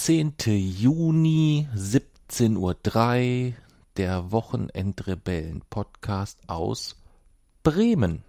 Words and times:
Vierzehnte 0.00 0.52
Juni, 0.52 1.68
17.03 1.76 2.56
Uhr, 2.56 2.74
der 3.98 4.32
Wochenendrebellen-Podcast 4.32 6.38
aus 6.46 6.96
Bremen. 7.62 8.24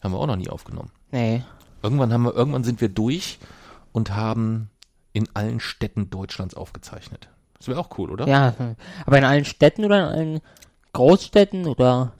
Haben 0.00 0.14
wir 0.14 0.20
auch 0.20 0.28
noch 0.28 0.36
nie 0.36 0.48
aufgenommen. 0.48 0.92
Nee. 1.10 1.42
Irgendwann 1.82 2.12
haben 2.12 2.22
wir, 2.22 2.36
irgendwann 2.36 2.62
sind 2.62 2.80
wir 2.80 2.88
durch 2.88 3.40
und 3.90 4.14
haben 4.14 4.70
in 5.12 5.28
allen 5.34 5.58
Städten 5.58 6.08
Deutschlands 6.10 6.54
aufgezeichnet. 6.54 7.28
Das 7.58 7.66
wäre 7.66 7.80
auch 7.80 7.98
cool, 7.98 8.12
oder? 8.12 8.28
Ja, 8.28 8.54
aber 9.06 9.18
in 9.18 9.24
allen 9.24 9.44
Städten 9.44 9.84
oder 9.84 9.98
in 9.98 10.04
allen 10.04 10.40
Großstädten 10.92 11.66
oder? 11.66 12.12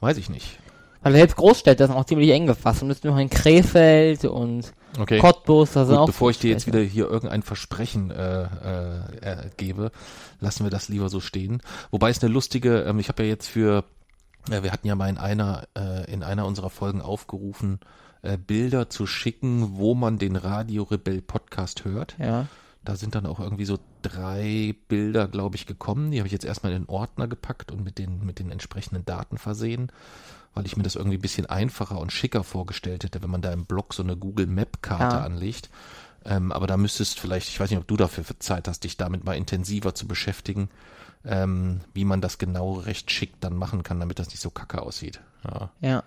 Weiß 0.00 0.18
ich 0.18 0.28
nicht. 0.28 0.58
Weil 1.02 1.12
selbst 1.14 1.36
Großstädte 1.36 1.86
sind 1.86 1.96
auch 1.96 2.04
ziemlich 2.04 2.30
eng 2.30 2.46
gefasst. 2.46 2.82
Und 2.82 2.90
es 2.90 3.02
noch 3.02 3.18
in 3.18 3.30
Krefeld 3.30 4.24
und 4.24 4.72
Okay. 4.98 5.18
Cottbus, 5.18 5.72
das 5.72 5.86
sind 5.86 5.96
Gut, 5.96 6.02
auch 6.02 6.06
bevor 6.06 6.30
ich 6.30 6.38
dir 6.38 6.50
jetzt 6.50 6.66
wieder 6.66 6.80
hier 6.80 7.08
irgendein 7.08 7.42
Versprechen 7.42 8.10
äh, 8.10 8.42
äh, 8.42 9.50
gebe, 9.56 9.90
lassen 10.38 10.64
wir 10.64 10.70
das 10.70 10.88
lieber 10.88 11.08
so 11.08 11.20
stehen. 11.20 11.62
Wobei 11.90 12.10
es 12.10 12.22
eine 12.22 12.32
lustige, 12.32 12.82
ähm, 12.82 12.98
ich 12.98 13.08
habe 13.08 13.22
ja 13.22 13.30
jetzt 13.30 13.46
für, 13.46 13.84
äh, 14.50 14.62
wir 14.62 14.70
hatten 14.70 14.86
ja 14.86 14.94
mal 14.94 15.08
in 15.08 15.18
einer 15.18 15.66
äh, 15.76 16.12
in 16.12 16.22
einer 16.22 16.46
unserer 16.46 16.68
Folgen 16.68 17.00
aufgerufen, 17.00 17.80
äh, 18.20 18.36
Bilder 18.36 18.90
zu 18.90 19.06
schicken, 19.06 19.76
wo 19.76 19.94
man 19.94 20.18
den 20.18 20.36
Radio 20.36 20.82
Rebell 20.82 21.22
Podcast 21.22 21.84
hört. 21.84 22.16
Ja. 22.18 22.46
Da 22.84 22.96
sind 22.96 23.14
dann 23.14 23.26
auch 23.26 23.38
irgendwie 23.38 23.64
so 23.64 23.78
drei 24.02 24.74
Bilder, 24.88 25.28
glaube 25.28 25.56
ich, 25.56 25.66
gekommen. 25.66 26.10
Die 26.10 26.18
habe 26.18 26.26
ich 26.26 26.32
jetzt 26.32 26.44
erstmal 26.44 26.72
in 26.72 26.82
den 26.82 26.88
Ordner 26.88 27.28
gepackt 27.28 27.70
und 27.70 27.84
mit 27.84 27.96
den, 27.96 28.26
mit 28.26 28.40
den 28.40 28.50
entsprechenden 28.50 29.04
Daten 29.04 29.38
versehen, 29.38 29.92
weil 30.54 30.66
ich 30.66 30.76
mir 30.76 30.82
das 30.82 30.96
irgendwie 30.96 31.18
ein 31.18 31.22
bisschen 31.22 31.46
einfacher 31.46 31.98
und 31.98 32.12
schicker 32.12 32.44
vorgestellt 32.44 33.04
hätte, 33.04 33.22
wenn 33.22 33.30
man 33.30 33.42
da 33.42 33.52
im 33.52 33.64
Blog 33.64 33.94
so 33.94 34.02
eine 34.02 34.16
Google 34.16 34.46
Map 34.46 34.82
Karte 34.82 35.16
Ja. 35.16 35.22
anlegt. 35.24 35.70
Ähm, 36.24 36.52
aber 36.52 36.66
da 36.66 36.76
müsstest 36.76 37.18
vielleicht, 37.18 37.48
ich 37.48 37.58
weiß 37.58 37.70
nicht, 37.70 37.80
ob 37.80 37.88
du 37.88 37.96
dafür 37.96 38.24
Zeit 38.38 38.68
hast, 38.68 38.84
dich 38.84 38.96
damit 38.96 39.24
mal 39.24 39.32
intensiver 39.36 39.94
zu 39.94 40.06
beschäftigen, 40.06 40.68
ähm, 41.24 41.80
wie 41.94 42.04
man 42.04 42.20
das 42.20 42.38
genau 42.38 42.74
recht 42.74 43.10
schick 43.10 43.40
dann 43.40 43.56
machen 43.56 43.82
kann, 43.82 43.98
damit 43.98 44.18
das 44.18 44.28
nicht 44.28 44.40
so 44.40 44.50
kacke 44.50 44.82
aussieht. 44.82 45.20
Ja. 45.44 45.70
Ja. 45.80 46.02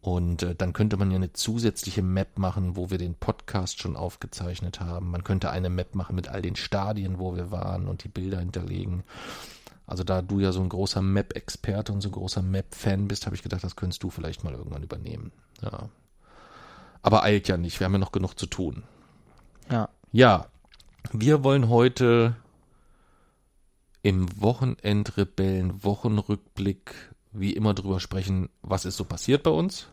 Und 0.00 0.42
äh, 0.42 0.54
dann 0.56 0.72
könnte 0.72 0.96
man 0.96 1.10
ja 1.12 1.16
eine 1.16 1.32
zusätzliche 1.32 2.02
Map 2.02 2.36
machen, 2.36 2.76
wo 2.76 2.90
wir 2.90 2.98
den 2.98 3.14
Podcast 3.14 3.80
schon 3.80 3.96
aufgezeichnet 3.96 4.80
haben. 4.80 5.10
Man 5.12 5.22
könnte 5.22 5.50
eine 5.50 5.70
Map 5.70 5.94
machen 5.94 6.16
mit 6.16 6.26
all 6.28 6.42
den 6.42 6.56
Stadien, 6.56 7.18
wo 7.20 7.36
wir 7.36 7.50
waren 7.52 7.86
und 7.86 8.02
die 8.02 8.08
Bilder 8.08 8.40
hinterlegen. 8.40 9.04
Also 9.92 10.04
da 10.04 10.22
du 10.22 10.40
ja 10.40 10.52
so 10.52 10.62
ein 10.62 10.70
großer 10.70 11.02
Map-Experte 11.02 11.92
und 11.92 12.00
so 12.00 12.08
ein 12.08 12.12
großer 12.12 12.40
Map-Fan 12.40 13.08
bist, 13.08 13.26
habe 13.26 13.36
ich 13.36 13.42
gedacht, 13.42 13.62
das 13.62 13.76
könntest 13.76 14.02
du 14.02 14.08
vielleicht 14.08 14.42
mal 14.42 14.54
irgendwann 14.54 14.82
übernehmen. 14.82 15.32
Ja. 15.60 15.90
Aber 17.02 17.22
eilt 17.24 17.46
ja 17.46 17.58
nicht, 17.58 17.78
wir 17.78 17.84
haben 17.84 17.92
ja 17.92 17.98
noch 17.98 18.10
genug 18.10 18.38
zu 18.38 18.46
tun. 18.46 18.84
Ja. 19.70 19.90
Ja, 20.10 20.46
wir 21.12 21.44
wollen 21.44 21.68
heute 21.68 22.36
im 24.00 24.28
Wochenendrebellen 24.40 25.84
Wochenrückblick 25.84 26.94
wie 27.30 27.52
immer 27.52 27.74
drüber 27.74 28.00
sprechen, 28.00 28.48
was 28.62 28.86
ist 28.86 28.96
so 28.96 29.04
passiert 29.04 29.42
bei 29.42 29.50
uns. 29.50 29.88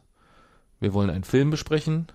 Wir 0.80 0.94
wollen 0.94 1.10
einen 1.10 1.26
Film 1.26 1.50
besprechen. 1.50 2.08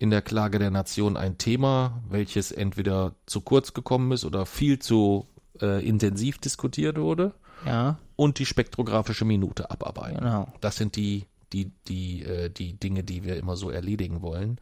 In 0.00 0.10
der 0.10 0.22
Klage 0.22 0.58
der 0.58 0.72
Nation 0.72 1.16
ein 1.16 1.38
Thema, 1.38 2.02
welches 2.08 2.50
entweder 2.50 3.14
zu 3.26 3.42
kurz 3.42 3.74
gekommen 3.74 4.10
ist 4.10 4.24
oder 4.24 4.44
viel 4.44 4.80
zu 4.80 5.28
äh, 5.60 5.86
intensiv 5.86 6.38
diskutiert 6.38 6.98
wurde. 6.98 7.32
Ja. 7.66 7.98
Und 8.16 8.38
die 8.38 8.46
spektrographische 8.46 9.24
Minute 9.24 9.70
abarbeiten. 9.70 10.18
Genau. 10.18 10.48
Das 10.60 10.76
sind 10.76 10.96
die, 10.96 11.26
die, 11.52 11.70
die, 11.88 12.22
äh, 12.22 12.50
die 12.50 12.74
Dinge, 12.74 13.04
die 13.04 13.24
wir 13.24 13.36
immer 13.36 13.56
so 13.56 13.70
erledigen 13.70 14.22
wollen. 14.22 14.58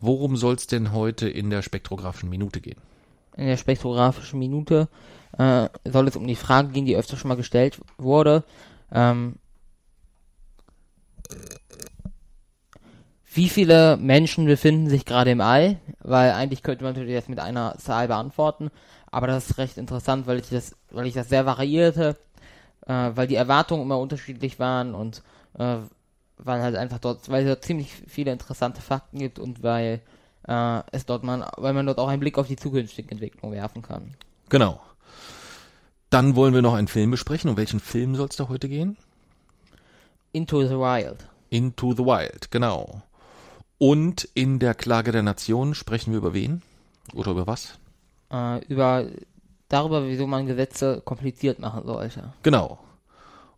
Worum 0.00 0.36
soll 0.36 0.54
es 0.54 0.66
denn 0.66 0.92
heute 0.92 1.28
in 1.28 1.50
der 1.50 1.62
spektrographischen 1.62 2.28
Minute 2.28 2.60
gehen? 2.60 2.80
In 3.36 3.46
der 3.46 3.56
spektrographischen 3.56 4.38
Minute 4.38 4.88
äh, 5.38 5.68
soll 5.84 6.08
es 6.08 6.16
um 6.16 6.26
die 6.26 6.36
Frage 6.36 6.68
gehen, 6.68 6.86
die 6.86 6.96
öfter 6.96 7.16
schon 7.16 7.28
mal 7.28 7.36
gestellt 7.36 7.80
wurde. 7.98 8.44
Ähm, 8.90 9.36
wie 13.32 13.48
viele 13.48 13.96
Menschen 13.96 14.44
befinden 14.44 14.90
sich 14.90 15.04
gerade 15.04 15.30
im 15.30 15.40
All? 15.40 15.78
Weil 16.00 16.32
eigentlich 16.32 16.62
könnte 16.62 16.84
man 16.84 16.94
natürlich 16.94 17.14
das 17.14 17.28
mit 17.28 17.38
einer 17.38 17.78
Zahl 17.78 18.08
beantworten, 18.08 18.70
aber 19.12 19.28
das 19.28 19.50
ist 19.50 19.58
recht 19.58 19.76
interessant, 19.76 20.26
weil 20.26 20.40
ich 20.40 20.48
das, 20.48 20.74
weil 20.90 21.06
ich 21.06 21.14
das 21.14 21.28
sehr 21.28 21.46
variierte, 21.46 22.16
äh, 22.86 23.10
weil 23.14 23.28
die 23.28 23.36
Erwartungen 23.36 23.82
immer 23.82 23.98
unterschiedlich 23.98 24.58
waren 24.58 24.94
und 24.94 25.22
äh, 25.58 25.76
weil 26.38 26.62
halt 26.62 26.74
einfach 26.74 26.98
dort, 26.98 27.28
weil 27.28 27.42
es 27.42 27.48
dort 27.48 27.64
ziemlich 27.64 27.92
viele 28.08 28.32
interessante 28.32 28.80
Fakten 28.80 29.18
gibt 29.18 29.38
und 29.38 29.62
weil 29.62 30.00
äh, 30.48 30.80
es 30.90 31.06
dort 31.06 31.22
man, 31.22 31.44
weil 31.58 31.74
man 31.74 31.86
dort 31.86 31.98
auch 31.98 32.08
einen 32.08 32.20
Blick 32.20 32.38
auf 32.38 32.48
die 32.48 32.56
zukünftige 32.56 33.10
Entwicklung 33.10 33.52
werfen 33.52 33.82
kann. 33.82 34.14
Genau. 34.48 34.80
Dann 36.10 36.34
wollen 36.34 36.54
wir 36.54 36.62
noch 36.62 36.74
einen 36.74 36.88
Film 36.88 37.10
besprechen. 37.10 37.50
Um 37.50 37.56
welchen 37.56 37.80
Film 37.80 38.16
soll 38.16 38.28
es 38.28 38.36
da 38.36 38.48
heute 38.48 38.68
gehen? 38.68 38.96
Into 40.32 40.66
the 40.66 40.74
Wild. 40.74 41.26
Into 41.50 41.92
the 41.92 42.04
Wild, 42.04 42.50
genau. 42.50 43.02
Und 43.78 44.28
in 44.34 44.58
der 44.58 44.74
Klage 44.74 45.12
der 45.12 45.22
Nation 45.22 45.74
sprechen 45.74 46.12
wir 46.12 46.18
über 46.18 46.32
wen? 46.32 46.62
Oder 47.14 47.32
über 47.32 47.46
was? 47.46 47.78
Äh, 48.32 48.64
über 48.66 49.06
darüber, 49.68 50.06
wieso 50.06 50.26
man 50.26 50.46
Gesetze 50.46 51.02
kompliziert 51.04 51.58
machen 51.58 51.84
sollte. 51.86 52.32
Genau. 52.42 52.78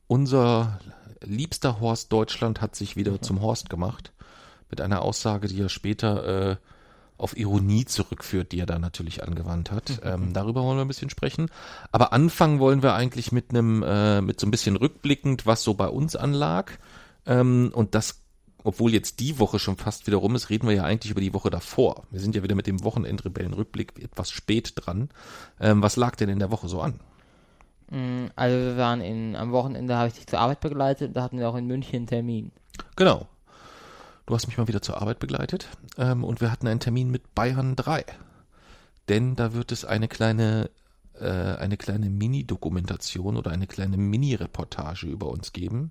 Unser 0.06 0.78
liebster 1.22 1.80
Horst 1.80 2.12
Deutschland 2.12 2.60
hat 2.60 2.76
sich 2.76 2.96
wieder 2.96 3.20
zum 3.22 3.40
Horst 3.40 3.70
gemacht. 3.70 4.12
Mit 4.70 4.80
einer 4.80 5.02
Aussage, 5.02 5.48
die 5.48 5.60
er 5.60 5.68
später 5.68 6.50
äh, 6.52 6.56
auf 7.16 7.36
Ironie 7.36 7.84
zurückführt, 7.84 8.52
die 8.52 8.60
er 8.60 8.66
da 8.66 8.78
natürlich 8.78 9.22
angewandt 9.22 9.70
hat. 9.70 10.00
Ähm, 10.02 10.32
darüber 10.32 10.62
wollen 10.62 10.78
wir 10.78 10.84
ein 10.84 10.88
bisschen 10.88 11.10
sprechen. 11.10 11.48
Aber 11.92 12.12
anfangen 12.12 12.58
wollen 12.58 12.82
wir 12.82 12.94
eigentlich 12.94 13.30
mit 13.30 13.50
einem, 13.50 13.82
äh, 13.82 14.20
mit 14.20 14.40
so 14.40 14.46
ein 14.46 14.50
bisschen 14.50 14.76
rückblickend, 14.76 15.46
was 15.46 15.62
so 15.62 15.74
bei 15.74 15.86
uns 15.86 16.16
anlag. 16.16 16.72
Ähm, 17.26 17.70
und 17.72 17.94
das, 17.94 18.23
obwohl 18.64 18.92
jetzt 18.92 19.20
die 19.20 19.38
Woche 19.38 19.58
schon 19.58 19.76
fast 19.76 20.06
wieder 20.06 20.16
rum 20.16 20.34
ist, 20.34 20.48
reden 20.50 20.66
wir 20.66 20.74
ja 20.74 20.84
eigentlich 20.84 21.12
über 21.12 21.20
die 21.20 21.34
Woche 21.34 21.50
davor. 21.50 22.04
Wir 22.10 22.18
sind 22.18 22.34
ja 22.34 22.42
wieder 22.42 22.54
mit 22.54 22.66
dem 22.66 22.82
Wochenendrebellen-Rückblick 22.82 24.02
etwas 24.02 24.30
spät 24.30 24.72
dran. 24.74 25.10
Ähm, 25.60 25.82
was 25.82 25.96
lag 25.96 26.16
denn 26.16 26.30
in 26.30 26.38
der 26.38 26.50
Woche 26.50 26.66
so 26.66 26.80
an? 26.80 26.98
Mm, 27.90 28.26
Also 28.34 28.56
wir 28.56 28.76
waren 28.78 29.02
in, 29.02 29.36
am 29.36 29.52
Wochenende 29.52 29.96
habe 29.96 30.08
ich 30.08 30.14
dich 30.14 30.26
zur 30.26 30.40
Arbeit 30.40 30.60
begleitet, 30.60 31.14
da 31.14 31.22
hatten 31.22 31.38
wir 31.38 31.48
auch 31.48 31.56
in 31.56 31.66
München 31.66 31.96
einen 31.96 32.06
Termin. 32.06 32.50
Genau. 32.96 33.28
Du 34.26 34.34
hast 34.34 34.46
mich 34.46 34.56
mal 34.56 34.66
wieder 34.68 34.80
zur 34.80 35.00
Arbeit 35.00 35.18
begleitet 35.18 35.68
ähm, 35.98 36.24
und 36.24 36.40
wir 36.40 36.50
hatten 36.50 36.66
einen 36.66 36.80
Termin 36.80 37.10
mit 37.10 37.34
Bayern 37.34 37.76
3. 37.76 38.06
Denn 39.10 39.36
da 39.36 39.52
wird 39.52 39.72
es 39.72 39.84
eine 39.84 40.08
kleine, 40.08 40.70
äh, 41.20 41.28
eine 41.28 41.76
kleine 41.76 42.08
Mini-Dokumentation 42.08 43.36
oder 43.36 43.50
eine 43.50 43.66
kleine 43.66 43.98
Mini-Reportage 43.98 45.06
über 45.06 45.28
uns 45.28 45.52
geben. 45.52 45.90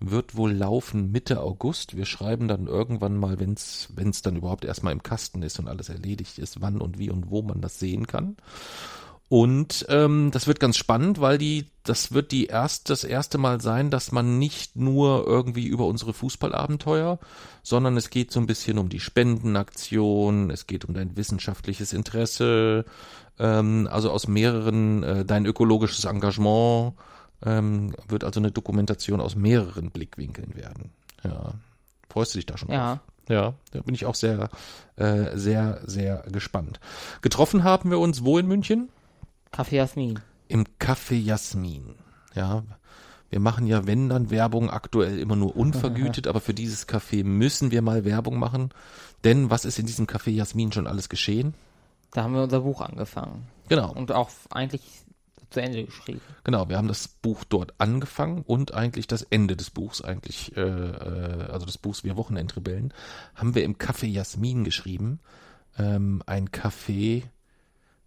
Wird 0.00 0.36
wohl 0.36 0.52
laufen 0.52 1.10
Mitte 1.10 1.40
August. 1.40 1.96
Wir 1.96 2.06
schreiben 2.06 2.46
dann 2.46 2.66
irgendwann 2.66 3.16
mal, 3.16 3.40
wenn 3.40 3.54
es 3.54 4.22
dann 4.22 4.36
überhaupt 4.36 4.64
erstmal 4.64 4.92
im 4.92 5.02
Kasten 5.02 5.42
ist 5.42 5.58
und 5.58 5.68
alles 5.68 5.88
erledigt 5.88 6.38
ist, 6.38 6.60
wann 6.60 6.80
und 6.80 6.98
wie 6.98 7.10
und 7.10 7.30
wo 7.30 7.42
man 7.42 7.60
das 7.60 7.78
sehen 7.78 8.06
kann. 8.06 8.36
Und 9.28 9.84
ähm, 9.90 10.30
das 10.32 10.46
wird 10.46 10.58
ganz 10.58 10.78
spannend, 10.78 11.20
weil 11.20 11.36
die, 11.36 11.66
das 11.82 12.12
wird 12.12 12.32
die 12.32 12.46
erst, 12.46 12.88
das 12.88 13.04
erste 13.04 13.36
Mal 13.36 13.60
sein, 13.60 13.90
dass 13.90 14.10
man 14.10 14.38
nicht 14.38 14.76
nur 14.76 15.26
irgendwie 15.26 15.66
über 15.66 15.84
unsere 15.84 16.14
Fußballabenteuer, 16.14 17.18
sondern 17.62 17.98
es 17.98 18.08
geht 18.08 18.32
so 18.32 18.40
ein 18.40 18.46
bisschen 18.46 18.78
um 18.78 18.88
die 18.88 19.00
Spendenaktion, 19.00 20.50
es 20.50 20.66
geht 20.66 20.86
um 20.86 20.94
dein 20.94 21.14
wissenschaftliches 21.18 21.92
Interesse, 21.92 22.86
ähm, 23.38 23.86
also 23.90 24.10
aus 24.10 24.28
mehreren, 24.28 25.02
äh, 25.02 25.24
dein 25.26 25.44
ökologisches 25.44 26.06
Engagement, 26.06 26.94
ähm, 27.44 27.94
wird 28.08 28.24
also 28.24 28.40
eine 28.40 28.50
Dokumentation 28.50 29.20
aus 29.20 29.36
mehreren 29.36 29.90
Blickwinkeln 29.90 30.54
werden. 30.56 30.90
Ja. 31.24 31.52
Freust 32.08 32.34
du 32.34 32.38
dich 32.38 32.46
da 32.46 32.56
schon 32.58 32.70
Ja. 32.70 32.94
drauf? 32.96 33.00
Ja, 33.28 33.54
da 33.72 33.80
bin 33.82 33.94
ich 33.94 34.06
auch 34.06 34.14
sehr, 34.14 34.48
äh, 34.96 35.36
sehr, 35.36 35.82
sehr 35.84 36.24
gespannt. 36.32 36.80
Getroffen 37.20 37.62
haben 37.62 37.90
wir 37.90 37.98
uns 37.98 38.24
wo 38.24 38.38
in 38.38 38.46
München? 38.46 38.88
Kaffee 39.52 39.76
Jasmin. 39.76 40.18
Im 40.48 40.64
Café 40.80 41.14
Jasmin. 41.14 41.94
Ja, 42.34 42.62
Wir 43.30 43.40
machen 43.40 43.66
ja, 43.66 43.86
wenn 43.86 44.08
dann 44.08 44.30
Werbung 44.30 44.70
aktuell 44.70 45.18
immer 45.18 45.36
nur 45.36 45.54
unvergütet, 45.54 46.26
aber 46.28 46.40
für 46.40 46.54
dieses 46.54 46.88
Café 46.88 47.22
müssen 47.24 47.70
wir 47.70 47.82
mal 47.82 48.06
Werbung 48.06 48.38
machen. 48.38 48.70
Denn 49.24 49.50
was 49.50 49.66
ist 49.66 49.78
in 49.78 49.84
diesem 49.84 50.06
Café 50.06 50.30
Jasmin 50.30 50.72
schon 50.72 50.86
alles 50.86 51.10
geschehen? 51.10 51.52
Da 52.12 52.22
haben 52.22 52.32
wir 52.32 52.42
unser 52.44 52.60
Buch 52.60 52.80
angefangen. 52.80 53.46
Genau. 53.68 53.92
Und 53.92 54.12
auch 54.12 54.30
eigentlich 54.48 54.80
zu 55.50 55.60
Ende 55.62 55.84
geschrieben. 55.84 56.20
Genau, 56.44 56.68
wir 56.68 56.76
haben 56.76 56.88
das 56.88 57.08
Buch 57.08 57.44
dort 57.44 57.74
angefangen 57.78 58.42
und 58.42 58.74
eigentlich 58.74 59.06
das 59.06 59.22
Ende 59.22 59.56
des 59.56 59.70
Buchs, 59.70 60.02
eigentlich, 60.02 60.56
äh, 60.56 60.60
äh, 60.60 61.50
also 61.50 61.66
des 61.66 61.78
Buchs 61.78 62.04
Wir 62.04 62.16
Wochenendrebellen, 62.16 62.92
haben 63.34 63.54
wir 63.54 63.64
im 63.64 63.76
Café 63.76 64.06
Jasmin 64.06 64.64
geschrieben. 64.64 65.20
Ähm, 65.78 66.22
ein 66.26 66.48
Café, 66.48 67.22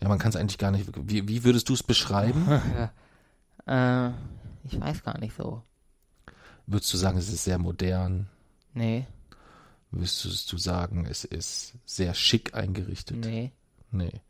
ja, 0.02 0.08
man 0.08 0.20
kann 0.20 0.30
es 0.30 0.36
eigentlich 0.36 0.58
gar 0.58 0.72
nicht, 0.72 0.90
wie, 0.96 1.28
wie 1.28 1.44
würdest 1.44 1.70
du 1.70 1.74
es 1.74 1.84
beschreiben? 1.84 2.48
Äh, 3.68 4.10
ich 4.64 4.82
weiß 4.82 5.04
gar 5.04 5.20
nicht 5.20 5.36
so. 5.38 5.62
Würdest 6.66 6.92
du 6.92 6.98
sagen, 6.98 7.20
es 7.20 7.32
ist 7.32 7.44
sehr 7.44 7.60
modern? 7.60 8.28
Nee, 8.74 9.06
Würdest 9.92 10.52
du 10.52 10.58
sagen, 10.58 11.06
es 11.06 11.26
ist 11.26 11.74
sehr 11.86 12.14
schick 12.14 12.56
eingerichtet? 12.56 13.18
nee. 13.18 13.52
Nee. 13.92 14.22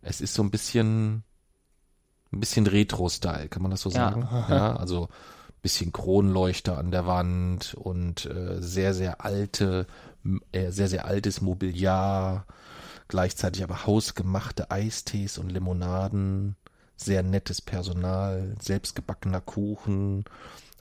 Es 0.00 0.22
ist 0.22 0.32
so 0.32 0.42
ein 0.42 0.50
bisschen, 0.50 1.22
ein 2.32 2.40
bisschen 2.40 2.66
Retro-Style, 2.66 3.48
kann 3.48 3.62
man 3.62 3.70
das 3.70 3.82
so 3.82 3.90
Ja. 3.90 4.10
sagen? 4.10 4.28
Ja, 4.48 4.76
also 4.76 5.08
bisschen 5.60 5.92
Kronleuchter 5.92 6.76
an 6.76 6.90
der 6.90 7.06
Wand 7.06 7.74
und 7.74 8.26
äh, 8.26 8.60
sehr, 8.60 8.94
sehr 8.94 9.24
alte, 9.24 9.86
äh, 10.50 10.70
sehr, 10.72 10.88
sehr 10.88 11.04
altes 11.06 11.40
Mobiliar, 11.40 12.46
gleichzeitig 13.06 13.62
aber 13.62 13.86
hausgemachte 13.86 14.72
Eistees 14.72 15.38
und 15.38 15.50
Limonaden, 15.52 16.56
sehr 16.96 17.22
nettes 17.22 17.60
Personal, 17.60 18.56
selbstgebackener 18.60 19.40
Kuchen. 19.40 20.24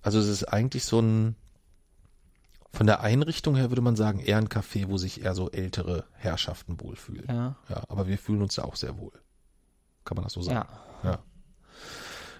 Also 0.01 0.17
es 0.17 0.27
ist 0.27 0.45
eigentlich 0.45 0.83
so 0.85 0.99
ein, 0.99 1.35
von 2.73 2.87
der 2.87 3.01
Einrichtung 3.01 3.55
her 3.55 3.69
würde 3.69 3.81
man 3.81 3.95
sagen, 3.95 4.19
eher 4.19 4.37
ein 4.37 4.47
Café, 4.49 4.87
wo 4.89 4.97
sich 4.97 5.23
eher 5.23 5.35
so 5.35 5.51
ältere 5.51 6.05
Herrschaften 6.13 6.79
wohlfühlen. 6.81 7.25
Ja. 7.27 7.55
Ja, 7.69 7.83
aber 7.87 8.07
wir 8.07 8.17
fühlen 8.17 8.41
uns 8.41 8.55
da 8.55 8.63
auch 8.63 8.75
sehr 8.77 8.97
wohl. 8.97 9.13
Kann 10.05 10.15
man 10.15 10.23
das 10.23 10.33
so 10.33 10.41
sagen? 10.41 10.67
Ja. 11.03 11.11
Ja. 11.11 11.19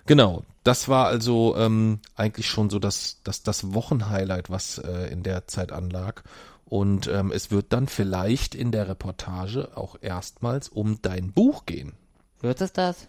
Genau, 0.05 0.43
das 0.63 0.89
war 0.89 1.07
also 1.07 1.55
ähm, 1.57 1.99
eigentlich 2.15 2.47
schon 2.47 2.69
so 2.69 2.79
das, 2.79 3.19
das, 3.23 3.43
das 3.43 3.73
Wochenhighlight, 3.73 4.49
was 4.49 4.77
äh, 4.77 5.11
in 5.11 5.23
der 5.23 5.47
Zeit 5.47 5.71
anlag. 5.71 6.23
Und 6.65 7.07
ähm, 7.07 7.31
es 7.31 7.51
wird 7.51 7.73
dann 7.73 7.87
vielleicht 7.87 8.55
in 8.55 8.71
der 8.71 8.87
Reportage 8.87 9.69
auch 9.75 9.97
erstmals 9.99 10.69
um 10.69 11.01
dein 11.01 11.33
Buch 11.33 11.65
gehen. 11.65 11.93
Wird 12.39 12.61
es 12.61 12.71
das? 12.71 13.07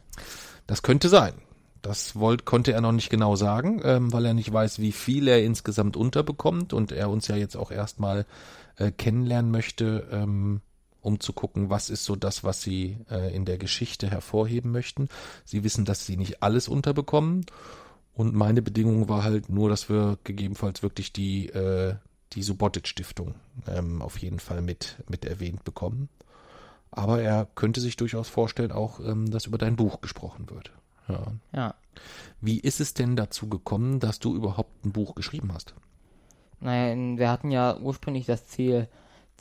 Das 0.67 0.83
könnte 0.83 1.09
sein. 1.09 1.35
Das 1.81 2.17
wollt, 2.17 2.45
konnte 2.45 2.73
er 2.73 2.81
noch 2.81 2.93
nicht 2.93 3.11
genau 3.11 3.37
sagen, 3.37 3.81
ähm, 3.85 4.13
weil 4.13 4.25
er 4.25 4.35
nicht 4.35 4.53
weiß, 4.53 4.79
wie 4.79 4.93
viel 4.93 5.27
er 5.29 5.43
insgesamt 5.43 5.97
unterbekommt 5.97 6.73
und 6.73 6.93
er 6.93 7.11
uns 7.11 7.29
ja 7.29 7.37
jetzt 7.37 7.57
auch 7.57 7.71
erstmal 7.71 8.25
äh, 8.77 8.93
kennenlernen 8.93 9.51
möchte, 9.51 10.09
ähm, 10.11 10.61
um 11.03 11.21
zu 11.21 11.33
gucken, 11.35 11.69
was 11.69 11.91
ist 11.91 12.05
so 12.05 12.17
das, 12.17 12.43
was 12.45 12.63
sie 12.63 12.97
äh, 13.11 13.35
in 13.35 13.45
der 13.45 13.59
Geschichte 13.59 14.09
hervorheben 14.11 14.71
möchten. 14.73 15.09
Sie 15.45 15.63
wissen, 15.65 15.85
dass 15.85 16.07
sie 16.07 16.17
nicht 16.17 16.43
alles 16.43 16.69
unterbekommen 16.69 17.45
und 18.15 18.35
meine 18.35 18.63
Bedingung 18.63 19.09
war 19.09 19.25
halt 19.25 19.49
nur, 19.51 19.69
dass 19.69 19.89
wir 19.91 20.19
gegebenenfalls 20.25 20.83
wirklich 20.83 21.13
die 21.13 21.49
äh, 21.49 21.97
die 22.33 22.43
Subotic 22.43 22.89
Stiftung 22.89 23.35
ähm, 23.69 24.01
auf 24.01 24.17
jeden 24.19 24.39
Fall 24.39 24.63
mit 24.63 24.97
mit 25.09 25.25
erwähnt 25.27 25.65
bekommen. 25.65 26.09
Aber 26.91 27.23
er 27.23 27.47
könnte 27.55 27.81
sich 27.81 27.97
durchaus 27.97 28.29
vorstellen, 28.29 28.71
auch, 28.73 29.01
ähm, 29.01 29.31
dass 29.31 29.47
über 29.47 29.59
dein 29.59 29.77
Buch 29.77 30.01
gesprochen 30.03 30.51
wird. 30.51 30.73
Ja. 31.09 31.25
Ja. 31.55 31.75
Wie 32.41 32.61
ist 32.61 32.81
es 32.81 32.93
denn 32.95 33.17
dazu 33.17 33.49
gekommen, 33.49 33.99
dass 33.99 34.19
du 34.19 34.35
überhaupt 34.37 34.85
ein 34.85 34.93
Buch 34.93 35.15
geschrieben 35.15 35.53
hast? 35.55 35.75
Naja, 36.61 36.93
in- 36.93 37.19
wir 37.19 37.31
hatten 37.31 37.51
ja 37.51 37.77
ursprünglich 37.79 38.27
das 38.27 38.47
Ziel, 38.47 38.89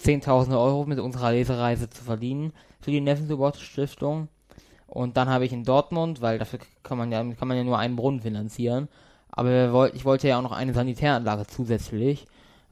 10.000 0.03 0.51
Euro 0.59 0.85
mit 0.85 0.99
unserer 0.99 1.31
Lesereise 1.31 1.89
zu 1.89 2.03
verdienen 2.03 2.53
für 2.81 2.91
die 2.91 3.01
Neffen 3.01 3.27
Support 3.27 3.57
Stiftung. 3.57 4.27
Und 4.87 5.15
dann 5.15 5.29
habe 5.29 5.45
ich 5.45 5.53
in 5.53 5.63
Dortmund, 5.63 6.21
weil 6.21 6.37
dafür 6.37 6.59
kann 6.83 6.97
man 6.97 7.11
ja, 7.11 7.23
kann 7.23 7.47
man 7.47 7.57
ja 7.57 7.63
nur 7.63 7.77
einen 7.77 7.95
Brunnen 7.95 8.21
finanzieren. 8.21 8.89
Aber 9.31 9.49
wir 9.49 9.73
woll, 9.73 9.91
ich 9.95 10.03
wollte 10.03 10.27
ja 10.27 10.37
auch 10.37 10.41
noch 10.41 10.51
eine 10.51 10.73
Sanitäranlage 10.73 11.47
zusätzlich. 11.47 12.27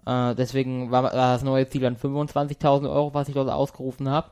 Äh, 0.06 0.36
deswegen 0.36 0.92
war, 0.92 1.04
war 1.04 1.12
das 1.12 1.44
neue 1.44 1.70
Ziel 1.70 1.82
dann 1.82 1.96
25.000 1.96 2.92
Euro, 2.92 3.14
was 3.14 3.30
ich 3.30 3.36
dort 3.36 3.50
ausgerufen 3.50 4.10
habe. 4.10 4.32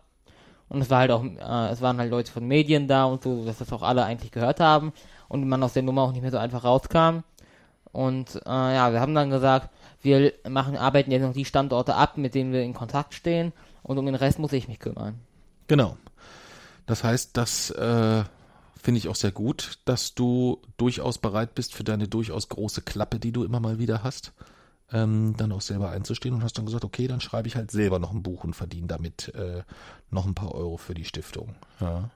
Und 0.69 0.81
es 0.81 0.89
war 0.89 0.99
halt 0.99 1.11
auch, 1.11 1.23
äh, 1.23 1.71
es 1.71 1.81
waren 1.81 1.97
halt 1.97 2.11
Leute 2.11 2.31
von 2.31 2.45
Medien 2.45 2.87
da 2.87 3.05
und 3.05 3.23
so, 3.23 3.45
dass 3.45 3.59
das 3.59 3.71
auch 3.71 3.83
alle 3.83 4.03
eigentlich 4.03 4.31
gehört 4.31 4.59
haben 4.59 4.91
und 5.29 5.47
man 5.47 5.63
aus 5.63 5.73
der 5.73 5.83
Nummer 5.83 6.01
auch 6.03 6.11
nicht 6.11 6.21
mehr 6.21 6.31
so 6.31 6.37
einfach 6.37 6.63
rauskam. 6.63 7.19
Und 7.93 8.35
äh, 8.45 8.75
ja, 8.75 8.91
wir 8.91 8.99
haben 8.99 9.15
dann 9.15 9.29
gesagt, 9.29 9.69
wir 10.01 10.33
machen, 10.47 10.75
arbeiten 10.75 11.11
jetzt 11.11 11.23
noch 11.23 11.33
die 11.33 11.45
Standorte 11.45 11.95
ab, 11.95 12.17
mit 12.17 12.35
denen 12.35 12.53
wir 12.53 12.61
in 12.61 12.73
Kontakt 12.73 13.13
stehen 13.13 13.53
und 13.83 13.97
um 13.97 14.05
den 14.05 14.15
Rest 14.15 14.39
muss 14.39 14.53
ich 14.53 14.67
mich 14.67 14.79
kümmern. 14.79 15.19
Genau. 15.67 15.97
Das 16.85 17.03
heißt, 17.03 17.35
das 17.35 17.71
äh, 17.71 18.23
finde 18.81 18.97
ich 18.99 19.09
auch 19.09 19.15
sehr 19.15 19.31
gut, 19.31 19.79
dass 19.85 20.15
du 20.15 20.61
durchaus 20.77 21.17
bereit 21.17 21.55
bist 21.55 21.73
für 21.73 21.83
deine 21.83 22.07
durchaus 22.07 22.47
große 22.47 22.81
Klappe, 22.81 23.19
die 23.19 23.31
du 23.31 23.43
immer 23.43 23.59
mal 23.59 23.79
wieder 23.79 24.03
hast, 24.03 24.33
ähm, 24.91 25.35
dann 25.37 25.51
auch 25.51 25.61
selber 25.61 25.89
einzustehen 25.89 26.33
und 26.33 26.43
hast 26.43 26.57
dann 26.57 26.65
gesagt, 26.65 26.85
okay, 26.85 27.07
dann 27.07 27.19
schreibe 27.19 27.47
ich 27.47 27.55
halt 27.55 27.71
selber 27.71 27.99
noch 27.99 28.13
ein 28.13 28.23
Buch 28.23 28.45
und 28.45 28.55
verdiene 28.55 28.87
damit 28.87 29.33
äh, 29.35 29.63
noch 30.09 30.25
ein 30.25 30.35
paar 30.35 30.55
Euro 30.55 30.77
für 30.77 30.93
die 30.93 31.03
Stiftung. 31.03 31.55
Ja. 31.81 32.09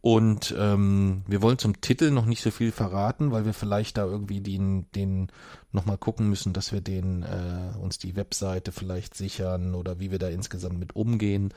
Und 0.00 0.54
ähm, 0.56 1.22
wir 1.26 1.42
wollen 1.42 1.58
zum 1.58 1.80
Titel 1.80 2.10
noch 2.10 2.24
nicht 2.24 2.42
so 2.42 2.52
viel 2.52 2.70
verraten, 2.70 3.32
weil 3.32 3.44
wir 3.44 3.54
vielleicht 3.54 3.98
da 3.98 4.04
irgendwie 4.04 4.40
den, 4.40 4.86
den 4.92 5.28
nochmal 5.72 5.98
gucken 5.98 6.28
müssen, 6.28 6.52
dass 6.52 6.72
wir 6.72 6.80
den 6.80 7.24
äh, 7.24 7.76
uns 7.78 7.98
die 7.98 8.14
Webseite 8.14 8.70
vielleicht 8.70 9.16
sichern 9.16 9.74
oder 9.74 9.98
wie 9.98 10.12
wir 10.12 10.20
da 10.20 10.28
insgesamt 10.28 10.78
mit 10.78 10.94
umgehen. 10.94 11.52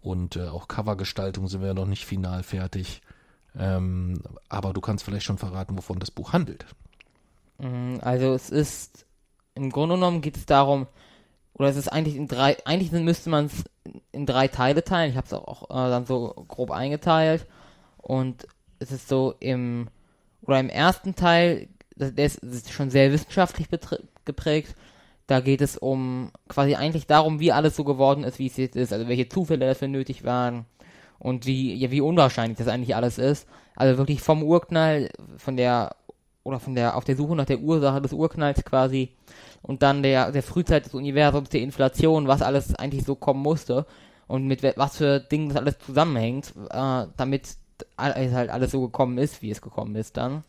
Und 0.00 0.36
äh, 0.36 0.48
auch 0.48 0.68
Covergestaltung 0.68 1.48
sind 1.48 1.62
wir 1.62 1.74
noch 1.74 1.86
nicht 1.86 2.06
final 2.06 2.42
fertig. 2.42 3.02
Ähm, 3.58 4.22
aber 4.48 4.72
du 4.72 4.80
kannst 4.80 5.04
vielleicht 5.04 5.26
schon 5.26 5.38
verraten, 5.38 5.76
wovon 5.76 5.98
das 5.98 6.10
Buch 6.10 6.32
handelt. 6.32 6.64
Mm, 7.58 7.96
Also 8.00 8.32
es 8.32 8.48
ist, 8.48 9.04
im 9.54 9.70
Grunde 9.70 9.96
genommen 9.96 10.22
geht 10.22 10.38
es 10.38 10.46
darum, 10.46 10.86
oder 11.52 11.68
es 11.68 11.76
ist 11.76 11.88
eigentlich 11.88 12.16
in 12.16 12.28
drei, 12.28 12.56
eigentlich 12.64 12.90
müsste 12.92 13.28
man 13.28 13.46
es 13.46 13.64
in 14.12 14.24
drei 14.24 14.48
Teile 14.48 14.82
teilen. 14.82 15.10
Ich 15.10 15.16
habe 15.18 15.26
es 15.26 15.34
auch 15.34 15.64
äh, 15.64 15.90
dann 15.90 16.06
so 16.06 16.32
grob 16.48 16.70
eingeteilt. 16.70 17.46
Und 18.02 18.46
es 18.78 18.92
ist 18.92 19.08
so 19.08 19.34
im, 19.40 19.88
oder 20.42 20.60
im 20.60 20.68
ersten 20.68 21.14
Teil, 21.14 21.68
der 21.96 22.26
ist, 22.26 22.38
ist 22.38 22.72
schon 22.72 22.90
sehr 22.90 23.12
wissenschaftlich 23.12 23.68
geprägt. 24.24 24.74
Da 25.26 25.40
geht 25.40 25.62
es 25.62 25.78
um 25.78 26.32
quasi 26.48 26.74
eigentlich 26.74 27.06
darum, 27.06 27.40
wie 27.40 27.52
alles 27.52 27.76
so 27.76 27.84
geworden 27.84 28.24
ist, 28.24 28.38
wie 28.38 28.48
es 28.48 28.56
jetzt 28.56 28.76
ist, 28.76 28.92
also 28.92 29.08
welche 29.08 29.28
Zufälle 29.28 29.66
dafür 29.66 29.88
nötig 29.88 30.24
waren 30.24 30.66
und 31.18 31.46
wie, 31.46 31.74
ja, 31.74 31.90
wie 31.90 32.00
unwahrscheinlich 32.00 32.58
das 32.58 32.68
eigentlich 32.68 32.96
alles 32.96 33.18
ist. 33.18 33.46
Also 33.76 33.96
wirklich 33.98 34.20
vom 34.20 34.42
Urknall, 34.42 35.08
von 35.38 35.56
der, 35.56 35.94
oder 36.42 36.58
von 36.58 36.74
der, 36.74 36.96
auf 36.96 37.04
der 37.04 37.16
Suche 37.16 37.36
nach 37.36 37.46
der 37.46 37.60
Ursache 37.60 38.02
des 38.02 38.12
Urknalls 38.12 38.64
quasi 38.64 39.14
und 39.62 39.82
dann 39.82 40.02
der, 40.02 40.32
der 40.32 40.42
Frühzeit 40.42 40.84
des 40.84 40.94
Universums, 40.94 41.48
der 41.50 41.60
Inflation, 41.60 42.26
was 42.26 42.42
alles 42.42 42.74
eigentlich 42.74 43.04
so 43.04 43.14
kommen 43.14 43.40
musste 43.40 43.86
und 44.26 44.46
mit 44.46 44.62
was 44.76 44.96
für 44.96 45.20
Dingen 45.20 45.48
das 45.50 45.58
alles 45.58 45.78
zusammenhängt, 45.78 46.52
äh, 46.70 47.06
damit 47.16 47.56
es 47.96 48.32
halt 48.32 48.50
alles 48.50 48.70
so 48.70 48.80
gekommen 48.80 49.18
ist, 49.18 49.42
wie 49.42 49.50
es 49.50 49.62
gekommen 49.62 49.96
ist 49.96 50.16
dann. 50.16 50.44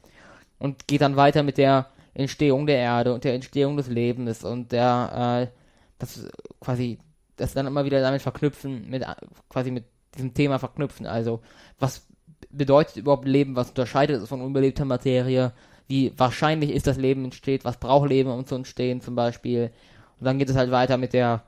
Und 0.59 0.87
geht 0.87 1.01
dann 1.01 1.15
weiter 1.15 1.43
mit 1.43 1.57
der 1.57 1.87
Entstehung 2.13 2.67
der 2.67 2.77
Erde 2.77 3.13
und 3.13 3.23
der 3.23 3.33
Entstehung 3.33 3.77
des 3.77 3.87
Lebens 3.87 4.43
und 4.43 4.71
der, 4.71 5.49
äh, 5.51 5.57
das 5.97 6.27
quasi, 6.59 6.99
das 7.37 7.53
dann 7.53 7.67
immer 7.67 7.85
wieder 7.85 8.01
damit 8.01 8.21
verknüpfen, 8.21 8.89
mit, 8.89 9.03
quasi 9.49 9.71
mit 9.71 9.85
diesem 10.15 10.33
Thema 10.33 10.59
verknüpfen. 10.59 11.07
Also, 11.07 11.41
was 11.79 12.05
bedeutet 12.49 12.97
überhaupt 12.97 13.25
Leben, 13.25 13.55
was 13.55 13.69
unterscheidet 13.69 14.21
es 14.21 14.29
von 14.29 14.41
unbelebter 14.41 14.85
Materie, 14.85 15.53
wie 15.87 16.13
wahrscheinlich 16.17 16.71
ist 16.71 16.87
das 16.87 16.97
Leben 16.97 17.25
entsteht, 17.25 17.65
was 17.65 17.79
braucht 17.79 18.09
Leben, 18.09 18.29
um 18.29 18.45
zu 18.45 18.55
entstehen 18.55 19.01
zum 19.01 19.15
Beispiel. 19.15 19.71
Und 20.19 20.25
dann 20.25 20.39
geht 20.39 20.49
es 20.49 20.55
halt 20.55 20.71
weiter 20.71 20.97
mit 20.97 21.13
der 21.13 21.43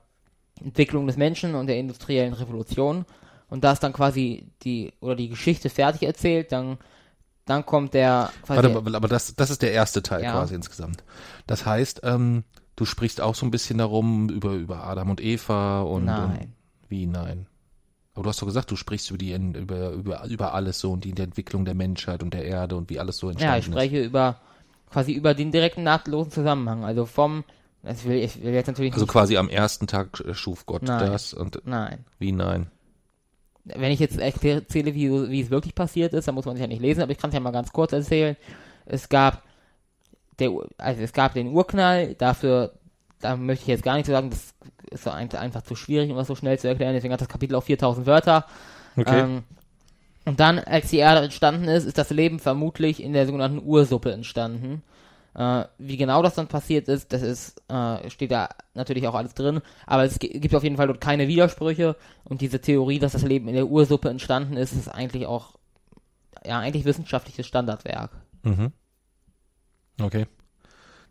Entwicklung 0.63 1.07
des 1.07 1.17
Menschen 1.17 1.55
und 1.55 1.67
der 1.67 1.77
industriellen 1.77 2.33
Revolution. 2.33 3.05
Und 3.49 3.63
da 3.63 3.71
ist 3.71 3.83
dann 3.83 3.93
quasi 3.93 4.47
die, 4.63 4.93
oder 4.99 5.15
die 5.15 5.29
Geschichte 5.29 5.69
fertig 5.69 6.03
erzählt, 6.03 6.51
dann, 6.51 6.77
dann 7.45 7.65
kommt 7.65 7.93
der 7.93 8.31
quasi. 8.43 8.63
Warte, 8.63 8.95
aber, 8.95 9.07
das, 9.07 9.35
das 9.35 9.49
ist 9.49 9.61
der 9.61 9.71
erste 9.71 10.01
Teil 10.01 10.23
Ja. 10.23 10.31
quasi 10.31 10.55
insgesamt. 10.55 11.03
Das 11.47 11.65
heißt, 11.65 12.01
ähm, 12.03 12.43
du 12.75 12.85
sprichst 12.85 13.21
auch 13.21 13.35
so 13.35 13.45
ein 13.45 13.51
bisschen 13.51 13.77
darum, 13.77 14.29
über, 14.29 14.53
über 14.53 14.83
Adam 14.83 15.11
und 15.11 15.21
Eva 15.21 15.81
und, 15.81 16.05
Nein. 16.05 16.29
und 16.29 16.53
wie 16.89 17.05
nein. 17.07 17.47
Aber 18.13 18.23
du 18.23 18.29
hast 18.29 18.41
doch 18.41 18.47
gesagt, 18.47 18.71
du 18.71 18.75
sprichst 18.77 19.09
über 19.09 19.17
die 19.17 19.33
über, 19.33 19.91
über, 19.91 20.25
über 20.25 20.53
alles 20.53 20.79
so 20.79 20.91
und 20.91 21.03
die 21.03 21.11
Entwicklung 21.11 21.65
der 21.65 21.75
Menschheit 21.75 22.23
und 22.23 22.33
der 22.33 22.45
Erde 22.45 22.77
und 22.77 22.89
wie 22.89 22.99
alles 22.99 23.17
so 23.17 23.29
entstanden 23.29 23.53
Ja, 23.53 23.59
ich 23.59 23.65
spreche 23.65 24.01
über 24.01 24.39
quasi 24.89 25.11
über 25.11 25.33
den 25.33 25.51
direkten 25.51 25.83
nahtlosen 25.83 26.31
Zusammenhang. 26.31 26.85
Also 26.85 27.05
vom, 27.05 27.43
ich 27.83 28.05
will, 28.05 28.17
ich 28.17 28.41
will 28.41 28.53
jetzt 28.53 28.67
natürlich 28.67 28.91
ist. 28.91 28.95
Also 28.95 29.07
quasi 29.07 29.35
am 29.35 29.49
ersten 29.49 29.87
Tag 29.87 30.23
schuf 30.31 30.65
Gott 30.65 30.83
Nein. 30.83 30.99
das 30.99 31.33
und 31.33 31.61
nein. 31.65 32.05
wie 32.17 32.31
nein. 32.31 32.71
Wenn 33.65 33.91
ich 33.91 33.99
jetzt 33.99 34.19
erzähle, 34.19 34.93
wie, 34.93 35.29
wie 35.29 35.41
es 35.41 35.49
wirklich 35.49 35.75
passiert 35.75 36.13
ist, 36.13 36.27
dann 36.27 36.35
muss 36.35 36.45
man 36.45 36.55
sich 36.55 36.61
ja 36.61 36.67
nicht 36.67 36.81
lesen, 36.81 37.01
aber 37.01 37.11
ich 37.11 37.17
kann 37.17 37.29
es 37.29 37.33
ja 37.33 37.39
mal 37.39 37.51
ganz 37.51 37.73
kurz 37.73 37.91
erzählen. 37.93 38.37
Es 38.85 39.09
gab 39.09 39.43
der, 40.39 40.51
also 40.77 41.01
es 41.01 41.13
gab 41.13 41.33
den 41.33 41.47
Urknall, 41.47 42.15
dafür, 42.15 42.73
da 43.21 43.35
möchte 43.35 43.63
ich 43.63 43.67
jetzt 43.67 43.83
gar 43.83 43.95
nicht 43.95 44.05
so 44.05 44.11
sagen, 44.11 44.29
das 44.29 44.53
ist 44.91 45.07
einfach 45.07 45.61
zu 45.63 45.75
schwierig, 45.75 46.11
um 46.11 46.17
das 46.17 46.27
so 46.27 46.35
schnell 46.35 46.59
zu 46.59 46.67
erklären, 46.67 46.93
deswegen 46.93 47.13
hat 47.13 47.21
das 47.21 47.29
Kapitel 47.29 47.55
auch 47.55 47.63
4000 47.63 48.05
Wörter. 48.05 48.45
Okay. 48.97 49.19
Ähm, 49.19 49.43
und 50.25 50.39
dann, 50.39 50.59
als 50.59 50.89
die 50.89 50.97
Erde 50.97 51.21
entstanden 51.21 51.65
ist, 51.65 51.85
ist 51.85 51.97
das 51.97 52.09
Leben 52.09 52.39
vermutlich 52.39 53.01
in 53.01 53.13
der 53.13 53.25
sogenannten 53.25 53.61
Ursuppe 53.63 54.11
entstanden. 54.11 54.81
Äh, 55.35 55.65
wie 55.77 55.97
genau 55.97 56.21
das 56.21 56.35
dann 56.35 56.47
passiert 56.47 56.87
ist, 56.87 57.11
das 57.11 57.21
ist, 57.21 57.61
äh, 57.69 58.09
steht 58.09 58.31
da 58.31 58.49
natürlich 58.73 59.05
auch 59.05 59.15
alles 59.15 59.33
drin, 59.33 59.61
aber 59.85 60.05
es 60.05 60.17
gibt 60.17 60.55
auf 60.55 60.63
jeden 60.63 60.77
Fall 60.77 60.87
dort 60.87 61.01
keine 61.01 61.27
Widersprüche 61.27 61.97
und 62.23 62.39
diese 62.39 62.61
Theorie, 62.61 62.99
dass 62.99 63.11
das 63.11 63.23
Leben 63.23 63.49
in 63.49 63.55
der 63.55 63.67
Ursuppe 63.67 64.09
entstanden 64.09 64.55
ist, 64.55 64.71
ist 64.71 64.87
eigentlich 64.87 65.25
auch, 65.25 65.55
ja, 66.45 66.59
eigentlich 66.59 66.85
wissenschaftliches 66.85 67.45
Standardwerk. 67.45 68.11
Mhm. 68.43 68.71
Okay. 70.01 70.25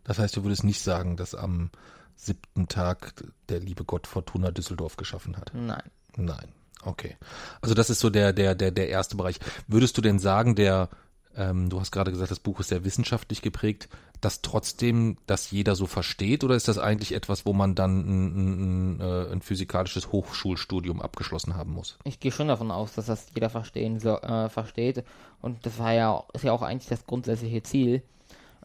Das 0.03 0.17
heißt, 0.17 0.35
du 0.35 0.43
würdest 0.43 0.63
nicht 0.63 0.81
sagen, 0.81 1.17
dass 1.17 1.35
am 1.35 1.69
siebten 2.15 2.67
Tag 2.67 3.23
der 3.49 3.59
liebe 3.59 3.85
Gott 3.85 4.07
Fortuna 4.07 4.49
Düsseldorf 4.49 4.97
geschaffen 4.97 5.37
hat. 5.37 5.51
Nein. 5.53 5.83
Nein. 6.15 6.47
Okay. 6.81 7.15
Also 7.61 7.75
das 7.75 7.91
ist 7.91 7.99
so 7.99 8.09
der, 8.09 8.33
der, 8.33 8.55
der, 8.55 8.71
der 8.71 8.89
erste 8.89 9.17
Bereich. 9.17 9.39
Würdest 9.67 9.97
du 9.97 10.01
denn 10.01 10.17
sagen, 10.17 10.55
der, 10.55 10.89
ähm, 11.37 11.69
du 11.69 11.79
hast 11.79 11.91
gerade 11.91 12.11
gesagt, 12.11 12.31
das 12.31 12.39
Buch 12.39 12.59
ist 12.59 12.69
sehr 12.69 12.83
wissenschaftlich 12.83 13.41
geprägt, 13.41 13.89
dass 14.21 14.41
trotzdem 14.41 15.17
das 15.27 15.51
jeder 15.51 15.75
so 15.75 15.85
versteht 15.85 16.43
oder 16.43 16.55
ist 16.55 16.67
das 16.67 16.77
eigentlich 16.77 17.13
etwas, 17.13 17.45
wo 17.45 17.53
man 17.53 17.75
dann 17.75 17.99
ein, 17.99 18.25
ein, 18.25 18.97
ein, 18.97 19.01
äh, 19.01 19.31
ein 19.31 19.41
physikalisches 19.41 20.11
Hochschulstudium 20.11 21.01
abgeschlossen 21.01 21.55
haben 21.55 21.73
muss? 21.73 21.97
Ich 22.05 22.19
gehe 22.19 22.31
schon 22.31 22.47
davon 22.47 22.71
aus, 22.71 22.93
dass 22.93 23.07
das 23.07 23.27
jeder 23.35 23.49
verstehen 23.49 23.99
so, 23.99 24.17
äh, 24.17 24.49
versteht 24.49 25.03
und 25.41 25.65
das 25.65 25.77
war 25.79 25.93
ja 25.93 26.23
ist 26.33 26.43
ja 26.43 26.53
auch 26.53 26.61
eigentlich 26.61 26.89
das 26.89 27.05
grundsätzliche 27.05 27.63
Ziel. 27.63 28.03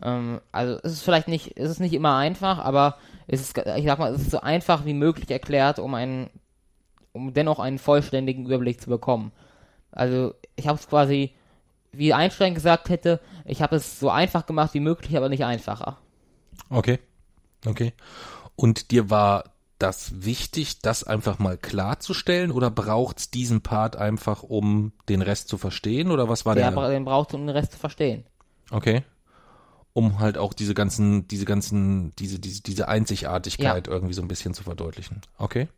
Ähm, 0.02 0.40
also 0.52 0.78
es 0.82 0.92
ist 0.92 1.02
vielleicht 1.02 1.28
nicht, 1.28 1.56
es 1.56 1.70
ist 1.70 1.80
nicht 1.80 1.92
immer 1.92 2.16
einfach, 2.16 2.58
aber 2.58 2.96
es 3.26 3.40
ist, 3.40 3.58
ich 3.58 3.84
sag 3.84 3.98
mal, 3.98 4.14
es 4.14 4.22
ist 4.22 4.30
so 4.30 4.40
einfach 4.40 4.84
wie 4.84 4.94
möglich 4.94 5.30
erklärt, 5.30 5.78
um 5.78 5.94
einen, 5.94 6.30
um 7.12 7.34
dennoch 7.34 7.58
einen 7.58 7.78
vollständigen 7.78 8.46
Überblick 8.46 8.80
zu 8.80 8.88
bekommen. 8.88 9.32
Also 9.92 10.34
ich 10.56 10.68
habe 10.68 10.78
es 10.78 10.88
quasi, 10.88 11.32
wie 11.92 12.14
Einstein 12.14 12.54
gesagt 12.54 12.88
hätte, 12.88 13.20
ich 13.44 13.62
habe 13.62 13.76
es 13.76 13.98
so 13.98 14.10
einfach 14.10 14.46
gemacht 14.46 14.74
wie 14.74 14.80
möglich, 14.80 15.16
aber 15.16 15.28
nicht 15.28 15.44
einfacher. 15.44 15.98
Okay. 16.68 16.98
Okay. 17.66 17.92
Und 18.56 18.90
dir 18.90 19.10
war 19.10 19.44
das 19.78 20.24
wichtig, 20.24 20.80
das 20.80 21.04
einfach 21.04 21.38
mal 21.38 21.56
klarzustellen 21.56 22.50
oder 22.50 22.70
braucht's 22.70 23.30
diesen 23.30 23.62
Part 23.62 23.96
einfach, 23.96 24.42
um 24.42 24.92
den 25.08 25.22
Rest 25.22 25.48
zu 25.48 25.56
verstehen 25.58 26.10
oder 26.10 26.28
was 26.28 26.44
war 26.44 26.54
Der, 26.54 26.70
der? 26.70 26.90
den 26.90 27.04
braucht 27.04 27.34
um 27.34 27.46
den 27.46 27.56
Rest 27.56 27.72
zu 27.72 27.78
verstehen. 27.78 28.24
Okay. 28.70 29.02
Um 29.92 30.20
halt 30.20 30.38
auch 30.38 30.52
diese 30.52 30.74
ganzen, 30.74 31.26
diese 31.28 31.46
ganzen, 31.46 32.14
diese, 32.16 32.38
diese, 32.38 32.62
diese 32.62 32.88
Einzigartigkeit 32.88 33.88
irgendwie 33.88 34.14
so 34.14 34.22
ein 34.22 34.28
bisschen 34.28 34.54
zu 34.54 34.62
verdeutlichen. 34.62 35.22
Okay. 35.38 35.68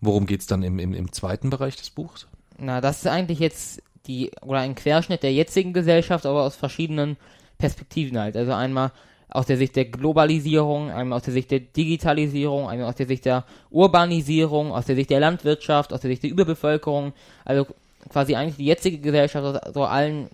Worum 0.00 0.26
geht's 0.26 0.46
dann 0.46 0.62
im, 0.62 0.78
im, 0.78 0.94
im 0.94 1.12
zweiten 1.12 1.50
Bereich 1.50 1.76
des 1.76 1.90
Buchs? 1.90 2.26
Na, 2.56 2.80
das 2.80 2.98
ist 2.98 3.06
eigentlich 3.06 3.38
jetzt 3.38 3.82
die, 4.08 4.30
oder 4.42 4.60
ein 4.60 4.74
Querschnitt 4.74 5.22
der 5.22 5.32
jetzigen 5.32 5.72
Gesellschaft, 5.72 6.26
aber 6.26 6.42
aus 6.42 6.56
verschiedenen 6.56 7.16
Perspektiven 7.58 8.18
halt. 8.18 8.36
Also 8.36 8.52
einmal 8.52 8.92
aus 9.30 9.46
der 9.46 9.58
Sicht 9.58 9.76
der 9.76 9.84
Globalisierung, 9.84 10.90
einmal 10.90 11.18
aus 11.18 11.24
der 11.24 11.34
Sicht 11.34 11.50
der 11.50 11.60
Digitalisierung, 11.60 12.68
einmal 12.68 12.88
aus 12.88 12.96
der 12.96 13.06
Sicht 13.06 13.26
der 13.26 13.44
Urbanisierung, 13.70 14.72
aus 14.72 14.86
der 14.86 14.96
Sicht 14.96 15.10
der 15.10 15.20
Landwirtschaft, 15.20 15.92
aus 15.92 16.00
der 16.00 16.10
Sicht 16.10 16.22
der 16.22 16.30
Überbevölkerung. 16.30 17.12
Also 17.44 17.66
quasi 18.08 18.34
eigentlich 18.34 18.56
die 18.56 18.64
jetzige 18.64 18.98
Gesellschaft 18.98 19.44
aus 19.44 19.74
so 19.74 19.84
allen 19.84 20.30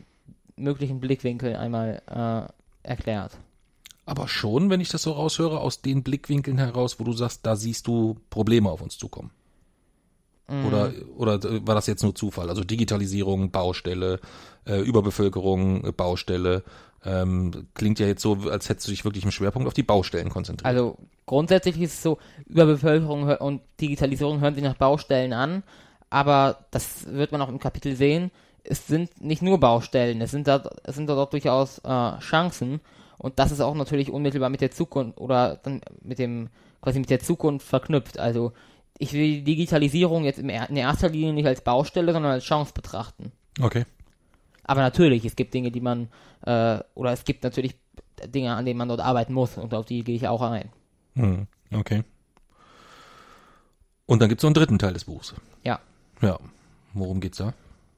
möglichen 0.57 1.01
Blickwinkeln 1.01 1.57
einmal 1.57 2.03
äh, 2.07 2.89
erklärt. 2.89 3.33
Aber 4.07 4.29
schon, 4.29 4.71
wenn 4.71 4.81
ich 4.81 4.91
das 4.91 5.03
so 5.03 5.13
raushöre, 5.13 5.61
aus 5.61 5.81
den 5.81 6.03
Blickwinkeln 6.03 6.59
heraus, 6.59 7.01
wo 7.01 7.05
du 7.05 7.13
sagst, 7.13 7.45
da 7.45 7.57
siehst 7.57 7.87
du 7.87 8.17
Probleme 8.31 8.71
auf 8.71 8.83
uns 8.83 8.99
zukommen. 8.99 9.31
Oder, 10.47 10.93
oder 11.17 11.67
war 11.67 11.75
das 11.75 11.87
jetzt 11.87 12.03
nur 12.03 12.15
Zufall? 12.15 12.51
Also 12.51 12.65
Digitalisierung, 12.65 13.51
Baustelle, 13.51 14.21
äh, 14.67 14.81
Überbevölkerung, 14.81 15.85
äh, 15.85 15.93
Baustelle. 15.93 16.63
Ähm, 17.03 17.69
klingt 17.75 17.99
ja 17.99 18.07
jetzt 18.07 18.23
so, 18.23 18.37
als 18.51 18.69
hättest 18.69 18.87
du 18.87 18.91
dich 18.91 19.05
wirklich 19.05 19.25
im 19.25 19.31
Schwerpunkt 19.31 19.67
auf 19.67 19.75
die 19.75 19.83
Baustellen 19.83 20.29
konzentriert. 20.29 20.67
Also 20.67 20.97
grundsätzlich 21.27 21.81
ist 21.81 21.95
es 21.95 22.03
so, 22.03 22.19
Überbevölkerung 22.47 23.25
und 23.39 23.63
Digitalisierung 23.81 24.41
hören 24.41 24.55
sich 24.55 24.65
nach 24.65 24.77
Baustellen 24.77 25.33
an, 25.33 25.63
aber 26.11 26.59
das 26.71 27.07
wird 27.07 27.33
man 27.33 27.43
auch 27.43 27.49
im 27.49 27.59
Kapitel 27.59 27.97
sehen. 27.97 28.31
Es 28.65 28.87
sind 28.87 29.21
nicht 29.23 29.43
nur 29.43 29.61
Baustellen, 29.61 30.21
es 30.23 30.31
sind 30.31 30.47
da, 30.47 30.63
es 30.83 30.95
sind 30.95 31.07
da 31.09 31.15
doch 31.15 31.29
durchaus 31.29 31.79
äh, 31.85 32.19
Chancen 32.21 32.81
und 33.19 33.39
das 33.39 33.53
ist 33.53 33.61
auch 33.61 33.75
natürlich 33.75 34.11
unmittelbar 34.11 34.49
mit 34.49 34.63
der 34.63 34.71
Zukunft 34.71 35.19
oder 35.21 35.59
dann 35.63 35.83
mit 36.03 36.19
dem 36.19 36.49
quasi 36.81 37.01
mit 37.01 37.11
der 37.11 37.21
Zukunft 37.21 37.67
verknüpft. 37.67 38.19
Also 38.19 38.53
ich 38.99 39.13
will 39.13 39.21
die 39.21 39.45
Digitalisierung 39.45 40.25
jetzt 40.25 40.39
in 40.39 40.49
erster 40.49 41.09
Linie 41.09 41.33
nicht 41.33 41.47
als 41.47 41.63
Baustelle, 41.63 42.13
sondern 42.13 42.33
als 42.33 42.45
Chance 42.45 42.73
betrachten. 42.75 43.33
okay. 43.61 43.85
Aber 44.67 44.81
natürlich, 44.81 45.27
es 45.27 45.37
gibt 45.37 45.53
Dinge, 45.53 45.71
die 45.71 45.83
man, 45.83 46.09
äh, 46.47 46.79
oder 46.95 47.13
es 47.13 47.25
gibt 47.25 47.45
natürlich 47.45 47.75
Dinge, 48.27 48.55
an 48.55 48.65
denen 48.65 48.79
man 48.79 48.89
dort 48.89 49.01
arbeiten 49.01 49.35
muss 49.35 49.59
und 49.59 49.75
auf 49.75 49.85
die 49.85 50.03
gehe 50.05 50.17
ich 50.17 50.27
auch 50.27 50.41
ein. 50.41 50.71
Hm, 51.17 51.47
okay. 51.71 52.03
Und 54.07 54.23
dann 54.23 54.31
gibt's 54.31 54.43
noch 54.43 54.49
einen 54.49 54.55
dritten 54.55 54.79
Teil 54.79 54.95
des 54.95 55.05
Buchs. 55.05 55.35
Ja. 55.65 55.81
Ja. 56.23 56.39
Worum 56.95 57.21
geht's 57.21 57.39
da? 57.39 57.53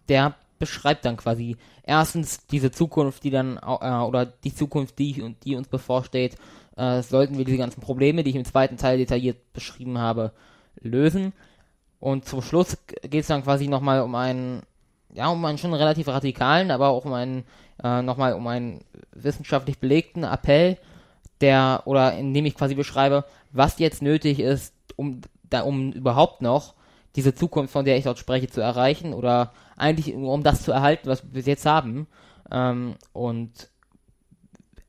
der 0.09 0.35
beschreibt 0.59 1.05
dann 1.05 1.17
quasi 1.17 1.57
erstens 1.83 2.47
diese 2.47 2.71
Zukunft, 2.71 3.25
die 3.25 3.31
dann 3.31 3.59
äh, 3.59 3.89
oder 3.89 4.27
die 4.27 4.55
Zukunft, 4.55 4.99
die 4.99 5.23
und 5.23 5.45
die 5.45 5.55
uns 5.55 5.69
bevorsteht, 5.69 6.37
äh, 6.77 7.03
sollten 7.03 7.37
wir 7.37 7.45
diese 7.45 7.59
ganzen 7.59 7.81
Probleme, 7.81 8.25
die 8.25 8.31
ich 8.31 8.37
im 8.37 8.45
zweiten 8.45 8.77
Teil 8.77 8.99
detailliert 8.99 9.53
beschrieben 9.53 9.99
habe, 9.99 10.33
lösen. 10.81 11.33
Und 11.99 12.27
zum 12.27 12.43
Schluss 12.43 12.77
geht 13.03 13.23
es 13.23 13.29
dann 13.29 13.43
quasi 13.43 13.69
nochmal 13.69 14.03
um 14.03 14.15
einen, 14.15 14.63
ja, 15.15 15.29
um 15.29 15.45
einen 15.45 15.59
schon 15.59 15.75
relativ 15.75 16.09
radikalen, 16.09 16.71
aber 16.71 16.89
auch 16.89 17.05
um 17.05 17.13
einen, 17.13 17.45
äh, 17.83 18.03
nochmal 18.03 18.35
um 18.35 18.47
einen 18.47 18.81
wissenschaftlich 19.13 19.79
belegten 19.79 20.25
Appell, 20.25 20.79
der, 21.41 21.83
oder 21.85 22.17
in 22.17 22.33
dem 22.35 22.47
ich 22.47 22.55
quasi 22.55 22.75
beschreibe, 22.75 23.25
was 23.53 23.79
jetzt 23.79 24.03
nötig 24.03 24.41
ist, 24.41 24.75
um, 24.97 25.21
da, 25.45 25.63
um 25.63 25.93
überhaupt 25.93 26.43
noch 26.43 26.75
diese 27.15 27.35
Zukunft, 27.35 27.73
von 27.73 27.85
der 27.85 27.97
ich 27.97 28.05
dort 28.05 28.19
spreche, 28.19 28.49
zu 28.49 28.61
erreichen 28.61 29.15
oder 29.15 29.53
eigentlich 29.77 30.15
nur 30.15 30.33
um 30.33 30.43
das 30.43 30.63
zu 30.63 30.73
erhalten, 30.73 31.09
was 31.09 31.25
wir 31.25 31.33
bis 31.33 31.47
jetzt 31.47 31.67
haben. 31.67 32.07
Ähm, 32.51 32.97
und 33.13 33.71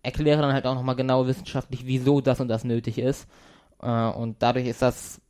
erkläre 0.03 0.41
dann 0.41 0.53
halt 0.53 0.65
auch 0.65 0.75
nochmal 0.75 0.96
genau 0.96 1.27
wissenschaftlich, 1.27 1.86
wieso 1.86 2.22
das 2.22 2.39
und 2.39 2.48
das 2.48 2.63
nötig 2.63 2.98
ist. 2.98 3.27
Äh, 3.82 4.10
und 4.10 4.41
dadurch 4.41 4.67
ist 4.67 4.82
das, 4.82 5.22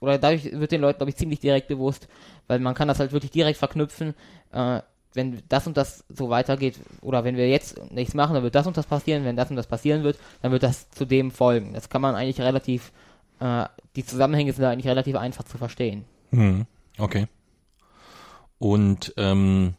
oder 0.00 0.18
dadurch 0.18 0.50
wird 0.52 0.72
den 0.72 0.80
Leuten, 0.80 0.98
glaube 0.98 1.10
ich, 1.10 1.16
ziemlich 1.16 1.40
direkt 1.40 1.68
bewusst, 1.68 2.08
weil 2.46 2.58
man 2.58 2.74
kann 2.74 2.88
das 2.88 2.98
halt 2.98 3.12
wirklich 3.12 3.30
direkt 3.30 3.58
verknüpfen, 3.58 4.14
äh, 4.52 4.80
wenn 5.14 5.42
das 5.48 5.66
und 5.66 5.76
das 5.76 6.04
so 6.08 6.30
weitergeht, 6.30 6.76
oder 7.00 7.24
wenn 7.24 7.36
wir 7.36 7.48
jetzt 7.48 7.90
nichts 7.90 8.14
machen, 8.14 8.34
dann 8.34 8.42
wird 8.42 8.54
das 8.54 8.66
und 8.66 8.76
das 8.76 8.86
passieren, 8.86 9.24
wenn 9.24 9.36
das 9.36 9.50
und 9.50 9.56
das 9.56 9.66
passieren 9.66 10.04
wird, 10.04 10.18
dann 10.42 10.52
wird 10.52 10.62
das 10.62 10.88
zu 10.90 11.04
dem 11.04 11.30
folgen. 11.30 11.72
Das 11.72 11.88
kann 11.88 12.00
man 12.00 12.14
eigentlich 12.14 12.40
relativ, 12.40 12.92
äh, 13.40 13.64
die 13.96 14.04
Zusammenhänge 14.04 14.52
sind 14.52 14.62
da 14.62 14.70
eigentlich 14.70 14.86
relativ 14.86 15.16
einfach 15.16 15.44
zu 15.44 15.58
verstehen. 15.58 16.04
Hm, 16.30 16.66
okay. 16.98 17.26
Und 18.58 19.14
ähm, 19.16 19.74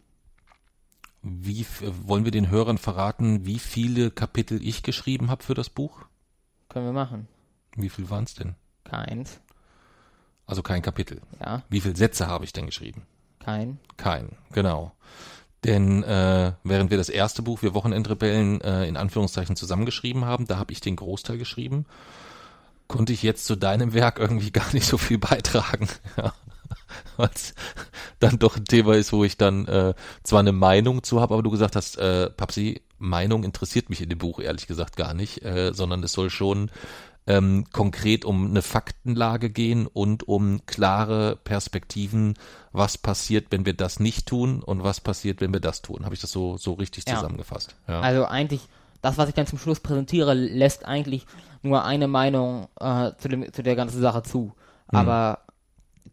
wie 1.22 1.66
wollen 2.06 2.26
wir 2.26 2.32
den 2.32 2.50
Hörern 2.50 2.78
verraten, 2.78 3.46
wie 3.46 3.60
viele 3.60 4.12
Kapitel 4.12 4.60
ich 4.62 4.84
geschrieben 4.84 5.30
habe 5.30 5.44
für 5.44 5.54
das 5.54 5.70
Buch? 5.70 6.06
Können 6.68 6.88
wir 6.88 6.94
machen. 6.94 7.28
Wie 7.76 7.90
viel 7.90 8.10
waren 8.10 8.24
es 8.26 8.34
denn? 8.34 8.56
Keins. 8.84 9.40
Also 10.52 10.64
kein 10.64 10.82
Kapitel. 10.82 11.22
Ja, 11.40 11.64
Wie 11.70 11.80
viele 11.80 11.96
Sätze 11.96 12.28
habe 12.28 12.44
ich 12.44 12.52
denn 12.52 12.66
geschrieben? 12.66 13.04
kein. 13.40 13.80
Kein, 13.96 14.36
genau. 14.52 14.92
Denn 15.64 16.04
äh, 16.04 16.52
während 16.66 16.92
wir 16.92 16.98
das 16.98 17.08
erste 17.08 17.42
Buch, 17.42 17.62
wir 17.62 17.74
Wochenendrebellen, 17.74 18.60
äh, 18.60 18.86
in 18.86 18.98
Anführungszeichen 18.98 19.56
zusammengeschrieben 19.56 20.26
haben, 20.26 20.48
da 20.48 20.58
habe 20.58 20.74
ich 20.74 20.82
den 20.82 20.98
Großteil 20.98 21.38
geschrieben, 21.38 21.86
konnte 22.90 23.14
ich 23.14 23.24
jetzt 23.24 23.46
zu 23.46 23.56
deinem 23.56 23.94
Werk 23.94 24.20
irgendwie 24.20 24.52
gar 24.52 24.74
nicht 24.74 24.88
so 24.88 24.98
viel 24.98 25.20
beitragen. 25.20 25.88
Ja. 26.18 26.34
Es 27.34 27.54
dann 28.20 28.40
doch 28.40 28.58
ein 28.58 28.66
Thema 28.66 28.96
ist, 28.96 29.14
wo 29.14 29.24
ich 29.24 29.38
dann 29.38 29.68
äh, 29.68 29.94
zwar 30.24 30.40
eine 30.42 30.52
Meinung 30.52 31.04
zu 31.04 31.22
habe, 31.22 31.34
aber 31.34 31.44
du 31.44 31.52
gesagt 31.52 31.76
hast, 31.76 31.98
äh, 31.98 32.30
Papsi, 32.30 32.82
Meinung 32.98 33.44
interessiert 33.44 33.90
mich 33.90 34.02
in 34.02 34.10
dem 34.10 34.18
Buch 34.18 34.40
ehrlich 34.40 34.68
gesagt 34.68 34.96
gar 34.98 35.14
nicht, 35.14 35.44
äh, 35.44 35.74
sondern 35.74 36.04
es 36.04 36.14
soll 36.14 36.30
schon 36.30 36.72
ähm, 37.28 37.66
konkret 37.72 38.26
um 38.26 38.50
eine 38.50 38.62
Faktenlage 38.62 39.50
gehen 39.50 39.88
und 39.88 40.28
um 40.28 40.66
klare 40.66 41.36
Perspektiven, 41.36 42.34
was 42.72 42.98
passiert, 42.98 43.48
wenn 43.52 43.66
wir 43.66 43.74
das 43.74 44.00
nicht 44.00 44.26
tun 44.28 44.64
und 44.64 44.84
was 44.84 45.02
passiert, 45.02 45.42
wenn 45.42 45.54
wir 45.54 45.60
das 45.60 45.82
tun. 45.82 46.04
Habe 46.06 46.16
ich 46.16 46.22
das 46.22 46.32
so, 46.32 46.58
so 46.58 46.74
richtig 46.74 47.08
Ja. 47.08 47.16
zusammengefasst? 47.16 47.76
Ja. 47.88 48.02
Also 48.02 48.26
eigentlich, 48.26 48.62
das, 49.02 49.18
was 49.18 49.30
ich 49.30 49.36
dann 49.36 49.48
zum 49.48 49.60
Schluss 49.60 49.80
präsentiere, 49.80 50.34
lässt 50.34 50.86
eigentlich 50.86 51.26
nur 51.62 51.86
eine 51.86 52.08
Meinung 52.08 52.68
äh, 52.80 53.12
zu, 53.18 53.28
dem, 53.30 53.52
zu 53.54 53.62
der 53.64 53.76
ganzen 53.76 54.02
Sache 54.02 54.24
zu. 54.24 54.54
Aber 54.88 55.40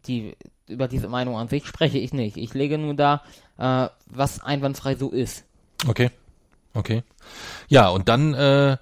die, 0.05 0.37
über 0.67 0.87
diese 0.87 1.09
Meinung 1.09 1.35
an 1.37 1.49
sich 1.49 1.65
spreche 1.65 1.97
ich 1.97 2.13
nicht. 2.13 2.37
Ich 2.37 2.53
lege 2.53 2.77
nur 2.77 2.93
da, 2.93 3.23
äh, 3.57 3.89
was 4.05 4.41
einwandfrei 4.41 4.95
so 4.95 5.09
ist. 5.09 5.43
Okay. 5.87 6.11
Okay. 6.73 7.03
Ja, 7.67 7.89
und 7.89 8.07
dann 8.09 8.33
äh, 8.35 8.77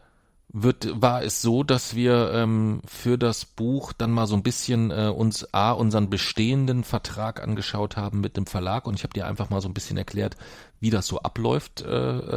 wird, 0.64 1.02
war 1.02 1.24
es 1.24 1.42
so, 1.42 1.64
dass 1.64 1.96
wir 1.96 2.32
ähm, 2.34 2.82
für 2.86 3.18
das 3.18 3.46
Buch 3.46 3.94
dann 3.94 4.12
mal 4.12 4.28
so 4.28 4.36
ein 4.36 4.44
bisschen 4.44 4.92
äh, 4.92 5.12
uns 5.16 5.54
A, 5.54 5.72
unseren 5.72 6.10
bestehenden 6.10 6.84
Vertrag 6.84 7.42
angeschaut 7.42 7.98
haben 7.98 8.22
mit 8.22 8.38
dem 8.38 8.46
Verlag 8.46 8.88
und 8.88 8.96
ich 8.96 9.04
habe 9.04 9.14
dir 9.14 9.28
einfach 9.28 9.50
mal 9.50 9.62
so 9.62 9.68
ein 9.68 9.74
bisschen 9.74 9.98
erklärt, 9.98 10.38
wie 10.80 10.90
das 10.90 11.08
so 11.08 11.20
abläuft 11.20 11.82
äh, 11.82 11.88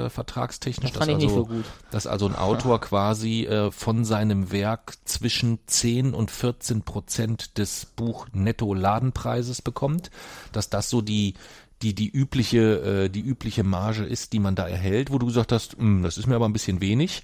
äh, 0.07 0.11
vertragstechnisch. 0.11 0.93
Das 0.93 1.01
dass 1.01 1.09
ich 1.09 1.17
nicht 1.17 1.29
also, 1.29 1.37
so 1.37 1.47
gut. 1.47 1.65
Dass 1.91 2.07
also 2.07 2.27
ein 2.27 2.37
Autor 2.37 2.81
quasi 2.81 3.45
äh, 3.45 3.71
von 3.71 4.05
seinem 4.05 4.53
Werk 4.53 4.95
zwischen 5.05 5.59
10 5.67 6.15
und 6.15 6.31
14 6.31 6.83
Prozent 6.83 7.59
des 7.59 7.87
Buch-Netto-Ladenpreises 7.97 9.63
bekommt, 9.63 10.11
dass 10.53 10.71
das 10.71 10.91
so 10.91 11.01
die 11.01 11.35
die 11.83 11.95
die 11.95 12.11
übliche 12.11 13.05
äh, 13.05 13.09
die 13.09 13.23
übliche 13.23 13.65
Marge 13.65 14.05
ist, 14.05 14.35
die 14.35 14.39
man 14.39 14.55
da 14.55 14.69
erhält, 14.69 15.11
wo 15.11 15.19
du 15.19 15.27
gesagt 15.27 15.53
hast, 15.53 15.79
"Hm, 15.79 16.03
das 16.03 16.19
ist 16.19 16.27
mir 16.27 16.37
aber 16.37 16.47
ein 16.47 16.53
bisschen 16.53 16.81
wenig. 16.81 17.23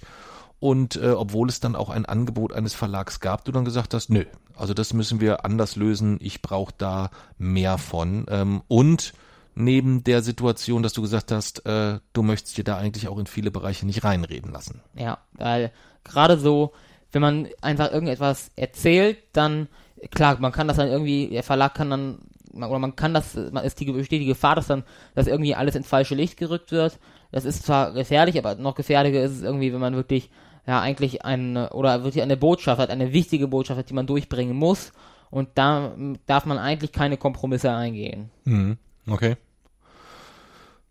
Und 0.59 0.95
äh, 0.95 1.11
obwohl 1.11 1.49
es 1.49 1.59
dann 1.59 1.75
auch 1.75 1.89
ein 1.89 2.05
Angebot 2.05 2.51
eines 2.51 2.73
Verlags 2.73 3.19
gab, 3.19 3.45
du 3.45 3.51
dann 3.51 3.65
gesagt 3.65 3.93
hast, 3.93 4.09
nö, 4.09 4.25
also 4.55 4.73
das 4.73 4.93
müssen 4.93 5.21
wir 5.21 5.45
anders 5.45 5.75
lösen, 5.75 6.17
ich 6.19 6.41
brauche 6.41 6.73
da 6.77 7.11
mehr 7.37 7.77
von. 7.77 8.25
Ähm, 8.29 8.63
und 8.67 9.13
neben 9.53 10.03
der 10.03 10.21
Situation, 10.21 10.83
dass 10.83 10.93
du 10.93 11.01
gesagt 11.01 11.31
hast, 11.31 11.65
äh, 11.65 11.99
du 12.13 12.23
möchtest 12.23 12.57
dir 12.57 12.63
da 12.63 12.77
eigentlich 12.77 13.07
auch 13.07 13.17
in 13.17 13.27
viele 13.27 13.51
Bereiche 13.51 13.85
nicht 13.85 14.03
reinreden 14.03 14.51
lassen. 14.51 14.81
Ja, 14.95 15.19
weil 15.33 15.71
gerade 16.03 16.37
so, 16.39 16.73
wenn 17.11 17.21
man 17.21 17.47
einfach 17.61 17.91
irgendetwas 17.91 18.51
erzählt, 18.55 19.17
dann, 19.33 19.67
klar, 20.11 20.37
man 20.39 20.51
kann 20.51 20.67
das 20.67 20.77
dann 20.77 20.87
irgendwie, 20.87 21.29
der 21.29 21.43
Verlag 21.43 21.75
kann 21.75 21.89
dann, 21.89 22.19
oder 22.53 22.79
man 22.79 22.95
kann 22.95 23.13
das, 23.13 23.35
man 23.51 23.63
ist 23.63 23.79
die, 23.79 23.91
besteht 23.91 24.21
die 24.21 24.25
Gefahr, 24.25 24.55
dass 24.55 24.67
dann, 24.67 24.83
dass 25.15 25.27
irgendwie 25.27 25.55
alles 25.55 25.75
ins 25.75 25.87
falsche 25.87 26.15
Licht 26.15 26.37
gerückt 26.37 26.71
wird. 26.71 26.99
Das 27.31 27.45
ist 27.45 27.63
zwar 27.63 27.93
gefährlich, 27.93 28.37
aber 28.37 28.55
noch 28.55 28.75
gefährlicher 28.75 29.21
ist 29.21 29.33
es 29.33 29.43
irgendwie, 29.43 29.73
wenn 29.73 29.79
man 29.79 29.95
wirklich, 29.95 30.29
ja, 30.67 30.81
eigentlich 30.81 31.23
eine, 31.23 31.69
oder 31.71 32.03
wirklich 32.03 32.21
eine 32.21 32.37
Botschaft 32.37 32.79
hat, 32.79 32.89
eine 32.89 33.13
wichtige 33.13 33.47
Botschaft 33.47 33.79
hat, 33.79 33.89
die 33.89 33.93
man 33.93 34.05
durchbringen 34.05 34.55
muss. 34.55 34.91
Und 35.29 35.49
da 35.55 35.95
darf 36.25 36.45
man 36.45 36.57
eigentlich 36.57 36.91
keine 36.91 37.17
Kompromisse 37.17 37.71
eingehen. 37.71 38.29
Mhm. 38.43 38.77
Okay. 39.07 39.37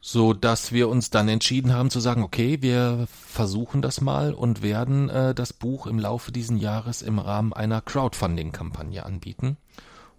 So 0.01 0.33
dass 0.33 0.73
wir 0.73 0.89
uns 0.89 1.11
dann 1.11 1.29
entschieden 1.29 1.75
haben 1.75 1.91
zu 1.91 2.01
sagen, 2.01 2.23
okay, 2.23 2.63
wir 2.63 3.07
versuchen 3.09 3.83
das 3.83 4.01
mal 4.01 4.33
und 4.33 4.63
werden 4.63 5.11
äh, 5.11 5.35
das 5.35 5.53
Buch 5.53 5.87
im 5.87 5.99
Laufe 5.99 6.33
diesen 6.33 6.57
Jahres 6.59 7.03
im 7.03 7.19
Rahmen 7.19 7.53
einer 7.53 7.81
Crowdfunding-Kampagne 7.81 9.05
anbieten. 9.05 9.57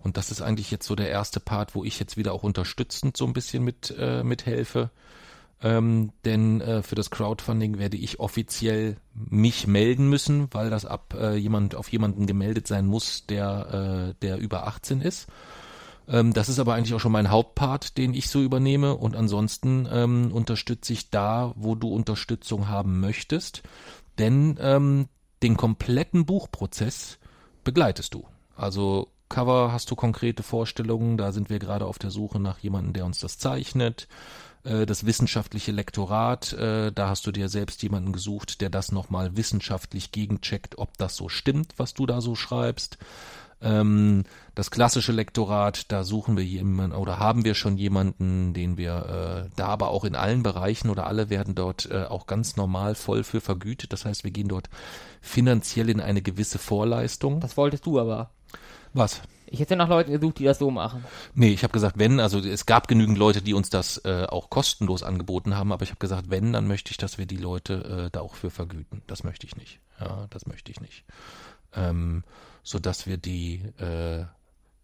Und 0.03 0.17
das 0.17 0.29
ist 0.29 0.41
eigentlich 0.41 0.71
jetzt 0.71 0.85
so 0.85 0.95
der 0.95 1.09
erste 1.09 1.39
Part, 1.39 1.73
wo 1.73 1.83
ich 1.83 1.99
jetzt 1.99 2.17
wieder 2.17 2.33
auch 2.33 2.43
unterstützend 2.43 3.17
so 3.17 3.25
ein 3.25 3.33
bisschen 3.33 3.63
mit 3.63 3.95
äh, 3.97 4.23
mithelfe. 4.23 4.91
Ähm, 5.61 6.11
denn 6.23 6.61
äh, 6.61 6.83
für 6.83 6.95
das 6.95 7.09
Crowdfunding 7.09 7.79
werde 7.79 7.97
ich 7.97 8.19
offiziell 8.19 8.97
mich 9.15 9.65
melden 9.65 10.07
müssen, 10.07 10.47
weil 10.51 10.69
das 10.69 10.85
ab 10.85 11.15
äh, 11.19 11.35
jemand 11.35 11.73
auf 11.73 11.89
jemanden 11.91 12.27
gemeldet 12.27 12.67
sein 12.67 12.85
muss, 12.85 13.25
der 13.25 14.11
äh, 14.11 14.13
der 14.21 14.37
über 14.37 14.67
18 14.67 15.01
ist. 15.01 15.27
Ähm, 16.07 16.33
das 16.33 16.49
ist 16.49 16.59
aber 16.59 16.75
eigentlich 16.75 16.93
auch 16.93 16.99
schon 16.99 17.11
mein 17.11 17.31
Hauptpart, 17.31 17.97
den 17.97 18.13
ich 18.13 18.29
so 18.29 18.41
übernehme. 18.41 18.95
Und 18.95 19.15
ansonsten 19.15 19.87
ähm, 19.91 20.31
unterstütze 20.31 20.93
ich 20.93 21.09
da, 21.09 21.53
wo 21.55 21.75
du 21.75 21.89
Unterstützung 21.89 22.67
haben 22.67 22.99
möchtest. 22.99 23.63
Denn 24.19 24.57
ähm, 24.61 25.07
den 25.43 25.57
kompletten 25.57 26.25
Buchprozess 26.25 27.19
begleitest 27.63 28.13
du. 28.13 28.25
Also 28.55 29.09
Cover 29.29 29.71
hast 29.71 29.91
du 29.91 29.95
konkrete 29.95 30.41
Vorstellungen, 30.41 31.17
da 31.17 31.31
sind 31.31 31.49
wir 31.49 31.59
gerade 31.59 31.85
auf 31.85 31.99
der 31.99 32.11
Suche 32.11 32.39
nach 32.39 32.59
jemandem, 32.59 32.93
der 32.93 33.05
uns 33.05 33.19
das 33.19 33.37
zeichnet. 33.37 34.07
Äh, 34.63 34.85
Das 34.85 35.05
wissenschaftliche 35.05 35.71
Lektorat, 35.71 36.53
äh, 36.53 36.91
da 36.91 37.09
hast 37.09 37.25
du 37.27 37.31
dir 37.31 37.49
selbst 37.49 37.83
jemanden 37.83 38.13
gesucht, 38.13 38.61
der 38.61 38.69
das 38.69 38.91
nochmal 38.91 39.35
wissenschaftlich 39.37 40.11
gegencheckt, 40.11 40.77
ob 40.77 40.97
das 40.97 41.15
so 41.15 41.29
stimmt, 41.29 41.73
was 41.77 41.93
du 41.93 42.05
da 42.05 42.21
so 42.21 42.35
schreibst. 42.35 42.97
Ähm, 43.59 44.23
das 44.53 44.69
klassische 44.69 45.11
Lektorat, 45.11 45.91
da 45.91 46.03
suchen 46.03 46.37
wir 46.37 46.43
jemanden 46.43 46.95
oder 46.95 47.17
haben 47.17 47.43
wir 47.43 47.55
schon 47.55 47.77
jemanden, 47.77 48.53
den 48.53 48.77
wir 48.77 49.47
äh, 49.47 49.49
da 49.55 49.67
aber 49.67 49.89
auch 49.89 50.03
in 50.03 50.15
allen 50.15 50.43
Bereichen 50.43 50.89
oder 50.89 51.07
alle 51.07 51.29
werden 51.29 51.55
dort 51.55 51.89
äh, 51.89 52.03
auch 52.03 52.27
ganz 52.27 52.55
normal 52.55 52.93
voll 52.93 53.23
für 53.23 53.41
vergütet. 53.41 53.93
Das 53.93 54.05
heißt, 54.05 54.23
wir 54.23 54.31
gehen 54.31 54.47
dort 54.47 54.69
finanziell 55.21 55.89
in 55.89 56.01
eine 56.01 56.21
gewisse 56.21 56.59
Vorleistung. 56.59 57.39
Das 57.39 57.57
wolltest 57.57 57.85
du 57.87 57.99
aber. 57.99 58.29
Was? 58.93 59.21
Ich 59.49 59.59
hätte 59.59 59.75
nach 59.75 59.89
Leuten 59.89 60.11
gesucht, 60.11 60.39
die 60.39 60.43
das 60.43 60.59
so 60.59 60.71
machen. 60.71 61.03
Nee, 61.33 61.49
ich 61.49 61.63
habe 61.63 61.73
gesagt, 61.73 61.97
wenn, 61.97 62.19
also 62.19 62.39
es 62.39 62.65
gab 62.65 62.87
genügend 62.87 63.17
Leute, 63.17 63.41
die 63.41 63.53
uns 63.53 63.69
das 63.69 64.03
äh, 64.05 64.25
auch 64.27 64.49
kostenlos 64.49 65.03
angeboten 65.03 65.55
haben, 65.55 65.71
aber 65.71 65.83
ich 65.83 65.89
habe 65.89 65.99
gesagt, 65.99 66.29
wenn, 66.29 66.53
dann 66.53 66.67
möchte 66.67 66.91
ich, 66.91 66.97
dass 66.97 67.17
wir 67.17 67.25
die 67.25 67.37
Leute 67.37 68.07
äh, 68.07 68.09
da 68.11 68.21
auch 68.21 68.35
für 68.35 68.49
vergüten. 68.49 69.01
Das 69.07 69.23
möchte 69.23 69.47
ich 69.47 69.55
nicht. 69.55 69.79
Ja, 69.99 70.27
das 70.29 70.45
möchte 70.45 70.71
ich 70.71 70.81
nicht. 70.81 71.05
Ähm, 71.73 72.23
so 72.63 72.79
dass 72.79 73.07
wir 73.07 73.17
die 73.17 73.61
äh, 73.79 74.25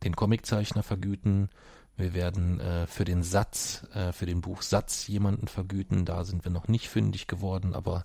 den 0.03 0.15
Comiczeichner 0.15 0.83
vergüten. 0.83 1.49
Wir 1.95 2.13
werden 2.13 2.59
äh, 2.59 2.87
für 2.87 3.05
den 3.05 3.23
Satz, 3.23 3.85
äh, 3.93 4.11
für 4.11 4.25
den 4.25 4.41
Buchsatz 4.41 5.07
jemanden 5.07 5.47
vergüten. 5.47 6.05
Da 6.05 6.23
sind 6.23 6.43
wir 6.43 6.51
noch 6.51 6.67
nicht 6.67 6.89
fündig 6.89 7.27
geworden, 7.27 7.75
aber 7.75 8.03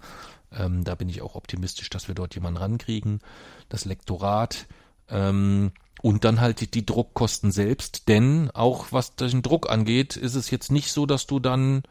ähm, 0.53 0.85
da 0.85 0.95
bin 0.95 1.09
ich 1.09 1.23
auch 1.23 1.35
optimistisch, 1.35 1.89
dass 1.91 2.09
wir 2.09 2.15
dort 2.15 2.35
jemanden 2.35 2.59
rankriegen. 2.59 3.21
Das 3.69 3.85
Lektorat 3.85 4.67
ähm, 5.09 5.73
und 6.03 6.25
dann 6.25 6.41
halt 6.41 6.61
die, 6.61 6.71
die 6.71 6.87
Druckkosten 6.87 7.51
selbst, 7.51 8.09
denn 8.09 8.51
auch 8.53 8.87
was 8.91 9.17
den 9.17 9.43
Druck 9.43 9.71
angeht, 9.71 10.17
ist 10.17 10.35
es 10.35 10.51
jetzt 10.51 10.71
nicht 10.71 10.93
so, 10.93 11.07
dass 11.07 11.27
du 11.27 11.41
dann 11.41 11.83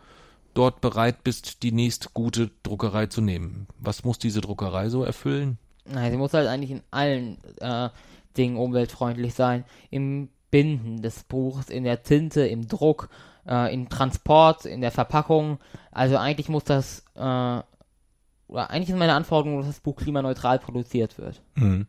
dort 0.54 0.82
bereit 0.82 1.24
bist, 1.24 1.62
die 1.64 1.72
nächst 1.72 2.14
gute 2.14 2.50
Druckerei 2.64 3.06
zu 3.06 3.22
nehmen. 3.22 3.68
Was 3.80 4.04
muss 4.04 4.18
diese 4.18 4.42
Druckerei 4.42 4.90
so 4.90 5.04
erfüllen? 5.04 5.60
Nein, 5.86 6.12
sie 6.12 6.18
muss 6.18 6.34
halt 6.34 6.48
eigentlich 6.48 6.72
in 6.72 6.82
allen 6.92 7.38
äh, 7.60 7.90
Dingen 8.36 8.58
umweltfreundlich 8.58 9.34
sein. 9.34 9.66
Im 9.90 10.30
Binden 10.50 11.02
des 11.02 11.24
Buchs, 11.24 11.70
in 11.70 11.84
der 11.84 12.04
Tinte, 12.04 12.48
im 12.48 12.68
Druck, 12.68 13.10
äh, 13.48 13.74
im 13.74 13.90
Transport, 13.90 14.66
in 14.66 14.82
der 14.82 14.92
Verpackung. 14.92 15.60
Also 15.92 16.18
eigentlich 16.18 16.50
muss 16.50 16.64
das, 16.64 17.04
äh, 17.16 17.20
oder 17.20 18.70
eigentlich 18.70 18.90
ist 18.90 18.98
meine 18.98 19.14
Anforderung, 19.14 19.60
dass 19.60 19.68
das 19.68 19.80
Buch 19.80 19.98
klimaneutral 19.98 20.60
produziert 20.60 21.18
wird. 21.18 21.42
Mhm. 21.56 21.88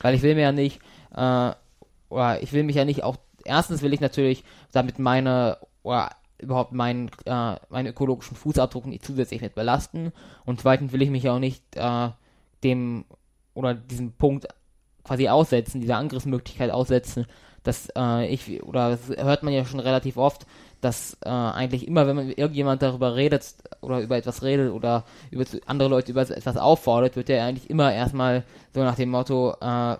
Weil 0.00 0.14
ich 0.14 0.22
will 0.22 0.34
mir 0.34 0.42
ja 0.42 0.52
nicht, 0.52 0.80
äh, 1.16 1.52
ich 2.42 2.52
will 2.52 2.62
mich 2.62 2.76
ja 2.76 2.84
nicht 2.84 3.04
auch, 3.04 3.16
erstens 3.44 3.82
will 3.82 3.92
ich 3.92 4.00
natürlich 4.00 4.44
damit 4.72 4.98
meine, 4.98 5.58
oder 5.82 6.10
überhaupt 6.38 6.72
meinen, 6.72 7.10
äh, 7.24 7.56
meinen 7.70 7.86
ökologischen 7.86 8.36
Fußabdruck 8.36 8.86
nicht 8.86 9.04
zusätzlich 9.04 9.40
mit 9.40 9.54
belasten. 9.54 10.12
Und 10.44 10.60
zweitens 10.60 10.92
will 10.92 11.02
ich 11.02 11.10
mich 11.10 11.28
auch 11.28 11.38
nicht 11.38 11.62
äh, 11.76 12.10
dem, 12.64 13.04
oder 13.54 13.74
diesem 13.74 14.12
Punkt 14.12 14.46
quasi 15.04 15.28
aussetzen, 15.28 15.80
dieser 15.80 15.96
Angriffsmöglichkeit 15.96 16.70
aussetzen, 16.70 17.26
dass 17.62 17.88
äh, 17.96 18.26
ich, 18.26 18.62
oder 18.62 18.90
das 18.90 19.08
hört 19.08 19.42
man 19.42 19.52
ja 19.52 19.64
schon 19.64 19.80
relativ 19.80 20.16
oft, 20.16 20.46
dass 20.80 21.16
äh, 21.24 21.28
eigentlich 21.28 21.86
immer, 21.86 22.08
wenn 22.08 22.16
man 22.16 22.30
irgendjemand 22.30 22.82
darüber 22.82 23.14
redet 23.14 23.54
oder 23.80 24.00
über 24.00 24.16
etwas 24.16 24.42
redet 24.42 24.72
oder 24.72 25.04
über 25.30 25.44
andere 25.66 25.88
Leute 25.88 26.10
über 26.10 26.22
etwas 26.22 26.56
auffordert, 26.56 27.14
wird 27.14 27.28
ja 27.28 27.46
eigentlich 27.46 27.70
immer 27.70 27.92
erstmal 27.92 28.42
so 28.74 28.82
nach 28.82 28.96
dem 28.96 29.10
Motto, 29.10 29.54
äh, 29.60 29.96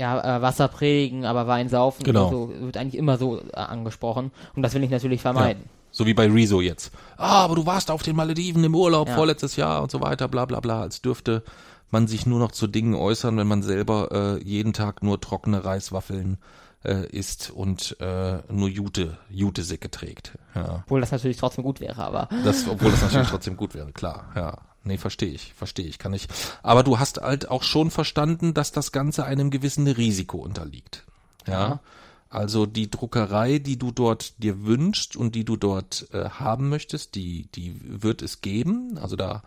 ja, 0.00 0.38
äh, 0.38 0.42
Wasser 0.42 0.68
predigen, 0.68 1.24
aber 1.24 1.46
Wein 1.46 1.68
saufen, 1.68 2.02
Genau. 2.04 2.30
so 2.30 2.52
wird 2.60 2.76
eigentlich 2.76 2.96
immer 2.98 3.18
so 3.18 3.40
äh, 3.40 3.56
angesprochen 3.56 4.30
und 4.56 4.62
das 4.62 4.74
will 4.74 4.82
ich 4.82 4.90
natürlich 4.90 5.20
vermeiden. 5.20 5.64
So 5.90 6.06
wie 6.06 6.14
bei 6.14 6.26
Rezo 6.26 6.60
jetzt. 6.62 6.90
Ah, 7.18 7.44
aber 7.44 7.54
du 7.54 7.66
warst 7.66 7.90
auf 7.90 8.02
den 8.02 8.16
Malediven 8.16 8.64
im 8.64 8.74
Urlaub 8.74 9.08
Ja. 9.08 9.14
vorletztes 9.14 9.56
Jahr 9.56 9.82
und 9.82 9.90
so 9.90 10.00
weiter, 10.00 10.26
bla 10.28 10.46
bla 10.46 10.60
bla, 10.60 10.80
als 10.80 11.02
dürfte 11.02 11.42
man 11.90 12.06
sich 12.06 12.24
nur 12.24 12.38
noch 12.38 12.52
zu 12.52 12.66
Dingen 12.66 12.94
äußern, 12.94 13.36
wenn 13.36 13.46
man 13.46 13.62
selber 13.62 14.38
äh, 14.40 14.42
jeden 14.42 14.72
Tag 14.72 15.02
nur 15.02 15.20
trockene 15.20 15.62
Reiswaffeln 15.64 16.38
äh, 16.84 17.06
isst 17.08 17.50
und 17.50 17.96
äh, 18.00 18.38
nur 18.50 18.68
Jute, 18.70 19.18
Jutesäcke 19.28 19.90
trägt. 19.90 20.32
Ja. 20.54 20.82
Obwohl 20.84 21.00
das 21.02 21.12
natürlich 21.12 21.36
trotzdem 21.36 21.62
gut 21.62 21.80
wäre, 21.80 22.02
aber 22.02 22.28
Das, 22.42 22.66
obwohl 22.66 22.90
das 22.90 23.02
natürlich 23.02 23.28
trotzdem 23.30 23.56
gut 23.58 23.74
wäre, 23.74 23.92
klar, 23.92 24.32
ja. 24.34 24.56
Nee, 24.84 24.98
verstehe 24.98 25.30
ich, 25.30 25.54
verstehe 25.54 25.86
ich, 25.86 25.98
kann 25.98 26.12
ich. 26.12 26.28
Aber 26.62 26.82
du 26.82 26.98
hast 26.98 27.20
halt 27.20 27.48
auch 27.48 27.62
schon 27.62 27.90
verstanden, 27.90 28.54
dass 28.54 28.72
das 28.72 28.92
Ganze 28.92 29.24
einem 29.24 29.50
gewissen 29.50 29.86
Risiko 29.86 30.38
unterliegt. 30.38 31.04
Ja. 31.46 31.52
Ja. 31.52 31.80
Also 32.28 32.64
die 32.64 32.90
Druckerei, 32.90 33.58
die 33.58 33.78
du 33.78 33.90
dort 33.92 34.42
dir 34.42 34.64
wünschst 34.64 35.16
und 35.16 35.34
die 35.34 35.44
du 35.44 35.56
dort 35.56 36.08
äh, 36.12 36.30
haben 36.30 36.70
möchtest, 36.70 37.14
die, 37.14 37.46
die 37.54 37.78
wird 37.82 38.22
es 38.22 38.40
geben. 38.40 38.96
Also 38.96 39.16
da 39.16 39.42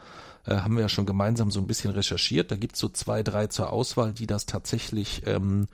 äh, 0.46 0.58
haben 0.58 0.76
wir 0.76 0.84
ja 0.84 0.90
schon 0.90 1.08
gemeinsam 1.08 1.50
so 1.50 1.60
ein 1.60 1.66
bisschen 1.66 1.92
recherchiert. 1.92 2.52
Da 2.52 2.56
gibt's 2.56 2.80
so 2.80 2.88
zwei, 2.90 3.24
drei 3.24 3.48
zur 3.48 3.74
Auswahl, 3.74 4.14
die 4.14 4.28
das 4.28 4.46
tatsächlich 4.46 5.24
ähm, 5.26 5.68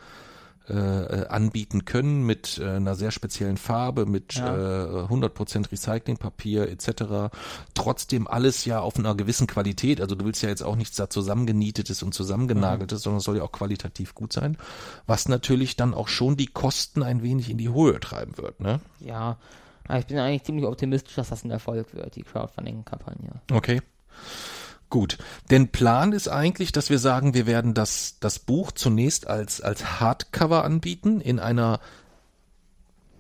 äh, 0.70 0.74
äh, 0.74 1.28
anbieten 1.28 1.86
können 1.86 2.24
mit 2.26 2.60
äh, 2.60 2.70
einer 2.70 2.96
sehr 2.96 3.12
speziellen 3.12 3.58
Farbe, 3.58 4.06
mit 4.06 4.36
Ja. 4.36 5.04
äh, 5.04 5.08
100% 5.08 5.72
Recyclingpapier 5.72 6.70
etc. 6.70 7.34
Trotzdem 7.74 8.28
alles 8.28 8.66
ja 8.66 8.80
auf 8.80 8.98
einer 8.98 9.16
gewissen 9.16 9.48
Qualität. 9.48 10.00
Also 10.02 10.16
du 10.16 10.24
willst 10.26 10.44
ja 10.44 10.50
jetzt 10.50 10.62
auch 10.64 10.76
nichts 10.76 10.96
da 10.98 11.10
zusammengenietetes 11.10 12.04
und 12.04 12.14
zusammengenageltes, 12.14 13.02
sondern 13.02 13.18
es 13.18 13.24
soll 13.24 13.38
ja 13.38 13.44
auch 13.44 13.52
qualitativ 13.52 14.14
gut 14.14 14.34
sein. 14.34 14.58
Was 15.08 15.28
natürlich 15.28 15.76
dann 15.76 15.94
auch 15.94 16.08
schon 16.08 16.38
die 16.38 16.48
Kosten 16.48 17.02
ein 17.04 17.24
wenig 17.24 17.50
in 17.50 17.58
die 17.58 17.70
Höhe 17.74 18.00
treiben 18.00 18.38
wird. 18.38 18.60
Ne? 18.60 18.80
ja, 19.00 19.38
aber 19.88 20.00
ich 20.00 20.06
bin 20.06 20.20
eigentlich 20.20 20.44
ziemlich 20.44 20.66
optimistisch, 20.66 21.16
dass 21.16 21.30
das 21.30 21.44
ein 21.44 21.52
Erfolg 21.52 21.94
wird, 21.94 22.16
die 22.16 22.24
Crowdfunding-Kampagne. 22.24 23.42
Okay. 23.52 23.82
Gut, 24.92 25.18
denn 25.50 25.70
Plan 25.70 26.12
ist 26.12 26.28
eigentlich, 26.28 26.74
dass 26.74 26.90
wir 26.90 27.00
sagen, 27.00 27.34
wir 27.34 27.48
werden 27.48 27.74
das, 27.74 28.18
das 28.20 28.40
Buch 28.40 28.74
zunächst 28.74 29.26
als, 29.26 29.62
als 29.62 30.02
Hardcover 30.02 30.66
anbieten 30.66 31.22
in 31.22 31.40
einer 31.40 31.80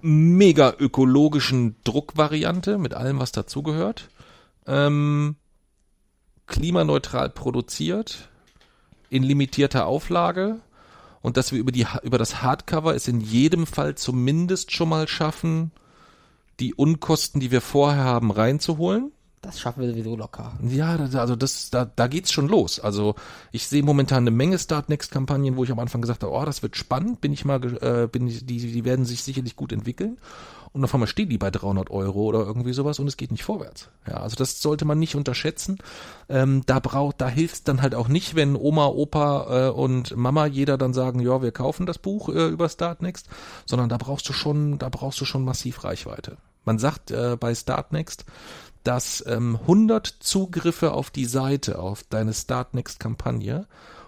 mega 0.01 0.73
ökologischen 0.77 1.77
Druckvariante 1.85 2.77
mit 2.77 2.93
allem, 2.93 3.19
was 3.19 3.31
dazugehört. 3.31 4.09
Ähm, 4.67 5.37
klimaneutral 6.45 7.29
produziert, 7.29 8.27
in 9.09 9.23
limitierter 9.23 9.85
Auflage 9.85 10.59
und 11.21 11.37
dass 11.37 11.53
wir 11.53 11.59
über, 11.59 11.71
die, 11.71 11.87
über 12.03 12.17
das 12.17 12.41
Hardcover 12.41 12.95
es 12.95 13.07
in 13.07 13.21
jedem 13.21 13.65
Fall 13.65 13.95
zumindest 13.95 14.73
schon 14.73 14.89
mal 14.89 15.07
schaffen, 15.07 15.71
die 16.59 16.73
Unkosten, 16.73 17.39
die 17.39 17.49
wir 17.49 17.61
vorher 17.61 18.03
haben, 18.03 18.29
reinzuholen. 18.29 19.13
Das 19.41 19.59
schaffen 19.59 19.81
wir 19.81 19.89
sowieso 19.89 20.15
locker. 20.15 20.53
Ja, 20.61 20.95
also 20.95 21.35
das, 21.35 21.71
da, 21.71 21.85
da 21.85 22.05
geht's 22.07 22.31
schon 22.31 22.47
los. 22.47 22.79
Also 22.79 23.15
ich 23.51 23.67
sehe 23.67 23.81
momentan 23.81 24.19
eine 24.19 24.31
Menge 24.31 24.59
Start-Next-Kampagnen, 24.59 25.57
wo 25.57 25.63
ich 25.63 25.71
am 25.71 25.79
Anfang 25.79 26.01
gesagt 26.01 26.21
habe, 26.21 26.31
oh, 26.31 26.45
das 26.45 26.61
wird 26.61 26.77
spannend, 26.77 27.21
bin 27.21 27.33
ich 27.33 27.43
mal, 27.43 27.63
äh, 27.81 28.07
bin 28.07 28.27
ich, 28.27 28.45
die, 28.45 28.59
die 28.59 28.85
werden 28.85 29.03
sich 29.03 29.23
sicherlich 29.23 29.55
gut 29.55 29.71
entwickeln. 29.71 30.19
Und 30.73 30.83
auf 30.83 30.93
einmal 30.93 31.07
stehen 31.07 31.27
die 31.27 31.39
bei 31.39 31.49
300 31.49 31.89
Euro 31.89 32.21
oder 32.21 32.39
irgendwie 32.41 32.71
sowas 32.71 32.99
und 32.99 33.07
es 33.07 33.17
geht 33.17 33.31
nicht 33.31 33.43
vorwärts. 33.43 33.89
Ja, 34.07 34.17
also 34.17 34.35
das 34.35 34.61
sollte 34.61 34.85
man 34.85 34.99
nicht 34.99 35.15
unterschätzen. 35.15 35.79
Ähm, 36.29 36.61
da 36.65 36.79
braucht, 36.79 37.19
da 37.19 37.27
hilft's 37.27 37.63
dann 37.63 37.81
halt 37.81 37.95
auch 37.95 38.07
nicht, 38.07 38.35
wenn 38.35 38.55
Oma, 38.55 38.85
Opa 38.85 39.67
äh, 39.67 39.71
und 39.71 40.15
Mama 40.15 40.45
jeder 40.45 40.77
dann 40.77 40.93
sagen, 40.93 41.19
ja, 41.19 41.41
wir 41.41 41.51
kaufen 41.51 41.87
das 41.87 41.97
Buch 41.97 42.29
äh, 42.29 42.47
über 42.47 42.69
Startnext, 42.69 43.27
sondern 43.65 43.89
da 43.89 43.97
brauchst 43.97 44.29
du 44.29 44.33
schon, 44.33 44.77
da 44.77 44.87
brauchst 44.87 45.19
du 45.19 45.25
schon 45.25 45.43
massiv 45.43 45.83
Reichweite. 45.83 46.37
Man 46.63 46.77
sagt 46.77 47.11
äh, 47.11 47.37
bei 47.37 47.53
Startnext, 47.55 48.25
dass 48.83 49.23
ähm, 49.27 49.57
100 49.61 50.07
Zugriffe 50.07 50.93
auf 50.93 51.09
die 51.09 51.25
Seite, 51.25 51.79
auf 51.79 52.03
deine 52.03 52.33
Startnext-Kampagne, 52.33 53.67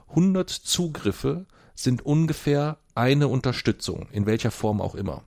100 0.09 0.49
Zugriffe 0.49 1.45
sind 1.75 2.05
ungefähr 2.05 2.77
eine 2.95 3.27
Unterstützung, 3.27 4.07
in 4.11 4.25
welcher 4.25 4.51
Form 4.51 4.81
auch 4.81 4.95
immer. 4.95 5.23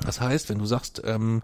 Das 0.00 0.20
heißt, 0.20 0.48
wenn 0.48 0.58
du 0.58 0.66
sagst, 0.66 1.02
ähm, 1.04 1.42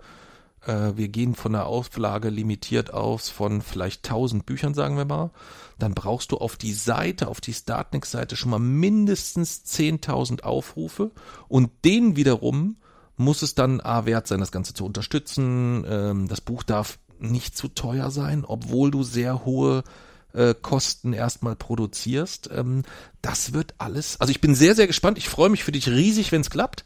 äh, 0.67 0.93
wir 0.97 1.09
gehen 1.09 1.35
von 1.35 1.53
der 1.53 1.67
Auflage 1.67 2.29
limitiert 2.29 2.93
aus 2.93 3.29
von 3.29 3.63
vielleicht 3.63 4.05
1000 4.07 4.45
Büchern, 4.45 4.75
sagen 4.75 4.97
wir 4.97 5.05
mal, 5.05 5.31
dann 5.79 5.95
brauchst 5.95 6.33
du 6.33 6.39
auf 6.39 6.57
die 6.57 6.73
Seite, 6.73 7.29
auf 7.29 7.41
die 7.41 7.55
Startnext-Seite 7.55 8.37
schon 8.37 8.51
mal 8.51 8.59
mindestens 8.59 9.65
10.000 9.65 10.43
Aufrufe 10.43 11.13
und 11.49 11.71
den 11.85 12.17
wiederum 12.17 12.77
muss 13.17 13.43
es 13.43 13.55
dann 13.55 13.81
A 13.81 14.07
wert 14.07 14.27
sein, 14.27 14.41
das 14.41 14.53
Ganze 14.53 14.75
zu 14.75 14.85
unterstützen. 14.85 15.85
Ähm, 15.87 16.29
das 16.29 16.41
Buch 16.41 16.63
darf 16.63 16.99
nicht 17.23 17.57
zu 17.57 17.69
teuer 17.69 18.11
sein, 18.11 18.45
obwohl 18.45 18.91
du 18.91 19.03
sehr 19.03 19.45
hohe 19.45 19.85
äh, 20.33 20.55
Kosten 20.55 21.13
erstmal 21.13 21.57
produzierst. 21.57 22.51
Ähm, 22.53 22.83
das 23.23 23.53
wird 23.53 23.75
alles. 23.79 24.21
Also 24.21 24.31
ich 24.31 24.41
bin 24.41 24.55
sehr, 24.55 24.75
sehr 24.75 24.87
gespannt. 24.87 25.19
Ich 25.19 25.29
freue 25.29 25.49
mich 25.49 25.65
für 25.65 25.73
dich 25.73 25.89
riesig, 25.89 26.33
wenn 26.33 26.41
es 26.41 26.51
klappt. 26.51 26.85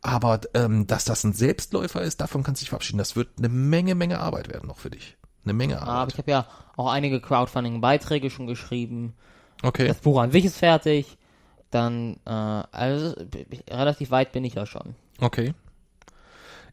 Aber 0.00 0.40
ähm, 0.52 0.86
dass 0.86 1.04
das 1.06 1.24
ein 1.24 1.32
Selbstläufer 1.32 2.02
ist, 2.02 2.20
davon 2.20 2.42
kannst 2.42 2.60
du 2.60 2.64
dich 2.64 2.68
verabschieden. 2.68 2.98
Das 2.98 3.16
wird 3.16 3.28
eine 3.38 3.48
Menge, 3.48 3.94
Menge 3.94 4.20
Arbeit 4.20 4.48
werden 4.48 4.68
noch 4.68 4.78
für 4.78 4.90
dich. 4.90 5.16
Eine 5.44 5.54
Menge 5.54 5.80
Aber 5.80 5.90
Arbeit. 5.92 6.12
ich 6.12 6.18
habe 6.18 6.30
ja 6.30 6.46
auch 6.76 6.90
einige 6.90 7.20
Crowdfunding-Beiträge 7.20 8.30
schon 8.30 8.46
geschrieben. 8.46 9.14
Okay. 9.62 9.88
Das 9.88 9.98
Buch 9.98 10.20
an 10.20 10.30
sich 10.30 10.44
ist 10.44 10.58
fertig. 10.58 11.16
Dann, 11.70 12.18
äh, 12.26 12.30
also 12.30 13.14
relativ 13.70 14.10
weit 14.10 14.32
bin 14.32 14.44
ich 14.44 14.54
ja 14.54 14.66
schon. 14.66 14.94
Okay. 15.20 15.54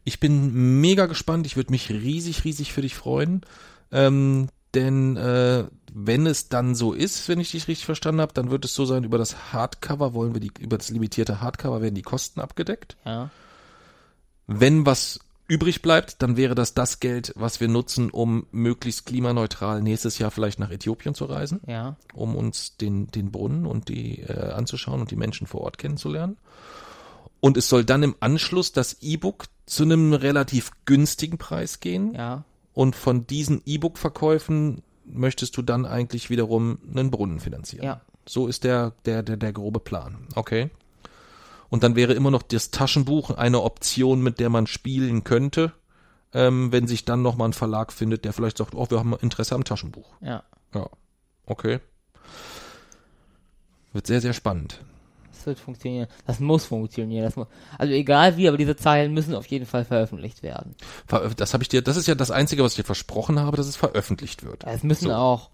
Ich 0.04 0.20
bin 0.20 0.80
mega 0.80 1.06
gespannt. 1.06 1.46
Ich 1.46 1.56
würde 1.56 1.70
mich 1.70 1.90
riesig, 1.90 2.44
riesig 2.44 2.72
für 2.72 2.82
dich 2.82 2.94
freuen. 2.94 3.42
Ähm, 3.90 4.48
denn 4.74 5.16
äh, 5.16 5.64
wenn 5.92 6.26
es 6.26 6.48
dann 6.48 6.74
so 6.74 6.92
ist, 6.92 7.28
wenn 7.28 7.40
ich 7.40 7.50
dich 7.50 7.68
richtig 7.68 7.84
verstanden 7.84 8.20
habe, 8.20 8.32
dann 8.32 8.50
wird 8.50 8.64
es 8.64 8.74
so 8.74 8.84
sein, 8.84 9.04
über 9.04 9.18
das 9.18 9.52
Hardcover 9.52 10.14
wollen 10.14 10.34
wir 10.34 10.40
die, 10.40 10.52
über 10.58 10.78
das 10.78 10.88
limitierte 10.88 11.40
Hardcover 11.40 11.82
werden 11.82 11.94
die 11.94 12.02
Kosten 12.02 12.40
abgedeckt. 12.40 12.96
Ja. 13.04 13.30
Wenn 14.46 14.86
was 14.86 15.20
übrig 15.48 15.82
bleibt, 15.82 16.22
dann 16.22 16.38
wäre 16.38 16.54
das 16.54 16.72
das 16.72 17.00
Geld, 17.00 17.32
was 17.36 17.60
wir 17.60 17.68
nutzen, 17.68 18.10
um 18.10 18.46
möglichst 18.52 19.04
klimaneutral 19.04 19.82
nächstes 19.82 20.18
Jahr 20.18 20.30
vielleicht 20.30 20.58
nach 20.58 20.70
Äthiopien 20.70 21.14
zu 21.14 21.26
reisen 21.26 21.60
Ja. 21.66 21.96
um 22.14 22.34
uns 22.34 22.78
den, 22.78 23.08
den 23.08 23.30
Brunnen 23.30 23.66
und 23.66 23.88
die 23.88 24.20
äh, 24.20 24.52
anzuschauen 24.52 25.02
und 25.02 25.10
die 25.10 25.16
Menschen 25.16 25.46
vor 25.46 25.60
Ort 25.60 25.76
kennenzulernen. 25.76 26.38
Und 27.40 27.56
es 27.56 27.68
soll 27.68 27.84
dann 27.84 28.02
im 28.02 28.14
Anschluss 28.20 28.72
das 28.72 29.02
E-Book 29.02 29.44
zu 29.72 29.84
einem 29.84 30.12
relativ 30.12 30.70
günstigen 30.84 31.38
Preis 31.38 31.80
gehen. 31.80 32.14
Ja. 32.14 32.44
Und 32.74 32.94
von 32.94 33.26
diesen 33.26 33.62
E-Book-Verkäufen 33.64 34.82
möchtest 35.04 35.56
du 35.56 35.62
dann 35.62 35.86
eigentlich 35.86 36.28
wiederum 36.28 36.78
einen 36.94 37.10
Brunnen 37.10 37.40
finanzieren. 37.40 37.84
Ja. 37.84 38.00
So 38.28 38.48
ist 38.48 38.64
der, 38.64 38.92
der, 39.06 39.22
der, 39.22 39.38
der 39.38 39.52
grobe 39.52 39.80
Plan. 39.80 40.28
Okay. 40.34 40.70
Und 41.70 41.82
dann 41.82 41.96
wäre 41.96 42.12
immer 42.12 42.30
noch 42.30 42.42
das 42.42 42.70
Taschenbuch 42.70 43.30
eine 43.30 43.62
Option, 43.62 44.22
mit 44.22 44.40
der 44.40 44.50
man 44.50 44.66
spielen 44.66 45.24
könnte, 45.24 45.72
ähm, 46.34 46.70
wenn 46.70 46.86
sich 46.86 47.06
dann 47.06 47.22
nochmal 47.22 47.48
ein 47.48 47.54
Verlag 47.54 47.94
findet, 47.94 48.26
der 48.26 48.34
vielleicht 48.34 48.58
sagt, 48.58 48.74
oh, 48.74 48.86
wir 48.90 48.98
haben 48.98 49.16
Interesse 49.22 49.54
am 49.54 49.64
Taschenbuch. 49.64 50.12
Ja. 50.20 50.42
Ja, 50.74 50.88
okay. 51.46 51.80
Wird 53.94 54.06
sehr, 54.06 54.20
sehr 54.20 54.34
spannend. 54.34 54.84
Das 55.42 55.46
wird 55.48 55.58
funktionieren. 55.58 56.06
Das 56.24 56.38
muss 56.38 56.64
funktionieren. 56.66 57.24
Das 57.24 57.34
mu 57.34 57.46
also 57.78 57.92
egal 57.92 58.36
wie, 58.36 58.46
aber 58.46 58.56
diese 58.56 58.76
Zeilen 58.76 59.12
müssen 59.12 59.34
auf 59.34 59.46
jeden 59.46 59.66
Fall 59.66 59.84
veröffentlicht 59.84 60.44
werden. 60.44 60.76
Das 61.36 61.52
habe 61.52 61.64
ich 61.64 61.68
dir, 61.68 61.82
das 61.82 61.96
ist 61.96 62.06
ja 62.06 62.14
das 62.14 62.30
Einzige, 62.30 62.62
was 62.62 62.72
ich 62.72 62.76
dir 62.76 62.84
versprochen 62.84 63.40
habe, 63.40 63.56
dass 63.56 63.66
es 63.66 63.74
veröffentlicht 63.76 64.44
wird. 64.44 64.62
Es 64.64 64.84
müssen 64.84 65.08
So. 65.08 65.14
auch, 65.14 65.50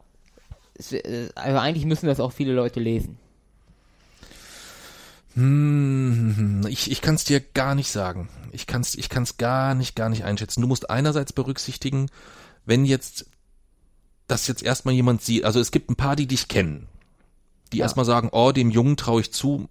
also 1.35 1.59
eigentlich 1.59 1.87
müssen 1.87 2.07
das 2.07 2.21
auch 2.21 2.33
viele 2.33 2.53
Leute 2.53 2.81
lesen. 2.81 3.19
Hm, 5.35 6.67
ich 6.69 6.91
ich 6.91 7.01
kann 7.01 7.15
es 7.15 7.25
dir 7.25 7.41
gar 7.41 7.75
nicht 7.75 7.91
sagen. 7.91 8.29
Ich 8.53 8.67
kann 8.67 8.81
es 8.81 8.95
ich 8.95 9.09
kann's 9.09 9.37
gar 9.37 9.75
nicht, 9.75 9.95
gar 9.95 10.09
nicht 10.09 10.25
einschätzen. 10.25 10.61
Du 10.61 10.67
musst 10.67 10.91
einerseits 10.91 11.33
berücksichtigen, 11.33 12.11
wenn 12.67 12.85
jetzt 12.85 13.27
das 14.27 14.47
jetzt 14.47 14.63
erstmal 14.63 14.95
jemand 14.95 15.23
sieht, 15.23 15.45
also 15.45 15.61
es 15.61 15.71
gibt 15.71 15.91
ein 15.91 15.97
paar, 15.97 16.17
die 16.17 16.27
dich 16.27 16.49
kennen, 16.49 16.87
die 17.73 17.79
Ja. 17.79 17.85
erstmal 17.85 18.05
sagen, 18.05 18.29
oh, 18.33 18.53
dem 18.53 18.71
Jungen 18.71 18.97
traue 18.97 19.21
ich 19.23 19.33
zu, 19.33 19.69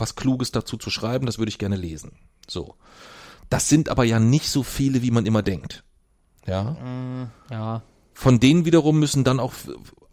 was 0.00 0.16
Kluges 0.16 0.52
dazu 0.52 0.76
zu 0.76 0.90
schreiben, 0.90 1.26
das 1.26 1.38
würde 1.38 1.50
ich 1.50 1.58
gerne 1.58 1.76
lesen. 1.76 2.12
So. 2.48 2.74
Das 3.48 3.68
sind 3.68 3.88
aber 3.88 4.04
ja 4.04 4.20
nicht 4.20 4.48
so 4.48 4.62
viele, 4.62 5.02
wie 5.02 5.10
man 5.10 5.26
immer 5.26 5.42
denkt. 5.42 5.84
Ja. 6.46 6.76
Ja. 7.50 7.82
Von 8.14 8.40
denen 8.40 8.64
wiederum 8.64 8.98
müssen 8.98 9.24
dann 9.24 9.40
auch 9.40 9.54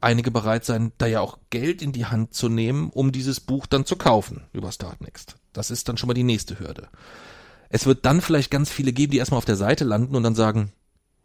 einige 0.02 0.32
bereit 0.32 0.66
sein, 0.66 0.92
da 0.98 1.08
ja 1.08 1.22
auch 1.22 1.40
Geld 1.50 1.82
in 1.82 1.92
die 1.92 2.06
Hand 2.06 2.34
zu 2.34 2.50
nehmen, 2.50 2.90
um 2.90 3.12
dieses 3.12 3.40
Buch 3.40 3.66
dann 3.66 3.86
zu 3.86 3.96
kaufen 3.96 4.44
über 4.54 4.72
Startnext. 4.72 5.36
Das 5.54 5.72
ist 5.72 5.90
dann 5.90 5.98
schon 5.98 6.08
mal 6.08 6.14
die 6.14 6.24
nächste 6.24 6.60
Hürde. 6.60 6.90
Es 7.70 7.86
wird 7.86 8.06
dann 8.06 8.22
vielleicht 8.22 8.52
ganz 8.52 8.70
viele 8.70 8.94
geben, 8.94 9.12
die 9.12 9.18
erstmal 9.18 9.40
auf 9.40 9.46
der 9.46 9.58
Seite 9.58 9.84
landen 9.84 10.16
und 10.16 10.24
dann 10.24 10.36
sagen, 10.36 10.72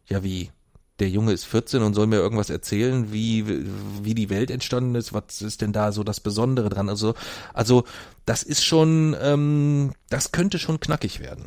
ja 0.07 0.23
wie, 0.23 0.51
der 0.99 1.09
Junge 1.09 1.31
ist 1.31 1.45
14 1.45 1.81
und 1.81 1.93
soll 1.93 2.07
mir 2.07 2.17
irgendwas 2.17 2.49
erzählen, 2.49 3.11
wie, 3.11 3.65
wie 4.03 4.13
die 4.13 4.29
Welt 4.29 4.51
entstanden 4.51 4.95
ist, 4.95 5.13
was 5.13 5.41
ist 5.41 5.61
denn 5.61 5.73
da 5.73 5.91
so 5.91 6.03
das 6.03 6.19
Besondere 6.19 6.69
dran? 6.69 6.87
Also, 6.87 7.15
also 7.53 7.83
das 8.25 8.43
ist 8.43 8.63
schon, 8.63 9.15
ähm, 9.21 9.93
das 10.09 10.31
könnte 10.31 10.59
schon 10.59 10.79
knackig 10.79 11.19
werden. 11.19 11.45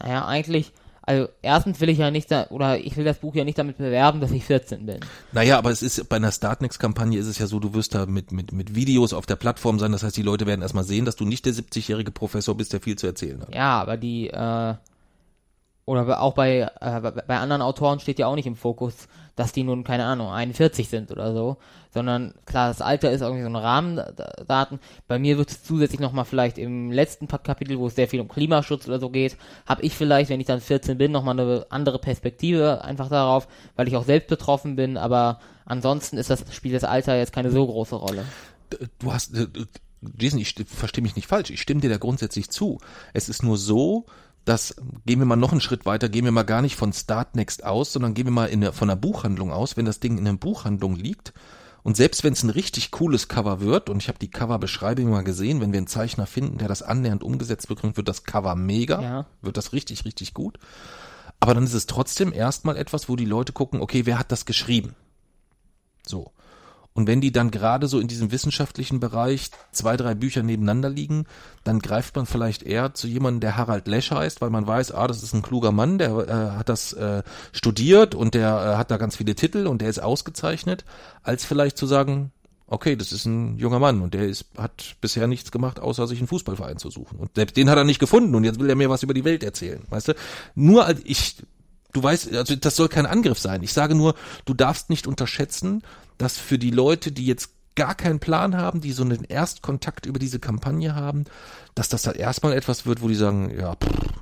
Naja, 0.00 0.26
eigentlich, 0.26 0.72
also 1.02 1.28
erstens 1.42 1.80
will 1.80 1.90
ich 1.90 1.98
ja 1.98 2.10
nicht, 2.10 2.30
da, 2.30 2.48
oder 2.50 2.78
ich 2.78 2.96
will 2.96 3.04
das 3.04 3.18
Buch 3.18 3.36
ja 3.36 3.44
nicht 3.44 3.58
damit 3.58 3.78
bewerben, 3.78 4.20
dass 4.20 4.32
ich 4.32 4.44
14 4.44 4.84
bin. 4.84 5.00
Naja, 5.30 5.58
aber 5.58 5.70
es 5.70 5.82
ist 5.82 6.08
bei 6.08 6.16
einer 6.16 6.32
Startnext-Kampagne 6.32 7.18
ist 7.18 7.26
es 7.26 7.38
ja 7.38 7.46
so, 7.46 7.60
du 7.60 7.74
wirst 7.74 7.94
da 7.94 8.06
mit, 8.06 8.32
mit, 8.32 8.52
mit 8.52 8.74
Videos 8.74 9.12
auf 9.12 9.26
der 9.26 9.36
Plattform 9.36 9.78
sein. 9.78 9.92
Das 9.92 10.02
heißt, 10.02 10.16
die 10.16 10.22
Leute 10.22 10.46
werden 10.46 10.62
erstmal 10.62 10.84
sehen, 10.84 11.04
dass 11.04 11.14
du 11.14 11.24
nicht 11.24 11.46
der 11.46 11.54
70-jährige 11.54 12.10
Professor 12.10 12.56
bist, 12.56 12.72
der 12.72 12.80
viel 12.80 12.96
zu 12.96 13.06
erzählen 13.06 13.40
hat. 13.42 13.54
Ja, 13.54 13.80
aber 13.80 13.96
die, 13.96 14.28
äh, 14.28 14.74
oder 15.84 16.22
auch 16.22 16.34
bei, 16.34 16.70
äh, 16.80 17.00
bei 17.00 17.38
anderen 17.38 17.62
Autoren 17.62 17.98
steht 17.98 18.18
ja 18.18 18.26
auch 18.28 18.36
nicht 18.36 18.46
im 18.46 18.54
Fokus, 18.54 19.08
dass 19.34 19.52
die 19.52 19.64
nun, 19.64 19.82
keine 19.82 20.04
Ahnung, 20.04 20.28
41 20.28 20.88
sind 20.88 21.10
oder 21.10 21.32
so, 21.32 21.56
sondern 21.92 22.34
klar, 22.46 22.68
das 22.68 22.80
Alter 22.80 23.10
ist 23.10 23.22
irgendwie 23.22 23.42
so 23.42 23.48
ein 23.48 23.56
Rahmendaten. 23.56 24.78
Bei 25.08 25.18
mir 25.18 25.38
wird 25.38 25.50
es 25.50 25.64
zusätzlich 25.64 26.00
nochmal 26.00 26.24
vielleicht 26.24 26.58
im 26.58 26.92
letzten 26.92 27.26
Kapitel, 27.26 27.78
wo 27.78 27.88
es 27.88 27.96
sehr 27.96 28.08
viel 28.08 28.20
um 28.20 28.28
Klimaschutz 28.28 28.86
oder 28.86 29.00
so 29.00 29.10
geht, 29.10 29.36
habe 29.66 29.82
ich 29.82 29.94
vielleicht, 29.94 30.30
wenn 30.30 30.40
ich 30.40 30.46
dann 30.46 30.60
14 30.60 30.98
bin, 30.98 31.10
nochmal 31.10 31.38
eine 31.38 31.66
andere 31.70 31.98
Perspektive 31.98 32.84
einfach 32.84 33.08
darauf, 33.08 33.48
weil 33.74 33.88
ich 33.88 33.96
auch 33.96 34.04
selbst 34.04 34.28
betroffen 34.28 34.76
bin, 34.76 34.96
aber 34.96 35.40
ansonsten 35.64 36.16
ist 36.16 36.30
das, 36.30 36.44
spielt 36.54 36.74
das 36.74 36.84
Alter 36.84 37.16
jetzt 37.16 37.32
keine 37.32 37.50
so 37.50 37.66
große 37.66 37.96
Rolle. 37.96 38.24
Du 39.00 39.12
hast, 39.12 39.34
Jason, 40.18 40.38
ich 40.38 40.54
verstehe 40.66 41.02
mich 41.02 41.16
nicht 41.16 41.28
falsch. 41.28 41.50
Ich 41.50 41.60
stimme 41.60 41.80
dir 41.80 41.90
da 41.90 41.98
grundsätzlich 41.98 42.50
zu. 42.50 42.78
Es 43.12 43.28
ist 43.28 43.42
nur 43.42 43.56
so, 43.56 44.06
dass, 44.44 44.74
gehen 45.06 45.18
wir 45.18 45.26
mal 45.26 45.36
noch 45.36 45.52
einen 45.52 45.60
Schritt 45.60 45.86
weiter, 45.86 46.08
gehen 46.08 46.24
wir 46.24 46.32
mal 46.32 46.42
gar 46.42 46.62
nicht 46.62 46.76
von 46.76 46.92
Startnext 46.92 47.64
aus, 47.64 47.92
sondern 47.92 48.14
gehen 48.14 48.26
wir 48.26 48.32
mal 48.32 48.46
in 48.46 48.60
der, 48.60 48.72
von 48.72 48.90
einer 48.90 49.00
Buchhandlung 49.00 49.52
aus. 49.52 49.76
Wenn 49.76 49.84
das 49.84 50.00
Ding 50.00 50.18
in 50.18 50.26
einer 50.26 50.36
Buchhandlung 50.36 50.96
liegt, 50.96 51.32
und 51.84 51.96
selbst 51.96 52.22
wenn 52.22 52.32
es 52.32 52.44
ein 52.44 52.50
richtig 52.50 52.92
cooles 52.92 53.26
Cover 53.28 53.60
wird, 53.60 53.90
und 53.90 54.00
ich 54.02 54.08
habe 54.08 54.18
die 54.18 54.30
Coverbeschreibung 54.30 55.10
mal 55.10 55.24
gesehen, 55.24 55.60
wenn 55.60 55.72
wir 55.72 55.78
einen 55.78 55.88
Zeichner 55.88 56.26
finden, 56.26 56.58
der 56.58 56.68
das 56.68 56.82
annähernd 56.82 57.24
umgesetzt 57.24 57.68
bekommt, 57.68 57.96
wird 57.96 58.08
das 58.08 58.24
Cover 58.24 58.54
mega, 58.54 59.02
Ja. 59.02 59.26
wird 59.40 59.56
das 59.56 59.72
richtig, 59.72 60.04
richtig 60.04 60.32
gut. 60.34 60.58
Aber 61.40 61.54
dann 61.54 61.64
ist 61.64 61.74
es 61.74 61.86
trotzdem 61.86 62.32
erstmal 62.32 62.76
etwas, 62.76 63.08
wo 63.08 63.16
die 63.16 63.24
Leute 63.24 63.52
gucken, 63.52 63.80
okay, 63.80 64.06
wer 64.06 64.18
hat 64.18 64.30
das 64.30 64.46
geschrieben? 64.46 64.94
So. 66.06 66.30
Und 66.94 67.06
wenn 67.06 67.20
die 67.20 67.32
dann 67.32 67.50
gerade 67.50 67.88
so 67.88 67.98
in 67.98 68.08
diesem 68.08 68.32
wissenschaftlichen 68.32 69.00
Bereich 69.00 69.50
zwei, 69.70 69.96
drei 69.96 70.14
Bücher 70.14 70.42
nebeneinander 70.42 70.90
liegen, 70.90 71.24
dann 71.64 71.78
greift 71.78 72.16
man 72.16 72.26
vielleicht 72.26 72.62
eher 72.62 72.92
zu 72.94 73.06
jemandem, 73.06 73.40
der 73.40 73.56
Harald 73.56 73.88
Lesch 73.88 74.10
heißt, 74.10 74.40
weil 74.40 74.50
man 74.50 74.66
weiß, 74.66 74.92
ah, 74.92 75.06
das 75.06 75.22
ist 75.22 75.32
ein 75.32 75.42
kluger 75.42 75.72
Mann, 75.72 75.98
der 75.98 76.10
äh, 76.10 76.58
hat 76.58 76.68
das 76.68 76.92
äh, 76.92 77.22
studiert 77.52 78.14
und 78.14 78.34
der 78.34 78.48
äh, 78.48 78.76
hat 78.76 78.90
da 78.90 78.98
ganz 78.98 79.16
viele 79.16 79.34
Titel 79.34 79.66
und 79.66 79.80
der 79.80 79.88
ist 79.88 80.02
ausgezeichnet, 80.02 80.84
als 81.22 81.44
vielleicht 81.44 81.78
zu 81.78 81.86
sagen, 81.86 82.30
okay, 82.72 82.96
das 82.96 83.12
ist 83.12 83.26
ein 83.26 83.58
junger 83.58 83.78
Mann 83.78 84.00
und 84.00 84.14
der 84.14 84.26
ist, 84.26 84.46
hat 84.56 84.96
bisher 85.00 85.26
nichts 85.26 85.52
gemacht, 85.52 85.78
außer 85.78 86.06
sich 86.06 86.18
einen 86.18 86.28
Fußballverein 86.28 86.78
zu 86.78 86.90
suchen. 86.90 87.18
Und 87.18 87.30
selbst 87.34 87.56
den 87.56 87.68
hat 87.68 87.76
er 87.76 87.84
nicht 87.84 87.98
gefunden 87.98 88.34
und 88.34 88.44
jetzt 88.44 88.58
will 88.60 88.68
er 88.68 88.76
mir 88.76 88.90
was 88.90 89.02
über 89.02 89.14
die 89.14 89.24
Welt 89.24 89.42
erzählen, 89.42 89.82
weißt 89.90 90.08
du? 90.08 90.14
Nur 90.54 90.86
als 90.86 91.00
ich, 91.04 91.36
du 91.92 92.02
weißt, 92.02 92.34
also 92.34 92.56
das 92.56 92.76
soll 92.76 92.88
kein 92.88 93.06
Angriff 93.06 93.38
sein. 93.38 93.62
Ich 93.62 93.72
sage 93.72 93.94
nur, 93.94 94.14
du 94.44 94.54
darfst 94.54 94.90
nicht 94.90 95.06
unterschätzen, 95.06 95.82
dass 96.18 96.38
für 96.38 96.58
die 96.58 96.70
Leute, 96.70 97.12
die 97.12 97.26
jetzt 97.26 97.50
gar 97.74 97.94
keinen 97.94 98.20
Plan 98.20 98.56
haben, 98.56 98.80
die 98.80 98.92
so 98.92 99.02
einen 99.02 99.24
Erstkontakt 99.24 100.06
über 100.06 100.18
diese 100.18 100.38
Kampagne 100.38 100.94
haben, 100.94 101.24
dass 101.74 101.88
das 101.88 102.02
dann 102.02 102.14
erstmal 102.14 102.52
etwas 102.52 102.86
wird, 102.86 103.02
wo 103.02 103.08
die 103.08 103.14
sagen, 103.14 103.50
ja, 103.58 103.76
pff, 103.76 104.12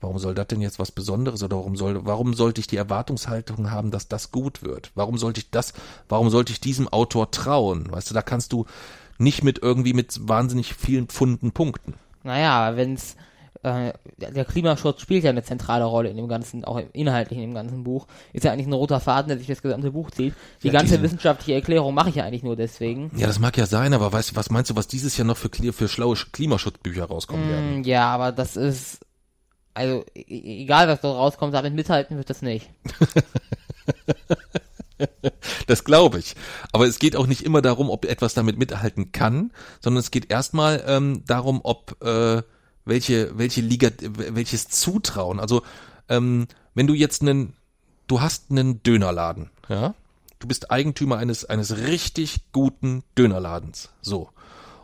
warum 0.00 0.18
soll 0.18 0.34
das 0.34 0.48
denn 0.48 0.60
jetzt 0.60 0.78
was 0.78 0.92
Besonderes 0.92 1.42
oder 1.42 1.56
warum 1.56 1.76
soll, 1.76 2.04
warum 2.04 2.34
sollte 2.34 2.60
ich 2.60 2.66
die 2.66 2.76
Erwartungshaltung 2.76 3.70
haben, 3.70 3.90
dass 3.90 4.08
das 4.08 4.30
gut 4.30 4.62
wird? 4.62 4.90
Warum 4.94 5.18
sollte 5.18 5.40
ich 5.40 5.50
das, 5.50 5.72
warum 6.08 6.30
sollte 6.30 6.52
ich 6.52 6.60
diesem 6.60 6.88
Autor 6.88 7.30
trauen? 7.30 7.90
Weißt 7.90 8.10
du, 8.10 8.14
da 8.14 8.22
kannst 8.22 8.52
du 8.52 8.66
nicht 9.18 9.44
mit 9.44 9.58
irgendwie 9.62 9.92
mit 9.92 10.28
wahnsinnig 10.28 10.74
vielen 10.74 11.06
Pfunden 11.06 11.52
punkten. 11.52 11.94
Naja, 12.22 12.76
wenn 12.76 12.94
es 12.94 13.16
äh, 13.62 13.92
der 14.16 14.44
Klimaschutz 14.44 15.00
spielt 15.02 15.22
ja 15.24 15.30
eine 15.30 15.42
zentrale 15.42 15.84
Rolle 15.84 16.08
in 16.10 16.16
dem 16.16 16.28
ganzen, 16.28 16.64
auch 16.64 16.80
inhaltlich 16.92 17.38
in 17.38 17.46
dem 17.48 17.54
ganzen 17.54 17.84
Buch. 17.84 18.06
Ist 18.32 18.44
ja 18.44 18.52
eigentlich 18.52 18.66
ein 18.66 18.72
roter 18.72 19.00
Faden, 19.00 19.28
der 19.28 19.38
sich 19.38 19.46
das 19.46 19.60
gesamte 19.62 19.90
Buch 19.92 20.10
zieht. 20.10 20.34
Die 20.62 20.68
Ja, 20.68 20.72
ganze 20.72 20.92
diesen- 20.94 21.02
wissenschaftliche 21.02 21.54
Erklärung 21.54 21.92
mache 21.94 22.08
ich 22.10 22.14
ja 22.16 22.24
eigentlich 22.24 22.42
nur 22.42 22.56
deswegen. 22.56 23.10
Ja, 23.16 23.26
das 23.26 23.38
mag 23.38 23.56
ja 23.56 23.66
sein, 23.66 23.92
aber 23.92 24.12
weißt 24.12 24.30
du, 24.32 24.36
was 24.36 24.50
meinst 24.50 24.70
du, 24.70 24.76
was 24.76 24.88
dieses 24.88 25.16
Jahr 25.16 25.26
noch 25.26 25.36
für, 25.36 25.50
für 25.72 25.88
schlaue 25.88 26.16
Sch- 26.16 26.32
Klimaschutzbücher 26.32 27.04
rauskommen 27.04 27.48
werden? 27.48 27.80
Mm, 27.80 27.84
ja, 27.84 28.08
aber 28.08 28.32
das 28.32 28.56
ist, 28.56 29.00
also 29.74 30.04
e- 30.14 30.20
e- 30.20 30.62
egal 30.62 30.88
was 30.88 31.00
dort 31.00 31.16
rauskommt, 31.18 31.52
damit 31.54 31.74
mithalten 31.74 32.16
wird 32.16 32.30
das 32.30 32.42
nicht. 32.42 32.70
Das 35.66 35.84
glaube 35.84 36.18
ich. 36.18 36.34
Aber 36.72 36.86
es 36.86 36.98
geht 36.98 37.16
auch 37.16 37.26
nicht 37.26 37.42
immer 37.42 37.62
darum, 37.62 37.88
ob 37.88 38.04
etwas 38.04 38.34
damit 38.34 38.58
mithalten 38.58 39.12
kann, 39.12 39.50
sondern 39.80 40.00
es 40.00 40.10
geht 40.10 40.30
erstmal 40.30 40.84
ähm, 40.86 41.22
darum, 41.26 41.60
ob 41.62 41.96
äh, 42.04 42.42
welche 42.90 43.38
welche 43.38 43.62
Liga 43.62 43.88
welches 44.00 44.68
Zutrauen. 44.68 45.40
Also 45.40 45.62
ähm, 46.10 46.46
wenn 46.74 46.86
du 46.86 46.92
jetzt 46.92 47.22
einen 47.22 47.54
du 48.06 48.20
hast 48.20 48.50
einen 48.50 48.82
Dönerladen, 48.82 49.50
ja, 49.68 49.94
du 50.38 50.48
bist 50.48 50.70
Eigentümer 50.70 51.16
eines 51.16 51.46
eines 51.46 51.78
richtig 51.78 52.52
guten 52.52 53.02
Dönerladens, 53.16 53.88
so. 54.02 54.28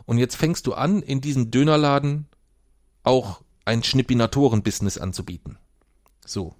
Und 0.05 0.17
jetzt 0.17 0.37
fängst 0.37 0.65
du 0.65 0.73
an, 0.73 1.01
in 1.01 1.21
diesem 1.21 1.51
Dönerladen 1.51 2.27
auch 3.03 3.41
ein 3.65 3.83
Schnippinatoren-Business 3.83 4.97
anzubieten. 4.97 5.57
So. 6.25 6.55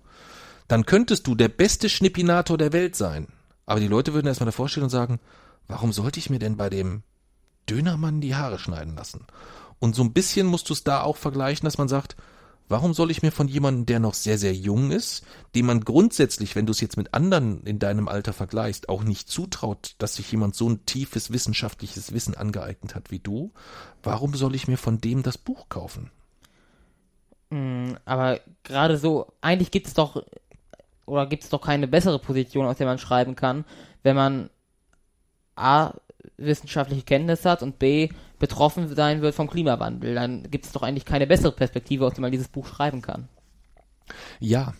Dann 0.67 0.85
könntest 0.85 1.27
du 1.27 1.35
der 1.35 1.47
beste 1.47 1.87
Schnippinator 1.87 2.57
der 2.57 2.73
Welt 2.73 2.97
sein. 2.97 3.27
Aber 3.65 3.79
die 3.79 3.87
Leute 3.87 4.13
würden 4.13 4.27
erstmal 4.27 4.47
davor 4.47 4.67
stehen 4.67 4.83
und 4.83 4.89
sagen, 4.89 5.19
warum 5.67 5.93
sollte 5.93 6.19
ich 6.19 6.29
mir 6.29 6.39
denn 6.39 6.57
bei 6.57 6.69
dem 6.69 7.03
Dönermann 7.69 8.19
die 8.19 8.35
Haare 8.35 8.59
schneiden 8.59 8.95
lassen? 8.95 9.25
Und 9.79 9.95
so 9.95 10.03
ein 10.03 10.13
bisschen 10.13 10.47
musst 10.47 10.69
du 10.69 10.73
es 10.73 10.83
da 10.83 11.01
auch 11.01 11.17
vergleichen, 11.17 11.65
dass 11.65 11.77
man 11.77 11.87
sagt, 11.87 12.15
warum 12.69 12.93
soll 12.93 13.11
ich 13.11 13.21
mir 13.21 13.31
von 13.31 13.47
jemandem, 13.47 13.85
der 13.85 13.99
noch 13.99 14.13
sehr, 14.13 14.37
sehr 14.37 14.53
jung 14.53 14.91
ist, 14.91 15.23
dem 15.55 15.67
man 15.67 15.81
grundsätzlich, 15.81 16.55
wenn 16.55 16.65
du 16.65 16.71
es 16.71 16.81
jetzt 16.81 16.97
mit 16.97 17.13
anderen 17.13 17.63
in 17.63 17.79
deinem 17.79 18.07
Alter 18.07 18.33
vergleichst, 18.33 18.89
auch 18.89 19.03
nicht 19.03 19.29
zutraut, 19.29 19.95
dass 19.99 20.15
sich 20.15 20.31
jemand 20.31 20.55
so 20.55 20.69
ein 20.69 20.85
tiefes 20.85 21.31
wissenschaftliches 21.31 22.13
Wissen 22.13 22.35
angeeignet 22.35 22.95
hat 22.95 23.11
wie 23.11 23.19
du, 23.19 23.51
warum 24.03 24.33
soll 24.33 24.55
ich 24.55 24.67
mir 24.67 24.77
von 24.77 24.99
dem 24.99 25.23
das 25.23 25.37
Buch 25.37 25.69
kaufen? 25.69 26.11
Mm, 27.49 27.93
Aber 28.05 28.39
gerade 28.63 28.97
so, 28.97 29.27
eigentlich 29.41 29.71
gibt 29.71 29.87
es 29.87 29.93
doch, 29.93 30.23
oder 31.05 31.27
gibt 31.27 31.43
es 31.43 31.49
doch 31.49 31.61
keine 31.61 31.87
bessere 31.87 32.19
Position, 32.19 32.65
aus 32.65 32.77
der 32.77 32.87
man 32.87 32.97
schreiben 32.97 33.35
kann, 33.35 33.63
wenn 34.03 34.15
man 34.15 34.49
A, 35.55 35.93
wissenschaftliche 36.35 37.03
Kenntnis 37.03 37.45
hat 37.45 37.63
und 37.63 37.79
B, 37.79 38.09
betroffen 38.39 38.93
sein 38.95 39.21
wird 39.21 39.35
vom 39.35 39.49
Klimawandel. 39.49 40.15
Dann 40.15 40.49
gibt 40.49 40.65
es 40.65 40.71
doch 40.71 40.83
eigentlich 40.83 41.05
keine 41.05 41.27
bessere 41.27 41.51
Perspektive, 41.51 42.05
aus 42.05 42.13
der 42.13 42.21
man 42.21 42.31
dieses 42.31 42.47
Buch 42.47 42.67
schreiben 42.67 43.01
kann. 43.01 43.27
Ja, 44.39 44.73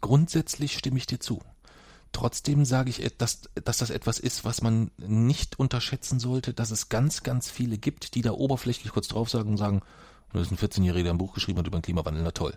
grundsätzlich 0.00 0.76
stimme 0.76 0.98
ich 0.98 1.06
dir 1.06 1.20
zu. 1.20 1.40
Trotzdem 2.12 2.64
sage 2.64 2.90
ich, 2.90 3.16
dass, 3.18 3.42
dass 3.64 3.78
das 3.78 3.90
etwas 3.90 4.20
ist, 4.20 4.44
was 4.44 4.62
man 4.62 4.92
nicht 4.98 5.58
unterschätzen 5.58 6.20
sollte, 6.20 6.54
dass 6.54 6.70
es 6.70 6.88
ganz, 6.88 7.24
ganz 7.24 7.50
viele 7.50 7.76
gibt, 7.76 8.14
die 8.14 8.22
da 8.22 8.32
oberflächlich 8.32 8.92
kurz 8.92 9.08
drauf 9.08 9.28
sagen 9.28 9.50
und 9.50 9.56
sagen, 9.56 9.82
da 10.32 10.40
ist 10.40 10.52
ein 10.52 10.58
14-Jähriger, 10.58 11.02
der 11.02 11.12
ein 11.12 11.18
Buch 11.18 11.34
geschrieben 11.34 11.58
hat 11.58 11.66
über 11.66 11.78
den 11.78 11.82
Klimawandel, 11.82 12.22
na 12.22 12.30
toll. 12.30 12.54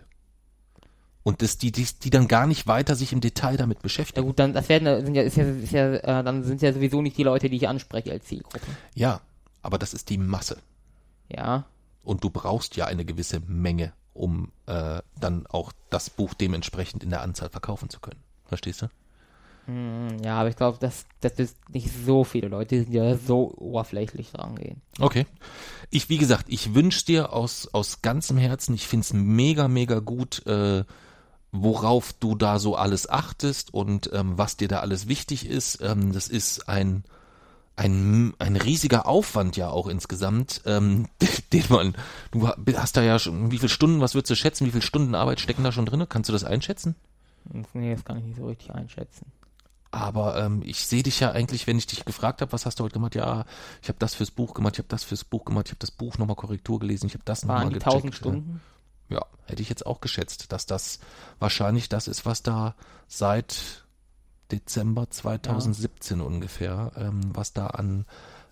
Und 1.24 1.42
das, 1.42 1.58
die, 1.58 1.72
die, 1.72 1.86
die 2.02 2.10
dann 2.10 2.28
gar 2.28 2.46
nicht 2.46 2.66
weiter 2.66 2.94
sich 2.94 3.12
im 3.12 3.20
Detail 3.20 3.56
damit 3.56 3.78
Ja 3.78 3.82
beschäftigen. 3.82 4.26
gut, 4.26 4.38
dann 4.38 4.52
das 4.52 4.68
werden 4.68 5.04
sind 5.04 5.14
ja, 5.14 5.22
ist 5.22 5.36
ja, 5.36 5.44
ist 5.44 5.72
ja 5.72 5.94
äh, 5.94 6.24
dann 6.24 6.42
sind 6.44 6.62
ja 6.62 6.72
sowieso 6.72 7.02
nicht 7.02 7.18
die 7.18 7.24
Leute, 7.24 7.50
die 7.50 7.56
ich 7.56 7.68
anspreche 7.68 8.12
als 8.12 8.24
Zielgruppe. 8.26 8.60
Ja, 8.94 9.20
aber 9.68 9.76
das 9.78 9.92
ist 9.92 10.08
die 10.08 10.16
Masse. 10.16 10.56
Ja. 11.28 11.66
Und 12.02 12.24
du 12.24 12.30
brauchst 12.30 12.74
ja 12.76 12.86
eine 12.86 13.04
gewisse 13.04 13.40
Menge, 13.40 13.92
um 14.14 14.50
äh, 14.64 15.02
dann 15.20 15.46
auch 15.46 15.72
das 15.90 16.08
Buch 16.08 16.32
dementsprechend 16.32 17.04
in 17.04 17.10
der 17.10 17.20
Anzahl 17.20 17.50
verkaufen 17.50 17.90
zu 17.90 18.00
können. 18.00 18.20
Verstehst 18.46 18.80
du? 18.80 18.86
Hm, 19.66 20.22
Ja, 20.24 20.40
aber 20.40 20.48
ich 20.48 20.56
glaube, 20.56 20.78
dass 20.78 21.04
das 21.20 21.32
ist 21.34 21.56
nicht 21.68 21.90
so 22.06 22.24
viele 22.24 22.48
Leute, 22.48 22.86
die 22.86 22.94
ja 22.96 23.14
so 23.18 23.52
oberflächlich 23.58 24.32
rangehen. 24.34 24.80
Okay. 24.98 25.26
Ich, 25.90 26.08
wie 26.08 26.16
gesagt, 26.16 26.46
ich 26.48 26.74
wünsch 26.74 27.04
dir 27.04 27.34
aus, 27.34 27.68
aus 27.74 28.00
ganzem 28.00 28.38
Herzen, 28.38 28.74
ich 28.74 28.86
find's 28.88 29.12
mega, 29.12 29.68
mega 29.68 29.98
gut, 29.98 30.46
äh, 30.46 30.82
worauf 31.52 32.14
du 32.14 32.34
da 32.36 32.58
so 32.58 32.74
alles 32.74 33.06
achtest 33.06 33.74
und 33.74 34.08
ähm, 34.14 34.38
was 34.38 34.56
dir 34.56 34.68
da 34.68 34.80
alles 34.80 35.08
wichtig 35.08 35.46
ist. 35.46 35.82
Ähm, 35.82 36.14
das 36.14 36.28
ist 36.28 36.70
ein, 36.70 37.04
ein, 37.78 38.34
ein 38.40 38.56
riesiger 38.56 39.06
Aufwand 39.06 39.56
ja 39.56 39.70
auch 39.70 39.86
insgesamt, 39.86 40.62
ähm, 40.66 41.06
den 41.52 41.64
man, 41.68 41.94
du 42.32 42.48
hast 42.48 42.96
da 42.96 43.02
ja 43.02 43.18
schon, 43.18 43.52
wie 43.52 43.58
viele 43.58 43.68
Stunden, 43.68 44.00
was 44.00 44.14
würdest 44.14 44.30
du 44.30 44.34
schätzen, 44.34 44.66
wie 44.66 44.72
viele 44.72 44.82
Stunden 44.82 45.14
Arbeit 45.14 45.40
stecken 45.40 45.62
da 45.62 45.70
schon 45.70 45.86
drin? 45.86 46.04
Kannst 46.08 46.28
du 46.28 46.32
das 46.32 46.44
einschätzen? 46.44 46.96
Nee, 47.72 47.94
das 47.94 48.04
kann 48.04 48.18
ich 48.18 48.24
nicht 48.24 48.36
so 48.36 48.46
richtig 48.46 48.72
einschätzen. 48.72 49.26
Aber 49.90 50.38
ähm, 50.38 50.62
ich 50.66 50.86
sehe 50.86 51.02
dich 51.02 51.20
ja 51.20 51.30
eigentlich, 51.30 51.66
wenn 51.66 51.78
ich 51.78 51.86
dich 51.86 52.04
gefragt 52.04 52.42
habe, 52.42 52.52
was 52.52 52.66
hast 52.66 52.78
du 52.80 52.84
heute 52.84 52.94
gemacht? 52.94 53.14
Ja, 53.14 53.46
ich 53.80 53.88
habe 53.88 53.98
das 53.98 54.14
fürs 54.14 54.32
Buch 54.32 54.54
gemacht, 54.54 54.74
ich 54.74 54.80
habe 54.80 54.88
das 54.88 55.04
fürs 55.04 55.24
Buch 55.24 55.44
gemacht, 55.44 55.66
ich 55.66 55.72
habe 55.72 55.78
das 55.78 55.92
Buch 55.92 56.18
nochmal 56.18 56.36
Korrektur 56.36 56.80
gelesen, 56.80 57.06
ich 57.06 57.14
habe 57.14 57.24
das 57.24 57.44
nochmal 57.44 57.68
gecheckt. 57.68 57.86
1000 57.86 58.14
Stunden? 58.14 58.60
Ja, 59.08 59.24
hätte 59.46 59.62
ich 59.62 59.70
jetzt 59.70 59.86
auch 59.86 60.00
geschätzt, 60.00 60.52
dass 60.52 60.66
das 60.66 60.98
wahrscheinlich 61.38 61.88
das 61.88 62.08
ist, 62.08 62.26
was 62.26 62.42
da 62.42 62.74
seit 63.06 63.86
Dezember 64.50 65.10
2017 65.10 66.20
ungefähr, 66.20 66.92
ähm, 66.96 67.20
was 67.34 67.52
da 67.52 67.68
an 67.68 68.06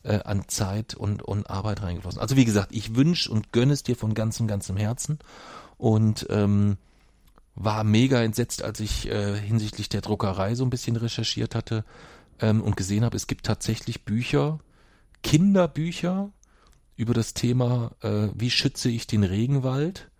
äh, 0.06 0.20
an 0.24 0.48
Zeit 0.48 0.94
und, 0.94 1.22
und 1.22 1.50
Arbeit 1.50 1.82
reingeflossen. 1.82 2.20
Also 2.20 2.36
wie 2.36 2.44
gesagt, 2.44 2.72
ich 2.72 2.94
wünsch 2.94 3.28
und 3.28 3.52
gönne 3.52 3.72
es 3.72 3.82
dir 3.82 3.96
von 3.96 4.14
ganzem, 4.14 4.46
ganzem 4.46 4.76
Herzen 4.76 5.18
und 5.78 6.26
ähm, 6.30 6.76
war 7.54 7.84
mega 7.84 8.22
entsetzt, 8.22 8.62
als 8.62 8.80
ich 8.80 9.10
äh, 9.10 9.36
hinsichtlich 9.36 9.88
der 9.88 10.02
Druckerei 10.02 10.54
so 10.54 10.64
ein 10.64 10.70
bisschen 10.70 10.96
recherchiert 10.96 11.54
hatte 11.54 11.84
ähm, 12.40 12.62
und 12.62 12.76
gesehen 12.76 13.04
habe, 13.04 13.16
es 13.16 13.26
gibt 13.26 13.46
tatsächlich 13.46 14.04
Bücher, 14.04 14.60
Kinderbücher 15.22 16.30
über 16.96 17.14
das 17.14 17.34
Thema, 17.34 17.92
äh, 18.02 18.28
wie 18.34 18.50
schütze 18.50 18.88
ich 18.88 19.06
den 19.06 19.24
Regenwald 19.24 20.10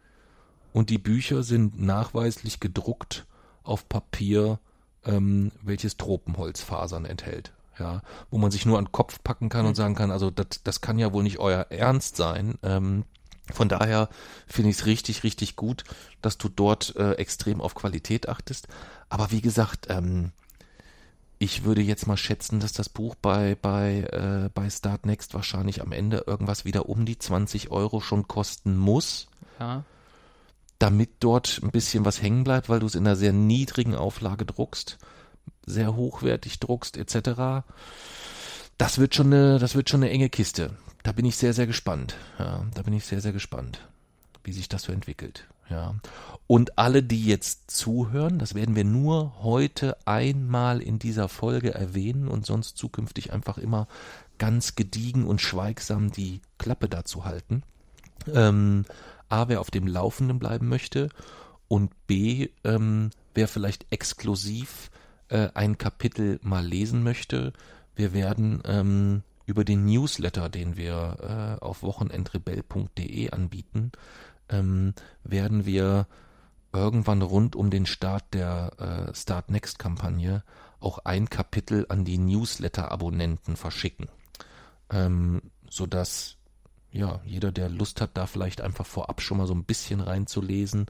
und 0.73 0.91
die 0.91 0.99
Bücher 0.99 1.43
sind 1.43 1.81
nachweislich 1.81 2.59
gedruckt 2.59 3.27
auf 3.63 3.89
Papier, 3.89 4.59
ähm, 5.07 5.53
welches 5.63 5.97
Tropenholzfasern 5.97 7.05
enthält. 7.05 7.53
Ja, 7.79 8.03
wo 8.31 8.39
man 8.39 8.51
sich 8.51 8.65
nur 8.65 8.79
an 8.79 8.87
den 8.87 8.93
Kopf 8.93 9.23
packen 9.23 9.51
kann 9.51 9.67
und 9.67 9.75
sagen 9.75 9.95
kann, 9.95 10.11
also 10.11 10.31
das, 10.31 10.63
das 10.65 10.81
kann 10.81 10.99
ja 10.99 11.13
wohl 11.13 11.23
nicht 11.23 11.39
euer 11.39 11.67
Ernst 11.69 12.17
sein. 12.17 12.59
Ähm, 12.63 13.05
von 13.53 13.69
daher 13.69 14.09
finde 14.47 14.71
ich 14.71 14.79
es 14.79 14.87
richtig, 14.87 15.25
richtig 15.25 15.57
gut, 15.57 15.85
dass 16.23 16.39
du 16.39 16.49
dort 16.49 16.97
äh, 16.97 17.13
extrem 17.13 17.61
auf 17.61 17.75
Qualität 17.75 18.31
achtest. 18.31 18.67
Aber 19.11 19.31
wie 19.31 19.43
gesagt, 19.43 19.89
ähm, 19.91 20.33
ich 21.39 21.65
würde 21.65 21.83
jetzt 21.83 22.07
mal 22.07 22.17
schätzen, 22.17 22.61
dass 22.61 22.73
das 22.73 22.89
Buch 22.89 23.15
bei, 23.15 23.57
bei, 23.61 24.01
äh, 24.11 24.49
bei 24.55 24.71
Start 24.71 25.05
Next 25.05 25.35
wahrscheinlich 25.35 25.83
am 25.83 25.93
Ende 25.93 26.25
irgendwas 26.27 26.65
wieder 26.65 26.89
um 26.89 27.05
die 27.05 27.19
20 27.19 27.71
Euro 27.71 28.01
schon 28.01 28.27
kosten 28.27 28.77
muss, 28.77 29.29
Ja. 29.61 29.85
Damit 30.79 31.11
dort 31.21 31.61
ein 31.63 31.71
bisschen 31.71 32.05
was 32.05 32.21
hängen 32.21 32.45
bleibt, 32.45 32.69
weil 32.69 32.81
du 32.81 32.87
es 32.87 32.95
in 32.95 33.07
einer 33.07 33.17
sehr 33.17 33.33
niedrigen 33.33 33.95
Auflage 33.95 34.45
druckst, 34.45 34.99
sehr 35.65 35.97
hochwertig 35.97 36.61
druckst, 36.61 36.97
etc. 36.97 37.65
Das 38.79 38.99
wird 38.99 39.15
schon 39.15 39.33
eine, 39.33 39.59
das 39.59 39.75
wird 39.75 39.89
schon 39.89 40.03
eine 40.03 40.13
enge 40.13 40.29
Kiste. 40.29 40.77
Da 41.03 41.13
bin 41.13 41.25
ich 41.25 41.37
sehr, 41.37 41.53
sehr 41.53 41.67
gespannt. 41.67 42.17
Ja, 42.39 42.65
da 42.75 42.83
bin 42.83 42.93
ich 42.93 43.05
sehr, 43.05 43.21
sehr 43.21 43.33
gespannt, 43.33 43.81
wie 44.45 44.53
sich 44.53 44.69
das 44.69 44.83
so 44.83 44.93
entwickelt. 44.93 45.47
Ja. 45.71 45.95
Und 46.47 46.79
alle, 46.79 47.03
die 47.03 47.25
jetzt 47.25 47.71
zuhören, 47.71 48.39
das 48.39 48.55
werden 48.55 48.77
wir 48.77 48.85
nur 48.85 49.43
heute 49.43 49.97
einmal 50.07 50.81
in 50.81 50.99
dieser 50.99 51.29
Folge 51.29 51.75
erwähnen 51.75 52.29
und 52.29 52.47
sonst 52.47 52.77
zukünftig 52.77 53.33
einfach 53.33 53.59
immer 53.59 53.89
ganz 54.39 54.77
gediegen 54.77 55.27
und 55.27 55.41
schweigsam 55.41 56.13
die 56.13 56.41
Klappe 56.59 56.89
dazu 56.89 57.25
halten. 57.25 57.63
Ähm, 58.33 58.85
A, 59.29 59.49
wer 59.49 59.61
auf 59.61 59.71
dem 59.71 59.87
Laufenden 59.87 60.39
bleiben 60.39 60.69
möchte 60.69 61.09
und 61.69 61.91
B, 62.07 62.49
ähm, 62.65 63.11
wer 63.35 63.49
vielleicht 63.49 63.87
exklusiv 63.91 64.91
äh, 65.29 65.49
ein 65.55 65.79
Kapitel 65.79 66.39
mal 66.43 66.65
lesen 66.65 67.03
möchte. 67.03 67.53
Wir 67.95 68.13
werden 68.13 68.63
ähm, 68.65 69.23
über 69.47 69.65
den 69.65 69.85
Newsletter, 69.85 70.49
den 70.49 70.77
wir 70.77 71.59
äh, 71.61 71.65
auf 71.65 71.83
wochenendrebell.de 71.83 73.31
anbieten, 73.31 73.93
ähm, 74.49 74.95
werden 75.25 75.67
wir 75.67 76.07
irgendwann 76.73 77.23
rund 77.23 77.57
um 77.57 77.71
den 77.71 77.87
Start 77.87 78.35
der 78.35 79.09
äh, 79.09 79.15
Start 79.15 79.51
Next 79.51 79.79
Kampagne 79.79 80.43
auch 80.79 80.99
ein 80.99 81.31
Kapitel 81.31 81.87
an 81.89 82.05
die 82.05 82.19
Newsletter-Abonnenten 82.19 83.57
verschicken, 83.57 84.09
ähm, 84.91 85.41
so 85.71 85.87
dass 85.87 86.37
ja 86.97 87.21
jeder, 87.25 87.53
der 87.53 87.69
Lust 87.69 88.01
hat, 88.01 88.11
da 88.15 88.27
vielleicht 88.27 88.61
einfach 88.61 88.87
vorab 88.87 89.21
schon 89.21 89.39
mal 89.39 89.47
so 89.47 89.55
ein 89.55 89.65
bisschen 89.65 90.01
reinzulesen, 90.01 90.87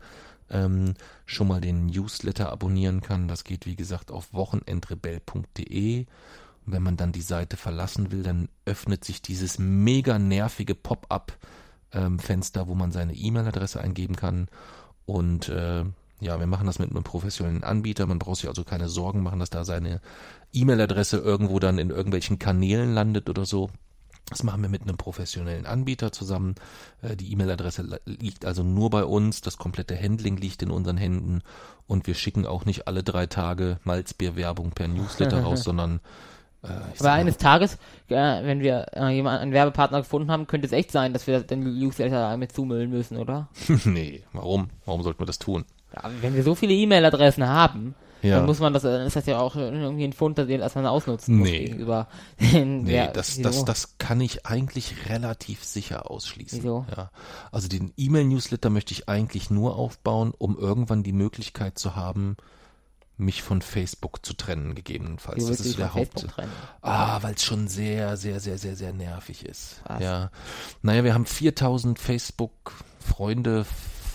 ähm, 0.50 0.94
schon 1.26 1.48
mal 1.48 1.60
den 1.60 1.86
Newsletter 1.86 2.50
abonnieren 2.50 3.00
kann. 3.00 3.28
Das 3.28 3.44
geht 3.44 3.66
wie 3.66 3.76
gesagt 3.76 4.10
auf 4.10 4.32
wochenendrebell.de. 4.32 6.00
Und 6.00 6.72
wenn 6.72 6.82
man 6.82 6.96
dann 6.96 7.12
die 7.12 7.22
Seite 7.22 7.56
verlassen 7.56 8.12
will, 8.12 8.22
dann 8.22 8.48
öffnet 8.64 9.04
sich 9.04 9.22
dieses 9.22 9.58
mega 9.58 10.18
nervige 10.18 10.74
Pop-up-Fenster, 10.74 12.60
ähm, 12.60 12.68
wo 12.68 12.74
man 12.74 12.92
seine 12.92 13.14
E-Mail-Adresse 13.14 13.80
eingeben 13.80 14.16
kann. 14.16 14.48
Und 15.04 15.48
äh, 15.48 15.84
ja, 16.20 16.40
wir 16.40 16.46
machen 16.46 16.66
das 16.66 16.78
mit 16.78 16.90
einem 16.90 17.04
professionellen 17.04 17.64
Anbieter. 17.64 18.06
Man 18.06 18.18
braucht 18.18 18.38
sich 18.38 18.48
also 18.48 18.64
keine 18.64 18.88
Sorgen 18.88 19.22
machen, 19.22 19.38
dass 19.38 19.50
da 19.50 19.64
seine 19.64 20.00
E-Mail-Adresse 20.52 21.18
irgendwo 21.18 21.58
dann 21.58 21.78
in 21.78 21.90
irgendwelchen 21.90 22.38
Kanälen 22.38 22.94
landet 22.94 23.28
oder 23.28 23.44
so. 23.44 23.70
Das 24.28 24.42
machen 24.42 24.60
wir 24.60 24.68
mit 24.68 24.82
einem 24.82 24.96
professionellen 24.96 25.66
Anbieter 25.66 26.10
zusammen. 26.10 26.56
Äh, 27.02 27.16
die 27.16 27.30
E-Mail-Adresse 27.32 28.00
liegt 28.06 28.44
also 28.44 28.62
nur 28.62 28.90
bei 28.90 29.04
uns. 29.04 29.40
Das 29.40 29.56
komplette 29.56 29.96
Handling 30.00 30.36
liegt 30.36 30.62
in 30.62 30.70
unseren 30.70 30.96
Händen. 30.96 31.42
Und 31.86 32.06
wir 32.06 32.14
schicken 32.14 32.46
auch 32.46 32.64
nicht 32.64 32.88
alle 32.88 33.04
drei 33.04 33.26
Tage 33.26 33.78
Malzbier-Werbung 33.84 34.72
per 34.72 34.88
Newsletter 34.88 35.42
raus, 35.42 35.62
sondern 35.64 36.00
äh, 36.64 36.68
Aber 36.98 37.12
eines 37.12 37.36
Tages, 37.36 37.74
äh, 38.08 38.14
wenn 38.16 38.60
wir 38.60 38.86
äh, 38.94 39.10
jemanden, 39.10 39.42
einen 39.42 39.52
Werbepartner 39.52 39.98
gefunden 39.98 40.30
haben, 40.30 40.46
könnte 40.46 40.66
es 40.66 40.72
echt 40.72 40.90
sein, 40.90 41.12
dass 41.12 41.26
wir 41.26 41.40
den 41.40 41.78
Newsletter 41.78 42.36
mit 42.36 42.52
zumüllen 42.52 42.90
müssen, 42.90 43.18
oder? 43.18 43.48
nee, 43.84 44.24
warum? 44.32 44.70
Warum 44.84 45.02
sollten 45.02 45.20
wir 45.20 45.26
das 45.26 45.38
tun? 45.38 45.64
Ja, 45.94 46.10
wenn 46.20 46.34
wir 46.34 46.42
so 46.42 46.54
viele 46.54 46.74
E-Mail-Adressen 46.74 47.46
haben, 47.46 47.94
ja. 48.22 48.36
Dann 48.36 48.46
muss 48.46 48.60
man 48.60 48.72
das, 48.72 48.82
dann 48.82 49.06
ist 49.06 49.16
das 49.16 49.26
ja 49.26 49.38
auch 49.38 49.56
irgendwie 49.56 50.04
ein 50.04 50.12
Fund, 50.12 50.38
den 50.38 50.60
erstmal 50.60 50.86
ausnutzen 50.86 51.36
nee. 51.36 51.42
muss 51.42 51.50
gegenüber 51.50 52.08
den, 52.40 52.82
Nee, 52.82 52.92
der, 52.92 53.12
das, 53.12 53.40
das, 53.40 53.64
das 53.64 53.98
kann 53.98 54.20
ich 54.20 54.46
eigentlich 54.46 55.08
relativ 55.08 55.64
sicher 55.64 56.10
ausschließen. 56.10 56.60
Wieso? 56.62 56.86
Ja. 56.96 57.10
Also 57.52 57.68
den 57.68 57.92
E-Mail-Newsletter 57.96 58.70
möchte 58.70 58.92
ich 58.92 59.08
eigentlich 59.08 59.50
nur 59.50 59.76
aufbauen, 59.76 60.32
um 60.36 60.58
irgendwann 60.58 61.02
die 61.02 61.12
Möglichkeit 61.12 61.78
zu 61.78 61.96
haben, 61.96 62.36
mich 63.18 63.42
von 63.42 63.62
Facebook 63.62 64.24
zu 64.24 64.34
trennen, 64.34 64.74
gegebenenfalls. 64.74 65.44
Wie 65.44 65.48
das 65.48 65.60
ist 65.60 65.78
der 65.78 65.94
Haupt. 65.94 66.26
Ah, 66.82 67.22
weil 67.22 67.34
es 67.34 67.44
schon 67.44 67.66
sehr, 67.66 68.16
sehr, 68.16 68.40
sehr, 68.40 68.58
sehr, 68.58 68.76
sehr 68.76 68.92
nervig 68.92 69.44
ist. 69.44 69.80
Was? 69.84 70.02
Ja. 70.02 70.30
Naja, 70.82 71.02
wir 71.04 71.14
haben 71.14 71.24
4000 71.24 71.98
Facebook-Freunde, 71.98 73.64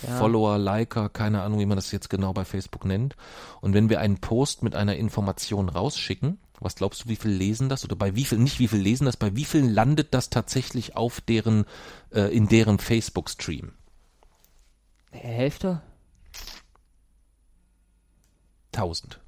ja. 0.02 0.18
Follower, 0.18 0.58
Liker, 0.58 1.10
keine 1.10 1.42
Ahnung, 1.42 1.60
wie 1.60 1.66
man 1.66 1.78
das 1.78 1.92
jetzt 1.92 2.10
genau 2.10 2.34
bei 2.34 2.46
Facebook 2.46 2.86
nennt. 2.86 3.16
Und 3.62 3.74
wenn 3.74 3.90
wir 3.90 4.00
einen 4.00 4.20
Post 4.20 4.64
mit 4.64 4.76
einer 4.76 4.96
Information 4.96 5.70
rausschicken, 5.70 6.40
was 6.60 6.76
glaubst 6.76 7.06
du, 7.06 7.10
wie 7.10 7.16
viel 7.16 7.32
lesen 7.32 7.70
das? 7.70 7.84
Oder 7.84 7.96
bei 7.96 8.16
wie 8.16 8.26
viel, 8.26 8.38
nicht 8.38 8.60
wie 8.60 8.68
viel 8.68 8.80
lesen 8.80 9.06
das, 9.06 9.18
bei 9.18 9.36
wie 9.36 9.46
viel 9.46 9.68
landet 9.68 10.14
das 10.14 10.30
tatsächlich 10.30 10.96
auf 10.96 11.20
deren, 11.22 11.66
äh, 12.12 12.36
in 12.36 12.48
deren 12.48 12.78
Facebook-Stream? 12.78 13.74
Hälfte? 15.12 15.82
Tausend. 18.72 19.20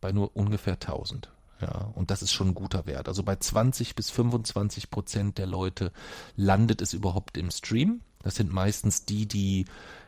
Bei 0.00 0.12
nur 0.12 0.36
ungefähr 0.36 0.78
tausend. 0.78 1.30
Ja, 1.60 1.90
und 1.94 2.10
das 2.10 2.22
ist 2.22 2.32
schon 2.32 2.48
ein 2.48 2.54
guter 2.54 2.86
Wert. 2.86 3.08
Also 3.08 3.22
bei 3.22 3.36
20 3.36 3.94
bis 3.94 4.10
25 4.10 4.90
Prozent 4.90 5.38
der 5.38 5.46
Leute 5.46 5.90
landet 6.36 6.82
es 6.82 6.92
überhaupt 6.92 7.38
im 7.38 7.50
Stream. 7.50 8.02
Das 8.26 8.34
sind 8.34 8.52
meistens 8.52 9.04
die, 9.04 9.26
die 9.26 9.66